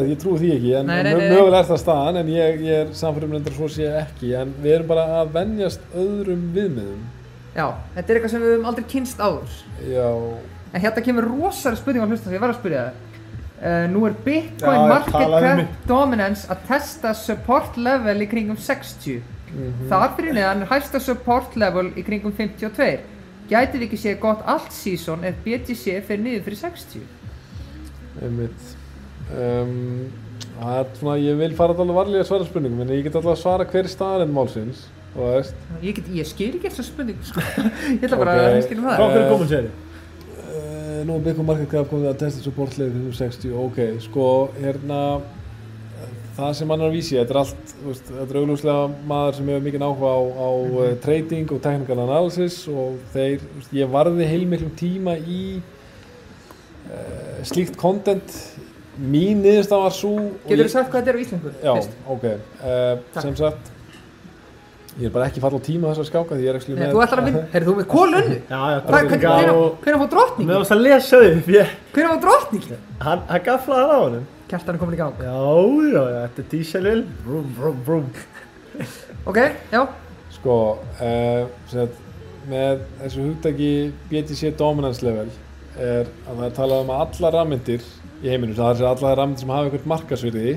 að 0.00 0.10
ég 0.12 0.18
trúi 0.22 0.40
því 0.42 0.52
ekki, 0.56 0.74
en 0.80 0.92
mögulega 0.92 1.62
er 1.62 1.70
það 1.70 1.82
staðan 1.84 2.20
en 2.22 2.32
ég, 2.32 2.60
ég 2.66 2.82
er 2.82 2.92
samfyrir 2.96 3.32
reyndar 3.32 3.56
svo 3.56 3.70
sé 3.72 3.88
ekki 4.02 4.34
en 4.40 4.52
við 4.64 4.78
erum 4.78 4.92
bara 4.92 5.06
að 5.22 5.32
venjast 5.38 5.96
öðrum 5.96 6.44
viðmiðum 6.56 7.04
já, 7.56 7.66
þetta 7.96 8.04
er 8.04 8.20
eitthvað 8.20 8.34
sem 8.34 8.44
við 8.44 8.54
höfum 8.54 8.70
aldrei 8.72 8.88
kynst 8.92 9.22
áður 9.24 9.58
já, 9.88 10.08
En 10.72 10.82
hérna 10.84 11.02
kemur 11.04 11.24
rosalega 11.24 11.80
spurning 11.80 12.04
á 12.04 12.08
hlustan 12.08 12.28
sem 12.28 12.36
ég 12.36 12.42
var 12.42 12.52
að 12.52 12.58
spyrja 12.60 12.80
það. 12.88 13.04
Uh, 13.58 13.84
nú 13.90 14.04
er 14.06 14.14
Bitcoin 14.22 14.76
Já, 14.76 14.90
market 14.92 15.32
cap 15.42 15.86
dominance 15.88 16.46
að 16.52 16.60
testa 16.68 17.14
support 17.16 17.78
level 17.80 18.20
í 18.22 18.28
kringum 18.30 18.58
60. 18.60 19.22
mhm, 19.52 19.86
Þar 19.90 20.16
fyrir 20.16 20.34
neðan 20.36 20.64
er 20.64 20.70
hæsta 20.72 21.00
support 21.00 21.56
level 21.56 21.88
í 21.96 22.04
kringum 22.06 22.32
52. 22.36 22.98
Gæti 23.48 23.78
við 23.80 23.86
ekki 23.88 24.00
séð 24.02 24.18
gott 24.20 24.42
allt 24.44 24.72
season 24.76 25.22
ef 25.24 25.38
BTC 25.44 26.02
fyrir 26.04 26.20
niður 26.24 26.44
fyrir 26.48 26.60
60? 26.66 27.06
einmitt 28.18 28.70
um, 29.30 30.08
það 30.58 30.78
er 30.80 30.88
svona, 30.98 31.16
ég 31.22 31.36
vil 31.38 31.52
fara 31.56 31.74
alveg 31.76 31.94
varlega 31.96 32.24
að 32.24 32.30
svara 32.32 32.46
spurningum 32.48 32.80
en 32.82 32.90
ég 32.96 33.04
get 33.06 33.14
allavega 33.14 33.36
að 33.36 33.42
svara 33.44 33.66
hver 33.70 33.88
staðarinn 33.92 34.34
málsins 34.34 34.86
Ég, 35.18 35.96
get, 35.96 36.08
ég 36.14 36.26
skil 36.28 36.50
ekki 36.52 36.68
þessa 36.68 36.84
spurning, 36.86 37.16
sko. 37.26 37.42
Ég 37.96 38.04
ætla 38.06 38.18
bara 38.20 38.34
Ok. 38.36 38.42
að 38.52 38.58
skilja 38.66 38.84
það. 38.84 39.12
hverju 39.14 39.28
komin 39.34 39.52
sér 39.54 39.70
Uh, 40.48 41.02
nú 41.06 41.14
er 41.18 41.20
Bitcoin 41.22 41.46
Market 41.46 41.68
Cap 41.70 41.90
komið 41.90 42.08
að 42.10 42.16
testa 42.22 42.40
supportleið 42.42 42.94
fyrir 42.94 43.16
60, 43.18 43.50
ok, 43.62 43.76
sko, 44.02 44.24
hérna, 44.56 45.00
það 46.38 46.52
sem 46.58 46.70
hann 46.72 46.82
er 46.82 46.88
að 46.88 46.94
vísi, 46.94 47.16
þetta 47.18 47.34
er 47.34 47.40
allt, 47.40 47.72
þú 47.72 47.88
veist, 47.90 48.10
þetta 48.12 48.34
er 48.34 48.38
augljóslega 48.40 49.06
maður 49.10 49.38
sem 49.38 49.48
hefur 49.50 49.64
mikið 49.64 49.84
áhuga 49.88 50.10
á, 50.14 50.20
á 50.38 50.48
uh, 50.54 50.92
trading 51.02 51.54
og 51.54 51.62
technical 51.64 51.98
analysis 52.04 52.58
og 52.70 53.00
þeir, 53.14 53.42
þú 53.42 53.62
veist, 53.62 53.72
ég 53.80 53.90
varði 53.96 54.28
heilmiklum 54.30 54.70
tíma 54.78 55.16
í 55.18 55.40
uh, 55.58 57.40
slíkt 57.48 57.78
content, 57.80 58.36
mín 58.98 59.42
niðurstað 59.42 59.82
var 59.86 59.98
svo 59.98 60.14
Getur 60.46 60.64
þú 60.66 60.70
sagt 60.76 60.92
hvað 60.92 61.02
þetta 61.02 61.12
er 61.12 61.18
á 61.18 61.22
íslensku? 61.24 61.56
Já, 61.62 61.72
fyrst? 61.80 61.98
ok, 62.14 62.30
uh, 62.62 63.20
sem 63.26 63.36
sagt, 63.42 63.74
ég 64.98 65.10
er 65.10 65.14
bara 65.18 65.28
ekki 65.30 65.42
falla 65.42 65.58
á 65.58 65.62
tíma 65.62 65.90
þess 65.92 66.06
að 66.06 66.10
skáka 66.12 66.38
því 66.38 66.46
ég 66.46 66.54
er 66.54 66.62
ekki 66.62 66.78
Nei, 66.78 66.88
þú 66.94 67.04
ætlar 67.04 67.22
að 67.22 67.30
vinna, 67.32 67.44
heyrðu 67.52 67.70
þú 67.70 67.76
með 67.82 67.92
kólunni? 67.92 68.40
Já, 68.46 68.58
já, 68.62 68.78
Hvernig 68.88 69.22
drottninga 69.26 69.58
og 69.58 69.86
fór 69.86 70.10
drottning? 70.16 70.48
Með 70.48 70.58
þess 70.62 70.74
að 70.74 70.82
lesa 70.86 71.22
þau, 71.22 71.54
ég, 71.58 71.78
Hvernig 71.94 72.10
fór 72.14 72.26
drottning? 72.26 72.82
hann, 73.06 73.22
hann 73.30 73.46
gaflaði 73.46 73.94
á 73.94 73.98
honum 73.98 74.26
Kjartan 74.48 74.76
er 74.76 74.80
komin 74.80 74.96
í 74.96 75.00
gang. 75.00 75.18
Já, 75.20 75.38
já, 75.92 76.02
þetta 76.24 76.42
er 76.42 76.50
díselil 76.52 77.00
Brum, 77.24 77.48
brum, 77.56 77.80
brum 77.84 78.06
Ok, 79.28 79.40
já. 79.72 79.82
Sko, 80.38 80.54
uh, 81.02 81.48
sagt, 81.68 81.98
með 82.48 82.82
þessu 83.02 83.26
hugtaki 83.26 83.70
BTC 84.08 84.54
Dominance 84.56 85.04
Level 85.04 85.28
er 85.78 86.08
að 86.26 86.38
það 86.38 86.44
er 86.46 86.54
talað 86.56 86.84
um 86.84 86.92
að 86.94 87.02
alla 87.04 87.32
rafmyndir 87.36 87.84
í 88.22 88.30
heiminum, 88.32 88.56
það 88.56 88.80
er 88.80 88.88
allar 88.88 89.18
rafmyndir 89.20 89.42
sem 89.44 89.52
hafa 89.52 89.68
einhvert 89.68 89.90
markasvirði 89.92 90.54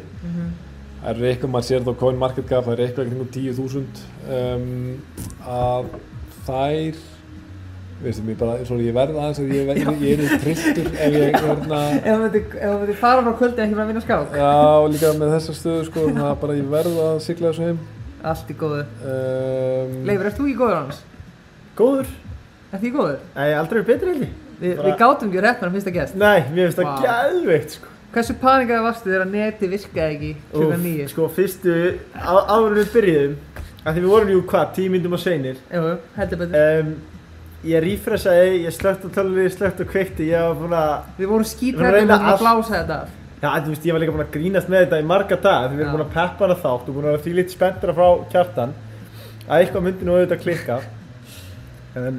það 1.01 1.09
eru 1.11 1.27
eitthvað, 1.29 1.51
maður 1.53 1.67
sér 1.67 1.81
þetta 1.81 1.93
á 1.93 2.01
Coin 2.01 2.21
Market 2.21 2.47
Cap 2.49 2.65
það 2.65 2.73
er 2.73 2.83
eitthvað 2.85 3.09
kringum 3.11 3.31
10.000 3.35 4.03
um, 4.37 4.67
að 5.51 5.91
þær 6.47 7.01
veistu 8.03 8.23
mér 8.25 8.37
bara, 8.39 8.53
sorry, 8.65 8.85
ég 8.89 8.95
verð 8.95 9.17
aðeins 9.21 9.39
að 9.41 9.51
ég, 9.55 9.71
ég, 9.77 9.89
ég 10.01 10.21
er 10.25 10.41
trilltur 10.43 10.87
ef 10.91 11.15
ég 11.17 11.35
hérna 11.37 11.79
Ef 11.97 12.05
þú 12.07 12.17
myndi, 12.23 12.41
ef 12.41 12.65
þú 12.65 12.77
myndi 12.81 12.95
fara 13.01 13.21
frá 13.25 13.33
kvöldi 13.41 13.61
ekki 13.65 13.75
bara 13.77 13.85
að 13.85 13.91
vinna 13.91 14.03
skák. 14.05 14.35
já, 14.41 14.53
líka 14.95 15.11
með 15.19 15.33
þessa 15.35 15.55
stöðu 15.59 15.83
sko, 15.89 16.05
það 16.15 16.29
er 16.31 16.39
bara 16.43 16.57
ég 16.57 16.67
verð 16.75 16.95
að 17.05 17.19
sigla 17.27 17.51
þessu 17.51 17.67
heim 17.69 17.79
Allt 18.31 18.49
í 18.53 18.55
góðu. 18.61 18.81
um, 19.11 19.93
Leifur, 20.09 20.25
ert 20.29 20.37
þú 20.37 20.45
ekki 20.47 20.57
góður 20.61 20.77
annars? 20.81 20.99
Góður 21.77 22.07
Ert 22.71 22.79
ekki 22.81 22.91
góður? 22.95 23.19
Nei, 23.35 23.49
aldrei 23.57 23.79
verið 23.81 23.89
betri 23.93 24.07
held 24.13 24.25
ég 24.27 24.33
Vi, 24.61 24.75
Bara- 24.77 24.87
Við 24.91 24.97
gátum 25.01 25.29
ekki 25.31 25.41
rétt 25.41 25.57
með 25.57 25.65
hann 25.65 25.73
fyrsta 25.73 25.91
gest. 25.95 26.13
Nei, 26.21 26.39
mér 26.53 26.69
finnst 26.69 26.77
það 26.77 27.05
gæðveikt 27.07 27.71
sko 27.77 27.87
Hversu 28.11 28.33
paningaði 28.41 28.83
varstu 28.83 29.07
þegar 29.09 29.23
að 29.25 29.31
neti 29.37 29.67
virkaði 29.71 30.15
ekki 30.17 30.31
klukkan 30.51 30.75
Úff, 30.75 30.83
nýju? 30.83 31.05
Sko, 31.13 31.27
fyrstu, 31.31 31.75
áður 32.21 32.75
við 32.77 32.89
byrjuðum 32.93 33.35
af 33.81 33.95
því 33.95 34.01
við 34.03 34.09
vorum 34.11 34.29
jú 34.35 34.41
hvað, 34.51 34.65
tíu 34.75 34.89
Ég 37.67 37.77
refreshaði, 37.85 38.63
ég 38.65 38.71
slögt 38.73 39.05
á 39.05 39.09
tölvi, 39.13 39.45
slögt 39.53 39.81
á 39.81 39.85
kveikti 39.85 40.23
Ég 40.31 40.41
var 40.47 40.55
búin 40.57 40.73
að 40.73 40.93
Við 41.19 41.27
vorum 41.29 41.45
reyna 41.93 42.17
og 42.17 42.23
að 42.31 42.39
blása 42.41 42.73
þetta. 42.73 42.97
Af. 43.05 43.09
Já, 43.41 43.49
þú 43.61 43.69
veist, 43.73 43.85
ég 43.85 43.93
var 43.93 44.01
líka 44.01 44.15
búin 44.15 44.25
að 44.25 44.33
grínast 44.33 44.69
með 44.71 44.79
þetta 44.85 45.01
í 45.01 45.05
marga 45.11 45.37
dag 45.45 45.63
Því 45.69 45.75
við 45.77 45.83
erum 45.85 45.95
búin 45.97 46.07
að 46.07 46.15
peppa 46.15 46.41
hana 46.47 46.57
þátt 46.63 46.85
og 46.89 46.93
búin 46.95 47.05
að 47.05 47.11
vera 47.13 47.23
því 47.25 47.31
lítið 47.37 47.55
spenntra 47.57 47.91
frá 47.97 48.07
kjartan. 48.33 48.71
Að 49.47 49.57
eitthvað 49.59 49.85
myndi 49.87 50.03
nú 50.07 50.13
auðvitað 50.17 50.43
klikka. 50.45 50.77
En 52.01 52.15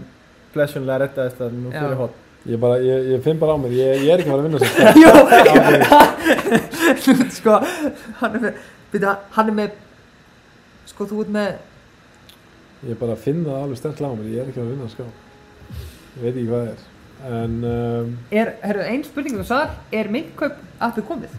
blessunlega 0.55 0.99
rettaðist 1.07 1.39
það 1.41 1.49
nú 1.59 1.69
fyrir 1.73 1.99
hot 1.99 2.15
ég, 2.47 2.59
bara, 2.61 2.79
ég, 2.83 3.07
ég 3.13 3.23
finn 3.25 3.39
bara 3.41 3.53
á 3.55 3.59
mér, 3.63 3.73
ég, 3.77 4.03
ég 4.03 4.11
er 4.13 4.19
ekki 4.23 4.31
að 4.31 4.35
fara 4.35 4.43
að 4.43 4.49
vinna 4.49 4.59
Jú, 7.03 7.13
sko, 7.39 7.53
hann 8.21 8.33
er 8.39 8.43
með, 8.47 8.55
byrja, 8.93 9.13
hann 9.37 9.49
er 9.53 9.57
með, 9.59 9.71
sko, 10.91 11.03
þú 11.11 11.17
ert 11.25 11.33
með, 11.37 11.51
Ég 12.83 12.95
bara 12.99 13.15
finn 13.15 13.45
það 13.47 13.61
alveg 13.61 13.79
sterklega 13.79 14.11
á 14.11 14.19
mér, 14.19 14.29
ég 14.33 14.39
er 14.43 14.49
ekki 14.51 14.59
að 14.59 14.71
vinna 14.73 14.87
að 14.89 14.95
ská. 14.97 15.07
Ég 16.17 16.23
veit 16.27 16.35
ekki 16.35 16.49
hvað 16.51 16.69
er. 16.73 16.83
En, 17.23 17.57
um, 17.65 18.13
er, 18.35 18.53
herru, 18.67 18.85
ein 18.91 19.05
spurning 19.07 19.39
þú 19.39 19.47
sagðar, 19.47 19.75
er 19.95 20.11
myntkaup 20.13 20.57
aftur 20.83 21.05
komið? 21.07 21.35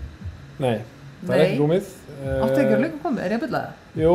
nei, 0.63 0.77
það 1.25 1.33
er 1.33 1.39
Nei. 1.41 1.45
ekki 1.47 1.57
komið. 1.59 1.87
Áttu 2.23 2.61
ekki 2.61 2.75
að 2.77 2.83
lögum 2.85 2.99
komið, 3.03 3.23
er 3.25 3.33
ég 3.33 3.39
að 3.39 3.43
byrja 3.43 3.59
það? 3.59 3.79
Jú, 3.99 4.13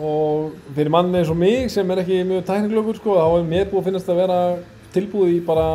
og 0.00 0.74
fyrir 0.76 0.92
mann 0.94 1.14
eins 1.18 1.30
og 1.32 1.36
mig 1.36 1.70
sem 1.70 1.90
er 1.92 2.00
ekki 2.02 2.20
mjög 2.30 2.46
tækniklökur, 2.48 2.96
sko, 3.00 3.16
þá 3.20 3.26
er 3.40 3.50
mér 3.50 3.68
búið 3.70 3.82
að 3.82 3.88
finnast 3.90 4.08
að 4.10 4.20
vera 4.22 4.38
tilbúið 4.94 5.34
í 5.34 5.40
bara 5.46 5.66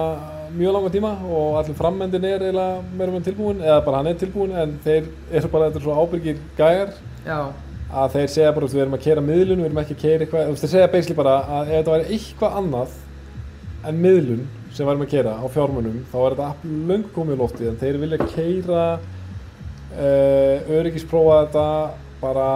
mjög 0.55 0.73
langa 0.75 0.91
tíma 0.95 1.11
og 1.29 1.59
allir 1.61 1.77
frammendin 1.77 2.25
er 2.25 2.41
eiginlega 2.47 2.81
meira 2.97 3.13
með 3.13 3.27
tilbúin, 3.29 3.61
eða 3.63 3.79
bara 3.85 4.01
hann 4.01 4.09
er 4.11 4.19
tilbúin, 4.19 4.55
en 4.63 4.75
þeir 4.83 5.07
eru 5.31 5.51
bara, 5.53 5.69
þetta 5.69 5.81
er 5.81 5.85
svo 5.85 5.95
ábyrgir 6.01 6.41
gæjar 6.57 6.93
Já, 7.25 7.39
að 8.01 8.15
þeir 8.17 8.29
segja 8.33 8.51
bara, 8.55 8.65
þú 8.65 8.67
veist, 8.69 8.75
við 8.79 8.85
erum 8.85 8.97
að 8.97 9.03
keira 9.05 9.23
miðlun, 9.29 9.61
við 9.61 9.69
erum 9.69 9.81
ekki 9.83 9.97
að 9.97 10.01
keira 10.05 10.25
eitthvað, 10.25 10.45
þú 10.47 10.55
veist, 10.55 10.65
þeir 10.65 10.73
segja 10.75 10.91
basically 10.95 11.19
bara 11.21 11.35
að 11.59 11.71
ef 11.71 11.75
þetta 11.79 11.95
væri 11.95 12.17
eitthvað 12.17 12.57
annað 12.61 12.95
en 13.89 13.99
miðlun 14.01 14.45
sem 14.75 14.87
værum 14.87 15.05
að 15.05 15.11
keira 15.13 15.35
á 15.39 15.45
fjármunum 15.51 16.01
þá 16.11 16.17
er 16.19 16.33
þetta 16.35 16.47
app 16.49 16.65
löngu 16.89 17.11
komið 17.15 17.37
í 17.37 17.39
loftið 17.41 17.69
en 17.69 17.77
þeir 17.83 17.99
vilja 18.01 18.27
keira 18.33 18.81
uh, 18.95 20.73
öryggisprófa 20.79 21.37
þetta 21.45 21.67
bara 22.21 22.49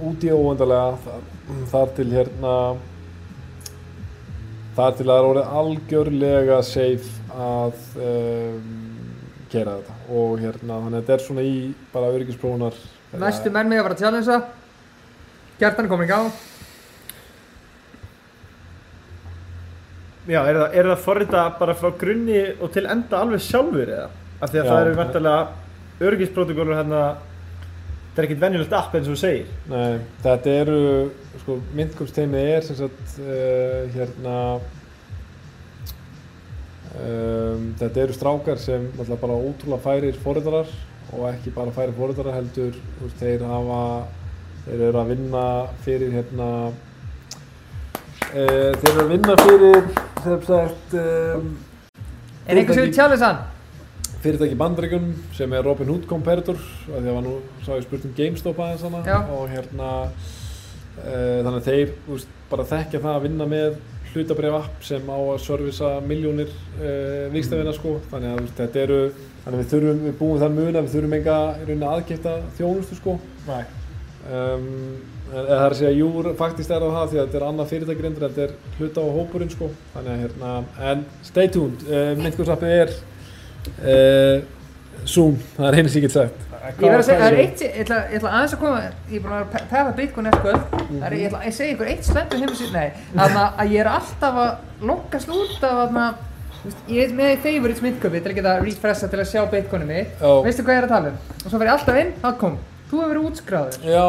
út 0.00 0.24
í 0.24 0.30
óvendalega 0.32 0.94
þar, 1.04 1.24
þar 1.72 1.92
til 1.96 2.08
hérna 2.12 2.54
þar 4.76 4.94
til 4.98 5.06
að 5.06 5.10
það 5.10 5.16
er 5.16 5.28
orðið 5.30 5.56
algjörlega 5.62 6.60
safe 6.66 7.34
að 7.40 7.82
um, 8.04 8.70
keira 9.50 9.76
þetta. 9.80 9.96
Og 10.10 10.38
hérna 10.40 10.78
þannig 10.84 10.96
að 10.96 11.00
þetta 11.00 11.16
er 11.16 11.26
svona 11.26 11.46
í 11.46 11.56
bara 11.92 12.14
öryggisprófunar 12.14 12.78
Næstu 13.20 13.50
menn 13.50 13.70
mig 13.70 13.80
að 13.80 13.88
fara 13.88 13.96
að 13.96 14.04
challengea 14.04 14.40
Gjartan 15.60 15.86
er 15.86 15.90
komin 15.90 16.06
í 16.06 16.10
gang 16.10 16.30
Já, 20.30 20.40
er 20.46 20.60
það, 20.60 20.76
það 20.92 21.02
forrita 21.04 21.46
bara 21.58 21.74
frá 21.78 21.90
grunni 21.98 22.42
og 22.60 22.70
til 22.74 22.84
enda 22.86 23.24
alveg 23.24 23.42
sjálfur 23.42 23.88
eða? 23.88 24.10
Af 24.40 24.52
því 24.52 24.60
að 24.60 24.64
Já. 24.64 24.70
það 24.70 24.82
eru 24.84 24.98
verðarlega 25.00 26.06
öryggisprotokollur 26.10 26.78
hérna 26.78 27.02
Það 28.10 28.20
er 28.20 28.26
ekkert 28.26 28.42
venjulegt 28.42 28.72
app 28.74 28.94
eins 28.98 29.06
og 29.06 29.14
þú 29.14 29.20
segir 29.20 29.50
Nei, 29.70 30.00
þetta 30.24 30.54
eru, 30.64 30.78
sko, 31.44 31.56
myndgómsteimið 31.78 32.48
er 32.56 32.64
sem 32.66 32.78
sagt, 32.80 33.12
uh, 33.22 33.84
hérna, 33.94 34.36
um, 36.98 37.68
þetta 37.80 38.02
eru 38.02 38.16
strákar 38.16 38.58
sem 38.60 38.88
náttúrulega 38.90 39.20
bara 39.22 39.38
ótrúlega 39.38 39.84
færir 39.86 40.18
fóriðarar 40.24 40.74
og 41.14 41.28
ekki 41.30 41.54
bara 41.54 41.74
færir 41.74 41.94
fóriðarar 41.96 42.38
heldur, 42.40 42.74
þú 42.98 43.06
veist, 43.06 43.22
þeir 43.22 43.46
hafa, 43.46 43.80
þeir 44.66 44.84
eru 44.88 45.02
að 45.04 45.14
vinna 45.14 45.46
fyrir, 45.86 46.12
hérna, 46.18 46.50
uh, 48.30 48.70
þeir 48.80 48.90
eru 48.92 49.04
að 49.04 49.14
vinna 49.14 49.38
fyrir, 49.44 49.88
sem 50.24 50.44
sagt, 50.48 50.98
um, 51.00 51.48
Er 52.46 52.58
einhver 52.58 52.74
sem 52.74 52.86
vil 52.88 52.94
challenge 52.94 53.24
hann? 53.24 53.40
fyrirtæki 54.20 54.52
í 54.52 54.60
Bandaríkjunum 54.60 55.12
sem 55.32 55.52
er 55.56 55.64
Robin 55.64 55.88
Hood 55.88 56.02
Comparator 56.08 56.58
af 56.60 56.88
því 56.90 56.98
að 56.98 57.06
það 57.06 57.14
var 57.16 57.22
nú, 57.24 57.36
sá 57.64 57.70
ég 57.72 57.86
spurt 57.86 58.02
um 58.04 58.12
GameStop 58.18 58.58
aðeins 58.60 58.82
hana 58.84 59.00
Já. 59.06 59.16
og 59.32 59.46
hérna 59.48 59.92
uh, 60.10 61.38
þannig 61.40 61.56
að 61.56 61.68
þeir 61.70 61.94
úst, 62.12 62.34
bara 62.50 62.66
þekkja 62.68 63.00
það 63.00 63.16
að 63.16 63.24
vinna 63.28 63.46
með 63.48 63.78
hlutabrif 64.10 64.56
app 64.58 64.84
sem 64.84 65.08
á 65.08 65.16
að 65.16 65.40
servisa 65.44 65.90
miljónir 66.04 66.50
uh, 66.80 67.30
vikstafina 67.32 67.72
sko. 67.76 67.96
Þannig 68.10 68.32
að 68.34 68.40
úst, 68.44 68.56
þetta 68.58 68.82
eru 68.82 69.00
þannig 69.44 69.52
að 69.54 69.60
við 69.60 69.70
þurfum, 69.72 70.00
við 70.04 70.16
búum 70.18 70.40
það 70.42 70.56
mun 70.56 70.74
að 70.74 70.86
við 70.86 70.96
þurfum 70.96 71.16
enga 71.20 71.36
í 71.38 71.68
rauninni 71.68 71.90
aðgifta 71.94 72.34
þjónustu 72.58 72.98
sko. 72.98 73.16
Nei. 73.46 73.62
Um, 74.30 74.66
en 74.98 75.19
það 75.30 75.50
er 75.56 75.64
að 75.64 75.78
segja, 75.78 75.92
jú, 75.98 76.34
faktist 76.38 76.70
er 76.70 76.84
það 76.84 76.94
það 76.96 77.10
því 77.10 77.18
að 77.18 77.26
þetta 77.26 77.40
er 77.40 77.46
annað 77.48 77.74
en 78.10 78.20
þetta 78.20 78.44
er 78.46 78.54
hluta 78.78 79.04
á 79.04 79.14
hópurinn 79.16 79.52
sko. 79.52 79.70
Þannig 79.94 80.12
að 80.12 80.22
hérna, 80.24 80.52
en 80.90 81.04
stay 81.26 81.50
tuned. 81.54 81.84
Uh, 81.88 82.12
myndkursappið 82.20 82.76
er 82.76 82.94
uh, 83.90 84.36
Zoom, 85.08 85.36
það 85.56 85.68
er 85.68 85.78
einu 85.78 85.92
sem 85.92 86.00
ég 86.00 86.08
get 86.08 86.16
sagt. 86.16 86.46
Ég 86.60 86.82
verð 86.84 87.00
að 87.00 87.06
segja, 87.08 87.20
það 87.20 87.30
er 87.30 87.38
eitt, 87.40 87.62
ég 87.64 87.76
ætla, 87.84 87.98
ég 88.10 88.18
ætla 88.18 88.32
aðeins 88.36 88.54
að 88.54 88.60
koma, 88.60 88.80
ég 89.08 89.14
er 89.16 89.22
búin 89.24 89.36
að 89.38 89.54
pefa 89.70 89.94
Bitcoin 89.96 90.28
eftir 90.28 90.42
kvöld, 90.44 90.74
er, 91.00 91.14
ég 91.16 91.30
ætla 91.30 91.40
að 91.40 91.54
segja 91.56 91.74
ykkur 91.74 91.88
eitt 91.88 92.08
slendur 92.08 92.42
heim 92.42 92.52
síðan, 92.58 92.74
nei, 92.76 93.22
að 93.48 93.72
ég 93.72 93.80
er 93.80 93.90
alltaf 93.90 94.40
að 94.44 94.84
lokkast 94.90 95.32
út 95.32 95.64
af 95.70 95.94
þú 96.60 96.68
veist, 96.68 96.82
ég 96.92 97.06
er 97.06 97.14
með 97.16 97.32
favorites 97.46 97.80
myndköpi 97.84 98.20
til 98.20 98.32
að 98.34 98.38
geta 98.40 98.56
refresha 98.60 99.08
til 99.08 99.22
að 99.22 99.30
sjá 99.30 99.40
mitt, 99.88 100.12
Já. 100.20 100.32
veistu 100.44 100.66
hvað 100.66 100.76
ég 100.76 100.82
er 100.82 100.88
að 100.88 100.94
tala 100.94 101.12
um? 101.14 101.22
Og 101.40 101.46
svo 101.46 101.60
verð 101.62 101.70
ég 101.70 101.76
alltaf 101.78 102.00
inn, 102.02 102.12
það 102.20 102.38
kom, 102.42 102.58
þú 102.90 103.00
hefur 103.00 103.10
verið 103.12 103.26
útskráður. 103.30 103.76
Já, 103.86 104.06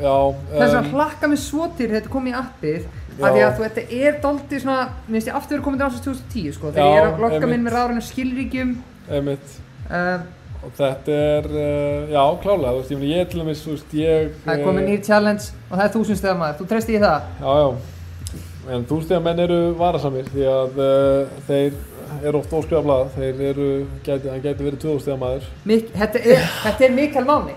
já 0.00 0.14
Þess 0.54 0.74
að 0.74 0.78
um, 0.78 0.92
hlakka 0.94 1.30
mig 1.30 1.40
svo 1.42 1.66
til 1.78 1.88
þetta 1.92 2.12
kom 2.12 2.28
í 2.30 2.36
appið, 2.38 2.86
Já. 3.14 3.26
af 3.26 3.34
því 3.34 3.42
að 3.44 3.58
þú, 3.58 3.66
þetta 3.66 3.98
er 4.00 4.16
daldið 4.22 4.62
svona, 4.64 4.86
mér 5.06 5.18
finnst 5.18 5.28
ég 5.28 5.36
aftur 5.38 5.54
verið 5.54 5.66
komin 5.66 5.82
til 5.82 5.88
ásins 5.88 6.06
2010, 6.06 6.54
sko, 6.56 6.72
þegar 6.74 6.88
ég 6.88 7.02
er 7.02 7.10
að 7.10 7.24
lokka 7.24 7.50
minn 7.50 7.66
með 7.66 7.76
ráðurinn 7.76 8.06
skilríkjum, 8.08 8.72
einmitt 9.12 9.58
uh, 9.90 10.24
og 10.64 10.76
þetta 10.78 11.18
er, 11.28 11.48
uh, 11.52 12.12
já, 12.14 12.22
klálega 12.42 12.72
þú 12.72 12.80
veist, 12.80 12.94
ég, 12.94 13.04
ég 13.12 13.28
til 13.30 13.42
dæmis, 13.42 13.64
þú 13.64 13.74
veist, 13.76 13.96
ég 14.00 14.30
það 14.46 14.54
er 14.54 14.64
komin 14.64 14.84
eh, 14.84 14.90
nýr 14.90 15.02
challenge 15.06 15.50
og 15.68 15.74
það 15.74 15.84
er 15.86 15.92
þúsund 15.94 16.20
stegar 16.20 16.38
maður, 16.40 16.56
þú 16.60 16.68
treysti 16.72 16.96
í 16.96 17.02
það? 17.04 17.28
Já, 17.44 17.52
já, 17.60 18.38
en 18.74 18.86
þústegar 18.90 19.26
menn 19.28 19.44
eru 19.44 19.60
varasamir 19.78 20.30
því 20.32 20.48
að 20.54 20.80
uh, 20.80 21.42
þeir 21.50 21.82
eru 22.24 22.40
oft 22.40 22.56
óskrifa 22.56 22.82
blað, 22.84 23.12
þeir 23.18 23.44
eru, 23.50 23.68
gæti, 24.06 24.32
hann 24.32 24.42
gæti 24.42 24.66
verið 24.66 24.82
2000 24.86 25.20
maður 25.20 25.46
Mik 25.68 25.92
þetta, 25.94 26.24
er, 26.24 26.48
þetta 26.64 26.88
er 26.88 26.96
Mikael 26.98 27.28
Máni 27.28 27.56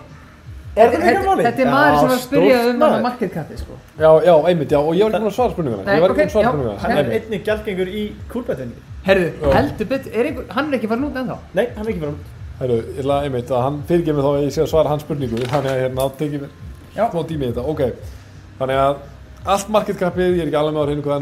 Er 0.78 0.91
þetta 0.93 1.03
Mikael 1.03 1.25
Máni? 1.28 1.43
Þetta 1.47 1.61
er 1.63 1.69
maður 1.73 1.97
sem 1.97 2.07
var 2.07 2.15
að 2.17 2.23
spyrja 2.23 2.57
um 2.69 2.82
hann 2.86 3.01
market 3.07 3.32
capið 3.34 3.57
sko. 3.63 3.73
Já, 3.97 4.09
já, 4.28 4.34
einmitt, 4.51 4.71
já, 4.71 4.80
og 4.80 4.93
ég 4.93 5.03
var 5.03 5.11
ekki 5.11 5.23
búin 5.23 5.32
að 5.32 5.38
svara 5.38 5.51
spurninguna 5.55 5.84
Ég 5.88 6.01
var 6.03 6.09
ekki 6.13 6.19
búin 6.21 6.28
að 6.28 6.32
svara 6.36 6.47
spurninguna 6.51 6.78
Hann 6.84 6.91
er 6.91 6.97
einmitt. 7.01 7.23
einnig 7.28 7.41
gjaldgengur 7.47 7.89
í 7.89 8.03
kúlbetinni 8.32 8.78
Herðu, 9.07 9.30
heldur 9.55 9.88
betur, 9.91 10.11
er 10.13 10.23
einhver, 10.30 10.45
hann 10.53 10.65
er 10.67 10.73
ekki 10.78 10.89
farin 10.91 11.07
út 11.07 11.15
ennþá? 11.21 11.38
Nei, 11.57 11.65
hann 11.78 11.86
er 11.86 11.91
ekki 11.93 12.03
bara 12.03 12.13
Herru, 12.57 12.78
ég 12.82 12.99
ætla 13.03 13.15
einmitt 13.23 13.49
að 13.53 13.61
hann 13.67 13.78
fyrirgef 13.88 14.13
mig 14.17 14.23
þá 14.25 14.32
að 14.32 14.41
ég 14.47 14.51
sé 14.55 14.61
að 14.63 14.71
svara 14.71 14.89
hans 14.89 15.03
spurningu. 15.05 15.38
Þannig 15.45 15.71
að 15.71 15.82
hérna, 15.84 16.03
tekið 16.17 16.39
mér 16.41 16.51
smá 16.97 17.21
tími 17.30 17.43
í 17.45 17.47
þetta, 17.51 17.63
ok. 17.69 17.82
Þannig 18.57 18.78
að 18.82 18.95
allt 19.53 19.69
market 19.75 19.97
capið, 20.01 20.34
ég 20.34 20.41
er 20.41 20.49
ekki 20.49 20.57
alveg 20.57 20.73
með 20.73 20.82
á 20.82 20.88
hreinu 20.89 21.03
hvað 21.05 21.21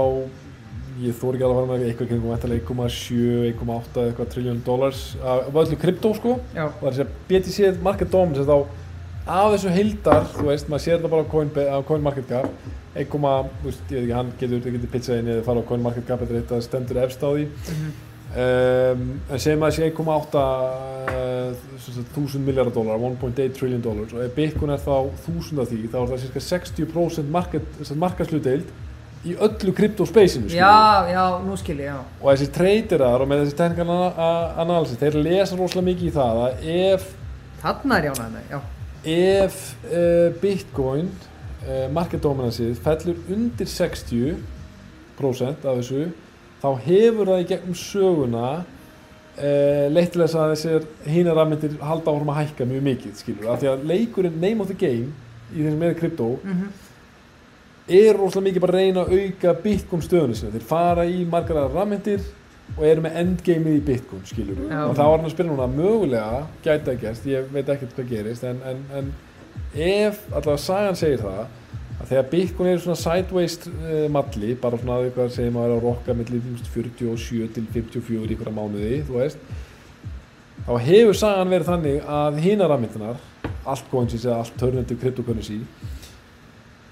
er 0.00 0.26
ég 1.02 1.14
þóri 1.18 1.36
ekki 1.36 1.44
alveg 1.46 1.56
að 1.56 1.60
fara 1.60 1.68
með 1.72 1.86
eitthvað 1.90 2.08
kringum 2.10 2.32
væntanlega 2.32 2.64
1,7, 2.64 3.20
1,8 3.52 4.02
eitthvað 4.06 4.30
trillion 4.32 4.62
dollars. 4.66 5.02
Af 5.22 5.60
öllu 5.62 5.78
kryptó 5.82 6.12
sko. 6.16 6.38
Já, 6.56 6.64
og 6.66 6.80
það 6.80 6.86
er 6.86 6.92
að 6.92 6.98
segja 7.00 7.10
BTC 7.30 7.82
market 7.84 8.12
dom 8.14 8.34
sem 8.36 8.48
þá 8.48 8.56
af 9.26 9.52
þessu 9.56 9.72
heildar, 9.74 10.26
þú 10.36 10.46
veist, 10.46 10.68
maður 10.70 10.84
sér 10.84 10.96
þetta 11.00 11.12
bara 11.12 11.26
á 11.26 11.32
Coinba- 11.32 11.66
á 11.66 11.78
CoinMarketCap 11.88 12.48
1, 12.94 13.08
þú 13.10 13.66
veist, 13.66 13.82
ég 13.90 13.96
veit 13.96 14.02
ekki, 14.04 14.14
hann 14.14 14.32
getur, 14.40 14.60
getur 14.76 14.92
pizzað 14.92 15.18
inn 15.20 15.30
eða 15.34 15.44
fara 15.48 15.60
á 15.60 15.68
CoinMarketCap 15.68 16.22
eða 16.22 16.36
þetta 16.40 16.60
stendur 16.62 17.00
efst 17.02 17.24
á 17.26 17.28
því. 17.34 17.46
Mhm. 17.46 17.90
um, 18.36 19.02
en 19.30 19.38
segjum 19.42 19.62
að 19.62 19.70
það 19.70 19.76
sé 19.76 19.90
1,8 19.90 20.40
uh, 21.10 21.54
þúsund 22.14 22.46
miljardar 22.46 22.74
dólar 22.74 22.98
1.8 23.02 23.52
trillion 23.58 23.82
dollars. 23.82 24.12
Og 24.14 24.22
ef 24.24 24.34
Bitcoin 24.34 24.70
er 24.74 24.82
þá 24.82 25.10
þúsund 25.26 25.60
af 25.62 25.70
því 25.70 25.88
þá 25.90 25.98
er 26.02 26.10
það 26.12 26.24
cirka 26.24 26.42
60% 26.46 27.30
market, 27.30 27.62
markaslutdeild 27.96 28.70
í 29.24 29.34
öllu 29.42 29.72
kryptospacinu 29.74 30.50
já, 30.52 31.06
já, 31.10 31.22
nú 31.42 31.56
skil 31.58 31.78
ég, 31.80 31.88
já. 31.88 31.96
Og 32.20 32.28
þessi 32.32 32.48
traderar 32.54 33.22
og 33.24 33.28
með 33.30 33.44
þessi 33.46 33.80
analysis 34.62 35.00
þeir 35.00 35.16
lesa 35.24 35.56
rosalega 35.58 35.88
mikið 35.90 36.06
í 36.10 36.14
það 36.14 36.34
að 36.44 36.52
ef 36.76 37.08
Þarna 37.62 37.96
er 37.98 38.04
jánaði 38.10 38.32
með, 38.36 38.44
já. 38.52 38.60
ef 39.16 39.56
uh, 39.88 40.28
Bitcoin 40.42 41.08
uh, 41.66 41.86
market 41.96 42.22
dominansið 42.22 42.76
fellur 42.84 43.16
undir 43.32 43.66
60% 43.72 44.36
af 45.66 45.80
þessu 45.80 46.02
þá 46.62 46.68
hefur 46.86 47.30
það 47.32 47.42
í 47.42 47.48
gegnum 47.50 47.76
söguna 47.80 48.46
uh, 48.60 49.86
leitt 49.92 50.12
til 50.14 50.22
þess 50.22 50.36
að 50.38 50.52
þessir 50.54 50.86
hínar 51.12 51.36
rafmyndir 51.40 51.76
halda 51.82 52.12
áfram 52.12 52.32
að 52.34 52.40
hækka 52.44 52.68
mjög 52.70 52.82
mikið 52.90 53.12
skilur 53.22 53.50
af 53.52 53.60
því 53.62 53.68
að 53.72 53.86
leikurinn 53.90 54.38
name 54.42 54.60
of 54.64 54.70
the 54.70 54.78
game 54.78 55.10
í 55.54 55.62
þessum 55.64 55.80
meira 55.82 55.98
kryptó 55.98 56.28
Mhm. 56.44 56.66
Er 57.86 58.16
rosalega 58.18 58.48
mikið 58.48 58.64
bara 58.64 58.74
að 58.74 58.80
reyna 58.82 59.04
að 59.04 59.12
auka 59.20 59.54
Bitcoin 59.62 60.02
stöðunni 60.02 60.38
sinna 60.38 60.56
þeir 60.56 60.66
fara 60.66 61.04
í 61.06 61.22
margar 61.30 61.68
rafmyndir 61.70 62.24
og 62.74 62.82
eru 62.86 63.04
með 63.04 63.20
endgameið 63.20 63.76
í 63.78 63.84
Bitcoin 63.86 64.24
skilur 64.26 64.58
Já. 64.66 64.80
og 64.88 64.96
það 64.96 65.10
var 65.10 65.20
hann 65.20 65.28
að 65.28 65.34
spila 65.36 65.52
núna. 65.52 65.68
Mögulega 65.70 66.40
gæti 66.64 66.92
að 66.92 67.04
gerst, 67.04 67.28
ég 67.30 67.52
veit 67.54 67.70
ekkert 67.72 67.94
hvað 67.94 68.10
gerist 68.10 68.48
en, 68.48 68.58
en, 68.66 68.82
en 68.98 69.12
ef 69.76 70.26
allavega 70.32 70.64
sagan 70.64 70.98
segir 70.98 71.22
það 71.22 71.44
að 71.96 72.10
þegar 72.10 72.26
Bitcoin 72.32 72.70
er 72.72 72.82
svona 72.82 72.98
sideways 73.00 73.56
uh, 73.70 74.08
malli, 74.12 74.56
bara 74.60 74.80
svona 74.80 74.98
eitthvað 75.04 75.30
sem 75.36 75.54
að 75.54 75.68
vera 75.68 75.78
að 75.78 75.86
rokka 75.86 76.16
millir 76.18 76.50
47 76.74 77.54
til 77.54 77.64
54 77.78 78.18
í 78.18 78.34
einhverja 78.34 78.56
mánuði, 78.58 78.98
þú 79.06 79.20
veist 79.20 79.54
þá 80.66 80.72
hefur 80.82 81.16
sagan 81.16 81.52
verið 81.54 81.70
þannig 81.70 82.12
að 82.18 82.40
hinar 82.42 82.72
rafmyndinar 82.72 83.22
altcoins 83.66 84.16
eða 84.18 84.40
alternative 84.42 84.98
cryptocurrency 85.02 85.60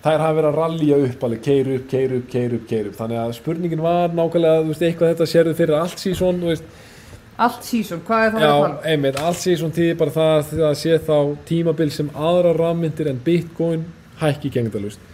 þær 0.04 0.20
hafa 0.20 0.36
verið 0.36 0.50
að 0.50 0.58
rallja 0.60 0.96
upp 1.08 1.22
alveg, 1.28 1.44
keir 1.44 1.70
upp, 1.74 1.84
keir 1.90 2.16
upp, 2.18 2.26
keir 2.30 2.56
upp, 2.58 2.64
keir 2.68 2.88
upp 2.90 2.98
þannig 2.98 3.20
að 3.22 3.36
spurningin 3.38 3.84
var 3.84 4.12
nákvæmlega, 4.12 4.64
þú 4.64 4.72
veist, 4.74 4.82
eitthvað 4.88 5.14
þetta 5.14 5.30
sérðu 5.32 5.54
fyrir 5.60 5.78
allt 5.80 6.02
sísón, 6.02 6.42
þú 6.42 6.52
veist, 6.52 6.74
Allt 7.34 7.64
season, 7.66 7.98
hvað 8.06 8.24
er 8.24 8.30
það 8.30 8.36
að 8.38 8.44
já, 8.44 8.50
tala? 8.54 8.66
um? 8.68 8.84
einmitt, 8.92 9.16
allt 9.18 9.38
sísón 9.40 9.72
tíði 9.74 9.94
bara 9.98 10.12
það 10.14 10.34
að 10.36 10.50
það 10.60 10.76
sé 10.78 10.98
þá 11.02 11.16
tímabil 11.48 11.88
sem 11.90 12.10
aðra 12.14 12.52
rafmyndir 12.54 13.10
en 13.10 13.18
bitcoin 13.24 13.82
hækki 14.20 14.52
gengdalust 14.54 15.10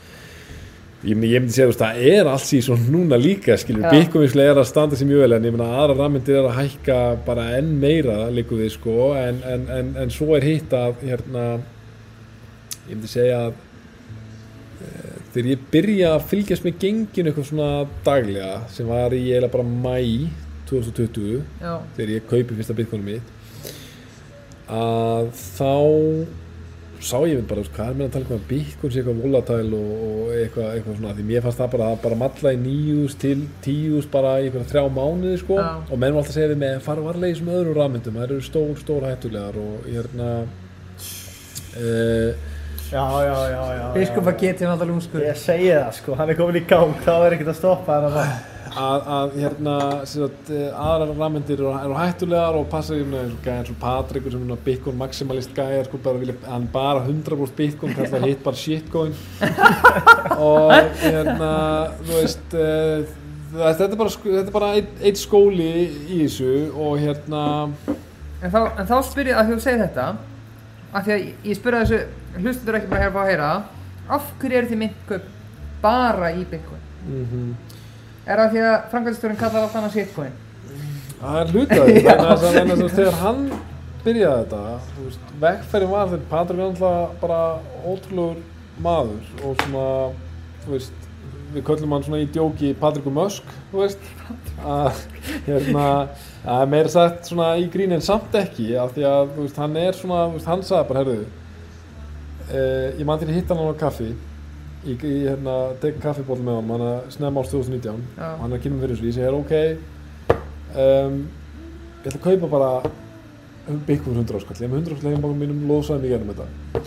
ég 1.00 1.14
ég 1.16 1.16
myndi 1.40 1.54
segja, 1.54 1.64
þú 1.64 1.72
veist, 1.72 1.80
það 1.80 2.02
er 2.10 2.28
allt 2.28 2.44
sísón 2.44 2.82
núna 2.92 3.16
líka, 3.16 3.56
skilur, 3.56 3.86
Já. 3.86 3.94
bitcoin 3.94 4.26
vissulega 4.26 4.52
er 4.52 4.60
að 4.60 4.68
standa 4.68 4.98
sér 5.00 5.08
mjög 5.08 5.24
vel, 5.24 5.32
en 5.38 5.48
ég 5.48 5.54
myndi 5.56 5.70
aðra 5.78 5.96
rafmyndir 5.96 6.36
er 6.42 6.50
að 6.50 6.58
hækka 6.58 6.98
bara 7.24 7.46
enn 7.56 7.72
meira, 7.80 8.18
líku 8.36 8.58
við, 8.60 8.74
sko, 8.74 8.98
en, 9.16 9.40
en, 9.54 9.64
en, 9.78 9.90
en 10.04 10.12
svo 10.12 10.36
er 10.36 10.44
hitt 10.44 10.76
að, 10.76 11.00
hérna 11.00 11.46
ég 12.84 12.98
myndi 12.98 13.08
segja 13.14 13.46
að 13.46 13.56
þegar 15.34 15.50
ég 15.52 15.66
byrja 15.72 16.12
að 16.16 16.28
fylgjast 16.32 16.66
með 16.66 16.78
genginu 16.84 17.30
eitthvað 17.30 17.50
svona 17.50 17.70
daglega 18.06 18.52
sem 18.74 18.88
var 18.90 19.14
í 19.16 19.24
eiginlega 19.28 19.54
bara 19.54 19.66
mæ 19.70 19.96
2020 20.70 21.40
Já, 21.60 21.74
þegar 21.96 22.14
ég 22.16 22.28
kaupi 22.30 22.58
fyrsta 22.58 22.76
bitcoinu 22.78 23.06
mitt 23.06 23.36
að 24.70 25.32
þá 25.34 25.72
sá 27.00 27.16
ég 27.24 27.40
bara, 27.48 27.62
hvað 27.72 27.90
er 27.90 27.96
mér 27.96 28.08
að 28.10 28.16
tala 28.16 28.28
um 28.28 28.36
að 28.36 28.48
Bitcoin 28.50 28.92
sé 28.92 29.00
eitthvað 29.00 29.22
volatile 29.24 29.78
og, 29.78 29.92
og 30.04 30.32
eitthvað, 30.36 30.66
eitthvað 30.74 30.98
svona, 30.98 31.14
því 31.16 31.24
mér 31.30 31.44
fannst 31.46 31.60
það 31.62 31.70
bara 31.74 31.86
að 31.88 32.02
bara 32.04 32.18
matla 32.20 32.52
í 32.52 32.58
9.000 32.60 33.20
til 33.22 33.38
10.000 33.64 34.10
bara 34.12 34.34
í 34.36 34.48
einhverja 34.48 34.70
þrjá 34.74 34.82
mánuði, 34.98 35.38
sko, 35.40 35.56
Já. 35.62 35.70
og 35.80 35.94
menn 35.94 36.12
var 36.12 36.20
alltaf 36.20 36.34
að 36.34 36.36
segja 36.36 36.52
við 36.52 36.60
með 36.60 36.76
fara 36.84 37.06
varlega 37.06 37.32
í 37.32 37.36
þessum 37.36 37.52
öðrum 37.56 37.78
rafmyndum, 37.78 38.18
það 38.20 38.26
eru 38.26 38.46
stór, 38.50 38.72
stór 38.82 39.06
hættulegar 39.08 39.60
og 39.62 39.88
ég 39.88 39.96
hérna, 39.96 40.28
uh, 41.80 42.49
Já, 42.90 43.04
já, 43.22 43.34
já, 43.54 43.64
já. 43.78 43.88
Biskup 43.94 44.24
já, 44.26 44.30
að 44.32 44.38
geti 44.40 44.64
hann 44.66 44.72
alltaf 44.74 44.88
lúmskur. 44.90 45.22
Ég 45.22 45.36
segi 45.38 45.68
það 45.70 45.90
sko, 46.00 46.14
hann 46.18 46.30
er 46.32 46.38
komin 46.38 46.58
í 46.58 46.62
gang, 46.66 46.94
það 47.04 47.26
er 47.28 47.36
ekkert 47.36 47.52
að 47.52 47.58
stoppa 47.60 47.98
hann 47.98 48.06
að 48.08 48.16
það. 48.16 48.32
að, 48.70 49.06
að 49.16 49.32
hérna, 49.42 49.74
sem 50.06 50.22
sagt, 50.24 50.50
eh, 50.54 50.66
aðrar 50.78 51.12
rafmyndir 51.18 51.58
eru, 51.62 51.94
hættulegar 51.98 52.58
og 52.58 52.68
passa 52.70 52.94
í 52.94 53.00
eins 53.02 53.32
og 53.34 53.40
gæðar 53.46 53.66
svo 53.66 53.74
Patrikur 53.82 54.34
sem 54.34 54.52
er 54.54 54.60
Bitcoin 54.66 54.98
maximalist 55.00 55.54
gæðar, 55.56 55.88
sko, 55.88 55.98
bara 56.04 56.20
vilja, 56.22 56.36
hann 56.46 56.68
bara 56.70 57.00
100% 57.06 57.56
Bitcoin, 57.58 57.94
kallar 57.98 58.26
hitt 58.28 58.44
bara 58.46 58.60
shitcoin 58.60 59.14
og 60.50 60.70
hérna, 61.02 61.50
þú 62.04 62.14
veist, 62.20 62.54
uh, 62.54 63.10
þetta 63.58 63.88
er 63.90 63.98
bara, 64.04 64.14
sko- 64.14 64.34
þetta 64.36 64.46
er 64.46 64.56
bara 64.60 64.72
einn 64.78 64.92
ein 65.10 65.18
skóli 65.18 65.70
í 66.06 66.20
þessu 66.24 66.52
og 66.74 66.98
hérna, 67.02 67.44
En 68.40 68.48
þá, 68.54 68.60
en 68.80 68.86
þá 68.88 68.94
spyr 69.04 69.28
ég 69.34 69.36
að 69.36 69.50
þú 69.50 69.56
segir 69.66 69.82
þetta, 69.82 70.04
af 70.92 71.04
því 71.06 71.12
að 71.14 71.24
ég- 71.24 71.50
að 71.80 71.84
þessu, 71.86 72.00
hlustuður 72.42 72.78
ekki 72.80 72.90
bara 72.90 73.00
að 73.10 73.16
fá 73.16 73.22
að 73.24 73.30
heyra, 73.30 73.50
af 74.10 74.30
hverju 74.40 74.58
eru 74.60 74.70
þið 74.72 74.80
myntkaup 74.84 75.26
bara 75.82 76.30
í 76.34 76.44
Bitcoin? 76.44 76.86
mm 77.08 77.56
Er 78.30 78.36
það 78.38 78.50
því 78.52 78.60
að 78.68 78.74
framkvæmstjórinn 78.92 79.38
kallar 79.40 79.62
allt 79.64 79.76
annað 79.80 79.94
shitcoin? 79.96 80.32
Það 81.20 81.38
er 81.40 81.52
hlutaði, 81.54 81.94
þess 82.04 82.44
að 82.48 82.56
að 82.84 82.94
þegar 82.98 83.16
hann 83.20 83.40
byrjaði 84.04 84.42
þetta, 84.44 84.60
vegferðin 85.40 85.90
var 85.90 86.08
þegar 86.12 86.26
Patrik 86.30 86.58
er 86.60 86.64
alltaf 86.66 87.20
bara 87.20 87.40
ótrúlegur 87.84 88.42
maður 88.80 89.44
og 89.44 89.56
svona, 89.64 89.86
veist, 90.68 91.08
við 91.54 91.64
köllum 91.66 91.92
hann 91.96 92.06
svona 92.06 92.20
í 92.22 92.28
djóki 92.32 92.70
Patriku 92.80 93.10
Musk, 93.12 93.50
þú 93.72 93.82
veist, 93.82 94.06
að, 94.76 95.02
hérna, 95.48 95.86
að 96.44 96.70
meira 96.72 96.88
sagt 96.88 97.28
svona 97.28 97.50
í 97.60 97.66
grín 97.72 97.92
en 97.92 98.04
samt 98.04 98.34
ekki, 98.38 98.72
af 98.80 98.94
því 98.96 99.04
að, 99.08 99.32
þú 99.34 99.44
veist, 99.44 99.60
hann 99.60 99.76
er 99.76 99.96
svona, 99.98 100.20
veist, 100.32 100.48
hann 100.48 100.64
sagði 100.64 100.88
bara, 100.88 101.02
herruðu, 101.04 101.26
eh, 102.48 102.86
ég 103.00 103.08
man 103.08 103.20
til 103.20 103.28
að 103.28 103.36
hitta 103.36 103.58
hann 103.58 103.74
á 103.76 103.82
kaffi, 103.82 104.08
í, 104.86 104.94
í 104.96 105.16
hérna, 105.26 105.56
tekið 105.82 106.00
kaffiból 106.06 106.38
með 106.40 106.60
hann, 106.60 106.72
hann 106.76 106.86
að 106.86 107.10
snemma 107.16 107.42
árs 107.42 107.52
2019, 107.52 108.00
Já. 108.16 108.30
og 108.30 108.40
hann 108.46 108.56
er 108.56 108.64
kynna 108.64 108.80
fyrir 108.84 108.96
þessu, 108.96 109.10
ég 109.10 109.18
segir, 109.18 109.36
ok, 109.36 109.52
um, 110.86 111.20
ég 112.00 112.08
ætla 112.08 112.16
að 112.16 112.24
kaupa 112.30 112.52
bara 112.56 112.72
um 113.68 113.84
byggjum 113.86 114.16
100 114.16 114.40
áskall, 114.40 114.56
ég 114.56 114.64
er 114.64 114.72
með 114.72 114.82
100 114.86 114.96
áskall 114.96 115.12
heimbakum 115.12 115.44
mínum, 115.44 115.62
losaði 115.68 116.06
mig 116.06 116.14
gernum 116.14 116.32
þetta. 116.32 116.86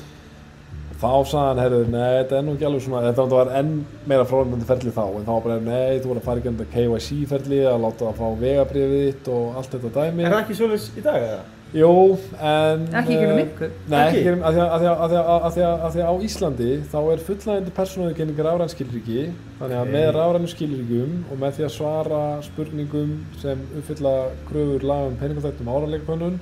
Þá 1.04 1.10
sagði 1.28 1.48
hann, 1.50 1.60
heyrðu, 1.60 1.80
nei, 1.92 2.12
þetta 2.22 2.38
er 2.38 2.44
nú 2.48 2.54
ekki 2.56 2.68
alveg 2.70 2.84
svona, 2.86 3.00
þetta 3.10 3.24
var 3.34 3.50
enn 3.60 3.72
meira 4.08 4.28
fráðmyndi 4.30 4.68
ferli 4.70 4.94
þá, 4.96 5.02
en 5.10 5.26
þá 5.26 5.32
var 5.34 5.42
bara, 5.50 5.58
nei, 5.66 5.98
þú 5.98 6.14
voru 6.14 6.22
að 6.22 6.30
fara 6.30 6.40
í 6.40 6.46
þetta 6.46 6.68
KYC 6.72 7.18
ferli, 7.28 7.60
að 7.68 7.82
láta 7.84 8.06
það 8.06 8.22
fá 8.22 8.40
vegabrifið 8.46 9.04
þitt 9.10 9.28
og 9.34 9.60
allt 9.60 9.76
þetta 9.76 9.92
dæmi. 9.98 10.24
Er 10.24 10.36
það 10.38 10.44
ekki 10.46 10.58
svolítið 10.62 11.02
í 11.02 11.04
dag 11.10 11.26
eða? 11.28 11.42
Jú, 11.74 11.90
en... 12.38 12.84
Ekki 12.94 13.16
gegnum 13.18 13.32
eh, 13.34 13.38
myntkaup? 13.42 13.78
Nei, 13.90 13.98
ekki 13.98 14.18
Ekki? 14.20 14.24
gegnum, 14.28 14.44
af 14.46 14.54
því 14.54 14.62
að, 14.62 14.74
af 14.74 14.80
því 14.80 14.88
að, 14.88 15.00
af 15.04 15.10
því 15.10 15.18
að, 15.18 15.38
af 15.44 15.54
því 15.58 15.64
að, 15.66 15.86
af 15.88 15.94
því 15.96 16.04
að 16.04 16.10
á 16.14 16.26
Íslandi 16.28 16.72
þá 16.92 16.98
er 17.02 17.24
fullnægindi 17.28 17.74
persónuðurkenningar 17.80 18.48
rafræn 18.48 18.74
skilríki 18.74 19.24
þannig 19.58 19.80
að 19.80 19.94
með 19.96 20.10
rafrænum 20.16 20.52
skilríkjum 20.54 21.16
og 21.34 21.40
með 21.42 21.58
því 21.58 21.66
að 21.66 21.74
svara 21.74 22.22
spurningum 22.46 23.16
sem 23.42 23.64
uppfylla 23.80 24.14
kröfur 24.52 24.86
laga 24.86 25.10
um 25.10 25.18
peningafættum 25.24 25.72
áralegkönnun 25.74 26.38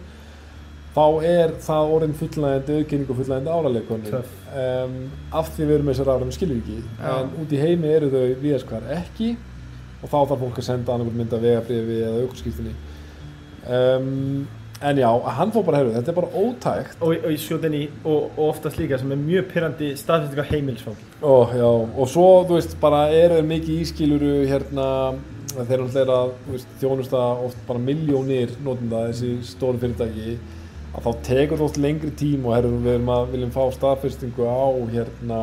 þá 0.96 1.04
er 1.24 1.54
það 1.64 1.94
orðin 1.96 2.16
fullnægindi 2.20 2.78
auðkenning 2.80 3.12
og 3.14 3.20
fullnægindi 3.22 3.54
áralegkönnun 3.56 4.12
Töff. 4.12 4.32
um, 4.52 4.96
af 5.40 5.52
því 5.56 5.68
við 5.68 5.76
erum 5.78 5.88
með 5.88 5.96
þessi 5.96 6.08
rafrænu 6.10 6.36
skilríki 6.38 6.80
Já. 6.82 7.12
en 7.14 7.30
út 7.44 7.54
í 7.56 7.62
heimi 7.62 7.94
eru 7.96 8.10
þau 8.12 8.26
viðast 8.44 8.68
hvar 8.72 8.90
ekki 8.98 9.30
og 10.02 10.10
þá 10.10 10.18
þarf 10.18 10.42
fólk 10.44 10.60
að 10.60 10.68
senda 10.68 10.96
annað 10.96 11.14
mynda 11.22 11.40
vegabrifi 11.40 12.02
eða 12.02 12.26
aukurskýrtinni 12.26 12.74
um, 13.70 14.48
en 14.82 14.98
já, 14.98 15.10
hann 15.38 15.52
fór 15.54 15.66
bara 15.68 15.78
herru, 15.82 15.92
þetta 15.94 16.10
er 16.12 16.18
bara 16.18 16.32
ótækt 16.42 17.04
Og, 17.06 17.12
og 17.22 17.34
í 17.36 17.38
skjótinni 17.40 17.82
og, 18.02 18.32
og 18.36 18.48
oftast 18.50 18.80
líka 18.82 18.98
sem 18.98 19.12
er 19.14 19.20
mjög 19.22 19.52
pyrrandi 19.52 19.92
staðfesting 20.00 20.42
á 20.42 20.46
heimilisfangi. 20.50 21.06
Ó, 21.22 21.46
já, 21.54 21.68
og 21.70 22.10
svo, 22.10 22.30
þú 22.50 22.58
veist, 22.58 22.74
bara 22.82 23.04
eru 23.14 23.38
þeir 23.38 23.50
mikið 23.52 23.84
ískiluru 23.84 24.32
hérna, 24.50 24.88
að 25.54 25.70
þeir 25.70 25.76
eru 25.78 25.86
alltaf 25.86 26.16
að, 26.16 26.66
þjónusta 26.82 27.22
oft 27.46 27.62
bara 27.68 27.84
miljónir 27.84 28.56
notenda 28.66 29.04
þessi 29.12 29.36
stóru 29.52 29.84
fyrirtæki 29.84 30.40
að 30.92 31.06
þá 31.06 31.12
tekur 31.28 31.64
oft 31.66 31.80
lengri 31.80 32.12
tím 32.20 32.46
og 32.48 32.56
herru, 32.58 32.74
við 32.84 32.98
erum 32.98 33.14
að, 33.14 33.30
viljum 33.36 33.54
fá 33.56 33.64
staðfestingu 33.76 34.44
á 34.48 34.66
hérna 34.92 35.40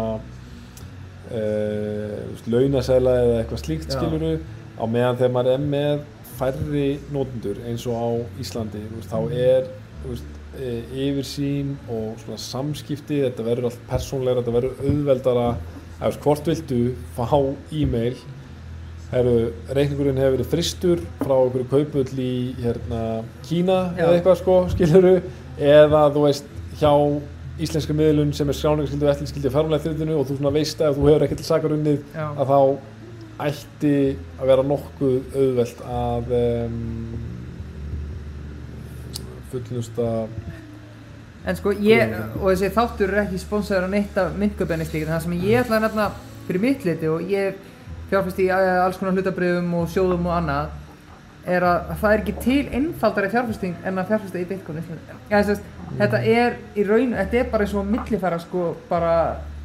uh, 1.33 2.45
launasæla 2.49 3.17
eða 3.23 3.37
eitthvað 3.41 3.65
slíkt 3.65 3.95
skiluru 3.97 4.37
á 4.79 4.85
meðan 4.87 5.19
þegar 5.19 5.35
maður 5.35 5.55
er 5.55 5.69
með 5.75 6.07
færri 6.39 6.89
notendur 7.15 7.59
eins 7.67 7.87
og 7.91 7.99
á 7.99 8.09
Íslandi, 8.43 8.83
veist, 8.93 9.11
þá 9.11 9.19
er, 9.35 9.71
þú 10.03 10.13
veist, 10.13 10.37
e, 10.59 10.75
yfirsýn 11.09 11.75
og 11.91 12.21
svona 12.23 12.39
samskipti, 12.43 13.23
þetta 13.25 13.47
verður 13.47 13.71
allt 13.71 13.85
persónleira, 13.91 14.43
þetta 14.43 14.55
verður 14.55 14.85
auðveldara. 14.85 15.49
Eða 15.99 16.13
hvort 16.23 16.47
viltu 16.47 16.81
fá 17.17 17.25
e-mail 17.75 18.15
Heru, 19.09 19.35
reikningurinn 19.73 20.19
hefur 20.21 20.35
verið 20.37 20.49
fristur 20.53 21.01
frá 21.23 21.33
einhverju 21.33 21.69
kaupull 21.71 22.19
í 22.21 22.33
hérna, 22.61 23.23
Kína 23.47 23.79
Já. 23.97 24.03
eða 24.05 24.19
eitthvað 24.19 24.41
sko, 24.43 24.57
skiluru 24.75 25.13
eða 25.57 26.03
þú 26.13 26.25
veist 26.27 26.51
hjá 26.77 26.93
íslenska 27.59 27.97
miðlun 27.97 28.35
sem 28.37 28.53
er 28.53 28.59
skráningarskildu 28.59 29.07
og 29.07 29.13
eftirlitskildu 29.15 29.53
fjármælega 29.55 29.87
þjóðinu 29.87 30.19
og 30.19 30.29
þú 30.29 30.37
svona 30.37 30.53
veist 30.55 30.85
að 30.85 30.99
þú 30.99 31.09
hefur 31.09 31.25
ekki 31.25 31.39
til 31.41 31.47
sakar 31.49 31.75
unnið 31.79 32.03
Já. 32.13 32.27
að 32.29 32.53
þá 32.53 32.61
ætti 33.49 33.95
að 34.37 34.53
vera 34.53 34.67
nokkuð 34.67 35.17
auðvelt 35.41 35.83
að 35.97 36.37
um, 36.43 36.79
fullnusta 39.53 40.13
En 41.49 41.57
sko 41.57 41.73
ég, 41.81 42.13
og 42.43 42.51
þessi 42.51 42.69
þáttur 42.75 43.15
er 43.15 43.23
ekki 43.23 43.39
sponsorar 43.41 43.89
á 43.89 43.91
neitt 43.91 44.17
af 44.21 44.35
myndköpenni 44.37 44.85
slíkt, 44.85 45.09
það 45.09 45.23
sem 45.25 45.37
ég 45.47 45.63
ætla 45.63 45.79
að 45.79 45.85
nefna 45.87 46.09
fyrir 46.45 46.61
mitt 46.61 46.85
liti 46.85 47.09
og 47.09 47.25
ég 47.33 47.57
fjárfæst 48.11 48.39
í 48.45 48.49
eh, 48.49 48.85
alls 48.85 48.97
konar 49.01 49.13
hlutabriðum 49.17 49.75
og 49.81 49.89
sjóðum 49.93 50.27
og 50.31 50.37
annað, 50.39 50.71
er 51.49 51.65
að 51.65 51.93
það 52.01 52.13
er 52.15 52.23
ekki 52.23 52.35
til 52.45 52.63
einfaldari 52.77 53.29
fjárfæsting 53.33 53.77
en 53.89 53.99
að 54.03 54.09
fjárfæsta 54.11 54.41
í 54.43 54.49
Bitcoin. 54.51 54.83
Ja, 55.31 55.43
þess, 55.43 55.63
þetta 55.99 56.19
er 56.29 56.59
í 56.77 56.85
raun, 56.89 57.15
þetta 57.17 57.39
er 57.43 57.47
bara 57.53 57.65
eins 57.65 57.75
og 57.79 57.87
millifæra 57.89 58.39
sko 58.43 58.75
bara 58.91 59.13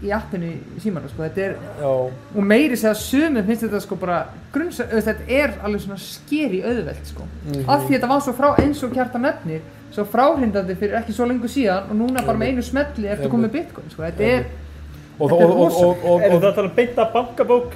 í 0.04 0.10
appinu 0.12 0.50
í 0.52 0.82
símanu 0.84 1.08
sko, 1.12 1.24
þetta 1.24 1.42
er, 1.46 1.54
já, 1.80 1.92
og 2.36 2.44
meiri 2.44 2.76
segja 2.80 2.92
sumum 3.00 3.46
finnst 3.48 3.64
þetta 3.64 3.80
sko 3.84 3.96
bara 4.02 4.18
grunns, 4.52 4.82
þetta 4.84 5.14
er 5.32 5.54
alveg 5.64 5.84
svona 5.86 6.00
skeri 6.04 6.60
auðvelt 6.68 7.08
sko, 7.08 7.24
Mhm. 7.46 7.64
af 7.70 7.86
því 7.88 7.94
þetta 7.98 8.10
var 8.12 8.20
svo 8.26 8.34
frá 8.36 8.50
eins 8.60 8.84
og 8.84 8.92
kjartan 8.92 9.24
nefnir, 9.24 9.62
svo 9.96 10.04
fráhrindandi 10.04 10.76
fyrir 10.76 10.98
ekki 11.00 11.14
svo 11.16 11.26
lengur 11.30 11.48
síðan 11.52 11.88
og 11.90 11.96
núna 11.96 12.26
bara 12.26 12.38
með 12.38 12.48
einu 12.52 12.62
smelli 12.62 13.08
ertu 13.08 13.30
komið 13.32 13.52
Bitcoin 13.56 13.90
sko, 13.92 14.04
þetta 14.04 14.24
er, 14.24 14.46
og, 15.20 15.30
Þetta 15.30 15.44
er 15.44 15.50
og, 15.52 15.60
og, 15.60 15.74
og, 15.84 16.06
og, 16.06 16.22
Er 16.22 16.32
það 16.32 16.48
að 16.50 16.56
tala 16.56 16.68
um 16.70 16.76
beint 16.76 16.98
af 17.00 17.14
bankabók? 17.14 17.76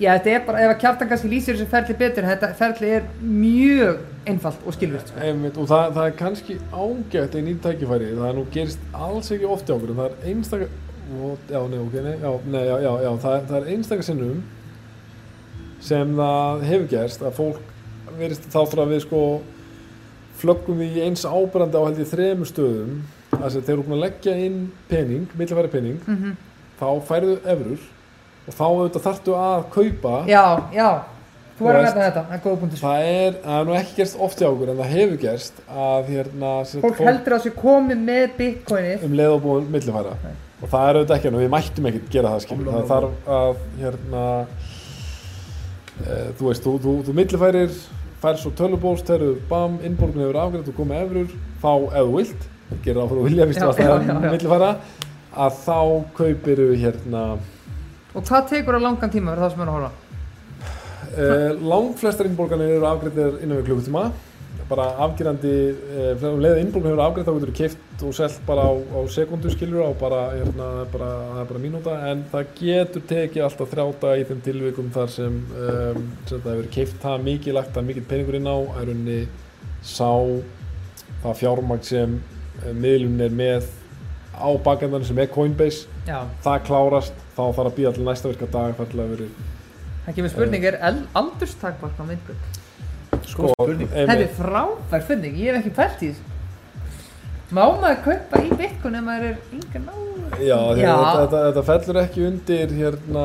Já 0.00 0.10
þetta 0.16 0.30
er 0.32 0.44
bara, 0.46 0.60
ef 0.64 0.72
að 0.74 0.78
kjartan 0.84 1.10
kannski 1.10 1.30
lýsir 1.30 1.56
þessu 1.56 1.70
ferli 1.70 1.96
betur, 2.00 2.28
þetta 2.28 2.52
ferli 2.58 2.92
er 2.98 3.08
mjög 3.20 4.00
einfalt 4.30 4.62
og 4.66 4.76
skilvirt 4.76 5.10
sko. 5.10 5.20
Einmitt, 5.24 5.58
og 5.60 5.68
það, 5.70 5.92
það 5.96 6.08
er 6.08 6.16
kannski 6.20 6.56
ágætt 6.72 7.36
í 7.36 7.44
nýtt 7.46 7.60
tækifæri, 7.66 8.14
það 8.16 8.30
er 8.30 8.38
nú 8.38 8.46
gerist 8.54 8.86
alls 8.96 9.30
ekki 9.36 9.50
oft 9.50 9.68
hjá 9.68 9.76
okkur, 9.76 9.92
en 9.92 10.00
það 10.00 10.10
er 10.10 10.32
einstaka 10.32 10.70
ó, 11.10 11.30
já, 11.50 11.60
nei, 11.68 11.78
ok, 11.84 11.96
nei, 12.06 12.16
já, 12.16 12.32
nei, 12.54 12.64
já, 12.64 12.74
já, 12.86 12.90
já 13.04 13.10
það, 13.26 13.38
það 13.52 13.56
er 13.60 13.70
einstaka 13.76 14.08
sinnum 14.08 14.42
sem 15.80 16.12
það 16.20 16.68
hefur 16.68 16.90
gerst 16.92 17.24
að 17.24 17.38
fólk 17.38 17.72
verist 18.20 18.50
þáttur 18.52 18.84
að 18.84 18.94
við 18.94 19.02
sko 19.06 19.24
flöggum 20.40 20.80
við 20.80 21.00
í 21.00 21.02
eins 21.06 21.24
ábyrrandi 21.28 21.80
á 21.80 21.84
held 21.84 21.98
ég 22.00 22.08
þremur 22.08 22.48
stöðum. 22.48 23.00
Að 23.36 23.58
þeir 23.60 23.74
eru 23.74 23.82
búin 23.86 23.96
að 23.98 24.04
leggja 24.06 24.32
inn 24.40 24.56
pening, 24.88 25.28
millifæri 25.38 25.70
pening 25.72 26.00
Mm 26.08 26.38
þá 26.80 26.88
færðu 27.04 27.34
efrur 27.44 27.82
og 28.50 28.58
þá 28.58 28.66
auðvitað 28.66 29.06
þarftu 29.06 29.38
að 29.38 29.64
kaupa. 29.78 30.12
Já, 30.30 30.42
já, 30.74 30.88
þú 31.56 31.66
var 31.68 31.78
að 31.78 31.80
Þú 31.80 31.86
nefna 31.86 32.04
þetta, 32.08 32.22
er 32.36 32.42
góða 32.44 32.60
punktur. 32.64 32.80
það 32.82 33.08
er, 33.14 33.34
það 33.44 33.56
er 33.60 33.66
nú 33.70 33.74
ekki 33.78 33.96
gerst 34.00 34.20
oft 34.26 34.40
hjá 34.42 34.48
okkur 34.50 34.70
en 34.74 34.78
það 34.80 34.92
hefur 34.96 35.18
gerst 35.24 35.62
að 35.86 36.08
hérna 36.14 36.52
Fólk 36.84 37.02
heldur 37.04 37.36
að 37.36 37.42
þessu 37.44 37.52
komið 37.60 38.04
með 38.10 38.36
bitcoinið. 38.40 39.04
um 39.06 39.16
leið 39.20 39.34
og 39.36 39.42
búin 39.44 39.68
millifæra. 39.74 40.14
Nei. 40.24 40.34
og 40.60 40.68
það 40.68 40.88
er 40.90 40.96
auðvitað 41.00 41.16
ekki 41.16 41.30
og 41.30 41.40
við 41.40 41.52
mættum 41.54 41.86
ekkert 41.90 42.10
gera 42.12 42.30
það 42.34 42.42
skilur. 42.44 42.72
Það 42.74 42.90
þarf 42.90 43.28
að 43.36 43.60
hérna 43.80 44.24
e, 46.04 46.18
þú 46.38 46.48
veist, 46.50 46.64
þú, 46.66 46.74
þú, 46.84 46.94
þú 47.06 47.14
millifærir 47.20 47.76
fær 48.20 48.36
svo 48.40 48.50
tölubóst, 48.56 49.06
þegar 49.08 49.38
bam, 49.48 49.78
innborgun 49.86 50.24
hefur 50.26 50.40
afgrætt, 50.42 50.66
þú 50.68 50.74
komið 50.76 51.04
efrur 51.06 51.30
þá 51.62 51.70
ef 51.86 52.02
þú 52.10 52.16
vilt, 52.18 52.48
gera 52.84 53.00
það 53.04 53.12
fyrir 53.12 53.22
að 53.22 53.28
vilja 53.30 53.46
vistu 53.50 53.64
Já, 53.64 53.70
að 53.70 53.80
það 53.80 54.10
er 54.10 54.34
millifæra. 54.34 54.70
Að 55.40 55.56
þá 55.64 55.78
kaupiru 56.18 56.68
hérna 56.82 57.24
Og 58.14 58.24
hvað 58.26 58.48
tekur 58.50 58.76
það 58.76 58.86
langan 58.86 59.12
tíma 59.12 59.34
fyrir 59.34 59.44
það 59.44 59.52
sem 59.52 59.62
er 59.62 59.70
að 59.70 59.76
horfa? 59.78 59.92
Uh, 61.10 61.52
langflestar 61.66 62.28
innborganir 62.28 62.76
eru 62.76 62.86
afgreitir 62.88 63.38
innan 63.44 63.60
við 63.60 63.70
klukkutíma. 63.70 64.10
Bara 64.70 64.84
afgerandi 65.02 65.52
eh, 65.98 66.24
um 66.28 66.38
leið 66.38 66.60
innbrúm 66.60 66.84
hefur 66.86 67.00
afgreitt 67.02 67.26
þá 67.26 67.32
getur 67.34 67.50
þú 67.50 67.54
keift 67.58 68.04
og 68.06 68.12
selt 68.14 68.36
bara 68.46 68.68
á, 68.70 68.72
á 68.78 69.00
sekundu 69.10 69.50
skilur 69.50 69.82
á 69.82 69.90
bara, 69.98 70.20
hérna, 70.36 70.68
bara, 70.92 71.08
er 71.40 71.48
bara 71.48 71.62
mínúta. 71.62 71.96
En 72.06 72.22
það 72.30 72.52
getur 72.60 73.02
tekið 73.10 73.46
alltaf 73.48 73.72
þrjáta 73.72 74.12
í 74.20 74.22
þeim 74.28 74.44
tilvikum 74.46 74.92
þar 74.94 75.10
sem, 75.10 75.40
um, 75.58 76.06
það 76.30 76.46
hefur 76.52 76.70
keift 76.76 77.02
það 77.02 77.26
mikið 77.26 77.58
lagt 77.58 77.74
það 77.74 77.88
mikið 77.88 78.06
peningur 78.12 78.38
inn 78.38 78.46
á. 78.46 78.58
Að 78.62 78.92
rauninni 78.92 79.18
sá 79.82 80.12
það 81.24 81.38
fjármagn 81.42 81.86
sem 81.90 82.16
eh, 82.62 82.70
miðlun 82.70 83.26
er 83.26 83.38
með 83.42 83.70
á 84.40 84.50
bakendan 84.64 85.04
sem 85.04 85.18
er 85.18 85.30
Coinbase 85.30 85.86
Já, 86.08 86.24
það 86.44 86.64
klárast 86.66 87.12
þá 87.36 87.42
þarf 87.44 87.66
að 87.68 87.76
býja 87.78 87.92
til 87.94 88.04
næsta 88.08 88.32
virka 88.32 88.50
dag 88.50 88.74
það 88.80 90.16
kemur 90.16 90.32
spurning, 90.32 90.64
er 90.64 90.78
el- 90.80 91.06
aldurstakmark 91.14 92.00
á 92.00 92.04
myndgöld? 92.08 92.60
sko, 93.30 93.52
spurning. 93.54 93.88
Þetta 93.88 94.12
einmitt. 94.14 94.28
er 94.30 94.36
frábær 94.38 95.04
spurning, 95.04 95.38
ég 95.38 95.54
hef 95.54 95.64
ekki 95.64 95.74
pælt 95.76 96.04
í 96.04 96.10
þessu. 96.10 96.28
Má 97.50 97.64
maður 97.82 97.96
kaupa 98.04 98.40
í 98.46 98.50
Bitcoin 98.54 98.94
ef 98.94 99.04
maður 99.06 99.24
er 99.30 99.38
yngan 99.56 99.88
á? 99.90 99.94
Já, 100.38 100.58
Já. 100.78 100.92
Þetta, 100.94 101.14
þetta, 101.20 101.38
þetta 101.46 101.62
fellur 101.66 101.98
ekki 102.04 102.26
undir 102.28 102.74
hérna, 102.76 103.24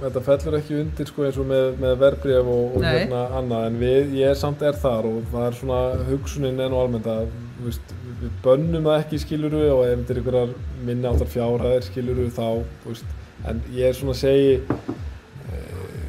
þetta 0.00 0.22
fellur 0.28 0.56
ekki 0.60 0.78
undir 0.80 1.10
sko 1.10 1.26
eins 1.26 1.40
og 1.42 1.48
með, 1.50 1.66
með 1.82 1.98
verbref 2.00 2.48
og, 2.54 2.78
og 2.78 2.86
hérna 2.86 3.24
annað 3.36 3.66
en 3.68 3.76
við, 3.82 4.14
ég 4.22 4.38
samt 4.40 4.64
er 4.64 4.78
þar 4.80 5.10
og 5.10 5.26
það 5.34 5.44
er 5.50 5.58
svona 5.60 5.80
hugsunin 6.08 6.62
enn 6.64 6.72
og 6.72 6.86
almennt 6.86 7.10
að 7.12 7.28
veist, 7.64 7.94
við 8.20 8.34
bönnum 8.44 8.86
það 8.88 9.00
ekki 9.04 9.22
skiluru 9.22 9.62
og 9.70 9.82
ef 9.86 9.96
þetta 10.00 10.14
er 10.14 10.20
einhverjar 10.20 10.54
minni 10.86 11.10
áttar 11.10 11.32
fjárhæðir 11.32 11.88
skiluru 11.88 12.28
þá, 12.36 12.46
veist, 12.84 13.16
en 13.48 13.64
ég 13.74 13.90
er 13.90 13.96
svona 13.96 14.16
að 14.16 14.22
segi 14.22 14.54
uh, 14.76 16.06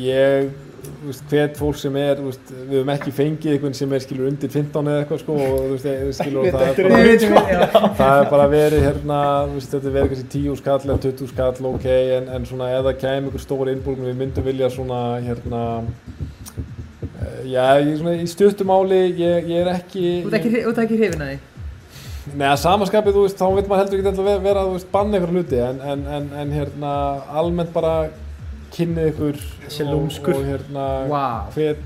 ég 0.00 0.52
hvet 1.30 1.58
fólk 1.58 1.76
sem 1.78 1.94
er 2.00 2.20
veist, 2.22 2.50
við 2.50 2.78
höfum 2.78 2.92
ekki 2.94 3.12
fengið 3.14 3.54
einhvern 3.54 3.76
sem 3.76 3.92
er 3.94 4.02
skilur 4.04 4.28
undir 4.30 4.50
15 4.52 4.90
eða 4.90 5.02
eitthvað 5.02 5.20
sko 5.22 5.36
og 5.38 5.74
eh, 5.76 6.04
skilur, 6.16 6.48
og 6.48 6.54
það 6.54 6.66
er 6.68 6.80
bara 6.80 7.00
já. 7.54 7.64
það 8.00 8.20
er 8.20 8.30
bara 8.30 8.46
verið 8.52 8.86
hérna, 8.88 9.20
þetta 9.58 9.80
er 9.80 9.96
verið 9.98 10.12
kannski 10.14 10.30
10 10.36 10.60
skall 10.60 10.78
eða 10.84 10.98
20 11.06 11.32
skall, 11.32 11.68
ok, 11.70 11.88
en, 12.18 12.30
en 12.36 12.48
svona 12.48 12.70
ef 12.74 12.86
það 12.88 13.00
kemur 13.04 13.32
ykkur 13.32 13.44
stóri 13.44 13.76
innbúrgun 13.76 14.10
við 14.10 14.18
myndum 14.22 14.48
vilja 14.48 14.70
svona, 14.74 15.02
hérna, 15.24 15.62
já, 17.44 17.64
ég, 17.80 17.96
svona, 18.00 18.14
í 18.20 18.26
stuttumáli, 18.30 19.00
ég, 19.20 19.48
ég 19.50 19.60
er 19.64 19.70
ekki, 19.74 20.04
Þú 20.24 20.30
ert 20.30 20.38
ekki, 20.40 20.50
þú 20.64 20.98
hrifin 21.00 21.24
að 21.24 21.32
því? 21.32 21.38
neða, 22.40 22.56
samaskapið, 22.62 23.16
þú 23.18 23.24
veist, 23.26 23.38
þá 23.40 23.46
veit 23.58 23.68
maður 23.68 23.82
heldur 23.82 23.98
ekki 24.00 24.10
alltaf 24.12 24.28
vera, 24.30 24.42
vera, 24.46 24.62
þú 24.64 24.76
veist, 24.78 24.90
banna 24.94 25.18
ykkur 25.20 25.32
hluti, 25.34 25.58
en, 25.60 25.80
en, 25.92 26.04
en, 26.18 26.28
en 26.42 26.54
hérna, 26.56 26.92
almennt 27.42 27.72
bara 27.74 27.94
kynnið 28.74 29.10
ykkur 29.12 29.40
Sé 29.68 29.84
og, 29.84 30.06
og 30.32 30.44
hérna, 30.48 30.86
hvet, 31.54 31.82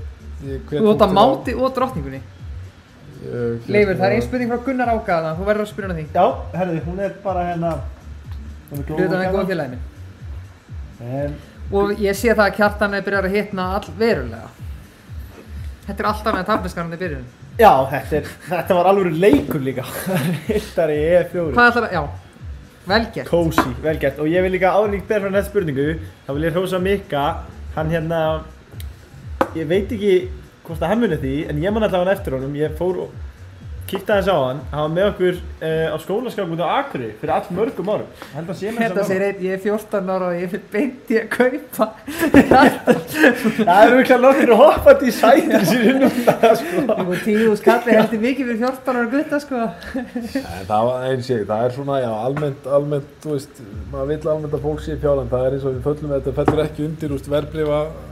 ég- 0.47 0.63
hvet 0.69 0.79
Þú 0.79 0.85
fólk 0.93 1.03
að 1.05 1.15
máti 1.19 1.55
og 1.59 1.73
drottningunni. 1.75 2.21
Ég, 3.19 3.67
Leifur, 3.67 3.97
það 3.99 4.05
er 4.05 4.05
hérna- 4.05 4.15
ein 4.15 4.25
spurning 4.29 4.51
frá 4.53 4.63
Gunnar 4.65 4.93
Ágaðan, 4.95 5.35
þú 5.37 5.47
verður 5.49 5.65
að 5.65 5.71
spyrja 5.73 5.89
hana 5.89 5.99
því. 5.99 6.07
Já, 6.15 6.25
herðu, 6.55 6.81
hún 6.87 6.99
er 7.03 7.15
bara 7.23 7.45
hérna 7.49 7.73
Hún 8.69 8.79
er 8.79 8.85
Hlutan 8.95 9.21
er 9.21 9.31
góð. 9.33 9.77
En 10.99 11.35
Og 11.71 11.91
ég 12.01 12.15
sé 12.17 12.31
það 12.33 12.47
að 12.47 12.55
kjartan 12.57 12.93
er 12.97 13.03
byrjar 13.05 13.27
að 13.27 13.35
hitna 13.35 13.65
all 13.77 13.91
verulega. 13.99 14.47
Þetta 15.89 16.03
er 16.03 16.07
alltaf 16.11 16.35
með 16.35 16.43
tafniskarandi 16.45 16.97
byrjun. 17.01 17.21
já, 17.57 17.71
þetta, 17.89 18.17
er, 18.19 18.27
þetta 18.45 18.75
var 18.77 18.89
alveg 18.91 19.15
leikur 19.23 19.63
líka. 19.65 19.85
Hittari 20.49 20.97
E4 21.17 21.45
Hvað 21.55 21.69
ætlar 21.71 21.87
að, 21.87 21.95
já, 21.95 22.01
vel 22.91 22.99
gert. 23.15 23.29
Cozy, 23.31 23.71
vel 23.81 23.95
gert. 24.03 24.19
Og 24.21 24.29
ég 24.29 24.45
vil 24.45 24.53
líka 24.53 24.73
áður 24.75 24.93
líka 24.93 25.09
bera 25.09 25.23
frá 25.25 25.33
næsta 25.33 25.49
spurningu. 25.49 25.87
Þá 26.27 26.29
vil 26.35 26.45
ég 26.45 26.53
hrósa 26.59 26.81
Mikka 26.83 27.23
Hann 27.73 27.89
hérna 27.93 28.21
Ég 29.57 29.65
veit 29.69 29.89
ekki 29.93 30.13
hvort 30.67 30.81
að 30.83 30.91
hann 30.91 31.01
muni 31.01 31.17
því 31.21 31.33
En 31.49 31.61
ég 31.63 31.73
man 31.73 31.85
allavega 31.87 32.13
eftir 32.17 32.37
honum. 32.37 32.53
Ég 32.57 32.77
fór 32.77 33.03
og 33.07 33.17
kíkti 33.89 34.15
aðeins 34.15 34.31
á 34.31 34.37
hann 34.39 34.63
Hann 34.71 34.85
var 34.85 34.95
með 34.95 35.09
okkur 35.11 35.39
uh, 35.39 35.87
á 35.91 35.97
skólaskap 36.05 36.55
út 36.55 36.63
á 36.63 36.69
Akri 36.79 37.11
Fyrir 37.19 37.35
all 37.35 37.53
mörgum 37.57 37.93
árum 37.93 38.09
held 38.35 38.53
að 38.53 38.59
sé 38.59 38.73
með 38.73 38.85
Þetta 38.85 38.99
þess 39.01 39.09
segir 39.09 39.25
einn, 39.25 39.41
ég 39.43 39.55
er 39.55 39.61
14 39.63 40.11
ára 40.13 40.29
og 40.29 40.37
ég 40.39 40.51
fyrir 40.53 40.65
beint 40.73 41.09
í 41.09 41.17
að 41.19 41.27
kaupa. 41.33 41.87
Það 43.69 43.81
eru 43.83 43.99
ekki 44.03 44.17
nokkur 44.23 44.53
hoppandi 44.59 45.09
í 45.09 45.13
sætir 45.15 45.65
sér 45.67 45.99
núna 46.03 46.53
sko. 46.61 46.85
Og 46.95 47.13
tíu 47.25 47.55
skalli 47.59 47.97
heldur 47.97 48.23
mikið 48.23 48.51
fyrir 48.51 48.61
14 48.63 48.93
ára 48.93 49.11
gutta, 49.13 49.41
sko. 49.43 49.65
En 49.99 50.65
það 50.69 50.89
var 50.89 51.07
eins 51.09 51.31
ég, 51.33 51.45
það 51.49 51.65
er 51.65 51.77
svona, 51.77 51.99
já, 52.03 52.09
almennt, 52.29 52.71
almennt, 52.79 53.13
þú 53.23 53.35
veist, 53.35 53.61
maður 53.91 54.11
vill 54.13 54.33
almennt 54.33 54.57
að 54.57 54.65
fólk 54.67 54.83
sé 54.85 54.97
fjárlega, 55.01 55.31
það 55.33 55.47
er 55.47 55.57
eins 55.57 55.67
og 55.69 55.77
við 55.77 55.87
föllum, 55.89 56.15
þetta 56.17 56.35
fellur 56.39 56.65
ekki 56.65 56.87
undir, 56.89 57.15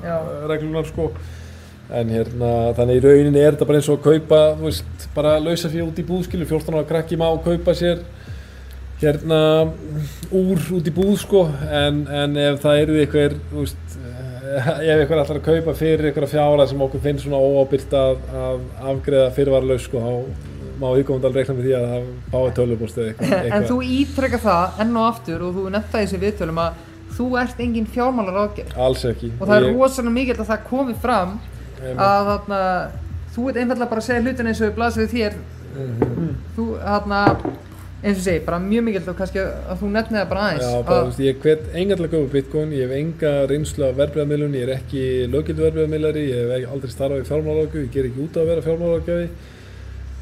Já. 0.03 0.15
reglunar, 0.49 0.87
sko. 0.87 1.11
En 1.89 2.09
hérna, 2.11 2.47
þannig 2.75 2.97
í 2.99 3.03
rauninni 3.05 3.39
er 3.39 3.55
þetta 3.55 3.65
bara 3.69 3.79
eins 3.79 3.87
og 3.87 4.01
að 4.01 4.07
kaupa, 4.19 4.39
þú 4.59 4.65
veist, 4.67 5.05
bara 5.15 5.37
lausa 5.39 5.69
fyrir 5.71 5.85
út 5.87 6.01
í 6.01 6.03
búðskilu, 6.07 6.47
14 6.49 6.75
ára 6.75 6.87
krakki 6.89 7.15
má 7.19 7.29
kaupa 7.45 7.71
sér, 7.79 8.01
hérna, 8.99 9.39
úr 10.35 10.59
út 10.75 10.89
í 10.89 10.93
búð, 10.95 11.13
sko, 11.21 11.45
en, 11.71 12.01
en 12.11 12.35
ef 12.43 12.59
það 12.65 12.81
eru 12.83 12.97
eitthvað, 13.03 13.37
þú 13.53 13.63
veist, 13.63 13.95
eh, 14.01 14.69
ef 14.73 14.99
eitthvað 15.05 15.23
ætlar 15.23 15.39
að 15.39 15.47
kaupa 15.47 15.75
fyrir 15.79 16.09
eitthvað 16.09 16.33
fjára 16.33 16.67
sem 16.67 16.83
okkur 16.87 17.03
finnst 17.07 17.23
svona 17.27 17.39
óábyrgt 17.39 17.95
að, 17.95 18.21
að 18.43 18.61
afgreða 18.91 19.31
fyrirvaralaus, 19.39 19.87
sko, 19.87 20.03
þá 20.03 20.53
má 20.77 20.87
viðkomandi 20.93 21.25
alveg 21.31 21.39
reikna 21.41 21.55
með 21.57 21.65
því 21.69 21.75
að 21.79 21.85
það 21.89 22.09
fái 22.33 22.55
tölvupóst 22.59 22.97
eða 23.01 23.11
eitthvað. 23.13 23.47
En 23.57 23.63
þú 23.71 23.77
ítrekka 23.97 24.39
það 24.43 24.81
enn 24.83 24.97
og 24.99 25.07
aftur 25.07 25.45
og 25.47 25.55
þú 25.55 25.63
nefnta 25.73 26.01
þessi 26.03 26.19
viðtölum 26.21 26.59
að 26.61 26.83
þú 27.17 27.29
ert 27.41 27.61
engin 27.65 27.87
fjármálar 27.95 28.37
ágjör. 28.43 28.75
Alls 28.85 29.05
ekki. 29.09 29.31
Og 29.39 29.47
það 29.47 29.55
er 29.57 29.65
Ég- 29.65 29.79
rosalega 29.79 30.13
mikilvægt 30.19 30.43
að 30.43 30.51
það 30.51 30.67
komi 30.69 30.93
fram. 31.01 31.31
Að 31.83 32.31
þarna, 32.31 32.59
þú 33.35 33.47
ert 33.49 33.61
einfallega 33.61 33.91
bara 33.93 34.03
að 34.03 34.09
segja 34.09 34.25
hlutin 34.25 34.51
eins 34.51 34.61
og 34.61 34.67
við 34.67 34.75
blasið 34.77 35.03
við 35.05 35.15
þér. 35.15 35.39
Mhm. 35.77 36.29
Þú, 36.57 36.67
þarna, 36.81 37.21
eins 38.03 38.19
og 38.19 38.23
segi, 38.23 38.41
bara 38.45 38.59
mjög 38.61 39.09
og 39.09 39.17
kannski 39.17 39.41
að 39.41 39.81
þú 39.81 39.89
nefnið 39.93 40.19
það 40.19 40.29
bara 40.29 40.45
aðeins. 40.47 40.63
Já, 40.63 40.81
bara, 40.85 41.03
þú 41.03 41.11
að, 41.11 41.21
ég 41.25 41.43
hvet 41.43 41.67
enga 41.81 41.97
til 41.97 42.05
að 42.05 42.13
köpa 42.13 42.31
bitcoin, 42.35 42.73
ég 42.77 42.87
hef 42.87 42.95
enga 43.01 43.33
reynslu 43.49 43.85
af 43.87 43.97
verbreyðamiðlun, 43.97 44.57
ég 44.57 44.65
er 44.67 44.73
ekki 44.77 45.03
löggildu 45.33 45.65
verbreyðamiðlari, 45.65 46.25
ég 46.29 46.51
hef 46.53 46.73
aldrei 46.75 46.93
starfað 46.93 47.23
í 47.23 47.29
fjármálarákjöf, 47.31 47.85
ég 47.87 47.93
ger 47.95 48.09
ekki 48.09 48.25
út 48.25 48.37
að 48.37 48.51
vera 48.51 48.65
fjármálarákjöfi. 48.67 49.29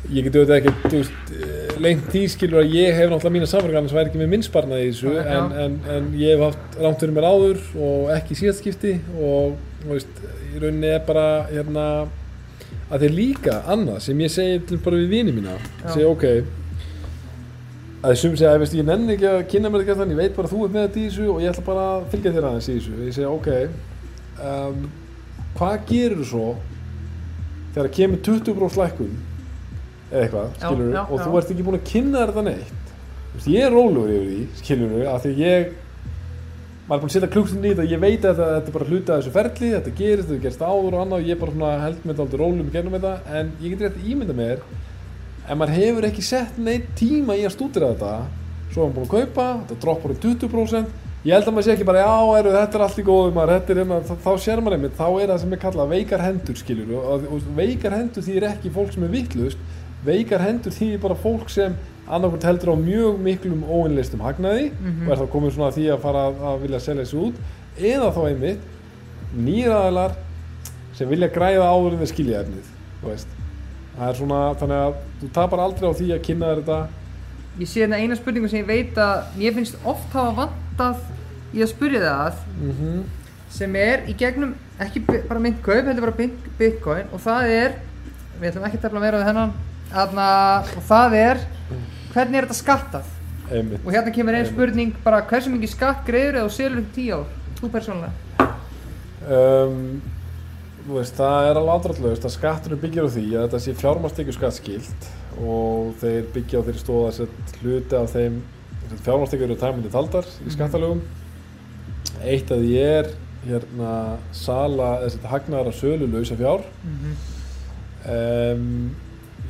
Ég 0.06 0.28
get 0.28 0.36
auðvitað 0.38 0.60
ekki, 0.60 0.74
þú 0.86 0.98
veist, 1.02 1.30
eh, 1.34 1.78
lengt 1.82 2.10
því 2.14 2.24
skilur 2.30 2.62
að 2.62 2.74
ég 2.78 2.94
hef 2.94 3.10
náttúrulega 3.10 3.36
mína 3.36 3.48
samverkar, 3.50 3.80
annars 3.80 3.96
væri 3.96 4.12
ekki 4.12 4.22
með 4.22 4.32
minnsparnað 4.36 4.84
í 4.84 4.90
þessu, 4.92 5.14
en, 5.18 5.56
en, 5.64 5.78
en 5.96 6.10
ég 6.20 6.36
hef 6.36 6.44
haft 6.46 7.00
fyrir 7.02 7.16
mér 7.16 7.26
áður 7.26 7.64
og 7.88 8.12
ekki 8.14 8.38
síðast 8.38 8.62
skipti 8.62 9.00
og, 9.18 9.56
veist, 9.90 10.22
í 10.56 10.62
rauninni 10.64 10.92
er 10.96 11.02
bara, 11.08 11.26
hérna, 11.52 11.88
að 12.90 13.06
þeir 13.06 13.16
líka 13.18 13.58
annað 13.72 14.00
sem 14.06 14.22
ég 14.24 14.32
segi 14.32 14.62
til 14.70 14.80
bara 14.84 15.02
við 15.02 15.12
vini 15.16 15.34
mína, 15.36 15.58
Já. 15.84 15.90
segi 15.94 16.08
ok, 16.10 16.26
að 18.06 18.14
þessum 18.14 18.38
segja, 18.38 18.60
veist, 18.62 18.78
ég 18.78 18.86
nenni 18.88 19.16
ekki 19.16 19.28
að 19.32 19.42
kynna 19.52 19.72
mér 19.74 19.84
að 19.86 20.00
þannig, 20.02 20.16
ég 20.16 20.22
veit 20.22 20.38
bara 20.38 20.50
að 20.50 20.54
þú 20.54 20.64
ert 20.66 20.76
með 20.76 20.86
þetta 20.86 21.00
í 21.02 21.06
þessu 21.08 21.28
og 21.34 21.42
ég 21.42 21.52
ætla 21.52 21.66
bara 21.66 21.86
að 21.96 22.08
fylgja 22.14 22.34
þér 22.36 22.48
aðeins 22.50 22.68
í 22.70 22.76
þessu. 22.78 22.96
Ég 23.02 23.16
segja, 23.16 23.32
ok, 23.34 23.48
um, 24.50 24.84
hvað 25.58 25.78
gerir 25.90 26.18
þú 26.20 26.28
svo 26.32 26.48
þegar 27.76 27.92
kemur 27.98 28.22
20% 28.28 28.80
lækkun 28.82 29.16
eða 30.12 30.22
eitthvað, 30.22 30.52
Já, 30.52 30.68
skilur 30.68 30.92
já, 30.94 31.02
og 31.06 31.18
já. 31.18 31.24
þú 31.26 31.40
ert 31.40 31.56
ekki 31.56 31.66
búin 31.66 31.80
að 31.80 31.88
kynna 31.90 32.26
þetta 32.30 32.46
neitt. 32.46 32.94
Ég 33.52 33.66
er 33.66 33.74
rólegur 33.74 34.14
yfir 34.16 34.30
því, 34.30 34.44
skilur 34.62 34.94
af 35.12 35.26
því 35.26 35.32
að 35.34 35.42
ég, 35.44 35.74
maður 36.86 37.00
er 37.00 37.02
búin 37.02 37.10
að 37.10 37.14
setja 37.16 37.32
klukkstinn 37.34 37.64
í 37.66 37.70
þetta, 37.72 37.86
ég 37.90 38.02
veit 38.02 38.26
að 38.26 38.40
þetta, 38.40 38.58
er 38.70 38.74
bara 38.76 38.88
hluti 38.90 39.10
af 39.12 39.22
þessu 39.22 39.32
ferli, 39.34 39.70
þetta 39.74 39.94
gerist, 39.98 40.28
þetta 40.30 40.44
gerist 40.44 40.66
áður 40.66 40.98
og 40.98 41.00
annað 41.02 41.24
og 41.24 41.30
ég 41.32 41.40
bara 41.42 41.54
svona 41.56 41.72
held 41.82 42.04
með 42.04 42.12
þetta 42.12 42.26
aldrei 42.26 42.42
rólum 42.44 42.68
í 42.68 42.74
gennum 42.76 42.98
þetta, 42.98 43.14
en 43.40 43.50
ég 43.64 43.74
get 43.74 43.82
rétt 43.88 44.04
ímynda 44.06 44.36
mér 44.38 44.62
ef 45.46 45.58
maður 45.58 45.80
hefur 45.80 46.08
ekki 46.12 46.26
sett 46.26 46.60
neitt 46.62 46.92
tíma 47.00 47.38
í 47.40 47.48
að 47.48 47.56
stúdira 47.56 47.90
þetta 47.96 48.12
svo 48.70 48.86
er 48.86 48.92
maður 48.92 49.00
búin 49.00 49.08
að 49.08 49.16
kaupa, 49.16 49.48
þetta 49.64 49.80
droppar 49.82 50.14
um 50.14 50.22
20% 50.28 50.94
ég 51.26 51.34
held 51.34 51.50
að 51.50 51.56
maður 51.56 51.66
sé 51.66 51.74
ekki 51.74 51.90
bara, 51.90 52.06
já, 52.06 52.38
eru, 52.38 52.54
þetta 52.54 52.78
er 52.78 52.86
allt 52.86 53.02
í 53.02 53.08
góðu 53.10 53.34
maður, 53.34 53.56
þetta 53.56 53.74
er 53.74 53.82
hérna, 53.82 54.00
þá, 54.06 54.14
þá 54.22 54.32
sér 54.46 54.62
maður 54.62 54.78
einmitt 54.78 55.00
þá 55.00 55.08
er 55.10 55.32
það 55.32 55.42
sem 55.42 55.56
er 55.58 55.62
kallað 55.66 55.94
veikar 55.96 56.22
hendur, 56.22 56.60
skiljur 56.62 56.94
og, 57.00 57.08
og, 57.16 57.26
og 57.34 57.50
veikar 57.58 57.98
hendur 57.98 58.26
þýðir 58.28 58.48
ekki 58.52 58.74
fólk 58.76 58.94
sem 58.94 59.08
er 59.08 59.14
vittlust 59.16 59.66
veikar 60.06 60.46
hendur 60.46 60.76
þýðir 60.76 61.02
bara 61.02 61.18
fólk 61.18 61.50
sem 61.50 61.74
annarkvæmt 62.08 62.44
heldur 62.46 62.74
á 62.74 62.78
mjög 62.78 63.20
miklum 63.26 63.64
óinleistum 63.66 64.22
hagnaði 64.22 64.72
Mhm. 64.72 65.08
og 65.08 65.12
er 65.12 65.22
þá 65.24 65.28
komið 65.34 65.56
svona 65.56 65.72
því 65.74 65.86
að 65.96 66.02
fara 66.02 66.26
að, 66.30 66.36
að 66.52 66.62
vilja 66.62 66.80
selja 66.80 67.04
þessu 67.06 67.24
út 67.28 67.36
eða 67.80 68.12
þá 68.14 68.22
einmitt 68.30 68.60
nýraðalar 69.36 70.12
sem 70.96 71.10
vilja 71.10 71.28
græða 71.34 71.66
áður 71.72 71.96
en 71.96 72.04
þeir 72.04 72.12
skilja 72.14 72.44
efnið 72.46 72.72
það 73.96 74.10
er 74.10 74.16
svona, 74.20 74.40
þannig 74.60 74.80
að 74.84 74.96
þú 75.22 75.28
tapar 75.36 75.60
aldrei 75.64 75.88
á 75.88 75.94
því 75.96 76.08
að 76.16 76.22
kynna 76.26 76.48
þér 76.52 76.62
þetta. 76.62 76.78
Ég 77.60 77.68
sé 77.72 77.82
hérna 77.86 78.00
eina 78.02 78.16
spurningu 78.20 78.50
sem 78.52 78.60
ég 78.60 78.68
veit 78.68 78.98
að 79.00 79.38
ég 79.40 79.54
finnst 79.56 79.78
oft 79.88 80.12
hafa 80.12 80.34
vantað 80.42 80.98
í 81.56 81.62
að 81.64 81.70
spyrja 81.72 82.02
það 82.02 82.26
að 82.26 82.34
mm 82.62 83.04
sem 83.56 83.76
er 83.80 84.02
í 84.10 84.14
gegnum 84.18 84.56
ekki 84.84 85.00
bara 85.30 85.40
myntkaup, 85.40 85.86
heldur 85.88 86.02
bara 86.10 86.12
bit- 86.18 86.48
bitcoin 86.60 87.06
og 87.14 87.22
það 87.24 87.44
er, 87.56 87.76
við 88.42 88.50
ætlum 88.50 88.66
ekki 88.68 88.78
að 88.78 88.82
tefla 88.82 89.00
meira 89.00 89.20
við 89.22 89.28
hennan 89.30 89.54
Þarna, 89.94 90.26
og 90.76 90.84
það 90.90 91.14
er 91.16 91.38
hvernig 92.16 92.40
er 92.40 92.48
þetta 92.48 92.58
skattað? 92.64 93.14
Einmitt. 93.52 93.84
Og 93.86 93.94
hérna 93.94 94.12
kemur 94.16 94.34
einn 94.40 94.48
spurning 94.50 94.96
bara 95.06 95.20
hversu 95.30 95.52
mikið 95.54 95.74
skatt 95.76 96.06
greiður 96.08 96.40
eða 96.42 96.54
selur 96.56 96.82
um 96.82 96.88
10 96.96 97.12
ár? 97.14 97.28
Þú 97.60 97.70
persónulega? 97.76 98.48
Um, 99.26 100.02
veist, 100.90 101.16
það 101.18 101.50
er 101.52 101.60
alveg 101.60 101.76
ádraðlaust 101.80 102.26
að 102.30 102.34
skatturinn 102.36 102.82
byggir 102.82 103.06
á 103.06 103.10
því 103.14 103.26
að 103.36 103.46
þetta 103.46 103.62
sé 103.66 103.76
fjármástekju 103.80 104.36
skattskilt 104.36 105.08
og 105.42 105.94
þeir 106.02 106.28
byggja 106.36 106.62
á 106.62 106.66
þeirri 106.68 106.82
stóða 106.82 107.14
að 107.26 107.62
hluti 107.62 107.98
af 108.00 108.12
þeim 108.16 108.42
fjármástekjur 109.06 109.48
eru 109.50 109.60
tæmandi 109.62 109.92
taldar 109.94 110.28
í 110.46 110.54
skattalögum. 110.54 111.02
Eitt 112.26 112.52
af 112.54 112.62
því 112.62 112.76
er 112.82 113.10
hérna 113.46 113.94
sala, 114.34 114.92
þess 115.06 115.20
að 115.22 115.32
hagnaðar 115.34 115.72
af 115.72 115.80
sölu 115.80 116.08
lausa 116.10 116.38
fjár 116.40 116.64
Mhm. 116.86 117.16
um, 118.10 118.96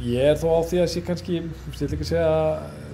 ég 0.04 0.32
er 0.32 0.40
þó 0.40 0.48
á 0.60 0.62
því 0.68 0.82
að 0.82 0.90
sé 0.92 1.02
kannski, 1.06 1.38
ég 1.40 1.78
vil 1.80 1.88
ekki 1.96 2.08
segja 2.08 2.32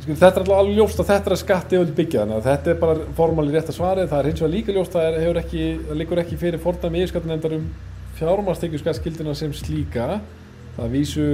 sko, 0.03 0.15
þetta 0.21 0.41
er 0.41 0.51
alveg 0.55 0.77
ljóst 0.77 1.01
að 1.01 1.09
þetta 1.11 1.31
er 1.31 1.39
skatti 1.41 1.79
og 1.79 1.93
byggja 1.97 2.23
þannig 2.23 2.37
að 2.37 2.49
þetta 2.49 2.71
er 2.71 2.77
bara 2.81 3.07
formáli 3.17 3.55
rétt 3.55 3.71
að 3.71 3.77
svari. 3.77 4.05
Það 4.11 4.19
er 4.19 4.29
hins 4.29 4.43
vegar 4.43 4.53
líka 4.55 4.75
ljóst 4.75 4.95
að 4.95 5.07
það 5.07 5.25
hefur 5.25 6.21
ekki 6.23 6.39
fyrir 6.43 6.63
fordæmi 6.63 7.01
yfirskattunendar 7.01 7.57
um 7.57 7.67
fjármástekju 8.19 8.81
skattskildina 8.81 9.35
sem 9.37 9.53
slíka. 9.57 10.19
Það 10.77 10.95
vísu 10.95 11.27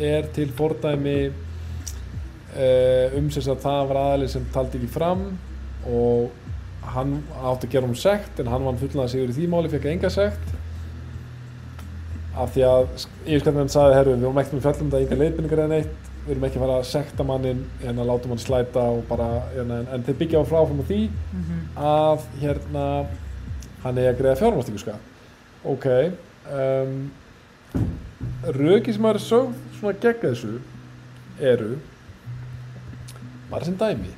er 0.00 0.28
til 0.34 0.48
fordæmi 0.56 1.18
uh, 1.30 3.18
um 3.18 3.30
sem 3.30 3.50
að 3.52 3.64
það 3.66 3.82
var 3.92 4.02
aðalið 4.04 4.34
sem 4.34 4.48
taldi 4.54 4.80
ekki 4.80 4.94
fram 4.94 5.26
og 5.90 6.30
hann 6.94 7.20
átti 7.44 7.68
að 7.68 7.74
gera 7.74 7.88
um 7.88 7.98
sekt 7.98 8.40
en 8.40 8.50
hann 8.50 8.64
vann 8.66 8.80
fullnaða 8.80 9.12
sigur 9.12 9.30
í 9.30 9.36
því 9.36 9.46
máli, 9.52 9.70
fekk 9.70 9.86
enga 9.92 10.10
sekt 10.12 10.56
af 12.36 12.52
því 12.54 12.62
að 12.66 12.86
yfirskattunend 13.26 13.72
sagði, 13.74 13.94
herru, 13.98 14.14
við 14.16 14.24
vorum 14.28 14.38
ekkert 14.42 14.54
með 14.58 14.62
fjallum 14.68 14.90
það 14.92 15.04
enga 15.04 15.18
leiðbynningar 15.20 15.62
eða 15.64 15.72
neitt. 15.74 16.08
Við 16.20 16.30
erum 16.34 16.44
ekki 16.46 16.58
að 16.60 16.64
fara 16.66 16.76
að 16.78 16.88
sekta 16.90 17.24
mannin 17.26 17.62
en 17.88 17.98
að 17.98 18.06
láta 18.10 18.28
mann 18.28 18.38
slæta 18.42 18.82
og 18.92 19.00
bara, 19.08 19.28
en, 19.58 19.70
en 19.96 20.04
þeir 20.06 20.18
byggja 20.20 20.42
á 20.44 20.50
fráfram 20.50 20.82
á 20.82 20.86
því 20.90 21.00
Mhm. 21.32 21.60
að 21.76 22.26
hérna 22.42 22.84
hann 23.82 23.98
eigi 23.98 24.10
að 24.12 24.18
greiða 24.20 24.36
fjármástingu 24.42 24.78
skatt 24.78 25.64
ok 25.64 25.86
um, 26.52 27.10
röki 28.60 28.92
sem 28.92 29.02
maður 29.02 29.18
er 29.20 29.24
sögð 29.24 29.54
svona 29.78 29.94
gegn 30.02 30.20
þessu 30.26 30.52
eru 31.40 31.70
bara 33.50 33.64
sem 33.64 33.76
dæmi 33.80 34.12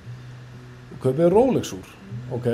kaupið 1.02 1.30
Rolex 1.32 1.72
úr 1.74 1.86
ok, 2.34 2.48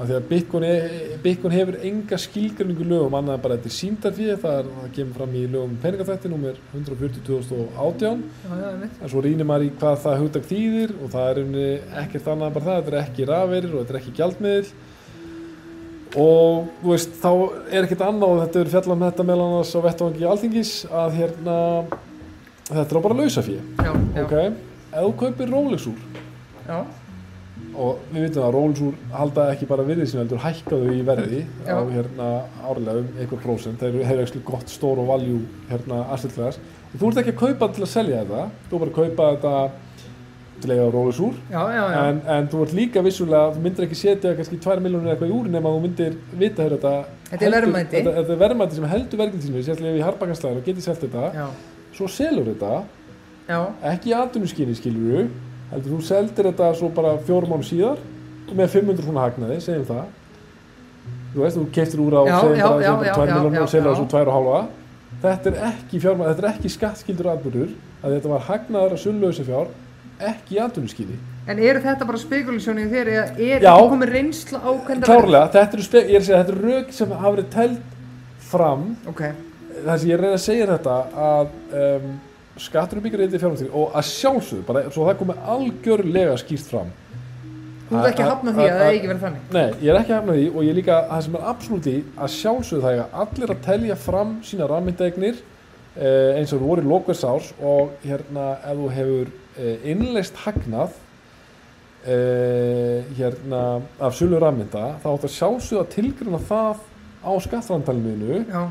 af 0.00 0.06
því 0.08 0.14
að 0.16 0.28
Bitcoin, 0.28 0.64
e- 0.64 1.16
Bitcoin 1.22 1.52
hefur 1.52 1.76
enga 1.84 2.16
skilgrinningu 2.18 2.84
lögum 2.88 3.14
annað 3.18 3.42
bara 3.44 3.56
þetta 3.58 3.68
er 3.68 3.74
síndarfið 3.76 4.30
það, 4.40 4.54
er- 4.62 4.70
það 4.78 4.94
kemur 4.96 5.18
fram 5.18 5.34
í 5.36 5.42
lögum 5.52 5.74
peningafætti 5.82 6.30
nummer 6.32 6.54
140.2018 6.72 8.22
Já, 8.48 8.56
já, 8.62 8.70
einmitt. 8.72 8.96
en 9.02 9.08
svo 9.12 9.20
rýnir 9.26 9.46
maður 9.50 9.66
í 9.68 9.70
hvað 9.82 9.98
það 10.06 10.22
hugtak 10.22 10.48
þýðir 10.48 10.94
og 11.04 11.12
það 11.12 11.28
er 11.34 11.42
unni 11.44 11.66
ekkert 12.04 12.30
annað 12.32 12.54
bara 12.56 12.64
það, 12.70 12.80
þetta 12.80 12.96
er 12.96 13.02
ekki 13.02 13.28
rafeirir 13.32 13.74
og 13.76 13.82
þetta 13.84 13.94
er 13.94 14.00
ekki 14.00 14.16
gjaldmiðl 14.22 14.72
og 16.12 16.66
þú 16.82 16.90
veist, 16.92 17.14
þá 17.22 17.30
er 17.72 17.86
ekkert 17.86 18.02
annað 18.04 18.32
og 18.34 18.40
þetta 18.42 18.60
er 18.64 18.72
fjallað 18.74 18.96
um 18.98 19.04
þetta 19.06 19.24
meðal 19.28 19.44
annars 19.46 19.70
á 19.72 19.80
vettvangi 19.86 20.26
alþingis 20.28 20.72
að 20.92 21.14
hérna 21.20 21.54
þetta 22.68 22.88
er 22.96 23.04
bara 23.06 23.16
lausafí 23.20 23.54
Já, 23.60 23.92
já, 23.92 24.24
ok, 24.24 24.34
ef 24.92 25.06
þú 25.06 25.14
kaupir 25.22 25.52
Rolex 25.52 25.86
úr 25.88 26.02
já, 26.68 26.80
og 27.76 27.98
við 28.12 28.26
vitum 28.28 28.42
að 28.46 28.52
Rolex 28.56 28.80
úr 28.84 28.94
halda 29.16 29.46
ekki 29.54 29.66
bara 29.70 29.84
virðið 29.86 30.10
sín 30.10 30.20
heldur 30.22 30.42
hækkaðu 30.44 30.92
í 30.96 31.02
verði 31.06 31.40
Já. 31.66 31.72
á 31.72 31.80
hérna 31.88 32.28
árlega 32.68 32.98
um 33.00 33.08
einhver 33.20 33.40
prósent. 33.44 33.78
Þeir 33.80 33.94
eru- 33.94 34.04
ekki 34.26 34.42
gott 34.44 34.68
stór 34.68 34.98
og 35.02 35.08
valjú 35.08 35.38
hérna 35.70 36.02
class. 36.34 36.58
Og 36.92 37.00
þú 37.00 37.08
ert 37.12 37.22
ekki 37.22 37.32
að 37.32 37.40
kaupa 37.46 37.68
til 37.74 37.82
að 37.86 37.88
selja 37.94 38.24
þetta. 38.24 38.50
Þú 38.68 38.74
er 38.74 38.78
bara 38.84 38.90
að 38.90 38.98
kaupa 39.00 39.30
þetta 39.36 39.54
til 40.62 40.70
að 40.70 40.76
eiga 40.78 40.90
Rolex 40.94 41.18
úr. 41.20 41.34
Já, 41.50 41.62
já, 41.74 41.84
já. 41.90 42.00
en, 42.08 42.20
en 42.36 42.48
þú 42.52 42.62
ert 42.62 42.72
líka 42.78 43.02
vissulega 43.02 43.54
þú 43.56 43.62
myndir 43.64 43.86
ekki 43.88 43.98
setja 43.98 44.34
kannski 44.38 44.58
2 44.62 44.76
miljónir 44.84 45.14
eitthvað 45.14 45.32
í 45.32 45.36
úr 45.40 45.48
nema 45.50 45.72
þú 45.72 45.80
myndir 45.82 46.18
vita 46.38 46.62
hér 46.62 46.76
þetta 46.76 46.92
Þetta 47.32 47.46
er 47.48 47.54
verðmæti. 47.56 47.96
þetta, 47.96 48.12
er 48.36 48.42
verðmæti 48.44 48.76
sem 48.76 48.84
heldur 48.92 49.18
verðmæti 49.22 49.46
sínu. 49.48 49.62
Sérstaklega 49.64 49.94
ef 49.96 50.02
í 50.02 50.04
harpakanslæðin 50.06 50.60
og 50.60 50.66
getur 50.68 50.84
selt 50.84 51.00
þetta. 51.06 51.24
Já, 51.34 51.46
svo 51.96 52.06
selur 52.12 52.46
þetta. 52.52 52.82
Já, 53.48 53.58
ekki 53.90 54.12
í 54.12 54.14
atvinnuskyni 54.20 54.76
skilur 54.78 55.30
heldur 55.72 55.94
þú 55.96 56.00
seldir 56.06 56.50
þetta 56.50 56.72
svo 56.78 56.90
bara 56.94 57.14
fjórum 57.26 57.54
mánu 57.54 57.66
síðar 57.66 58.02
með 58.52 58.74
500 58.76 59.06
svona 59.06 59.26
hagnaði, 59.26 59.58
segjum 59.64 59.88
það? 59.88 60.04
Þú 61.32 61.40
veist, 61.40 61.56
þú 61.56 61.66
keftir 61.72 62.02
úr 62.04 62.16
á 62.20 62.22
Já, 62.28 62.36
segjum 62.36 62.58
já, 62.58 62.62
já, 62.62 62.70
segjum 62.82 63.02
bara 63.02 63.14
2 63.16 63.26
já, 63.26 63.34
miljónir 63.34 63.58
já, 63.58 63.64
og 63.64 63.72
selja 63.72 63.84
já. 63.84 63.90
það 63.90 64.00
svo 64.02 64.08
2,5 64.12 64.80
þetta 65.22 65.50
er 65.50 65.58
ekki 65.68 66.00
fjármæð, 66.02 66.28
þetta 66.32 66.42
er 66.42 66.50
ekki 66.50 66.72
skattskildur 66.72 67.30
atbyrður 67.32 67.72
að 68.02 68.16
þetta 68.16 68.32
var 68.32 68.44
hagnaðar 68.48 68.96
að 68.96 69.02
sullauðsa 69.04 69.46
fjár 69.46 69.70
ekki 70.22 70.58
atvinnuskyni. 70.62 71.16
En 71.50 71.58
eru 71.58 71.82
þetta 71.82 72.06
bara 72.06 72.20
spekulasjónið 72.22 72.92
þér 72.92 73.10
eða 73.12 73.24
er 73.32 73.64
ekki 73.66 73.86
komið 73.92 74.12
reynsla 74.16 74.60
á 74.62 74.70
hvernig 74.70 75.08
klárlega, 75.08 75.48
þetta 75.54 75.78
er 75.78 75.82
að 75.82 75.88
segja, 75.88 76.20
þetta 76.28 76.54
eru 76.54 76.68
rauk 76.68 76.92
sem 76.98 77.14
hafa 77.16 77.32
verið 77.36 77.48
tæld 77.56 77.96
fram. 78.52 78.84
Ok, 79.10 79.22
það 79.78 79.96
sem 79.96 80.12
ég 80.12 80.20
reyna 80.22 80.36
að 80.36 80.44
segja 80.44 80.68
þetta 80.72 80.98
að 81.26 81.56
um, 81.82 82.12
skattur 82.60 82.98
er 82.98 83.04
byggjur 83.06 83.22
eitthvað 83.24 83.44
fjármæð 83.44 83.76
og 83.80 83.94
að 83.96 84.08
sjálfsögðu, 84.10 84.64
bara 84.68 84.82
svo 84.90 85.06
það 85.06 85.20
komið 85.22 85.46
algjörlega 85.54 86.34
skýrt 86.42 86.68
fram. 86.72 86.90
Þú 87.88 87.98
ert 88.00 88.08
ekki 88.08 88.24
að 88.24 88.30
hafna 88.30 88.52
því 88.56 88.64
að 88.64 88.78
það 88.80 88.90
eigi 88.90 89.08
verið 89.10 89.24
þannig. 89.26 89.46
Nei, 89.52 89.70
ég 89.84 89.88
er 89.92 89.98
ekki 90.00 90.12
að 90.12 90.18
hafna 90.18 90.36
því 90.36 90.44
og 90.50 90.60
ég 90.62 90.72
er 90.72 90.78
líka, 90.78 90.98
það 91.10 91.24
sem 91.26 91.38
er 91.38 91.46
absolutt 91.52 91.88
í 91.88 91.96
að 92.16 92.34
sjálfsögðu 92.36 92.84
það 92.84 92.96
eiga 92.96 93.06
allir 93.24 93.52
að 93.52 93.64
telja 93.66 93.96
fram 94.00 94.34
sína 94.48 94.68
rammyndaegnir 94.70 95.40
eh, 95.96 96.38
eins 96.38 96.54
og 96.56 96.64
voru 96.64 96.84
í 96.84 96.88
lokvers 96.88 97.24
árs 97.28 97.50
og 97.60 97.96
hérna 98.04 98.46
ef 98.60 98.78
þú 98.80 98.92
hefur 98.96 99.32
eh, 99.58 99.88
innleist 99.92 100.40
hagnað 100.44 100.96
eh, 102.06 103.10
hérna 103.18 103.62
af 104.00 104.16
sölu 104.16 104.40
rammynda 104.40 104.86
þá 105.02 105.10
áttu 105.12 105.28
að 105.28 105.36
sjálfsögðu 105.36 105.82
að 105.82 105.92
tilgruna 105.96 106.42
það 106.48 106.88
á 107.22 107.32
skattrantalinu 107.44 108.42
Já, 108.48 108.62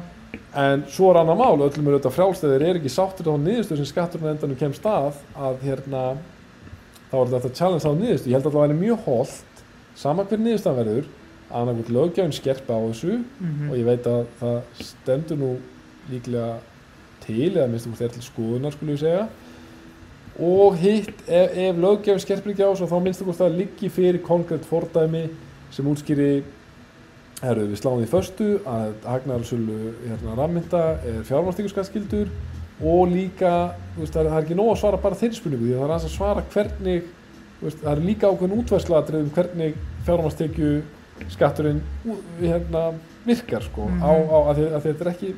en 0.56 0.84
svo 0.92 1.12
er 1.12 1.22
annað 1.22 1.40
mál, 1.40 1.64
öllum 1.68 1.88
er 1.88 1.96
auðvitað 1.98 2.16
frjálstæðir 2.18 2.68
er 2.68 2.80
ekki 2.80 2.92
sáttur 2.92 3.32
á 3.32 3.36
niðurstöð 3.40 3.82
sem 3.82 3.90
skatturinn 3.90 4.34
endanum 4.34 4.60
kemst 4.60 4.86
að 4.88 5.20
að 5.36 5.64
hérna 5.66 6.04
þá 7.12 7.16
er 7.22 7.34
þetta 7.36 7.54
challenge 7.60 7.88
á 7.88 7.94
niðurstöð, 7.96 8.32
ég 8.32 8.38
held 8.38 8.48
að 8.48 8.56
það 8.56 8.66
væri 8.66 8.80
mjög 8.82 9.06
holdt 9.08 9.64
sama 10.00 10.26
hver 10.28 10.42
niðurstöðan 10.42 10.80
verður 10.82 11.10
að 11.52 11.62
annarkvæmt 11.62 11.94
löggjöfin 11.96 12.36
skerpa 12.36 12.80
á 12.80 12.82
þessu 12.88 13.14
mhm, 13.20 13.70
og 13.70 13.78
ég 13.80 13.88
veit 13.88 14.08
að 14.08 14.22
það 14.40 14.84
stendur 14.88 15.40
nú 15.42 15.52
líklega 16.12 16.60
til 17.26 17.52
eða 17.52 17.70
minnst 17.70 17.88
þú 17.88 18.06
er 18.06 18.14
til 18.16 18.26
skoðunar 18.26 18.76
skulle 18.76 18.96
ég 18.96 19.04
segja. 19.04 19.26
Og 20.42 20.78
hitt 20.80 21.12
ef, 21.28 21.58
ef 21.60 21.82
löggjöfin 21.84 22.24
skerpir 22.24 22.54
ekki 22.54 22.66
á 22.66 22.72
þessu 22.72 22.90
þá 22.90 22.98
minnst 23.04 23.24
þú 23.24 23.36
það 23.36 23.60
liggi 23.60 23.92
fyrir 23.92 24.24
konkrétt 24.26 24.68
fordæmi 24.68 25.28
sem 25.72 25.88
útskýri 25.88 26.32
herru 27.42 27.68
við 27.72 27.80
sláum 27.82 28.02
því 28.04 28.10
föstu 28.12 28.48
að 28.70 28.92
hagnarsölu 29.10 29.78
hérna 30.08 30.36
rammynda 30.38 30.82
er 31.10 31.24
fjármálstíkurskatskildur 31.30 32.28
og 32.82 33.08
líka 33.12 33.54
veist, 33.98 34.14
það, 34.14 34.26
er, 34.28 34.36
ekki 34.42 34.58
nóg 34.58 34.72
að 34.76 34.80
svara 34.82 34.98
bara 35.02 35.18
þeirri 35.20 35.38
spurningu 35.40 35.68
því 35.68 35.74
að 35.76 35.82
það 35.82 35.90
er 35.90 35.96
að 35.98 36.16
svara 36.16 36.44
hvernig 36.54 37.08
veist, 37.62 37.80
það 37.84 37.92
er 37.96 38.04
líka 38.06 38.30
ákveðin 38.32 38.60
útvæðslatrið 38.62 39.24
um 39.26 39.32
hvernig 39.36 39.80
fjármálstíkju 40.08 40.72
skatturinn 41.30 41.82
hérna, 42.42 42.84
virkar 43.26 43.62
sko, 43.62 43.86
Mhm. 43.86 44.02
á, 44.02 44.10
á, 44.10 44.38
að, 44.50 44.56
því, 44.58 44.66
að 44.74 44.82
því 44.82 44.92
þetta 44.92 45.06
er 45.06 45.12
ekki 45.12 45.32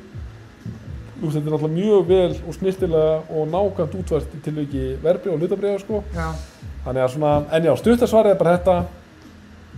veist, 1.20 1.34
þetta 1.34 1.46
er 1.46 1.52
náttúrulega 1.52 1.78
mjög 1.78 2.06
vel 2.08 2.36
og 2.48 2.54
snirtilega 2.54 3.14
og 3.28 3.48
nákvæmt 3.52 3.96
útvært 4.00 4.36
í 4.36 4.42
tilviki 4.44 4.84
verbrið 5.04 5.32
og 5.34 5.40
hlutabriða 5.40 5.80
sko 5.80 6.02
já, 6.14 6.28
Þannig 6.84 7.00
að 7.00 7.12
svona, 7.14 7.32
en 7.56 7.64
já, 7.64 7.72
stuttasvarið 7.80 8.30
er 8.34 8.38
bara 8.40 8.58
þetta 8.58 8.74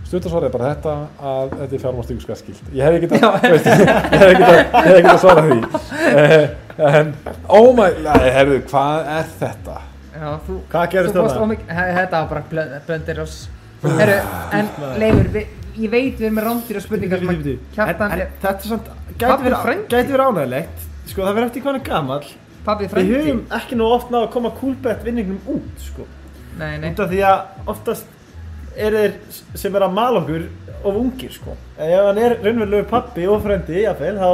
stuttasvarið 0.07 0.47
er 0.47 0.53
bara 0.55 0.69
þetta 0.73 0.93
að 1.31 1.53
þetta 1.59 1.75
er 1.77 1.83
fjármástíku 1.83 2.23
skattskilt 2.23 2.71
ég 2.77 2.87
hef 2.87 2.97
ekki 2.97 3.09
Já. 3.17 3.29
að, 5.11 5.19
svara 5.21 5.43
því. 5.47 5.57
Uh, 6.07 6.47
en, 6.93 7.13
oh 7.59 7.69
my 7.75 7.89
nei, 8.05 8.27
herðu, 8.37 8.61
hvað 8.71 9.11
er 9.17 9.29
þetta? 9.41 9.77
já, 10.17 10.27
þú 10.47 10.57
Hvað 10.71 10.89
gerist 10.95 11.21
ómikið, 11.43 11.71
þetta 11.99 12.23
var 12.23 12.27
bara 12.33 12.43
blö- 12.51 12.81
blöndir 12.87 13.21
ás 13.25 13.37
Herru, 13.83 14.17
en 14.57 14.69
Leifur, 15.03 15.31
vi, 15.35 15.45
ég 15.77 15.91
veit 15.93 16.17
við 16.17 16.25
erum 16.29 16.39
með 16.39 16.47
rándýra 16.49 16.81
spurningar 16.85 17.21
sem 17.21 17.33
að 17.33 17.51
En, 17.77 18.03
en 18.07 18.23
þetta 18.41 18.53
er 18.55 18.71
samt, 18.71 18.91
gæti 19.17 19.43
verið, 19.45 19.57
frændi. 19.67 19.87
gæti 19.93 20.15
verið 20.15 20.31
ánægilegt 20.31 20.85
Sko 21.07 21.23
það 21.23 21.37
verður 21.37 21.47
eftir 21.47 21.63
er 21.77 21.83
gamall. 21.87 22.25
Pabbi 22.67 22.87
Við 22.91 23.11
höfum 23.13 23.37
ekki 23.55 23.77
nú 23.79 23.85
oft 23.95 24.09
náð 24.11 24.25
að 24.25 24.31
koma 24.33 24.49
kúlbett 24.57 25.05
vinningnum 25.05 25.37
út 25.53 25.85
sko. 25.85 26.03
Nei, 26.59 26.73
nei, 26.81 26.89
Út 26.91 26.99
af 27.05 27.13
því 27.13 27.21
að 27.23 27.69
oftast 27.71 28.16
er 28.77 28.97
þeir 28.97 29.15
sem 29.57 29.77
er 29.77 29.85
að 29.87 29.95
mala 29.97 30.21
okkur 30.21 30.47
of 30.83 30.99
ungir 31.01 31.33
sko. 31.33 31.55
En 31.77 31.93
ef 31.93 32.09
hann 32.09 32.21
er 32.23 32.37
raunverulegu 32.41 32.89
pappi 32.91 33.27
og 33.27 33.41
frendi 33.45 33.81
jafnvel 33.83 34.17
þá 34.21 34.29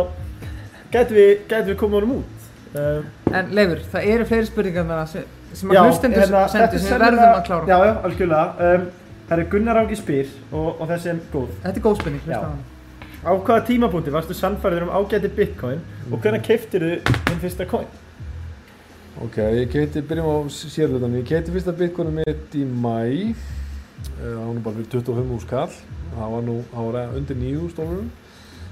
gæti 0.94 1.18
við, 1.18 1.32
við 1.70 1.78
koma 1.80 2.00
honum 2.00 2.18
út. 2.20 2.50
Uh, 2.74 3.06
en 3.34 3.54
Leifur, 3.54 3.86
það 3.94 4.10
eru 4.16 4.28
fleiri 4.30 4.50
spurningar 4.50 4.90
þarna 4.90 5.06
sem, 5.10 5.32
sem 5.54 5.72
að 5.72 5.88
hlustendur 5.88 6.24
hérna, 6.24 6.44
sendu 6.50 6.82
sem 6.82 6.94
við 6.94 7.08
verðum 7.08 7.26
að 7.30 7.42
klára. 7.48 7.70
Já, 7.70 7.78
já, 7.88 7.96
algjörlega. 8.10 8.70
Um, 8.74 8.92
Það 9.24 9.40
er 9.40 9.50
Gunnar 9.50 9.78
Áki 9.80 9.96
spyr 9.98 10.32
og, 10.52 10.82
og 10.84 10.90
þessi 10.92 11.10
er 11.14 11.20
góð. 11.32 11.52
Þetta 11.64 11.80
er 11.80 11.84
góð 11.86 12.00
spurning, 12.02 12.24
hlusta 12.26 12.40
á 12.44 12.50
hana. 12.50 12.72
Á 13.24 13.32
hvaða 13.32 13.64
tímapunkti 13.70 14.12
varstu 14.12 14.36
sannfærður 14.36 14.86
um 14.86 14.92
ágæti 15.00 15.30
bitcoin 15.32 15.80
og 16.10 16.18
hvernig 16.20 16.44
keiftir 16.44 16.84
þú 16.84 17.14
þinn 17.30 17.40
fyrsta 17.40 17.68
coin? 17.72 17.88
Ok, 19.24 19.38
ég 19.56 19.72
keiti, 19.72 20.04
byrjum 20.04 20.28
á 20.28 20.36
sérlutan 20.52 21.16
ég 21.16 21.26
keiti 21.30 21.54
fyrsta 21.56 21.72
bitcoinu 21.80 22.12
mitt 22.18 22.58
í 22.60 22.66
mæ 22.68 23.32
það 24.18 24.36
var 24.40 24.54
nú 24.54 24.64
bara 24.66 24.76
fyrir 24.80 24.90
25 24.98 25.34
úr 25.38 25.44
skall 25.46 25.70
það 26.14 26.34
var 26.36 26.44
nú, 26.48 26.58
það 26.74 26.90
var 26.92 27.16
undir 27.20 27.40
9 27.44 27.70
stólurum 27.74 28.12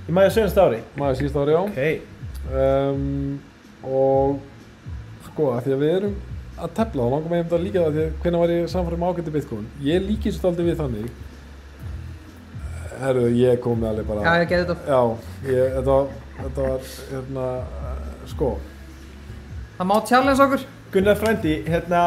Í 0.10 0.14
maður 0.18 0.34
senast 0.36 0.58
ári? 0.58 0.80
maður 0.98 1.20
síðast 1.22 1.40
ári 1.42 1.54
á 1.56 1.62
Ok, 1.62 1.82
um, 2.58 3.40
og 3.86 4.40
sko 5.30 5.52
að 5.56 5.66
því 5.68 5.76
að 5.76 5.84
við 5.86 5.96
erum 6.00 6.16
að 6.62 6.74
tefla 6.78 7.06
þá 7.06 7.12
langar 7.14 7.30
mig 7.32 7.40
einmitt 7.42 7.54
að 7.58 7.64
líka 7.66 7.84
það 7.84 7.96
því 7.96 8.02
að 8.06 8.16
hvernig 8.24 8.42
var 8.44 8.52
ég 8.54 8.66
samfærum 8.70 9.06
ágætti 9.08 9.32
Bitcoin? 9.34 9.68
Ég 9.82 10.04
líkist 10.06 10.44
aldrei 10.46 10.66
við 10.68 10.76
þannig. 10.82 11.08
Herru 13.02 13.24
ég 13.34 13.62
kom 13.64 13.80
með 13.82 13.90
alveg 13.92 14.10
bara 14.12 14.26
Já, 14.26 14.42
ég 14.44 14.52
geti 14.52 14.68
þetta. 14.70 14.76
Já, 14.86 15.00
ég, 15.50 15.72
þetta, 15.78 15.96
þetta 16.42 16.66
var 16.68 16.92
hérna, 17.14 17.46
eh, 17.80 18.04
sko. 18.34 18.50
Það 19.80 19.90
má 19.90 19.96
challenge 20.12 20.46
okkur. 20.46 20.66
Gunnar 20.94 21.18
frændi, 21.24 21.56
hérna, 21.72 22.04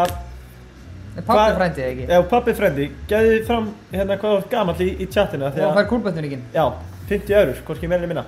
pappi 1.22 1.54
frændið 1.60 1.84
ekki? 1.90 2.08
ef 2.16 2.28
pappi 2.30 2.54
frændi, 2.58 2.90
gæði 3.10 3.32
þið 3.36 3.46
fram 3.46 3.70
hérna 3.92 4.18
hvað 4.18 4.36
ert 4.40 4.50
gamall 4.50 4.82
í, 4.82 4.90
í 4.98 5.06
chatinu 5.06 5.46
Og 5.48 5.54
því 5.54 5.64
að, 5.68 5.74
fær 5.78 5.88
kúlbötningin. 5.92 6.44
já, 6.54 6.64
50 7.08 7.38
eurur, 7.38 7.64
hvorki 7.68 7.90
en 7.90 8.08
minna. 8.08 8.24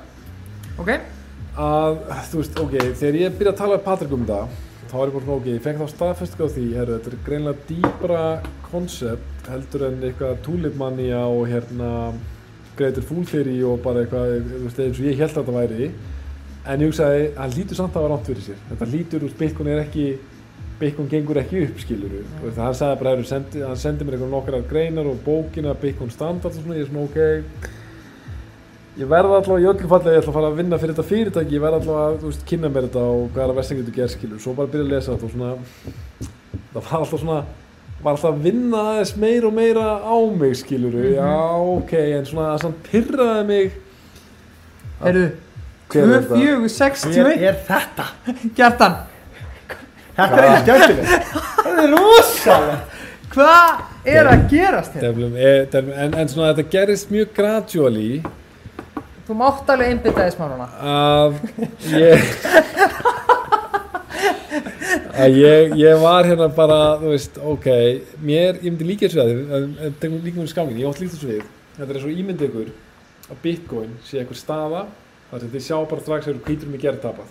Ok? 0.78 0.90
að, 1.56 1.98
þú 2.30 2.40
veist, 2.42 2.58
ok, 2.60 2.74
þegar 3.00 3.18
ég 3.22 3.36
byrja 3.38 3.52
að 3.54 3.60
tala 3.62 3.76
með 3.78 3.84
Patrik 3.86 4.12
um 4.12 4.24
þetta 4.28 4.64
þá 4.86 4.96
er 4.96 5.08
ég 5.08 5.14
bara 5.16 5.24
svona, 5.24 5.36
ok, 5.40 5.46
ég 5.50 5.62
fekk 5.64 5.80
þá 5.80 5.92
staðfestingu 5.92 6.46
á 6.46 6.50
því, 6.54 6.66
herru, 6.76 6.96
þetta 6.96 7.10
er 7.10 7.22
greinlega 7.26 7.64
dýbra 7.70 8.24
konsept 8.68 9.48
heldur 9.50 9.86
en 9.88 10.04
eitthvað 10.06 10.36
tulipmania 10.46 11.22
og 11.26 11.48
hérna 11.50 11.90
greitur 12.76 13.06
fúlfyrir 13.08 13.64
og 13.66 13.80
bara 13.82 14.04
eitthvað, 14.04 14.36
eins 14.68 15.00
og 15.00 15.08
ég 15.08 15.18
held 15.18 15.32
að 15.32 15.40
þetta 15.40 15.56
væri 15.56 15.90
en 16.66 16.82
ég 16.82 16.90
hugsaði, 16.90 17.26
hann 17.38 17.56
lítur 17.56 17.78
samt 17.78 17.96
að 17.96 18.04
vera 18.06 18.14
rámt 18.14 18.30
fyrir 18.30 18.46
sér 18.46 18.62
þetta 18.70 18.90
lítur, 18.92 19.22
þú 19.24 19.30
veist, 19.30 19.40
Bitcoin 20.80 21.08
gengur 21.08 21.38
ekki 21.40 21.62
upp, 21.64 21.78
skiluru 21.80 22.20
og 22.42 22.50
það 22.50 22.62
hann 22.66 22.76
sagði 22.76 22.98
bara, 23.00 23.14
herru, 23.14 23.26
sendi, 23.28 23.62
hann 23.64 23.80
sendi 23.80 24.04
mér 24.04 24.16
eitthvað 24.16 24.34
nokkrar 24.34 24.64
greinar 24.68 25.08
og 25.08 25.22
bókina 25.24 25.72
Bitcoin 25.80 26.12
standard 26.12 26.52
og 26.52 26.58
svona, 26.60 26.76
ég 26.76 26.84
er 26.84 26.90
svona, 26.90 27.06
ok. 27.06 27.70
Ég 28.96 29.08
verða 29.08 29.38
allavega 29.40 29.62
í 29.64 29.70
öllu 29.72 29.88
fallega, 29.90 30.14
ég 30.16 30.22
ætla 30.22 30.32
að 30.32 30.36
fara 30.38 30.50
að 30.50 30.60
vinna 30.60 30.80
fyrir 30.80 30.96
þetta 30.96 31.10
fyrirtæki, 31.10 31.56
ég 31.56 31.64
verða 31.64 31.80
allavega 31.80 32.10
að 32.10 32.18
þú 32.20 32.32
veist, 32.32 32.44
kynna 32.50 32.72
mér 32.72 32.88
þetta 32.88 33.06
og 33.14 33.24
hvað 33.32 33.44
er 33.44 33.54
að 33.54 33.60
vestan 33.60 33.80
getur 33.80 33.96
gert 33.96 34.14
skilur, 34.14 34.42
svo 34.44 34.54
bara 34.56 34.72
byrja 34.74 34.86
að 34.86 34.92
lesa 34.94 35.16
þetta 35.16 35.26
og 35.26 35.34
svona, 35.34 35.50
það 36.76 36.78
var 36.78 36.94
alltaf 37.00 37.24
svona, 37.24 37.40
var 38.02 38.12
alltaf 38.12 38.30
að 38.30 38.44
vinna 38.44 38.84
aðeins 38.92 39.16
meira 39.24 39.50
og 39.50 39.56
meira 39.56 39.88
á 40.00 40.16
mig 40.40 40.56
skilur, 40.60 41.00
já 41.12 41.34
ok, 41.76 41.92
en 42.20 42.30
svona 42.30 42.52
það 42.54 42.62
samt 42.64 42.88
pyrraði 42.92 43.48
mig, 43.52 43.82
Heyrðu, 44.96 45.26
Hver 45.92 46.08
er 46.16 46.24
2, 46.24 46.38
4, 46.40 46.68
6, 46.72 47.04
Hver 47.12 47.28
2, 47.28 47.34
er 47.46 47.58
þetta? 47.68 48.06
Gjartan. 48.56 48.96
Þetta 50.16 50.36
er 50.40 50.46
ekki 50.48 50.62
skemmtilegt. 50.64 51.08
Þetta 51.60 51.82
er 51.84 51.90
rosalega. 51.96 52.76
Hvað 53.36 54.08
er 54.16 54.30
að 54.30 54.44
gerast 54.48 54.94
hérna? 54.96 55.08
Deflum, 55.10 55.34
e, 55.36 55.50
deflum, 55.72 55.96
en, 56.06 56.14
en 56.22 56.30
svona 56.32 56.52
þetta 56.54 56.70
gerist 56.72 57.10
mjög 57.12 57.32
gradually 57.36 58.10
Þú 59.26 59.34
mátt 59.40 59.70
alveg 59.74 59.90
einbytta 59.92 60.22
þess 60.22 60.38
mánuna. 60.38 60.68
að 60.86 61.32
ég 61.98 62.16
að 65.16 65.36
ég, 65.40 65.74
ég 65.80 66.00
var 66.00 66.28
hérna 66.28 66.48
bara 66.54 66.78
þú 67.00 67.12
veist, 67.12 67.38
ok 67.42 67.66
mér, 68.22 68.58
ég 68.60 68.68
myndi 68.70 68.86
líka 68.88 69.08
þessu 69.08 69.22
að 69.24 69.32
þið 69.32 69.96
tegum 70.02 70.20
líka 70.24 70.40
mér 70.40 70.52
skángin, 70.52 70.80
ég 70.80 70.88
átt 70.90 71.00
líka 71.02 71.16
þessu 71.16 71.30
við 71.32 71.42
þetta 71.78 71.90
er 71.96 72.02
svo 72.04 72.12
ímyndið 72.14 72.48
ykkur 72.50 72.70
að 73.26 73.40
Bitcoin 73.42 73.92
sé 74.06 74.20
einhver 74.22 74.38
staða 74.38 74.84
þar 75.30 75.42
sem 75.42 75.52
þið 75.56 75.64
sjá 75.66 75.76
bara 75.90 76.04
strax 76.06 76.30
að 76.30 76.40
hvítur 76.46 76.70
mig 76.72 76.84
gerð 76.84 77.02
tapað 77.04 77.28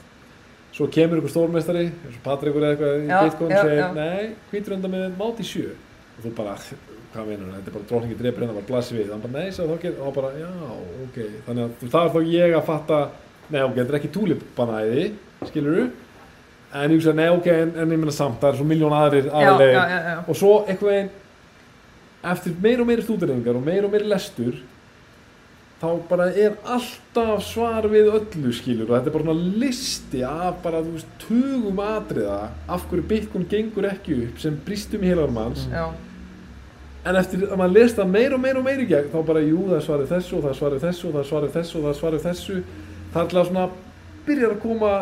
svo 0.75 0.87
kemur 0.91 1.21
ykkur 1.21 1.31
stórmestari 1.31 1.85
eins 1.87 2.17
og 2.17 2.23
Patrikur 2.25 2.65
eða 2.65 2.73
eitthvað 2.75 2.95
í 2.99 3.19
Bitcoin 3.29 3.53
já, 3.55 3.61
segir, 3.63 3.85
nei, 3.95 4.29
hvítur 4.51 4.75
enda 4.75 4.91
með 4.91 5.05
máti 5.19 5.45
sjö. 5.47 5.69
Og 6.15 6.25
þú 6.25 6.31
bara, 6.35 6.55
hvað 7.13 7.29
meinar 7.29 7.53
þetta 7.57 7.71
er 7.71 7.75
bara 7.77 7.87
drókningi 7.91 8.17
drefur 8.19 8.43
hérna, 8.43 8.57
bara 8.57 8.69
blasi 8.69 8.97
við. 8.97 9.11
Hann 9.13 9.23
bara, 9.23 9.35
nei, 9.39 9.53
svo 9.55 9.67
þá 9.71 9.77
gerir, 9.85 10.01
og 10.03 10.15
bara, 10.17 10.31
já, 10.39 10.49
ok. 11.05 11.21
Þannig 11.47 11.63
að 11.63 11.77
þú- 11.79 11.91
það 11.95 12.09
er 12.09 12.13
þá 12.15 12.33
ég 12.35 12.57
að 12.59 12.65
fatta 12.71 12.99
nei, 13.49 13.61
ok, 13.61 13.75
þetta 13.77 13.93
er 13.93 13.99
ekki 13.99 14.13
túlipanæði 14.15 15.05
skilur 15.45 15.81
en 16.75 16.91
ég 16.91 16.97
hugsa, 16.97 17.13
nei, 17.15 17.27
ok, 17.31 17.47
en, 17.53 17.73
en 17.79 17.93
ég 17.93 17.99
meina 18.01 18.11
samt, 18.15 18.39
það 18.41 18.51
er 18.51 18.57
svo 18.59 18.65
miljón 18.67 18.95
aðrir 18.95 19.27
já. 19.29 20.15
og 20.25 20.35
svo 20.35 20.53
eitthvað 20.65 20.91
veginn 20.91 21.11
eftir 22.25 22.55
meir 22.63 22.81
og 22.81 22.89
meiri 22.89 23.05
stúderingar 23.05 23.59
og 23.59 23.63
meir 23.65 23.85
og 23.85 23.93
meiri 23.93 24.09
lestur 24.09 24.57
þá 25.85 26.07
bara 26.09 26.25
er 26.33 26.55
alltaf 26.65 27.43
svar 27.45 27.85
við 27.91 28.09
öllu 28.17 28.53
skilur 28.55 28.89
og 28.89 28.95
þetta 28.97 29.11
er 29.11 29.15
bara 29.15 29.27
svona 29.27 29.59
listi 29.61 30.23
af 30.25 30.57
bara 30.63 30.81
þú 30.81 30.95
veist 30.95 31.15
tugum 31.21 31.79
atriða 31.85 32.39
af 32.67 32.89
hverju 32.89 33.07
Bitcoin 33.11 33.47
gengur 33.51 33.87
ekki 33.91 34.17
upp 34.25 34.41
sem 34.41 34.57
bristum 34.65 35.05
í 35.05 35.13
heilar 35.13 35.33
manns. 35.35 35.67
Já, 35.71 35.85
en 37.05 37.19
eftir 37.21 37.45
að 37.45 37.57
maður 37.61 37.75
lest 37.77 37.99
það 38.01 38.13
meir 38.17 38.33
og 38.35 38.41
meir 38.41 38.59
og 38.59 38.65
meir 38.65 38.81
í 38.81 38.89
gegn 38.89 39.11
þá 39.13 39.19
bara 39.27 39.45
jú 39.45 39.63
það 39.69 39.79
er 39.79 39.87
svarið 39.87 40.13
þessu 40.15 40.37
og 40.37 40.45
það 40.45 40.53
er 40.53 40.59
svarið 40.61 40.85
þessu 40.87 41.07
og 41.07 41.15
það 41.15 41.23
er 41.23 41.29
svarið 41.31 41.57
þessu 41.59 41.77
og 41.77 41.83
það 41.85 41.91
er 41.93 41.99
svarið 42.01 42.25
þessu. 42.29 42.61
Það 43.13 43.19
er 43.21 43.27
alltaf 43.27 43.51
svona 43.51 43.67
byrjar 44.25 44.55
að 44.55 44.63
koma 44.63 44.93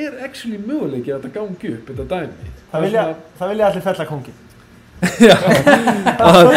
er 0.00 0.22
actually 0.24 0.60
möguleiki 0.64 1.12
að 1.12 1.26
þetta 1.26 1.34
gangi 1.36 1.74
upp 1.76 1.90
þetta 1.90 2.06
dæmi 2.14 2.54
Það 2.70 2.86
vilja, 2.86 3.02
það 3.38 3.52
vilja 3.52 3.66
allir 3.68 3.84
fella 3.84 4.06
kongin. 4.08 4.38
að, 6.20 6.50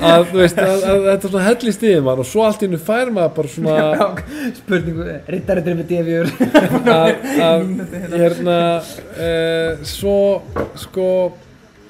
að, 0.00 0.32
veist, 0.34 0.58
að, 0.62 0.84
að 0.84 1.04
þetta 1.08 1.26
er 1.26 1.32
svona 1.32 1.44
hellist 1.48 1.82
yfir 1.86 2.02
mann 2.06 2.22
og 2.22 2.28
svo 2.28 2.44
allt 2.46 2.62
í 2.62 2.68
hennu 2.68 2.78
fær 2.86 3.10
maður 3.14 3.32
bara 3.36 3.52
svona 3.54 4.08
spurningu, 4.60 5.06
rittaritri 5.34 5.74
með 5.80 5.88
defjur. 5.90 6.30
að, 6.94 7.10
að 7.48 7.64
hérna 8.14 8.58
uh, 8.80 9.84
svo 9.96 10.16
sko 10.86 11.06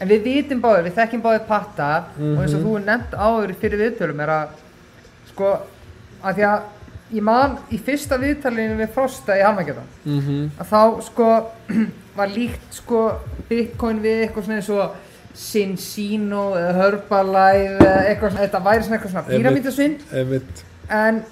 En 0.00 0.08
við 0.08 0.22
vitum 0.24 0.62
báðir, 0.64 0.86
við 0.88 0.94
þekkjum 0.96 1.22
báðir 1.26 1.42
patta 1.44 1.88
og 2.16 2.38
eins 2.40 2.54
og 2.54 2.60
Mhm. 2.60 2.64
þú 2.64 2.76
er 2.78 2.84
nefnt 2.86 3.16
áður 3.20 3.50
fyrir 3.60 3.82
viðtölum 3.82 4.20
er 4.24 4.30
að 4.32 4.54
sko, 5.28 5.50
að 6.24 6.38
því 6.38 6.46
að 6.48 6.60
ég 7.18 7.22
man 7.26 7.58
í 7.68 7.78
fyrsta 7.84 8.16
viðtalinu 8.22 8.78
við 8.78 8.94
Frosta 8.94 9.36
í 9.36 9.42
Halmækjöfum 9.44 9.88
mm 10.06 10.20
-hmm. 10.20 10.48
að 10.56 10.66
þá 10.72 11.02
sko 11.10 11.28
var 12.16 12.28
líkt 12.32 12.72
sko 12.80 13.02
Bitcoin 13.50 14.00
við 14.00 14.22
eitthvað 14.24 14.44
svona 14.44 14.56
eins 14.62 14.70
og 14.70 14.90
Sinsino 15.34 16.46
Herbalife 16.54 17.90
eitthvað 18.08 18.38
þetta 18.40 18.62
væri 18.64 18.86
svona 18.86 18.98
eitthvað 18.98 19.14
svona 19.14 19.26
píramítasvinn 19.28 19.98
en 21.00 21.22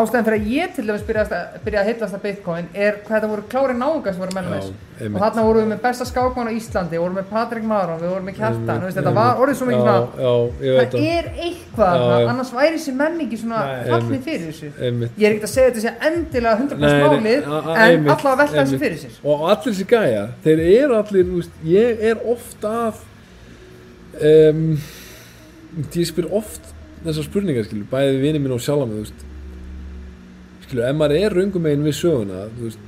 ástæðan 0.00 0.26
fyrir 0.26 0.40
að 0.40 0.50
ég 0.56 0.74
til 0.76 0.84
dæmis 0.88 1.04
byrjaði 1.06 1.36
að, 1.36 1.54
byrjaði 1.66 1.94
að 1.96 2.14
að 2.16 2.22
Bitcoin 2.26 2.66
er 2.74 2.98
hvað 3.06 3.14
þetta 3.16 3.30
voru 3.32 3.44
klári 3.52 3.76
náungar 3.76 4.14
sem 4.16 4.22
voru 4.22 4.36
með 4.36 4.50
þessu 4.52 4.74
og 5.06 5.18
þarna 5.20 5.42
vorum 5.44 5.60
við 5.60 5.68
með 5.72 5.80
besta 5.84 6.06
skákmann 6.08 6.48
á 6.48 6.52
Íslandi, 6.56 6.96
við 6.96 7.02
vorum 7.04 7.18
með 7.20 7.26
Patrik 7.30 7.66
Maron, 7.68 7.98
við 8.00 8.12
vorum 8.14 8.28
með 8.30 8.36
Kjartan, 8.38 8.78
veist, 8.86 8.96
þetta 8.96 9.12
var 9.16 9.42
orðið 9.44 9.58
svo 9.58 9.66
mikið 9.68 9.82
svona 9.82 9.96
já, 10.16 10.30
ég 10.66 10.78
veit 10.78 10.94
það 10.96 11.08
er 11.10 11.28
eitthvað, 11.46 11.96
Já, 12.00 12.06
já. 12.16 12.28
annars 12.32 12.52
væri 12.56 12.78
þessi 12.78 12.94
menningi 12.96 13.40
svona 13.42 13.60
fallið 13.90 14.22
fyrir 14.30 14.46
þessu. 14.46 14.70
einmitt. 14.86 15.18
Ég 15.20 15.26
er 15.28 15.34
ekkert 15.36 15.48
að 15.48 15.52
segja 15.52 15.68
þetta 15.68 15.84
sé 15.84 15.92
endilega 16.08 16.54
100% 16.62 16.80
Nei, 16.80 16.88
nei, 16.88 17.02
málið 17.04 17.28
en 17.36 17.84
einmitt, 17.84 18.12
allavega 18.14 18.38
velta 18.42 18.62
þessu 18.62 18.80
fyrir 18.86 19.02
sér. 19.02 19.18
Og 19.26 19.44
allir 19.50 19.68
þessi 19.68 19.88
gæja, 19.92 20.24
þeir 20.46 20.64
eru 20.70 20.98
allir 21.02 21.28
þú 21.28 21.42
veist, 21.42 21.60
ég 21.76 22.04
er 22.12 22.24
oft 22.32 22.66
að 22.70 23.04
um, 24.32 24.64
ég 25.92 26.08
spyr 26.08 26.32
oft 26.40 26.72
þessar 27.04 27.28
spurningar 27.28 27.66
skilur, 27.68 27.86
bæði 27.92 28.20
vinið 28.24 28.46
minn 28.46 28.56
og 28.56 28.62
sjálf 28.64 28.88
skilur, 30.66 30.84
ef 30.88 30.98
maður 30.98 31.22
er 31.22 31.36
raungum 31.36 31.66
megin 31.66 31.86
við 31.86 31.96
söguna 32.00 32.44
þú 32.56 32.66
veist, 32.66 32.84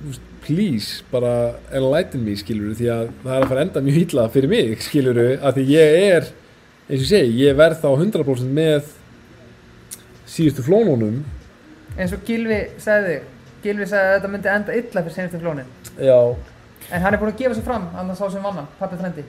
þú 0.00 0.10
veist 0.10 0.26
please, 0.48 1.06
bara 1.12 1.32
enlighten 1.76 2.24
me 2.24 2.36
skilur, 2.40 2.74
því 2.78 2.90
að 2.92 3.08
það 3.22 3.32
er 3.36 3.46
að 3.46 3.50
fara 3.52 3.64
enda 3.66 3.84
mjög 3.84 3.98
illa 4.02 4.28
fyrir 4.32 4.52
mig, 4.52 4.76
skilur, 4.84 5.24
að 5.36 5.58
því 5.58 5.66
ég 5.74 5.96
er 6.08 6.28
eins 6.88 7.02
og 7.02 7.04
ég 7.04 7.10
segi, 7.10 7.34
ég 7.42 7.58
verð 7.58 7.82
þá 7.82 7.88
100% 7.90 8.54
með 8.56 8.94
síðustu 10.28 10.64
flónunum. 10.64 11.18
Eins 11.98 12.14
og 12.16 12.22
Gilvi 12.24 12.62
sagði 12.80 13.18
Gilvi 13.64 13.88
sagði 13.90 14.08
að 14.08 14.14
þetta 14.14 14.30
myndi 14.32 14.50
enda 14.52 14.78
illa 14.78 15.02
fyrir 15.02 15.16
senustu 15.16 15.42
flónin. 15.42 15.68
Já, 15.98 16.18
en 16.88 17.04
hann 17.04 17.14
er 17.14 17.20
búinn 17.20 17.34
að 17.34 17.42
gefa 17.42 17.58
sig 17.58 17.66
fram, 17.66 17.88
annars 17.98 18.20
sá 18.22 18.30
sem 18.32 18.44
vanna 18.44 18.64
pappi 18.78 19.00
frendi, 19.00 19.26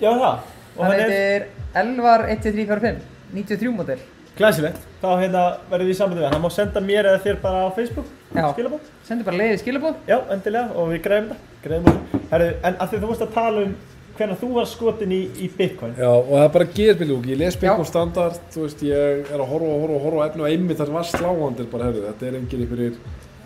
Já, 0.00 0.12
það. 0.14 0.46
Og 0.76 0.84
hann 0.84 0.92
hann 0.92 1.00
er 1.00 1.10
heitir 1.10 1.46
Elvar 1.80 2.26
12345 2.30 3.00
93 3.34 3.72
model 3.74 4.04
glæsilegt. 4.40 4.88
Þá 5.02 5.08
hérna 5.20 5.44
verðum 5.70 5.90
við 5.90 6.00
við 6.00 6.24
hann. 6.24 6.34
Hann 6.34 6.44
má 6.44 6.50
senda 6.54 6.82
mér 6.84 7.10
eða 7.12 7.22
þér 7.26 7.40
bara 7.44 7.62
á 7.64 7.68
Facebook. 7.76 8.10
Já. 8.34 8.46
Skilabóð. 8.54 8.90
sendu 9.06 9.24
bara 9.26 9.36
leiði 9.40 9.56
skilabóð 9.58 9.94
Já, 10.06 10.18
endilega. 10.30 10.74
Og 10.78 10.92
við 10.92 11.00
greiðum 11.06 11.32
þetta. 11.32 11.62
Greiðum 11.64 11.88
þetta. 11.90 12.20
Herru, 12.30 12.50
en 12.62 12.76
að 12.76 12.92
því 12.92 13.00
þú 13.00 13.10
vorst 13.10 13.24
að 13.26 13.32
tala 13.34 13.64
um 13.66 13.72
hvernig 14.20 14.40
þú 14.40 14.50
var 14.54 14.68
skotin 14.68 15.14
í, 15.14 15.20
í 15.40 15.48
Bitcoin. 15.56 15.94
Já, 15.96 16.10
og 16.10 16.28
það 16.34 16.44
er 16.44 16.52
bara 16.56 16.66
gerðbílúk, 16.76 17.28
ég 17.30 17.40
les 17.40 17.56
Bitcoin 17.56 17.86
Já. 17.86 17.90
standard, 17.90 18.40
þú 18.52 18.66
veist, 18.66 18.82
ég 18.84 19.30
er 19.30 19.40
að 19.40 19.48
horfa 19.48 19.70
og 19.70 19.84
horfa 19.84 19.96
og 19.96 20.04
horfa 20.06 20.20
á 20.20 20.26
efni 20.28 20.44
og 20.44 20.50
einmitt 20.50 20.80
það 20.80 20.92
var 20.96 21.08
sláandir 21.08 21.70
bara, 21.72 21.88
herru, 21.88 22.02
þetta 22.08 22.28
er 22.28 22.36
engin 22.40 22.64
einhverjir, 22.66 22.98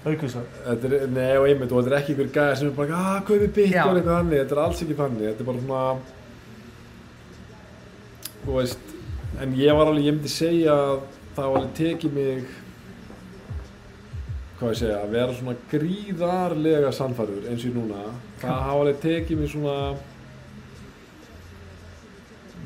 Aukvísar. 0.05 0.49
þetta 0.67 0.91
er, 0.91 1.07
nei 1.15 1.31
og 1.39 1.47
einmitt, 1.49 1.71
og 1.71 1.79
þetta 1.79 1.93
er 1.93 1.99
ekki 2.01 2.17
einhver 2.17 2.33
gæði 2.35 2.59
sem 2.61 2.71
er 2.73 2.77
bara, 2.81 3.03
að, 3.13 3.21
kaupi 3.31 3.51
Bitcoin, 3.61 3.77
Já. 3.77 3.85
eitthvað 3.85 4.11
þannig, 4.11 4.43
þetta 4.43 4.57
er 4.59 4.63
alls 4.65 4.83
ekki 4.85 4.99
þannig, 4.99 5.25
þetta 5.31 5.45
er 5.45 5.51
bara 5.53 5.63
svona, 5.63 5.85
þú 8.43 8.59
veist, 8.59 8.94
en 9.43 9.55
ég 9.59 9.75
var 9.75 9.91
alveg, 9.91 10.07
ég 10.07 10.17
myndi 10.17 10.33
segja 10.33 10.75
að 10.75 11.05
það 11.35 11.51
var 11.51 11.61
alveg 11.61 11.77
tekið 11.79 12.17
mig, 12.19 12.57
hvað 14.59 14.75
ég 14.75 14.81
segja, 14.81 14.99
að 15.03 15.15
vera 15.17 15.37
svona 15.39 15.57
gríðarlega 15.73 16.93
sannfærður 16.95 17.49
eins 17.51 17.69
og 17.69 17.79
núna, 17.79 18.03
það 18.43 18.65
hafa 18.69 18.83
alveg 18.83 19.01
tekið 19.05 19.41
mig 19.41 19.55
svona, 19.55 19.79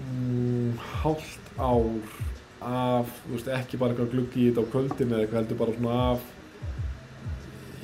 mm, 0.09 0.73
hálft 1.03 1.53
ár 1.59 1.93
af, 2.59 3.15
þú 3.25 3.37
veist, 3.37 3.53
ekki 3.55 3.79
bara 3.79 3.95
eitthvað 3.95 4.13
gluggi 4.17 4.43
í 4.43 4.51
þetta 4.51 4.67
á 4.67 4.71
kvöldinu 4.73 5.15
eða 5.15 5.25
eitthvað 5.25 5.41
heldur 5.43 5.63
bara 5.63 5.79
svona 5.79 6.03
af 6.09 6.27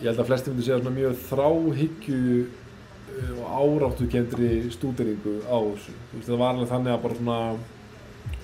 ég 0.05 0.11
held 0.11 0.20
að 0.20 0.28
flesti 0.28 0.52
myndi 0.52 0.66
segja 0.66 0.81
svona 0.81 0.98
mjög 0.98 1.20
þráhyggju 1.31 2.23
uh, 2.44 3.36
og 3.39 3.55
áráttu 3.61 4.09
kendri 4.11 4.51
stúderingu 4.74 5.39
á 5.48 5.56
þessu. 5.56 5.94
Þú 6.11 6.19
veist, 6.19 6.28
það 6.28 6.43
var 6.43 6.51
alveg 6.52 6.73
þannig 6.73 6.93
að 6.94 7.05
bara 7.05 7.19
svona 7.20 7.39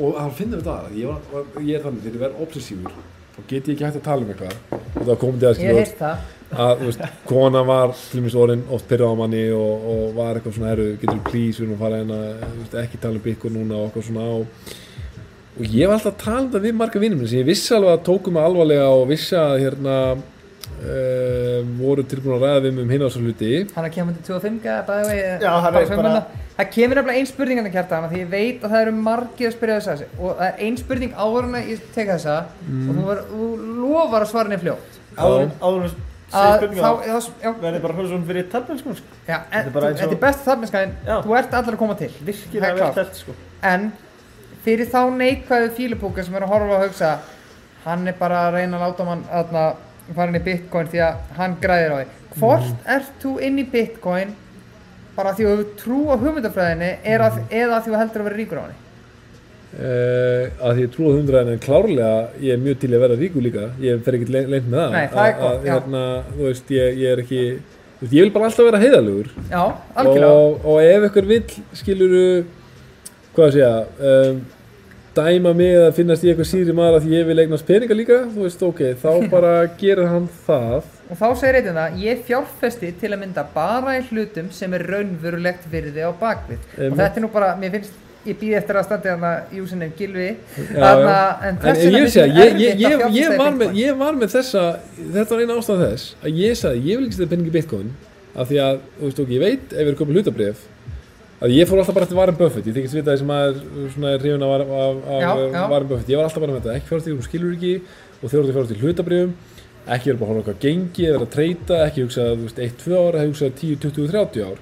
og 0.00 0.18
það 0.18 0.36
finnir 0.40 0.60
við 0.60 0.68
það 0.70 1.00
ég, 1.00 1.24
var, 1.30 1.48
ég 1.60 1.78
er 1.78 1.86
þannig, 1.86 2.04
þegar 2.04 2.18
ég 2.18 2.24
verð 2.26 2.44
obsessífur 2.46 3.00
þá 3.36 3.40
get 3.48 3.68
ég 3.68 3.74
ekki 3.74 3.86
hægt 3.86 4.00
að 4.00 4.06
tala 4.08 4.24
um 4.26 4.30
eitthvað. 4.34 4.60
Og 4.90 5.02
það 5.06 5.18
kom 5.22 5.40
til 5.40 5.48
að 5.48 5.60
Ég 5.60 5.90
skilja 5.90 6.12
að 6.50 6.80
veist, 6.82 7.02
kona 7.28 7.62
var 7.62 7.92
til 7.94 8.20
dæmis 8.20 8.36
orðin 8.38 8.64
oft 8.74 8.88
pyrrað 8.90 9.14
á 9.14 9.20
manni 9.20 9.42
og, 9.54 9.84
og 9.92 10.16
var 10.16 10.38
eitthvað 10.38 10.56
svona 10.56 10.72
herru, 10.72 10.86
getur 10.98 11.20
please, 11.28 11.60
við 11.60 11.66
erum 11.68 11.76
að 11.76 11.84
fara 11.84 12.00
hérna 12.00 12.82
ekki 12.82 13.00
tala 13.02 13.20
um 13.20 13.24
byggur 13.26 13.54
núna 13.54 13.78
og 13.78 13.86
eitthvað 13.86 14.06
svona 14.08 14.26
og, 14.34 14.72
og 15.60 15.76
ég 15.76 15.86
var 15.86 15.96
alltaf 15.98 16.16
að 16.16 16.24
tala 16.24 16.42
um 16.42 16.50
það 16.56 16.66
við 16.66 16.76
marga 16.80 17.04
vinnum 17.04 17.22
sem 17.22 17.42
ég 17.42 17.48
vissi 17.52 17.76
alveg 17.76 17.94
að 17.94 18.04
tókum 18.08 18.34
mig 18.34 18.48
alvarlega 18.48 18.88
og 18.96 19.06
vissi 19.12 19.38
að 19.38 19.56
hérna 19.62 19.96
uh, 20.80 21.60
voru 21.80 22.04
tilbúin 22.08 22.36
að 22.38 22.44
ræða 22.46 22.62
við 22.66 22.80
um 22.84 22.92
hinn 22.94 23.04
á 23.04 23.08
svo 23.12 23.22
hluti 23.24 23.50
Hann 23.76 23.88
er 23.88 23.94
kemur 23.94 24.16
til 24.16 24.34
25 24.34 24.60
bæði 24.88 25.08
vegi. 25.10 25.24
Já, 25.44 25.50
hann 25.64 25.74
er 25.80 25.96
bara- 25.96 26.22
Það 26.60 26.70
kemur 26.74 26.98
nefnilega 27.00 27.18
ein 27.20 27.26
spurning 27.30 27.58
hann 27.60 27.68
að 27.70 27.76
kjarta 27.78 27.96
hana 27.96 28.08
því 28.10 28.18
ég 28.20 28.30
veit 28.34 28.64
að 28.64 28.70
það 28.74 28.82
eru 28.84 28.92
margir 28.92 29.48
að 29.48 29.54
spyrja 29.56 29.76
þess 29.80 29.88
að 29.88 29.96
þessi 30.00 30.20
og 30.20 30.36
það 30.36 30.46
er 30.50 30.62
ein 30.66 30.76
spurning 30.76 31.14
áður 31.16 31.48
en 31.48 31.54
að 31.60 31.70
ég 31.72 31.86
teka 31.94 32.16
þessa 32.18 32.36
og 32.40 32.92
þú, 32.98 33.04
var, 33.06 33.22
þú 33.30 33.48
lofar 33.80 34.26
að 34.26 34.30
svara 34.34 34.48
henni 34.50 34.60
fljótt. 34.64 34.98
áður 35.16 35.42
en- 35.46 35.56
segja 35.64 36.06
Að 36.30 36.60
þá, 36.78 36.90
já, 37.42 37.50
verði 37.58 37.80
bara 37.82 37.94
hljóðsum 37.98 38.26
fyrir 38.28 38.44
já, 39.26 39.38
Þetta 39.50 39.64
er 39.66 39.72
er 40.12 40.20
best 40.22 40.44
Já. 41.06 41.16
þú 41.24 41.34
ert 41.40 41.56
allir 41.58 41.74
að 41.74 41.80
koma 41.80 41.96
til. 41.98 42.10
Það 42.14 43.00
sko. 43.18 43.34
En 43.62 43.92
fyrir 44.64 44.86
þá 44.92 45.00
neikvæðu 45.16 45.70
fílupúka 45.74 46.24
sem 46.24 46.34
er 46.38 46.46
að 46.46 46.52
horfa 46.54 46.76
og 46.76 46.84
hugsa 46.86 47.10
hann 47.84 48.06
er 48.06 48.12
bara 48.20 48.44
að 48.46 48.54
reyna 48.60 48.78
að 48.78 48.84
láta 48.86 49.04
mann 49.08 49.24
að 49.32 49.54
fara 50.14 50.28
inn 50.32 50.40
í 50.40 50.44
bitcoin 50.44 50.86
því 50.92 51.02
að 51.06 51.14
hann 51.36 51.56
græðir 51.62 51.92
á 51.92 51.96
því. 52.00 52.06
Hvort 52.40 52.68
Mhm. 52.70 52.84
ert 52.96 53.12
þú 53.22 53.32
inn 53.42 53.58
í 53.58 53.64
bitcoin 53.70 54.34
bara 55.16 55.32
því 55.34 55.44
að 55.50 55.58
þú 55.58 55.64
trú 55.82 55.98
á 56.10 56.16
hugmyndafræðinni 56.22 56.90
að, 57.28 57.40
eða 57.50 57.80
því 57.82 57.90
að 57.90 57.90
þú 57.90 57.98
heldur 58.00 58.20
að 58.20 58.28
vera 58.30 58.36
ríkur 58.40 58.58
á 58.58 58.62
henni? 58.64 58.78
uh, 59.70 60.44
að 60.66 60.72
því 60.76 60.84
ég 60.84 60.92
trúi 60.94 61.10
á 61.10 61.14
hundraðin 61.18 61.52
en 61.54 61.60
klárlega 61.62 62.14
ég 62.42 62.52
er 62.56 62.62
mjög 62.62 62.78
til 62.82 62.90
að 62.90 63.02
vera 63.04 63.18
ríku 63.20 63.42
líka 63.44 63.66
ég 63.80 64.00
fer 64.06 64.16
ekki 64.18 64.30
leint 64.34 64.66
með 64.66 64.78
það 64.80 64.90
Nei, 64.96 65.06
það 65.12 65.20
Að- 65.24 65.36
gott, 65.40 65.50
að, 65.50 65.68
hérna, 65.70 66.00
veist, 66.40 66.72
ég, 66.74 66.96
ég 66.98 67.12
er 67.12 67.22
ekki 67.22 67.42
veist, 68.00 68.12
ég 68.16 68.24
vil 68.24 68.32
bara 68.34 68.48
alltaf 68.50 68.66
vera 68.66 68.80
heiðalugur 68.82 69.28
Já, 69.50 69.62
og, 69.94 70.66
og 70.66 70.80
ef 70.82 71.06
ykkur 71.10 71.28
vill 71.30 71.44
skiluru 71.78 72.24
hvað 73.36 73.46
að 73.46 73.52
segja 73.58 73.74
um, 74.10 74.40
dæma 75.16 75.52
mig 75.56 75.74
að 75.74 75.92
finnast 75.98 76.24
ég 76.24 76.34
eitthvað 76.34 76.50
síðri 76.52 76.74
maður 76.76 77.00
að 77.00 77.08
ég 77.14 77.28
vil 77.28 77.38
eignast 77.42 77.66
peninga 77.66 77.96
líka 77.98 78.18
þú 78.30 78.44
veist 78.46 78.62
ok, 78.62 78.82
þá 79.02 79.10
bara 79.34 79.54
gerir 79.80 80.10
hann 80.10 80.28
það 80.46 80.84
Og 81.10 81.18
þá 81.18 81.26
segir 81.40 81.56
eitthvað 81.58 81.78
það, 81.80 81.96
ég 82.04 82.20
fjárfesti 82.28 82.92
til 83.00 83.08
að 83.10 83.18
mynda 83.24 83.42
bara 83.54 83.96
í 83.98 84.04
hlutum 84.12 84.52
sem 84.54 84.76
er 84.78 84.84
raunverulegt 84.86 85.64
virði 85.72 86.04
á 86.06 86.14
bakvið. 86.14 86.60
Einmitt. 86.76 86.92
Og 86.92 87.00
þetta 87.00 87.18
er 87.18 87.24
nú 87.24 87.30
bara, 87.34 87.48
mér 87.58 87.72
finnst, 87.74 87.96
ég 88.28 88.36
býð 88.38 88.54
eftir 88.60 88.78
að 88.78 88.86
standi 88.86 89.10
þarna 89.10 89.32
Júsinni 89.56 89.88
Gilvi. 89.98 90.28
Já, 90.28 90.68
Þarna, 90.76 91.16
já. 91.16 91.32
en 91.48 91.50
en 91.50 91.58
þess 91.64 91.82
vegna 91.82 92.44
ég, 92.44 92.60
ég, 92.62 92.84
ég, 92.84 92.94
að 93.08 93.18
ég, 93.18 93.34
var 93.40 93.58
með, 93.58 93.82
var 94.04 94.20
með 94.20 94.34
þessa 94.36 94.64
þetta 95.00 95.34
var 95.34 95.42
eina 95.42 95.58
ástæð 95.58 95.84
þess 95.86 96.14
að 96.20 96.40
ég 96.44 96.60
sagði 96.62 96.84
ég 96.86 97.00
vil 97.00 97.08
ekki 97.08 97.18
setja 97.18 97.32
peningi 97.32 97.50
í 97.50 97.56
bitcoin 97.58 97.90
af 98.36 98.50
því 98.52 98.60
að, 98.68 98.82
þú 99.00 99.08
veist 99.08 99.22
ok, 99.24 99.32
ég 99.34 99.42
veit 99.42 99.72
ef 99.72 99.80
við 99.80 99.88
erum 99.88 100.00
komið 100.04 100.20
hlutabrif 100.20 100.66
að 101.40 101.54
ég 101.56 101.68
fór 101.68 101.80
alltaf 101.80 101.96
bara 101.96 102.06
eftir 102.08 102.20
Warren 102.20 102.38
Buffett. 102.38 102.68
Ég 102.68 102.76
þykist 102.76 102.98
vita 102.98 103.14
þessi 103.14 103.28
maður 103.28 103.62
svona 103.94 104.14
er 104.14 104.24
hrifin 104.24 104.44
af, 104.44 104.66
af, 104.66 105.00
af 105.16 105.24
Já, 105.24 105.30
já. 105.40 105.62
Warren 105.72 105.88
Buffett. 105.90 106.12
Ég 106.12 106.20
var 106.20 106.28
alltaf 106.28 106.44
bara 106.44 106.56
með 106.56 106.60
þetta, 106.66 106.76
ekki 106.76 106.90
fjárst 106.92 107.08
í 107.08 107.16
skilur 107.28 107.56
ekki. 107.56 107.72
Og 108.20 108.28
þjóðast 108.28 108.56
fjárst 108.58 108.74
í 108.74 108.80
hlutabrifum 108.82 109.38
ekki 109.88 110.10
vera 110.10 110.20
bara 110.20 110.34
að 110.34 110.44
á 110.44 110.46
hvað 110.50 110.60
gengi 110.62 111.06
eða 111.08 111.24
að 111.24 111.32
treyta 111.34 111.78
ekki 111.86 112.04
hugsa 112.04 112.26
þú 112.34 112.44
veist 112.44 112.60
1-2 112.66 112.98
ára, 112.98 113.22
ekki 113.22 113.32
hugsa 113.32 113.50
10, 113.60 113.80
20, 113.86 114.10
30 114.12 114.44
ár. 114.46 114.60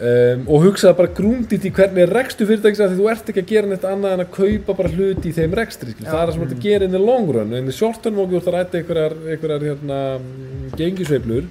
Um, 0.00 0.44
og 0.48 0.62
hugsaði 0.64 0.96
bara 0.96 1.12
grúndið 1.16 1.66
í 1.66 1.72
hvernig 1.76 2.04
er 2.04 2.12
rekstu 2.14 2.46
fyrirtækis 2.48 2.80
að 2.80 2.92
því 2.92 3.00
þú 3.00 3.08
ert 3.12 3.32
ekki 3.32 3.42
að 3.42 3.50
gera 3.50 3.70
neitt 3.70 3.86
annað 3.88 4.14
en 4.14 4.22
að 4.22 4.30
kaupa 4.36 4.76
bara 4.78 4.92
hluti 4.94 5.28
í 5.28 5.34
þeim 5.36 5.56
rekstri 5.58 5.92
skil. 5.92 6.06
það 6.06 6.20
er 6.20 6.30
það 6.30 6.36
sem 6.36 6.44
ert 6.46 6.54
að 6.54 6.62
gera 6.68 6.86
in 6.86 6.94
the 6.94 7.02
long 7.02 7.32
run. 7.34 7.56
In 7.58 7.68
the 7.68 7.74
short 7.74 8.06
run 8.06 8.20
og 8.22 8.30
þú 8.30 8.38
ert 8.38 8.48
að 8.48 8.56
ræta 8.56 8.80
einhverjar, 8.80 9.16
einhverjar 9.34 9.66
hérna, 9.66 9.98
gengisveiflur 10.78 11.50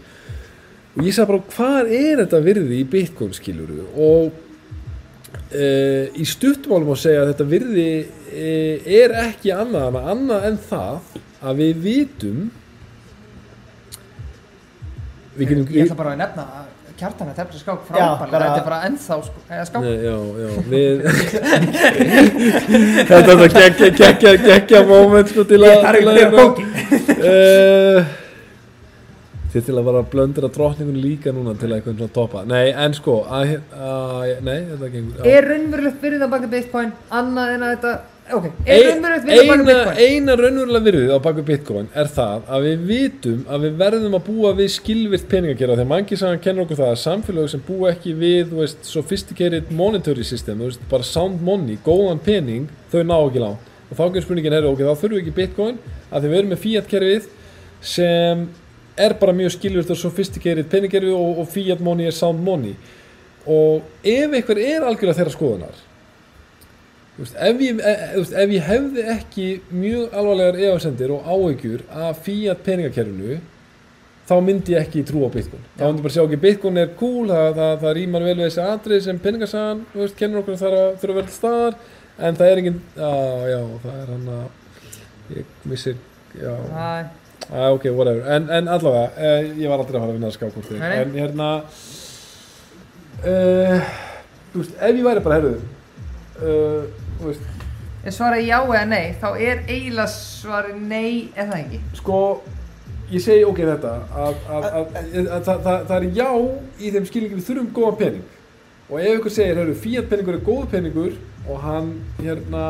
og 0.99 1.05
ég 1.07 1.13
sagði 1.15 1.31
bara 1.31 1.47
hvað 1.55 1.83
er 1.95 2.15
þetta 2.25 2.39
virði 2.43 2.75
í 2.83 2.85
bitcoin 2.91 3.31
skiluru 3.37 3.83
og 3.95 4.25
uh, 4.29 6.05
í 6.19 6.23
stuttumálum 6.27 6.91
að 6.93 6.99
segja 7.05 7.21
að 7.23 7.29
þetta 7.33 7.45
virði 7.55 7.87
uh, 8.03 8.75
er 8.99 9.09
ekki 9.25 9.49
annað 9.55 9.85
en 9.93 9.97
annað 10.15 10.41
en 10.51 10.57
það 10.69 10.97
að 11.49 11.53
við 11.63 11.73
vitum 11.87 12.39
við 15.39 15.45
getum 15.53 15.65
Ég 15.77 15.83
ætla 15.87 15.99
bara 16.01 16.11
að 16.17 16.21
nefna 16.25 16.43
að 16.59 16.65
kjartan 16.99 17.29
að 17.31 17.37
tefla 17.39 17.55
skák 17.61 17.81
bara- 17.87 18.27
þetta 18.27 18.59
er 18.59 18.65
bara 18.65 18.79
ennþá 18.89 19.15
sko, 19.23 19.39
eða 19.47 19.63
skák. 19.69 19.81
Nei, 19.85 19.97
já, 20.03 20.17
já, 20.43 20.49
við 20.67 20.99
Þetta 23.07 23.19
er 23.19 23.23
það 23.29 23.39
geggja, 23.55 23.87
geggja, 24.01 24.31
geggja 24.43 24.79
moment 24.89 25.27
sko 25.31 25.41
til 25.47 25.61
að 25.63 25.71
Ég 25.71 25.79
þarf 25.85 25.95
ekki 25.95 26.03
að 26.03 26.11
að 26.11 26.19
hérna- 26.19 26.43
bókin. 26.43 26.67
Eh, 27.29 27.99
Þið 29.49 29.63
til 29.65 29.73
að 29.79 29.87
vara 29.87 30.03
að 30.03 30.09
blöndur 30.11 30.45
að 30.45 30.51
drottningun 30.59 31.01
líka 31.01 31.31
núna 31.33 31.55
til 31.57 31.71
að 31.71 31.79
eitthvað 31.79 32.11
toppa 32.13 32.43
Nei, 32.45 32.69
en 32.69 32.93
sko 32.93 33.23
að, 33.25 33.55
að, 33.73 34.35
Nei, 34.45 34.59
þetta 34.69 34.89
gengur. 34.93 35.25
Er 35.25 35.47
raunverulegt 35.49 36.03
virðið 36.03 36.25
á 36.25 36.29
baka 36.35 36.49
bitcoin 36.51 36.91
annað 37.17 37.53
en 37.55 37.65
að 37.65 37.73
þetta, 37.73 37.93
ok, 38.37 38.45
er 38.69 38.85
raunverulegt 38.85 39.25
virðið 39.25 39.41
á 39.41 39.49
baka 39.49 39.65
bitcoin? 39.71 40.03
eina 40.05 40.35
raunverulega 40.37 40.85
virðið 40.85 41.15
á 41.17 41.19
baku 41.25 41.45
bitcoin 41.47 41.89
er 42.03 42.11
það 42.19 42.45
að 42.45 42.67
við 42.67 42.85
vitum 42.91 43.41
að 43.49 43.65
við 43.65 43.81
verðum 43.81 44.19
að 44.19 44.23
búa 44.29 44.53
við 44.61 44.71
skilvirt 44.75 45.27
peningakera 45.33 45.79
þegar 45.79 45.91
mangi 45.95 46.21
sagan 46.21 46.45
kennur 46.45 46.67
okkur 46.67 46.81
það 46.83 46.93
að 46.93 47.01
samfélög 47.07 47.51
sem 47.55 47.65
búa 47.65 47.89
ekki 47.95 48.15
við 48.21 48.53
þú 48.53 48.61
veist, 48.61 48.85
sophisticated 48.85 49.73
monetary 49.73 50.29
system 50.29 50.61
þú 50.61 50.69
veist, 50.69 50.85
bara 50.93 51.09
sound 51.09 51.41
money, 51.41 51.81
góðan 51.81 52.21
pening 52.21 52.69
þau 52.93 53.01
ná 53.01 53.17
ekki 53.17 53.41
langt 53.47 53.75
og 53.89 53.97
þá 53.97 54.05
gefur 54.13 54.29
spurningin 54.29 54.53
er 54.61 54.69
ok, 54.69 54.85
þá 54.85 54.93
þurfum 54.93 55.17
við 55.17 55.23
ekki 55.23 55.37
bitcoin 55.41 55.77
að 56.13 56.21
því 56.21 56.29
við 56.29 56.41
erum 56.43 56.51
með 56.53 56.65
fiat 56.67 56.89
kerfið 56.93 57.29
sem 57.81 58.49
er 58.99 59.15
bara 59.19 59.35
mjög 59.35 59.55
skilvirt 59.55 59.91
og 59.93 59.99
sophisticated 59.99 60.69
peningkerfi 60.71 61.11
og, 61.15 61.43
og 61.43 61.51
fiat 61.51 61.83
money 61.83 62.09
er 62.09 62.15
sound 62.15 62.43
money. 62.43 62.75
Og 63.49 63.85
ef 64.03 64.33
einhver 64.35 64.59
er 64.61 64.83
algjörlega 64.83 65.21
þeirra 65.21 65.35
skoðunar 65.35 65.85
veist, 67.19 67.35
ef, 67.35 67.61
ég, 67.63 67.79
e, 67.79 67.93
e, 67.93 68.09
veist, 68.17 68.33
ef 68.33 68.53
ég 68.53 68.67
hefði 68.67 69.05
ekki 69.15 69.47
mjög 69.75 70.15
alvarlegar 70.15 70.59
efasendir 70.69 71.13
og 71.15 71.27
áhyggjur 71.27 71.85
af 72.05 72.21
fiat 72.25 72.63
peningakerfinu 72.65 73.39
þá 74.29 74.35
myndi 74.45 74.75
ég 74.75 74.85
ekki 74.85 75.03
trú 75.09 75.23
á 75.25 75.29
Bitcoin. 75.33 75.63
Þá 75.77 75.85
myndi 75.87 75.99
ég 75.99 76.05
bara 76.05 76.15
sjá 76.15 76.23
ekki 76.23 76.41
Bitcoin 76.43 76.81
er 76.81 76.91
cool 76.99 77.31
það, 77.31 77.47
það, 77.57 77.71
það 77.83 77.95
rýmar 77.97 78.27
vel 78.27 78.35
við 78.35 78.45
þessi 78.45 78.65
atrið 78.65 79.05
sem 79.07 79.23
veist, 79.95 80.17
kennur 80.19 80.43
okkur 80.43 80.57
að 80.57 80.67
er 80.69 80.77
að 80.79 80.99
þurfa 81.01 81.23
að 81.23 81.29
til 81.29 81.37
staðar 81.37 81.79
en 82.19 82.37
það 82.39 82.51
er 82.51 82.61
engin, 82.61 82.81
já, 82.99 83.13
já, 83.49 83.61
það 83.85 83.97
er 84.03 84.13
hann 84.13 84.29
að 84.35 85.37
ég 85.37 85.57
missir, 85.71 85.99
já. 86.35 86.53
Æ, 86.53 87.18
Ah, 87.49 87.71
ok, 87.73 87.87
whatever, 87.97 88.21
en, 88.29 88.49
en 88.53 88.67
allavega 88.69 89.09
eh, 89.17 89.47
ég 89.57 89.71
var 89.71 89.81
aldrei 89.81 89.97
að 89.97 90.03
fara 90.03 90.11
að 90.11 90.17
vinna 90.19 90.29
að 90.29 90.35
nei. 90.77 90.97
en 90.99 91.15
hérna 91.17 91.47
uh, 93.25 93.87
þú 94.51 94.61
veist, 94.61 94.75
ef 94.77 94.99
ég 94.99 95.07
væri 95.07 95.23
bara 95.25 95.39
herðu 95.39 95.55
uh, 95.57 96.83
þú 97.17 97.31
veist, 97.31 97.47
En 98.05 98.15
svara 98.15 98.37
já 98.39 98.59
eða 98.61 98.85
nei, 98.87 99.15
þá 99.19 99.27
er 99.33 99.63
eiginlega 99.65 100.07
svari 100.13 100.75
nei 100.77 101.31
eða 101.35 101.57
ekki. 101.57 101.79
sko 101.97 102.19
ég 103.09 103.23
segi 103.25 103.47
ok 103.49 103.63
þetta 103.65 103.95
að, 103.97 104.37
að, 104.45 104.67
að, 104.67 104.67
að, 104.77 105.15
að 105.17 105.47
það, 105.49 105.63
það, 105.65 105.87
það 105.89 105.95
er 105.97 106.05
já 106.19 106.29
í 106.79 106.91
þeim 106.93 107.07
skilningi 107.09 107.39
við 107.39 107.47
þurfum 107.49 107.71
góðan 107.75 107.97
pening 108.03 108.27
og 108.89 109.01
ef 109.01 109.17
ykkur 109.17 109.33
segir, 109.33 109.57
herru, 109.59 109.75
fiat 109.77 110.09
peningur 110.09 110.37
er 110.37 110.45
góð 110.45 110.69
peningur 110.71 111.17
og 111.49 111.63
hann 111.65 111.89
hérna 112.21 112.63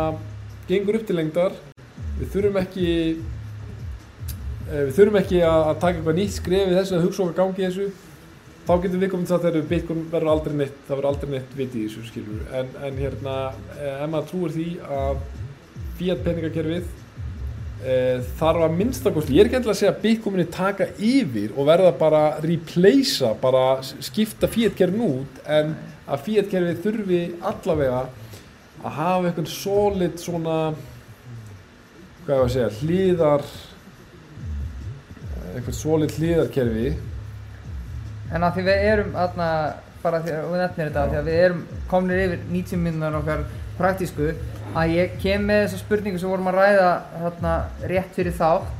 gengur 0.69 0.99
upp 0.99 1.05
til 1.07 1.19
lengdar 1.19 1.59
við 2.19 2.31
þurfum 2.33 2.59
ekki 2.63 2.87
eh, 2.89 3.19
við 4.69 4.93
þurfum 4.97 5.19
ekki 5.21 5.41
að, 5.45 5.71
taka 5.81 5.97
eitthvað 5.97 6.19
nýtt 6.19 6.37
skref 6.37 6.69
í 6.69 6.77
þessu 6.77 6.97
að 6.97 7.05
hugsa 7.07 7.25
okkar 7.25 7.37
gangi 7.41 7.63
í 7.63 7.67
þessu. 7.67 7.89
Þá 8.69 8.73
getum 8.83 9.01
við 9.01 9.11
komið 9.15 9.29
til 9.29 9.35
að 9.35 9.45
þegar 9.47 9.67
Bitcoin 9.69 10.01
verður 10.11 10.31
aldrei 10.35 10.55
neitt 10.59 10.81
það 10.85 10.95
verður 10.99 11.09
aldrei 11.09 11.31
neitt 11.33 11.53
viti 11.57 11.79
í 11.79 11.87
þessu 11.87 12.03
skilur 12.05 12.55
en, 12.59 12.67
en 12.85 12.99
hérna, 13.01 13.35
eh, 13.79 13.95
ef 13.95 14.11
maður 14.13 14.27
trúir 14.29 14.53
því 14.53 14.65
að 14.99 15.23
fiat 15.99 16.21
peningakerfið 16.27 16.91
e, 17.83 17.95
þarf 18.39 18.65
að 18.65 18.75
minnstakosti, 18.77 19.35
ég 19.35 19.43
er 19.43 19.49
ekki 19.49 19.59
endilega 19.59 19.75
að 19.75 19.81
segja 19.81 19.93
að 19.95 20.03
Bitcoin 20.03 20.35
muni 20.35 20.47
taka 20.53 20.89
yfir 20.95 21.55
og 21.55 21.69
verða 21.69 21.93
bara 21.99 22.23
replacea, 22.43 23.33
bara 23.41 23.63
skipta 23.83 24.49
Fiat-kerfin 24.51 25.05
út 25.07 25.41
en 25.49 25.73
að 26.09 26.23
Fiat-kerfið 26.27 26.83
þurfi 26.85 27.23
allavega 27.51 28.03
að 28.79 28.95
hafa 28.99 29.31
eitthvað 29.31 29.51
solid 29.51 30.21
svona 30.21 30.59
hvað 32.23 32.35
ég 32.35 32.39
var 32.39 32.45
að 32.45 32.55
segja, 32.55 32.71
hlýðar 32.83 33.49
eitthvað 35.55 35.79
solid 35.79 36.15
hlýðarkerfi 36.17 36.89
En 38.29 38.45
að 38.45 38.59
því 38.59 38.65
við 38.67 38.87
erum 38.91 39.15
aðna, 39.17 39.45
bara 40.03 40.19
því 40.21 40.33
að 40.35 40.43
við 40.51 40.59
nefnir 40.61 40.89
þetta, 40.89 41.05
því 41.09 41.19
að 41.19 41.29
við 41.29 41.39
erum 41.45 41.61
komnir 41.89 42.19
yfir 42.25 42.43
90 42.51 42.81
minnar 42.83 43.15
okkar 43.17 43.45
praktísku, 43.79 44.27
að 44.77 44.93
ég 44.93 45.15
kem 45.23 45.47
með 45.49 45.63
þessa 45.63 45.79
spurningu 45.81 46.21
sem 46.21 46.29
vorum 46.29 46.51
að 46.51 46.59
ræða 46.59 46.91
þarna 47.15 47.55
rétt 47.89 48.19
fyrir 48.19 48.37
þátt. 48.37 48.75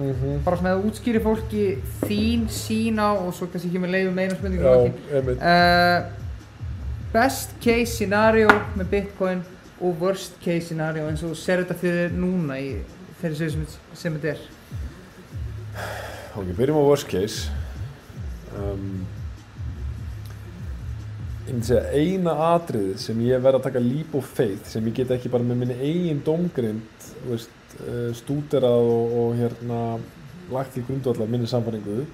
Mhm. 0.00 0.38
bara 0.44 0.56
svona 0.56 0.70
að 0.72 0.84
útskýri 0.88 1.20
fólki 1.20 1.64
þín 2.06 2.46
sín 2.48 3.00
á 3.02 3.10
og 3.12 3.34
svo 3.34 3.48
kannski 3.50 3.68
ekki 3.68 3.80
með 3.82 3.90
leiðu 3.92 4.12
meina 4.16 4.36
spurningu 4.38 5.34
uh, 5.34 6.06
best 7.12 7.52
case 7.60 7.98
scenario 7.98 8.48
með 8.78 8.86
bitcoin 8.94 9.42
og 9.80 10.00
worst 10.00 10.38
case 10.40 10.70
scenario 10.70 11.04
eins 11.10 11.24
og 11.26 11.34
ser 11.36 11.60
þetta 11.64 11.76
fyrir 11.82 12.14
núna 12.16 12.56
í 12.62 12.70
þeirri 13.20 13.36
sögur 13.42 13.52
sem, 13.52 13.66
sem 13.92 14.16
þetta 14.16 14.32
er 14.32 14.46
Ok, 16.36 16.52
byrjum 16.56 16.78
á 16.78 16.84
worst 16.86 17.08
case. 17.10 17.50
Um, 18.56 19.02
ég 21.46 21.56
myndi 21.56 21.66
segja 21.66 21.90
eina 21.90 22.34
atriðið 22.52 23.00
sem 23.02 23.20
ég 23.26 23.42
verð 23.42 23.60
að 23.60 23.66
taka 23.68 23.82
leap 23.82 24.14
of 24.18 24.28
faith 24.38 24.68
sem 24.70 24.86
ég 24.86 25.00
get 25.00 25.10
ekki 25.16 25.32
bara 25.32 25.46
með 25.46 25.62
minni 25.62 25.76
eigin 25.82 26.22
domgrind 26.26 27.06
uh, 27.34 27.40
stúderað 28.14 28.90
og, 28.90 29.14
og 29.22 29.38
hérna 29.40 29.80
lagt 30.50 30.78
í 30.78 30.84
grundvallar 30.86 31.30
minni 31.30 31.50
samfæringu 31.50 32.04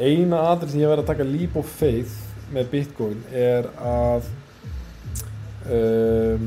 eina 0.00 0.42
atrið 0.50 0.74
sem 0.74 0.82
ég 0.82 0.92
verð 0.92 1.04
að 1.04 1.10
taka 1.12 1.28
leap 1.28 1.56
of 1.60 1.72
faith 1.80 2.14
með 2.52 2.70
bitcoin 2.72 3.24
er 3.32 3.68
að 3.80 4.28
um, 5.72 6.46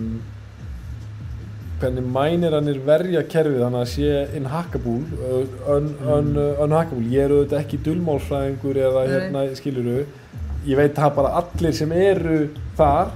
hvernig 1.81 2.05
mænirannir 2.15 2.79
verja 2.85 3.23
kerfið 3.27 3.63
þannig 3.65 3.81
að 3.81 3.89
sé 3.91 4.11
inhackable 4.37 5.01
un, 5.73 5.89
un, 6.15 6.29
unhackable. 6.63 7.03
Ég 7.11 7.25
er 7.25 7.33
auðvitað 7.35 7.61
ekki 7.61 7.81
dulmálsfræðingur 7.85 8.79
eða 8.85 9.03
hérna 9.09 9.45
skiluru 9.59 10.05
ég 10.65 10.79
veit 10.79 10.97
það 10.97 11.15
bara 11.19 11.33
allir 11.41 11.75
sem 11.77 11.91
eru 11.93 12.39
þar 12.77 13.13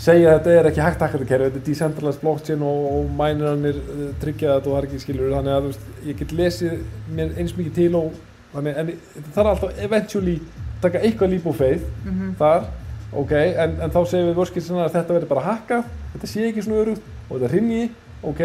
segja 0.00 0.30
að 0.30 0.36
þetta 0.38 0.52
er 0.56 0.68
ekki 0.70 0.82
hægt 0.84 1.02
hackatu 1.04 1.28
kerfi 1.28 1.48
þetta 1.48 1.60
er 1.60 1.66
decentralized 1.66 2.22
blockchain 2.24 2.62
og, 2.64 2.84
og 2.94 3.10
mænirannir 3.18 3.80
uh, 3.80 4.04
tryggja 4.22 4.56
þetta 4.56 4.70
og 4.70 4.74
það 4.74 4.80
er 4.80 4.88
ekki 4.88 5.02
skiluru 5.04 5.34
þannig 5.34 5.56
að 5.56 5.66
veist, 5.68 5.88
ég 6.06 6.20
get 6.20 6.34
lesið 6.38 6.76
mér 7.16 7.34
eins 7.36 7.56
mikið 7.58 7.74
til 7.76 7.90
og 7.98 8.20
þannig 8.54 8.80
en 8.82 8.92
það 9.16 9.32
þarf 9.36 9.50
alltaf 9.52 9.82
eventually 9.86 10.36
taka 10.80 11.02
eitthvað 11.04 11.34
leap 11.34 11.50
of 11.50 11.60
faith 11.60 11.84
mm 12.06 12.36
þar 12.40 12.68
ok, 13.10 13.32
en, 13.34 13.72
en 13.82 13.90
þá 13.90 14.00
segjum 14.06 14.28
við 14.30 14.36
vorskilsina 14.38 14.84
að 14.86 14.92
þetta 14.94 15.16
verður 15.16 15.32
bara 15.34 15.46
hackað 15.48 15.88
þetta 16.14 16.30
sé 16.30 16.44
ekki 16.46 16.64
svona 16.64 16.84
örugt 16.84 17.08
og 17.30 17.38
þetta 17.38 17.52
rinni 17.54 17.90
ok. 18.22 18.40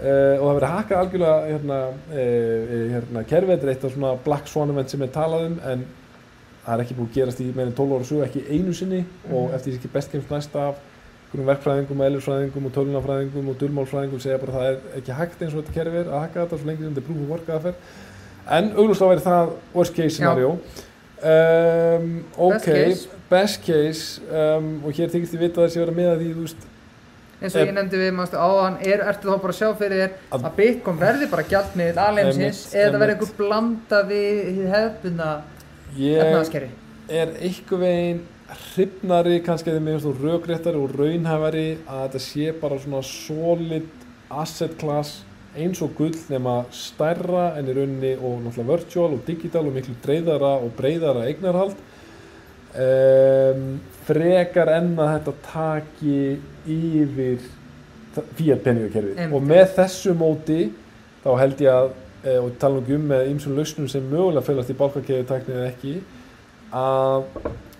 Uh, 0.00 0.36
og 0.40 0.44
það 0.46 0.54
verður 0.56 0.70
hackað 0.72 1.00
algjörlega 1.00 1.48
hérna, 1.50 1.78
uh, 2.10 2.76
hérna 2.94 3.24
kerfið, 3.28 3.50
þetta 3.56 3.66
er 3.66 3.72
eitt 3.74 3.84
af 3.84 3.92
svona 3.92 4.12
black 4.24 4.46
swan 4.48 4.70
event 4.72 4.88
sem 4.90 5.02
er 5.02 5.10
talað 5.12 5.46
um 5.50 5.58
en 5.66 5.82
það 6.64 6.72
er 6.78 6.82
ekki 6.84 6.94
búið 6.96 7.08
að 7.10 7.14
gerast 7.18 7.40
í 7.40 7.48
meirinn 7.56 7.74
12 7.76 7.96
ára 7.98 8.06
sögu 8.08 8.22
ekki 8.24 8.44
einu 8.54 8.72
sinni. 8.74 9.04
Og 9.32 9.48
Mhm. 9.50 9.54
eftir 9.54 9.72
því 9.78 9.90
best 9.92 10.12
kemst 10.12 10.30
næsta 10.30 10.58
af 10.68 10.74
einhverjum 11.30 11.50
verkfræðingum 11.50 12.00
og 12.00 12.06
eðlisfræðingum 12.06 12.66
og 12.66 12.72
tölunafræðingum 12.76 13.48
og 13.48 13.58
dulmálfræðingum 13.60 14.20
segja 14.20 14.38
bara 14.38 14.52
að 14.52 14.56
það 14.56 14.68
er 14.70 15.00
ekki 15.00 15.12
hægt 15.18 15.42
eins 15.42 15.54
og 15.54 15.60
þetta 15.64 15.74
kerfi 15.76 15.96
er 16.00 16.08
að 16.10 16.20
hacka 16.24 16.40
þetta 16.46 16.58
svo 16.58 16.66
lengi 16.70 16.82
sem 16.82 16.94
þetta 16.94 17.02
er 17.02 17.08
proof 17.10 17.20
of 17.22 17.30
work 17.30 17.48
aðferð. 17.48 17.74
En 18.50 18.70
auglúslega 18.76 19.10
væri 19.12 19.26
það 19.26 19.52
worst 19.74 19.94
case 19.94 20.14
scenario. 20.16 20.56
Um, 21.22 22.24
ok, 22.38 22.52
Best 22.54 22.64
case. 22.64 23.08
best 23.30 23.62
case 23.66 24.20
um, 24.32 24.82
og 24.84 24.92
hér 24.96 25.10
þykist 25.12 25.34
ég 25.36 25.42
vita 25.44 25.60
að 25.60 25.66
þessi 25.68 25.82
vera 25.84 25.92
með 25.92 26.08
að 26.14 26.22
því 26.22 26.28
þú 26.34 26.44
veist 26.46 26.62
eins 27.40 27.54
og 27.56 27.64
ég 27.64 27.72
nefndi 27.76 28.00
við 28.00 28.12
mástu 28.18 28.36
áðan 28.40 28.76
er, 28.84 29.04
ertu 29.10 29.30
þá 29.30 29.38
bara 29.44 29.54
að 29.54 29.60
sjá 29.60 29.70
fyrir 29.80 30.02
þér 30.02 30.12
Að- 30.36 30.50
bitcoin 30.58 31.00
verði 31.00 31.30
bara 31.30 31.46
gjaldmiðl 31.52 32.02
alheimsins 32.04 32.60
Einmitt, 32.66 32.82
eða 32.82 33.00
verði 33.04 33.16
einhver 33.16 33.32
blanda 33.38 34.02
við 34.10 34.42
ég 35.96 36.20
efnaðaskerfi 36.20 36.70
er 37.10 37.32
einhver 37.40 37.82
veginn 37.84 38.20
hrifnari 38.50 39.40
kannski 39.46 39.72
finnst 39.74 40.06
þú 40.06 40.12
rökréttari 40.20 40.78
og 40.80 40.94
raunhæfari 40.98 41.66
að 41.86 42.04
þetta 42.04 42.22
sé 42.26 42.52
bara 42.60 42.78
svona 42.82 43.02
solid 43.06 43.88
asset 44.30 44.76
class 44.78 45.20
eins 45.58 45.80
og 45.82 45.94
gull 45.98 46.14
nema 46.30 46.60
stærra 46.74 47.56
en 47.58 47.70
í 47.70 47.74
rauninni 47.74 48.12
og 48.18 48.42
náttúrulega 48.44 48.70
virtual 48.76 49.14
og 49.16 49.24
digital 49.26 49.64
og 49.66 49.74
miklu 49.74 49.96
dreifðara 50.04 50.52
og 50.62 50.74
breyðara 50.78 51.24
eignarhald 51.30 51.78
um, 52.74 53.64
frekar 54.06 54.70
enn 54.76 54.92
að 54.98 55.14
þetta 55.14 55.34
taki 55.46 56.20
yfir 56.70 57.48
fíat 58.38 58.62
peningakerfið. 58.64 59.26
Og 59.30 59.44
með 59.46 59.66
þessu 59.78 60.14
móti 60.18 60.62
þá 61.22 61.30
held 61.38 61.60
ég 61.62 61.74
að 61.74 61.90
e, 62.24 62.36
og 62.40 62.54
tala 62.60 62.80
ekki 62.82 62.96
um 62.96 63.10
með 63.12 63.28
ýmsum 63.34 63.58
lausnum 63.58 63.90
sem 63.90 64.06
mögulega 64.10 64.44
félast 64.46 64.72
í 64.72 64.78
bálkakefi 64.78 65.28
tækni 65.28 65.56
eða 65.56 65.68
ekki 65.70 65.94
að 66.70 67.24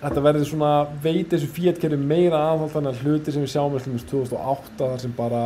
þetta 0.01 0.23
verði 0.25 0.47
svona 0.49 0.71
veit 1.03 1.31
þessu 1.31 1.49
fíatkerfi 1.55 1.99
meira 1.99 2.39
aðhald 2.51 2.73
þannig 2.73 2.95
að 2.95 3.03
hluti 3.05 3.33
sem 3.33 3.45
við 3.45 3.53
sjáum 3.53 3.77
slumist 3.79 4.09
2008 4.11 4.79
þar 4.79 5.03
sem 5.03 5.13
bara 5.17 5.43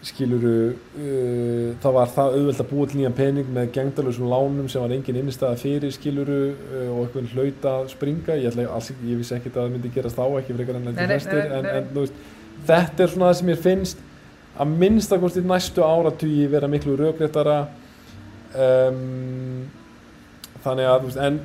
skiluru 0.00 0.72
uh, 0.72 1.72
það 1.82 1.96
var 1.96 2.12
það 2.14 2.36
auðvelt 2.38 2.60
að 2.62 2.68
búa 2.70 2.88
til 2.88 3.00
nýjan 3.00 3.16
pening 3.18 3.48
með 3.52 3.72
gengdalösum 3.74 4.30
lánum 4.32 4.68
sem 4.72 4.80
var 4.80 4.94
engin 4.96 5.18
innistæða 5.20 5.58
fyrir 5.60 5.92
skiluru 5.92 6.38
uh, 6.54 6.86
og 6.94 7.02
eitthvað 7.04 7.34
hlaut 7.34 7.66
að 7.72 7.90
springa. 7.92 8.38
Ég, 8.40 8.48
ætla, 8.48 8.68
alls, 8.72 8.88
ég 9.04 9.20
vissi 9.20 9.36
ekkert 9.36 9.58
að 9.58 9.66
það 9.66 9.74
myndi 9.74 9.92
gerast 9.96 10.16
þá 10.16 10.24
ekki 10.40 10.56
frekar 10.56 10.78
enn 10.80 10.94
flestir 10.96 11.42
nei, 11.42 11.58
en, 11.58 11.68
en 11.74 11.92
veist, 11.98 12.24
þetta 12.70 13.04
er 13.04 13.12
svona 13.12 13.28
það 13.28 13.38
sem 13.42 13.52
ég 13.52 13.62
finnst 13.66 14.02
að 14.60 14.74
minnstakosti 14.80 15.44
næstu 15.44 15.84
áratugi 15.84 16.48
vera 16.52 16.68
miklu 16.68 16.96
rökréttara 16.98 17.60
um, 18.56 19.68
þannig 20.64 20.90
að 20.94 21.06
veist, 21.10 21.20
en 21.28 21.40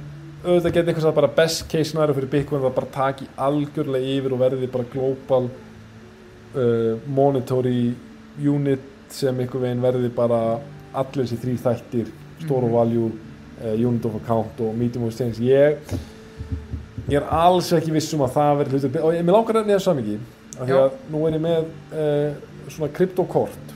auðvitað 0.46 0.72
geti 0.72 0.92
eitthvað 0.92 1.06
sagt 1.10 1.20
bara 1.20 1.34
best 1.42 1.68
case 1.72 1.90
scenario 1.92 2.16
fyrir 2.16 2.32
Bitcoin 2.32 2.64
það 2.64 2.76
bara 2.80 2.94
taki 2.96 3.28
algjörlega 3.42 4.16
yfir 4.16 4.36
og 4.36 4.42
verði 4.42 4.72
bara 4.72 4.92
global 4.92 5.48
uh, 6.56 6.92
monetary 7.08 7.96
unit 8.40 8.80
sem 9.10 9.38
einhver 9.40 9.62
veginn 9.62 9.82
verði 9.84 10.10
bara 10.16 10.60
allir 10.94 11.24
þessi 11.26 11.38
þrý 11.44 11.58
þættir 11.64 12.08
store 12.46 12.68
Mhm. 12.68 12.72
value, 12.74 13.12
uh, 13.64 13.76
unit 13.88 14.06
of 14.06 14.16
account 14.16 14.60
og 14.60 14.76
medium 14.76 15.04
of 15.06 15.10
exchange 15.12 15.40
ég, 15.40 15.78
ég 17.10 17.16
er 17.22 17.28
alls 17.30 17.72
ekki 17.74 17.92
viss 17.92 18.14
um 18.14 18.22
að 18.26 18.34
það 18.36 18.58
verði 18.64 18.80
hlutur 18.80 19.04
og 19.04 19.14
ég 19.14 19.24
mér 19.24 19.38
langar 19.38 19.56
að 19.62 19.68
neða 19.70 19.82
samingi 19.86 20.18
af 20.60 20.68
því 20.68 20.76
að 20.82 20.92
nú 21.12 21.28
er 21.28 21.34
ég 21.38 21.42
með 21.42 21.66
uh, 21.94 22.34
svona 22.70 22.92
kryptokort 22.94 23.74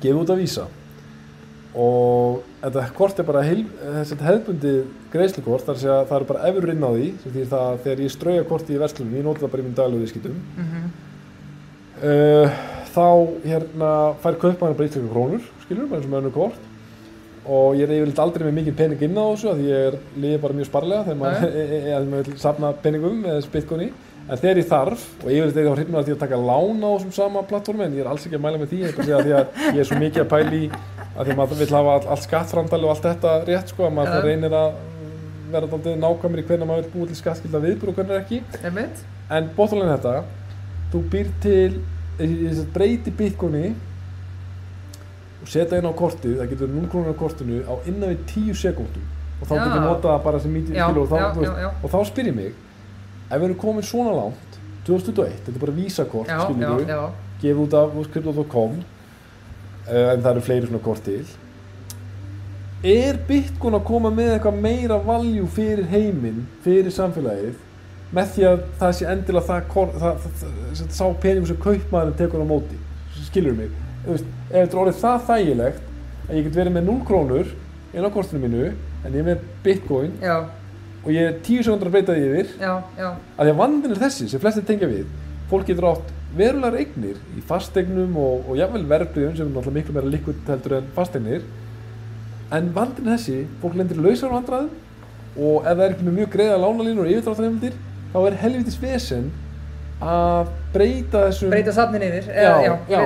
gefið 0.00 0.20
út 0.22 0.30
að 0.30 0.42
vísa 0.42 0.66
og 1.76 2.42
þetta 2.62 2.84
kort 2.96 3.18
er 3.20 3.26
bara 3.28 3.42
hefðbundið 4.24 4.84
greiðslukort 5.12 5.66
þar 5.66 5.76
að 5.92 6.06
það 6.08 6.16
eru 6.16 6.28
bara 6.30 6.46
efur 6.48 6.70
inn 6.72 6.86
á 6.86 6.90
því 6.94 7.08
sem 7.22 7.32
því 7.34 7.44
það 7.50 7.66
að 7.66 7.82
þegar 7.84 8.00
ég 8.06 8.10
strauja 8.14 8.44
korti 8.48 8.72
í 8.74 8.78
verslunum 8.80 9.14
ég 9.18 9.24
það 9.42 9.50
bara 9.52 9.62
í 9.62 9.66
minn 9.66 9.76
daglegu 9.76 10.00
viðskiptum 10.06 10.38
Mhm. 10.56 10.90
uh, 12.02 12.50
þá 12.96 13.08
hérna 13.44 13.92
fær 14.22 14.40
kaupmann 14.40 14.74
bara 14.78 14.88
íslenska 14.88 15.12
krónur 15.12 15.44
bara 15.68 16.00
eins 16.00 16.08
og 16.08 16.10
með 16.10 16.18
önnur 16.22 16.34
kort 16.34 16.72
og 17.46 17.76
ég 17.78 17.86
er 17.86 17.94
yfirleitt 18.00 18.22
aldrei 18.24 18.48
með 18.48 18.58
mikið 18.60 18.76
pening 18.80 19.06
inn 19.06 19.20
á 19.22 19.26
þessu 19.28 19.54
því 19.54 19.68
ég 19.70 19.86
er 19.90 19.96
liðið 20.16 20.42
bara 20.42 20.58
mjög 20.58 20.68
sparlega 20.70 21.06
þegar 21.06 21.20
maður, 21.20 21.46
e, 21.46 21.64
e, 21.76 21.94
e, 21.94 22.00
vil 22.16 22.38
safna 22.42 22.72
peningum 22.82 23.20
eða 23.22 23.44
bitcoini 23.52 23.88
en 24.26 24.40
þegar 24.40 24.60
ég 24.60 24.68
þarf 24.72 25.04
og 25.22 25.30
yfirleitt 25.30 25.60
er 25.60 25.62
ég 25.62 25.70
þá 25.70 25.78
hrifnur 25.78 26.00
að 26.00 26.08
því 26.08 26.16
að 26.16 26.22
taka 26.24 26.40
lán 26.42 26.82
á 26.82 26.90
þessum 26.90 27.14
sama 27.14 27.44
plattformi 27.46 27.86
en 27.86 27.94
ég 27.94 28.02
er 28.02 28.10
alls 28.10 28.26
ekki 28.26 28.40
að 28.40 28.44
mæla 28.48 28.62
með 28.62 28.72
því 28.72 28.82
ég 28.82 28.88
er 28.90 28.98
að 29.04 29.14
að 29.20 29.28
því 29.28 29.36
að 29.38 29.62
ég 29.76 29.80
er 29.84 29.88
svo 29.90 30.00
mikið 30.02 30.24
að 30.24 30.30
pæli 30.32 30.62
að 31.16 31.22
því 31.22 31.32
að 31.32 31.40
maður 31.40 31.60
vil 31.62 31.72
hafa 31.76 31.94
all, 31.94 32.06
allt 32.12 32.26
skattframdali 32.26 32.86
og 32.88 32.94
allt 32.94 33.06
þetta 33.06 33.34
rétt 33.46 33.72
sko 33.72 33.86
að 33.86 33.94
maður 34.00 34.16
ja. 34.18 34.24
reynir 34.26 34.56
að 34.56 34.80
vera 35.52 35.70
daldið 35.70 36.00
nákvæmur 36.02 36.42
í 36.42 36.46
hvernig 36.46 36.68
maður 36.68 36.86
vil 36.86 36.94
búið 36.96 37.12
til 37.12 37.20
skattskilda 37.20 37.60
viðbúr 37.62 37.92
og 37.92 38.00
hvernig 38.00 38.18
ekki. 38.18 38.40
En 39.36 39.50
bóttulegin 39.56 39.94
þetta, 39.94 40.14
þú 40.92 41.02
býr 41.12 41.30
til, 41.44 41.78
að 42.20 42.62
breyti 42.74 43.12
bitcoini 43.14 43.74
og 45.42 45.50
setja 45.52 45.78
inn 45.80 45.88
á 45.88 45.94
kortið, 45.96 46.38
það 46.40 46.52
getur 46.54 46.72
0 46.72 46.88
krónur 46.90 47.14
á 47.14 47.20
kortinu 47.20 47.60
á 47.68 47.74
innan 47.86 48.14
við 48.14 48.24
10 48.32 48.60
sekúndum 48.62 49.04
og 49.40 49.48
þá 49.48 49.54
getur 49.60 49.82
nota 49.84 50.08
það 50.14 50.22
bara 50.24 50.40
sem 50.42 50.54
mítið 50.56 51.00
og 51.02 51.10
þá, 51.10 51.18
og 51.84 51.88
þá 51.92 51.98
spyr 52.08 52.30
ég 52.30 52.36
mig, 52.36 52.52
ef 53.28 53.36
við 53.36 53.48
erum 53.50 53.58
komin 53.60 53.86
svona 53.86 54.14
langt, 54.16 54.60
2021, 54.88 55.40
þetta 55.44 55.58
er 55.58 55.64
bara 55.66 55.76
vísakort, 55.76 56.30
gefið 57.42 57.64
út 57.66 57.76
af 57.76 57.98
crypto.com 58.14 58.78
uh, 58.80 60.14
en 60.14 60.22
það 60.22 60.30
eru 60.32 60.46
fleiri 60.46 60.70
svona 60.70 60.82
kort 60.86 61.04
til. 61.06 61.26
Er 62.86 63.18
Bitcoin 63.28 63.76
að 63.76 63.86
koma 63.88 64.12
með 64.14 64.34
eitthvað 64.36 64.58
meira 64.62 64.98
value 65.02 65.46
fyrir 65.52 65.88
heiminn, 65.90 66.44
fyrir 66.64 66.92
samfélagið, 66.94 67.56
með 68.14 68.34
því 68.34 68.46
að 68.50 68.60
það 68.80 68.92
sé 68.98 69.08
endilega 69.10 69.46
það, 69.46 69.70
það, 69.74 70.20
það, 70.26 70.50
það, 70.78 70.90
sá 70.94 71.06
peningur 71.22 71.50
sem 71.50 71.62
kaupmaðurinn 71.64 72.18
tekur 72.20 72.44
á 72.44 72.46
móti, 72.46 72.78
skilur 73.26 73.56
mig. 73.56 73.72
Veist, 74.06 74.28
ef 74.50 74.54
þetta 74.54 74.76
er 74.76 74.82
orðið 74.82 75.00
það 75.00 75.24
þægilegt 75.30 75.88
að 76.26 76.36
ég 76.36 76.46
get 76.46 76.60
verið 76.60 76.76
með 76.76 76.86
0 76.90 77.00
krónur 77.08 77.50
inn 77.96 78.06
á 78.06 78.10
kortinu 78.14 78.42
mínu, 78.44 78.70
en 79.02 79.14
ég 79.14 79.22
er 79.22 79.26
með 79.26 79.44
Bitcoin 79.64 80.14
Já, 80.22 80.36
og 81.02 81.12
ég 81.14 81.30
er 81.30 81.40
10 81.46 81.66
sekundar 81.66 81.90
að 81.90 81.96
breyta 81.96 82.14
því 82.16 82.28
yfir, 82.30 82.52
já, 82.60 82.72
já. 82.98 83.08
að 83.14 83.48
því 83.48 83.52
að 83.52 83.60
vandinn 83.60 83.94
er 83.94 84.02
þessi 84.02 84.28
sem 84.30 84.42
flestir 84.42 84.66
tengja 84.66 84.90
við 84.90 85.10
fólk 85.50 85.68
getur 85.68 85.88
átt 85.92 86.14
verulegar 86.36 86.78
eignir 86.80 87.20
í 87.38 87.42
fasteignum 87.46 88.16
og, 88.20 88.48
og 88.50 88.58
jafnvel 88.58 88.82
verðbriðum 88.90 89.36
sem 89.38 89.46
er 89.46 89.52
náttúrulega 89.52 89.78
miklu 89.78 89.94
meira 89.96 90.10
likvitt 90.12 90.50
heldur 90.50 90.76
en 90.80 90.88
fasteignir 90.96 91.44
en 92.56 92.72
vandinn 92.74 93.10
er 93.10 93.16
þessi 93.16 93.44
fólk 93.62 93.78
lendir 93.78 94.02
lausar 94.02 94.34
vandræðum 94.34 94.72
og 95.36 95.62
ef 95.62 95.70
það 95.70 95.84
er 95.86 95.94
ekki 95.94 96.08
með 96.08 96.18
mjög 96.18 96.32
greiða 96.34 96.58
lánalínur 96.62 97.06
og 97.06 97.12
yfirdráttarheimildir 97.12 97.78
þá 98.12 98.18
er 98.26 98.38
helvitis 98.44 98.78
vesen 98.80 99.28
að 100.02 100.50
breyta 100.74 101.22
þessum 101.28 101.52
Breyta 101.52 101.72
safnin 101.72 102.02
yfir. 102.04 102.26
já, 102.28 102.50
já, 102.64 102.98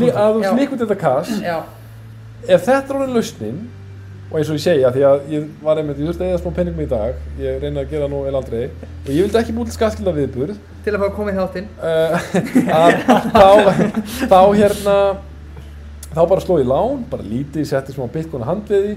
veit 0.00 0.16
að, 0.16 0.32
þú 0.34 0.40
Já. 0.42 0.48
slikut 0.54 0.80
þetta 0.82 1.12
Já, 1.44 1.58
ef 2.48 2.64
þetta 2.66 2.88
er 2.88 2.98
orðin 2.98 3.14
lausnin 3.14 3.60
og 4.30 4.36
eins 4.38 4.50
og 4.50 4.58
ég 4.58 4.62
segja 4.62 4.90
því 4.94 5.04
að 5.06 5.30
ég 5.34 5.46
var 5.62 5.78
einmitt, 5.80 5.98
ég 5.98 6.10
þurfti 6.10 6.26
eða 6.28 6.40
smá 6.42 6.52
peningum 6.54 6.82
í 6.84 6.88
dag 6.90 7.14
ég 7.38 7.62
reyna 7.62 7.82
að 7.82 7.94
gera 7.94 8.08
nú 8.10 8.20
eða 8.26 8.40
aldrei 8.42 8.64
og 8.70 9.10
ég 9.10 9.24
vildi 9.24 9.40
ekki 9.40 9.54
búið 9.56 9.70
til 9.70 9.76
skattskilda 9.78 10.14
viðburð 10.18 10.60
Til 10.84 10.94
að 10.94 11.02
fá 11.02 11.06
að 11.10 11.16
koma 11.18 11.32
í 11.32 11.36
þáttinn. 11.36 11.66
uh, 11.90 12.14
þá, 13.34 13.48
þá 14.30 14.38
hérna 14.56 14.94
þá 16.14 16.20
bara 16.30 16.42
sló 16.42 16.58
ég 16.58 16.70
lán, 16.70 17.04
bara 17.10 17.26
lítið 17.26 17.66
setti 17.70 17.94
smá 17.94 18.06
bitcoin 18.10 18.42
að 18.46 18.52
handliði 18.54 18.94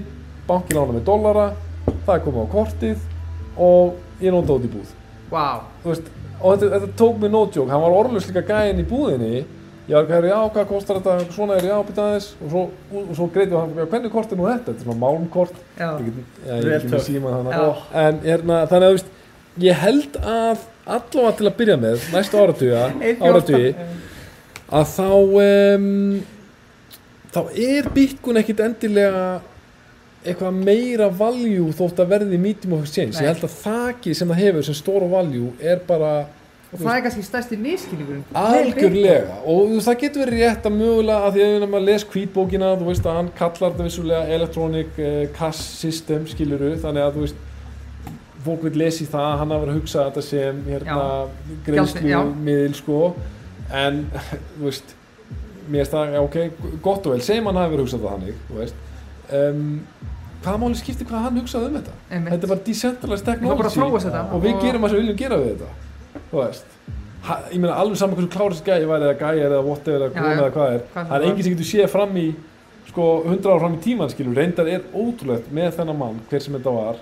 banki 0.48 0.74
lána 0.76 0.96
með 0.96 1.06
dollara 1.06 1.48
það 2.06 2.24
komið 2.26 2.42
á 2.42 2.46
kortið 2.54 3.04
og 3.60 4.22
ég 4.22 4.34
nóta 4.34 4.56
út 4.56 4.66
í 4.66 4.72
búð 4.72 4.94
Þú 5.82 5.92
veist, 5.92 6.08
og 6.40 6.54
þetta, 6.54 6.70
þetta 6.78 6.96
tók 7.00 7.20
mig 7.22 7.32
joke. 7.56 7.70
Hann 7.72 7.84
var 7.84 7.98
orðlust 7.98 8.30
líka 8.30 8.44
gæinn 8.48 8.82
í 8.82 8.88
búðinni. 8.88 9.44
Ég 9.84 9.98
var 9.98 10.06
ekki, 10.08 10.30
já, 10.30 10.38
hvað 10.54 10.68
kostar 10.70 11.00
þetta, 11.00 11.32
svona 11.34 11.56
er 11.58 11.66
ég 11.68 11.74
og 12.40 12.52
svo, 12.52 12.60
og, 12.88 13.00
og 13.02 13.10
svo 13.18 13.26
greiti 13.34 13.52
hann, 13.52 13.74
hvernig 13.76 14.12
kort 14.12 14.30
er 14.32 14.38
nú 14.40 14.46
þetta, 14.48 14.70
þetta 14.70 14.80
er 14.80 14.86
svona 14.86 15.00
málmkort. 15.02 15.58
Já. 15.76 15.90
já, 16.00 16.54
ég 16.54 16.64
get 16.64 16.76
ekki 16.78 16.92
með 16.94 17.02
síma 17.04 17.32
Já. 17.52 17.66
en 18.04 18.22
hérna, 18.24 18.60
þannig 18.70 18.86
að, 18.86 18.96
veist, 18.96 19.10
ég 19.60 19.82
held 19.82 20.16
að 20.22 20.64
allavega 20.84 21.34
til 21.36 21.50
að 21.50 21.58
byrja 21.58 21.76
með, 21.82 22.06
næstu 22.14 22.40
áratuga 22.40 22.86
áratugi, 23.28 23.74
að 24.80 24.88
þá 24.94 25.10
um, 25.44 25.90
þá 27.34 27.40
er 27.66 27.90
Bitcoin 27.94 28.40
ekkit 28.40 28.64
endilega 28.64 29.24
eitthvað 30.24 30.62
meira 30.64 31.10
value 31.12 31.72
þótt 31.76 32.00
að 32.02 32.14
verði 32.14 32.38
medium 32.40 32.78
of 32.78 32.86
exchange, 32.86 33.14
Nei. 33.14 33.26
ég 33.26 33.34
held 33.34 33.44
að 33.44 33.58
þakið 33.60 34.16
sem 34.18 34.32
það 34.32 34.42
hefur 34.44 34.66
sem 34.68 34.78
stóra 34.78 35.10
value 35.10 35.52
er 35.60 35.84
bara 35.88 36.14
Og 36.74 36.80
það 36.82 36.96
er 36.96 37.02
kannski 37.04 37.22
stærsti 37.22 37.56
miskilningurinn. 37.62 38.22
algjörlega. 38.34 39.36
Og 39.46 39.76
það 39.84 39.98
getur 40.00 40.24
verið 40.24 40.40
rétt 40.42 40.64
að 40.66 40.72
mögulega 40.74 41.28
að 41.28 41.36
því 41.36 41.44
að 41.44 41.66
maður 41.68 41.84
les 41.86 42.06
hvítbókina 42.10 42.70
þú 42.80 42.88
veist 42.88 43.06
að 43.06 43.18
hann 43.20 43.28
kallar 43.38 43.74
þetta 43.76 43.86
vissulega 43.86 44.38
electronic 44.38 44.98
uh, 44.98 45.20
cash 45.36 45.60
system 45.84 46.26
skiluru 46.26 46.72
þannig 46.82 47.04
að 47.04 47.14
þú 47.14 47.22
veist 47.28 47.44
fólk 48.44 48.66
vil 48.66 48.74
lesi 48.82 49.06
það, 49.08 49.30
hann 49.40 49.54
hafa 49.54 49.62
verið 49.62 49.74
að 49.76 49.78
hugsa 49.80 50.08
þetta 50.08 50.24
sem 50.26 50.58
hérna 50.68 50.96
greiðslu 51.68 52.24
miðil 52.48 52.74
sko. 52.80 52.98
En 53.84 54.02
þú 54.58 54.66
veist 54.66 54.96
mér 55.68 55.86
finnst 55.86 55.94
það, 55.94 56.18
ok, 56.24 56.36
gott 56.84 57.06
og 57.06 57.14
vel. 57.14 57.22
Segjum 57.24 57.52
hann 57.52 57.62
hafi 57.62 57.76
verið 57.76 57.84
að 57.84 57.86
hugsa 57.86 58.02
það 58.02 58.16
hannig 58.16 58.42
þú 58.48 58.58
veist. 58.58 58.82
Um, 59.30 59.62
hvaða 60.44 60.60
máli 60.62 60.78
skiptir 60.78 61.08
hvað 61.08 61.26
hann 61.26 61.40
hugsaði 61.40 61.70
um 61.70 61.78
þetta? 61.80 61.96
Einmitt. 62.10 62.34
þetta 62.34 62.46
er 62.46 62.52
bara 62.54 62.64
decentralized 62.68 63.24
Það 63.24 63.34
að 63.34 63.40
technology 63.40 64.22
og 64.24 64.44
við 64.44 64.60
gerum 64.62 64.84
það 64.84 64.94
sem 64.94 64.98
við 64.98 65.04
viljum 65.04 65.20
gera 65.24 65.40
við 65.40 65.50
þetta 65.54 65.72
þú 66.30 66.40
veist. 66.42 66.74
Ha, 67.24 67.38
ég 67.54 67.60
meina 67.62 67.76
alveg 67.80 67.96
saman 67.98 68.18
hversu 68.18 68.32
klárist 68.34 68.66
gæi 68.66 68.84
væri 68.84 69.08
eða 69.08 69.14
gæi 69.16 69.44
eða 69.46 69.62
whatever 69.64 70.10
eða 70.10 70.12
já. 70.12 70.34
eða 70.34 70.50
hvað 70.52 70.74
er. 70.74 70.82
Hvað 70.92 71.08
það 71.08 71.14
er 71.16 71.22
það 71.22 71.26
enginn 71.30 71.46
sem 71.46 71.54
getur 71.54 71.70
séð 71.70 71.90
fram 71.94 72.18
í 72.20 72.26
sko 72.90 73.08
100 73.24 73.50
ára 73.50 73.62
fram 73.62 73.76
í 73.78 73.82
tíman 73.86 74.12
skilur. 74.12 74.38
Reyndar 74.38 74.70
er 74.70 74.86
ótrúlegt 74.92 75.50
með 75.56 75.70
þennan 75.78 76.00
mann 76.02 76.22
hver 76.28 76.44
sem 76.44 76.58
þetta 76.58 76.74
var. 76.76 77.00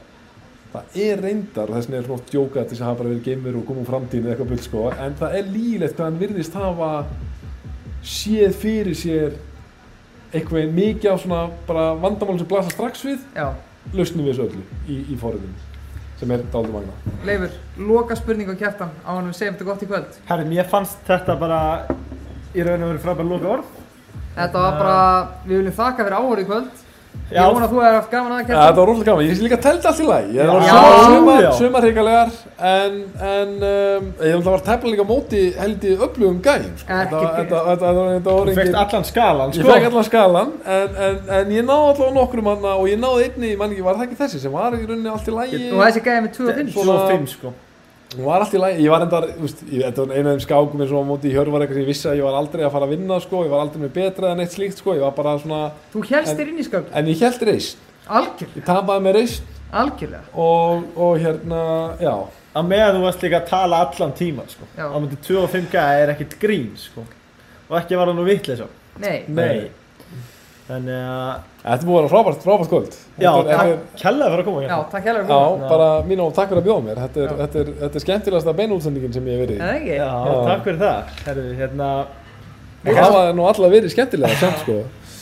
Það 0.73 1.01
er 1.05 1.24
reyndar 1.27 1.69
og 1.69 1.77
þess 1.77 1.89
vegna 1.90 1.98
er 1.98 2.06
svona 2.06 2.20
oft 2.20 2.31
djókað 2.32 2.69
til 2.69 2.77
þess 2.77 2.85
að 2.85 2.89
hafa 2.89 3.01
bara 3.01 3.10
verið 3.12 3.27
geimur 3.27 3.59
og 3.59 3.66
koma 3.69 3.82
úr 3.82 3.89
framtíðinu 3.90 4.28
eða 4.28 4.36
eitthvað 4.36 4.52
bull 4.52 4.62
sko. 4.69 4.85
En 5.05 5.19
það 5.19 5.35
er 5.40 5.51
lílegt 5.56 5.98
hvað 5.98 6.09
hann 6.09 6.23
virðist 6.23 6.56
hafa 6.56 6.93
séð 8.12 8.55
fyrir 8.62 8.97
sér 8.98 9.36
eitthvað 10.33 10.73
mikið 10.77 11.13
á 11.13 11.17
svona 11.21 11.43
bara 11.69 11.91
vandamál 12.01 12.39
sem 12.41 12.49
blasa 12.49 12.73
strax 12.73 13.05
við 13.05 13.21
Já. 13.37 13.53
lausnum 13.93 14.25
við 14.25 14.33
þessu 14.33 14.47
öllu 14.49 14.65
í, 14.89 14.99
í 15.13 15.19
forriðinu 15.21 15.69
sem 16.23 16.31
er 16.31 16.45
dálítið 16.53 16.77
magna 16.77 17.17
Leifur, 17.27 17.57
loka 17.91 18.17
spurning 18.19 18.51
á 18.51 18.57
kjartan 18.57 18.95
á 19.03 19.11
hann 19.11 19.29
við 19.29 19.37
segjum 19.39 19.57
þetta 19.57 19.69
gott 19.69 19.83
í 19.83 19.89
kvöld. 19.91 20.19
Herri, 20.29 20.49
mér 20.51 20.69
fannst 20.71 21.03
þetta 21.09 21.37
bara 21.39 21.61
í 22.55 22.65
raun 22.67 22.85
og 22.85 22.93
veru 22.93 23.03
frábært 23.03 23.31
loka 23.31 23.51
orð. 23.57 23.69
Þetta 24.37 24.63
var 24.65 24.79
bara, 24.79 24.97
við 25.45 25.59
viljum 25.61 25.77
þakka 25.77 26.07
fyrir 26.07 26.17
áhorið 26.19 26.45
í 26.45 26.49
kvöld. 26.49 26.83
Já. 27.33 27.47
Ég 27.47 27.55
vona 27.55 27.65
að 27.65 27.71
þú 27.73 27.79
hefur 27.81 27.95
haft 27.97 28.11
gaman 28.13 28.33
að 28.33 28.39
Ja, 28.39 28.45
kjartan. 28.45 28.63
þetta 28.67 28.81
var 28.83 28.89
rosalega 28.91 29.09
gaman, 29.13 29.25
ég 29.25 29.37
sé 29.39 29.43
líka 29.47 29.57
að 29.57 29.63
telda 29.67 29.89
allt 29.89 30.01
í 30.03 30.07
lagi 30.09 30.35
Ég 30.37 30.45
var 31.25 31.55
sumar 31.57 31.83
hrikalegar 31.87 32.29
en, 32.73 32.99
en 33.33 33.55
um, 33.69 34.11
ég 34.21 34.35
held 34.35 34.43
að 34.43 34.51
var 34.53 34.65
tefnilega 34.67 34.93
líka 34.93 35.07
móti 35.09 35.41
held 35.57 35.87
í 35.89 35.95
öflugum 35.97 36.43
gæjum 36.45 36.75
sko. 36.83 36.99
Þú 38.23 38.55
fekst 38.57 38.77
allan 38.83 39.05
skalan, 39.09 39.53
Ég 39.57 39.63
sko. 39.65 39.73
fekk 39.73 39.89
allan 39.91 40.07
skalan 40.11 40.53
en, 40.77 40.97
en, 41.09 41.19
en 41.41 41.53
ég 41.57 41.65
náði 41.67 41.89
allavega 41.95 42.15
nokkrum 42.21 42.49
manna 42.51 42.77
og 42.77 42.89
ég 42.91 43.01
náði 43.01 43.27
einni, 43.31 43.53
ég 43.55 43.59
man 43.61 43.73
ekki, 43.73 43.85
var 43.87 43.97
það 43.99 44.07
ekki 44.11 44.21
þessi 44.23 44.43
sem 44.45 44.53
var 44.55 44.77
í 44.77 44.83
rauninni 44.85 45.13
allt 45.13 45.29
í 45.29 45.37
lagi 45.37 45.63
Og 45.73 45.83
þessi 45.87 46.05
gæði 46.07 46.25
með 46.27 46.35
2 46.37 46.49
og 46.49 46.57
5. 46.61 46.73
Svona- 46.77 46.99
25, 47.09 47.37
sko. 47.39 47.55
Hún 48.17 48.27
var 48.29 48.43
allt 48.45 48.53
í 48.53 48.61
lagi, 48.61 48.83
ég 48.85 48.91
var 48.93 49.05
enda, 49.07 49.21
úst, 49.41 49.63
ég, 49.73 49.83
þetta 49.87 50.05
var 50.05 50.17
einu 50.19 50.29
af 50.29 50.35
þeim 50.37 50.43
skákum 50.45 50.83
eins 50.85 50.91
og 50.93 51.01
á 51.01 51.05
móti 51.09 51.31
í 51.31 51.33
hjörvar 51.33 51.63
eitthvað 51.65 51.79
sem 51.79 51.85
ég 51.85 51.89
vissi 51.93 52.09
að 52.11 52.19
ég 52.21 52.27
var 52.27 52.35
aldrei 52.37 52.65
að 52.67 52.73
fara 52.75 52.89
að 52.89 52.93
vinna 52.97 53.21
sko, 53.25 53.45
ég 53.47 53.53
var 53.55 53.63
aldrei 53.65 53.81
með 53.87 53.93
betra 53.97 54.33
en 54.35 54.43
eitt 54.45 54.53
slíkt 54.53 54.83
sko, 54.83 54.95
ég 54.99 55.01
var 55.07 55.15
bara 55.17 55.33
svona, 55.41 55.61
Þú 55.95 56.03
helst 56.11 56.37
þér 56.37 56.51
inn 56.53 56.61
í 56.61 56.67
skáp. 56.67 56.91
en 56.93 57.07
ég 57.09 57.23
held 57.25 57.43
reist, 57.49 57.79
Algjörlega. 58.09 58.59
ég 58.61 58.67
tapaði 58.69 59.05
með 59.07 59.17
reist 59.17 59.43
Algjörlega. 59.73 60.23
og, 60.35 60.85
og 60.97 61.19
hérna, 61.25 61.63
já, 62.03 62.15
Að 62.53 62.67
meðan 62.69 62.97
þú 62.99 63.05
varst 63.07 63.23
líka 63.25 63.39
að 63.41 63.47
tala 63.49 63.77
allan 63.81 64.11
tíman, 64.13 64.49
sko. 64.53 64.67
Á 64.77 64.93
myndi 65.01 65.17
25 65.25 65.71
gæði 65.73 66.03
er 66.03 66.11
ekkert 66.13 66.35
grín, 66.43 66.67
sko. 66.77 67.01
Og 67.71 67.79
ekki 67.79 67.97
var 67.97 68.11
það 68.11 68.19
nú 68.19 68.27
vitlega 68.29 68.59
svo. 68.59 68.67
Nei. 69.01 69.23
Nei. 69.27 69.71
Þannig 70.73 71.01
að, 71.12 71.40
þetta 71.62 71.74
er 71.82 71.86
búið 71.89 71.99
að 71.99 72.03
vera 72.03 72.12
frábært, 72.12 72.44
frábært 72.47 72.70
kvöld. 72.73 72.94
já, 73.20 73.31
er- 73.32 73.49
er- 73.53 73.59
takk 73.59 74.01
kella 74.03 74.28
fyrir 74.32 74.43
að 74.43 74.47
koma 74.49 74.62
Já, 74.62 74.69
hérna. 74.69 74.90
takk 74.93 75.05
hérlega 75.09 75.27
Já, 75.28 75.40
fyrir. 75.53 75.69
bara 75.73 75.89
mín 76.09 76.20
og 76.24 76.32
takk 76.39 76.49
fyrir 76.53 76.62
að 76.62 76.66
bjóða 76.69 76.85
mér, 76.86 76.97
þetta 77.03 77.20
er, 77.23 77.28
Já. 77.28 77.36
þetta 77.43 77.61
er, 77.62 77.73
þetta 77.82 77.94
er 78.01 78.05
skemmtilegasta 78.07 78.55
beinútsendingin 78.61 79.12
sem 79.12 79.24
ég 79.27 79.36
hef 79.39 79.43
verið 79.43 79.57
í. 79.57 79.61
Er 79.61 79.66
það 79.66 79.77
ekki? 79.81 79.94
Já, 79.97 80.11
Já. 80.27 80.35
takk 80.49 80.65
fyrir 80.65 80.78
það. 80.78 81.05
Herru, 81.27 81.44
hérna, 81.61 81.89
Og 82.82 82.94
það 82.99 83.12
var 83.15 83.32
nú 83.39 83.43
alltaf 83.47 83.70
verið 83.70 83.90
skemmtilega, 83.94 84.36
samt 84.40 84.59
sko. 84.65 84.77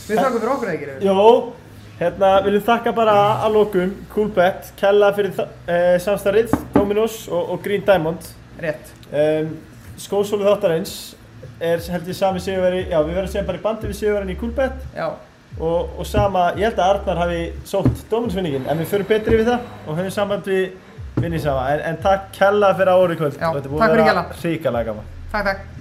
Við 0.09 0.17
þakkum 0.17 0.41
fyrir 0.41 0.53
okkur 0.55 0.69
Leifur. 0.71 1.03
Jó, 1.05 1.53
hérna 2.01 2.31
viljum 2.47 2.63
þakka 2.71 2.95
bara 2.97 3.17
að 3.45 3.53
lokum 3.59 3.91
Coolbet, 4.15 4.71
Kella 4.81 5.13
fyrir 5.13 5.35
uh, 5.41 5.99
samstarrið, 6.01 6.55
Dominos 6.75 7.29
og, 7.29 7.51
og 7.53 7.63
Green 7.63 7.83
Diamond 7.85 8.31
Rétt. 8.61 8.95
um, 9.13 9.59
Skósólu 10.01 10.47
þáttarins 10.49 11.15
er 11.61 11.77
held 11.93 12.07
ég 12.09 12.15
sami 12.17 12.41
sigurveri, 12.41 12.87
já 12.89 12.97
við 13.05 13.13
verðum 13.19 13.29
síðan 13.35 13.47
bara 13.51 13.59
í 13.59 13.63
bandi 13.63 13.87
við 13.91 13.99
sigurverin 14.01 14.33
í 14.33 14.39
Coolbet 14.41 14.73
Já. 14.97 15.11
Og, 15.59 15.91
og 15.99 16.07
sama, 16.07 16.51
ég 16.57 16.71
held 16.71 16.79
að 16.79 16.95
Arnar 16.95 17.25
hafi 17.25 17.41
sótt 17.69 18.07
Dominos-vinningin 18.13 18.69
en 18.71 18.81
við 18.81 18.93
förum 18.95 19.11
betri 19.11 19.41
við 19.41 19.51
það 19.51 19.67
og 19.87 19.99
höfum 19.99 20.15
samband 20.15 20.49
við 20.49 20.71
vinni 21.21 21.43
sama 21.43 21.67
en, 21.75 21.85
en 21.91 22.01
takk 22.05 22.31
Kella 22.37 22.73
fyrir 22.79 22.95
ári 22.95 23.19
kvöld. 23.21 23.37
Já, 23.37 23.51
þetta 23.57 23.75
búið 23.75 23.85
fyrir 23.85 24.05
að 24.05 24.11
vera 24.13 24.25
ríkalega 24.45 24.93
gaman. 24.93 25.13
Takk, 25.33 25.51
takk. 25.51 25.80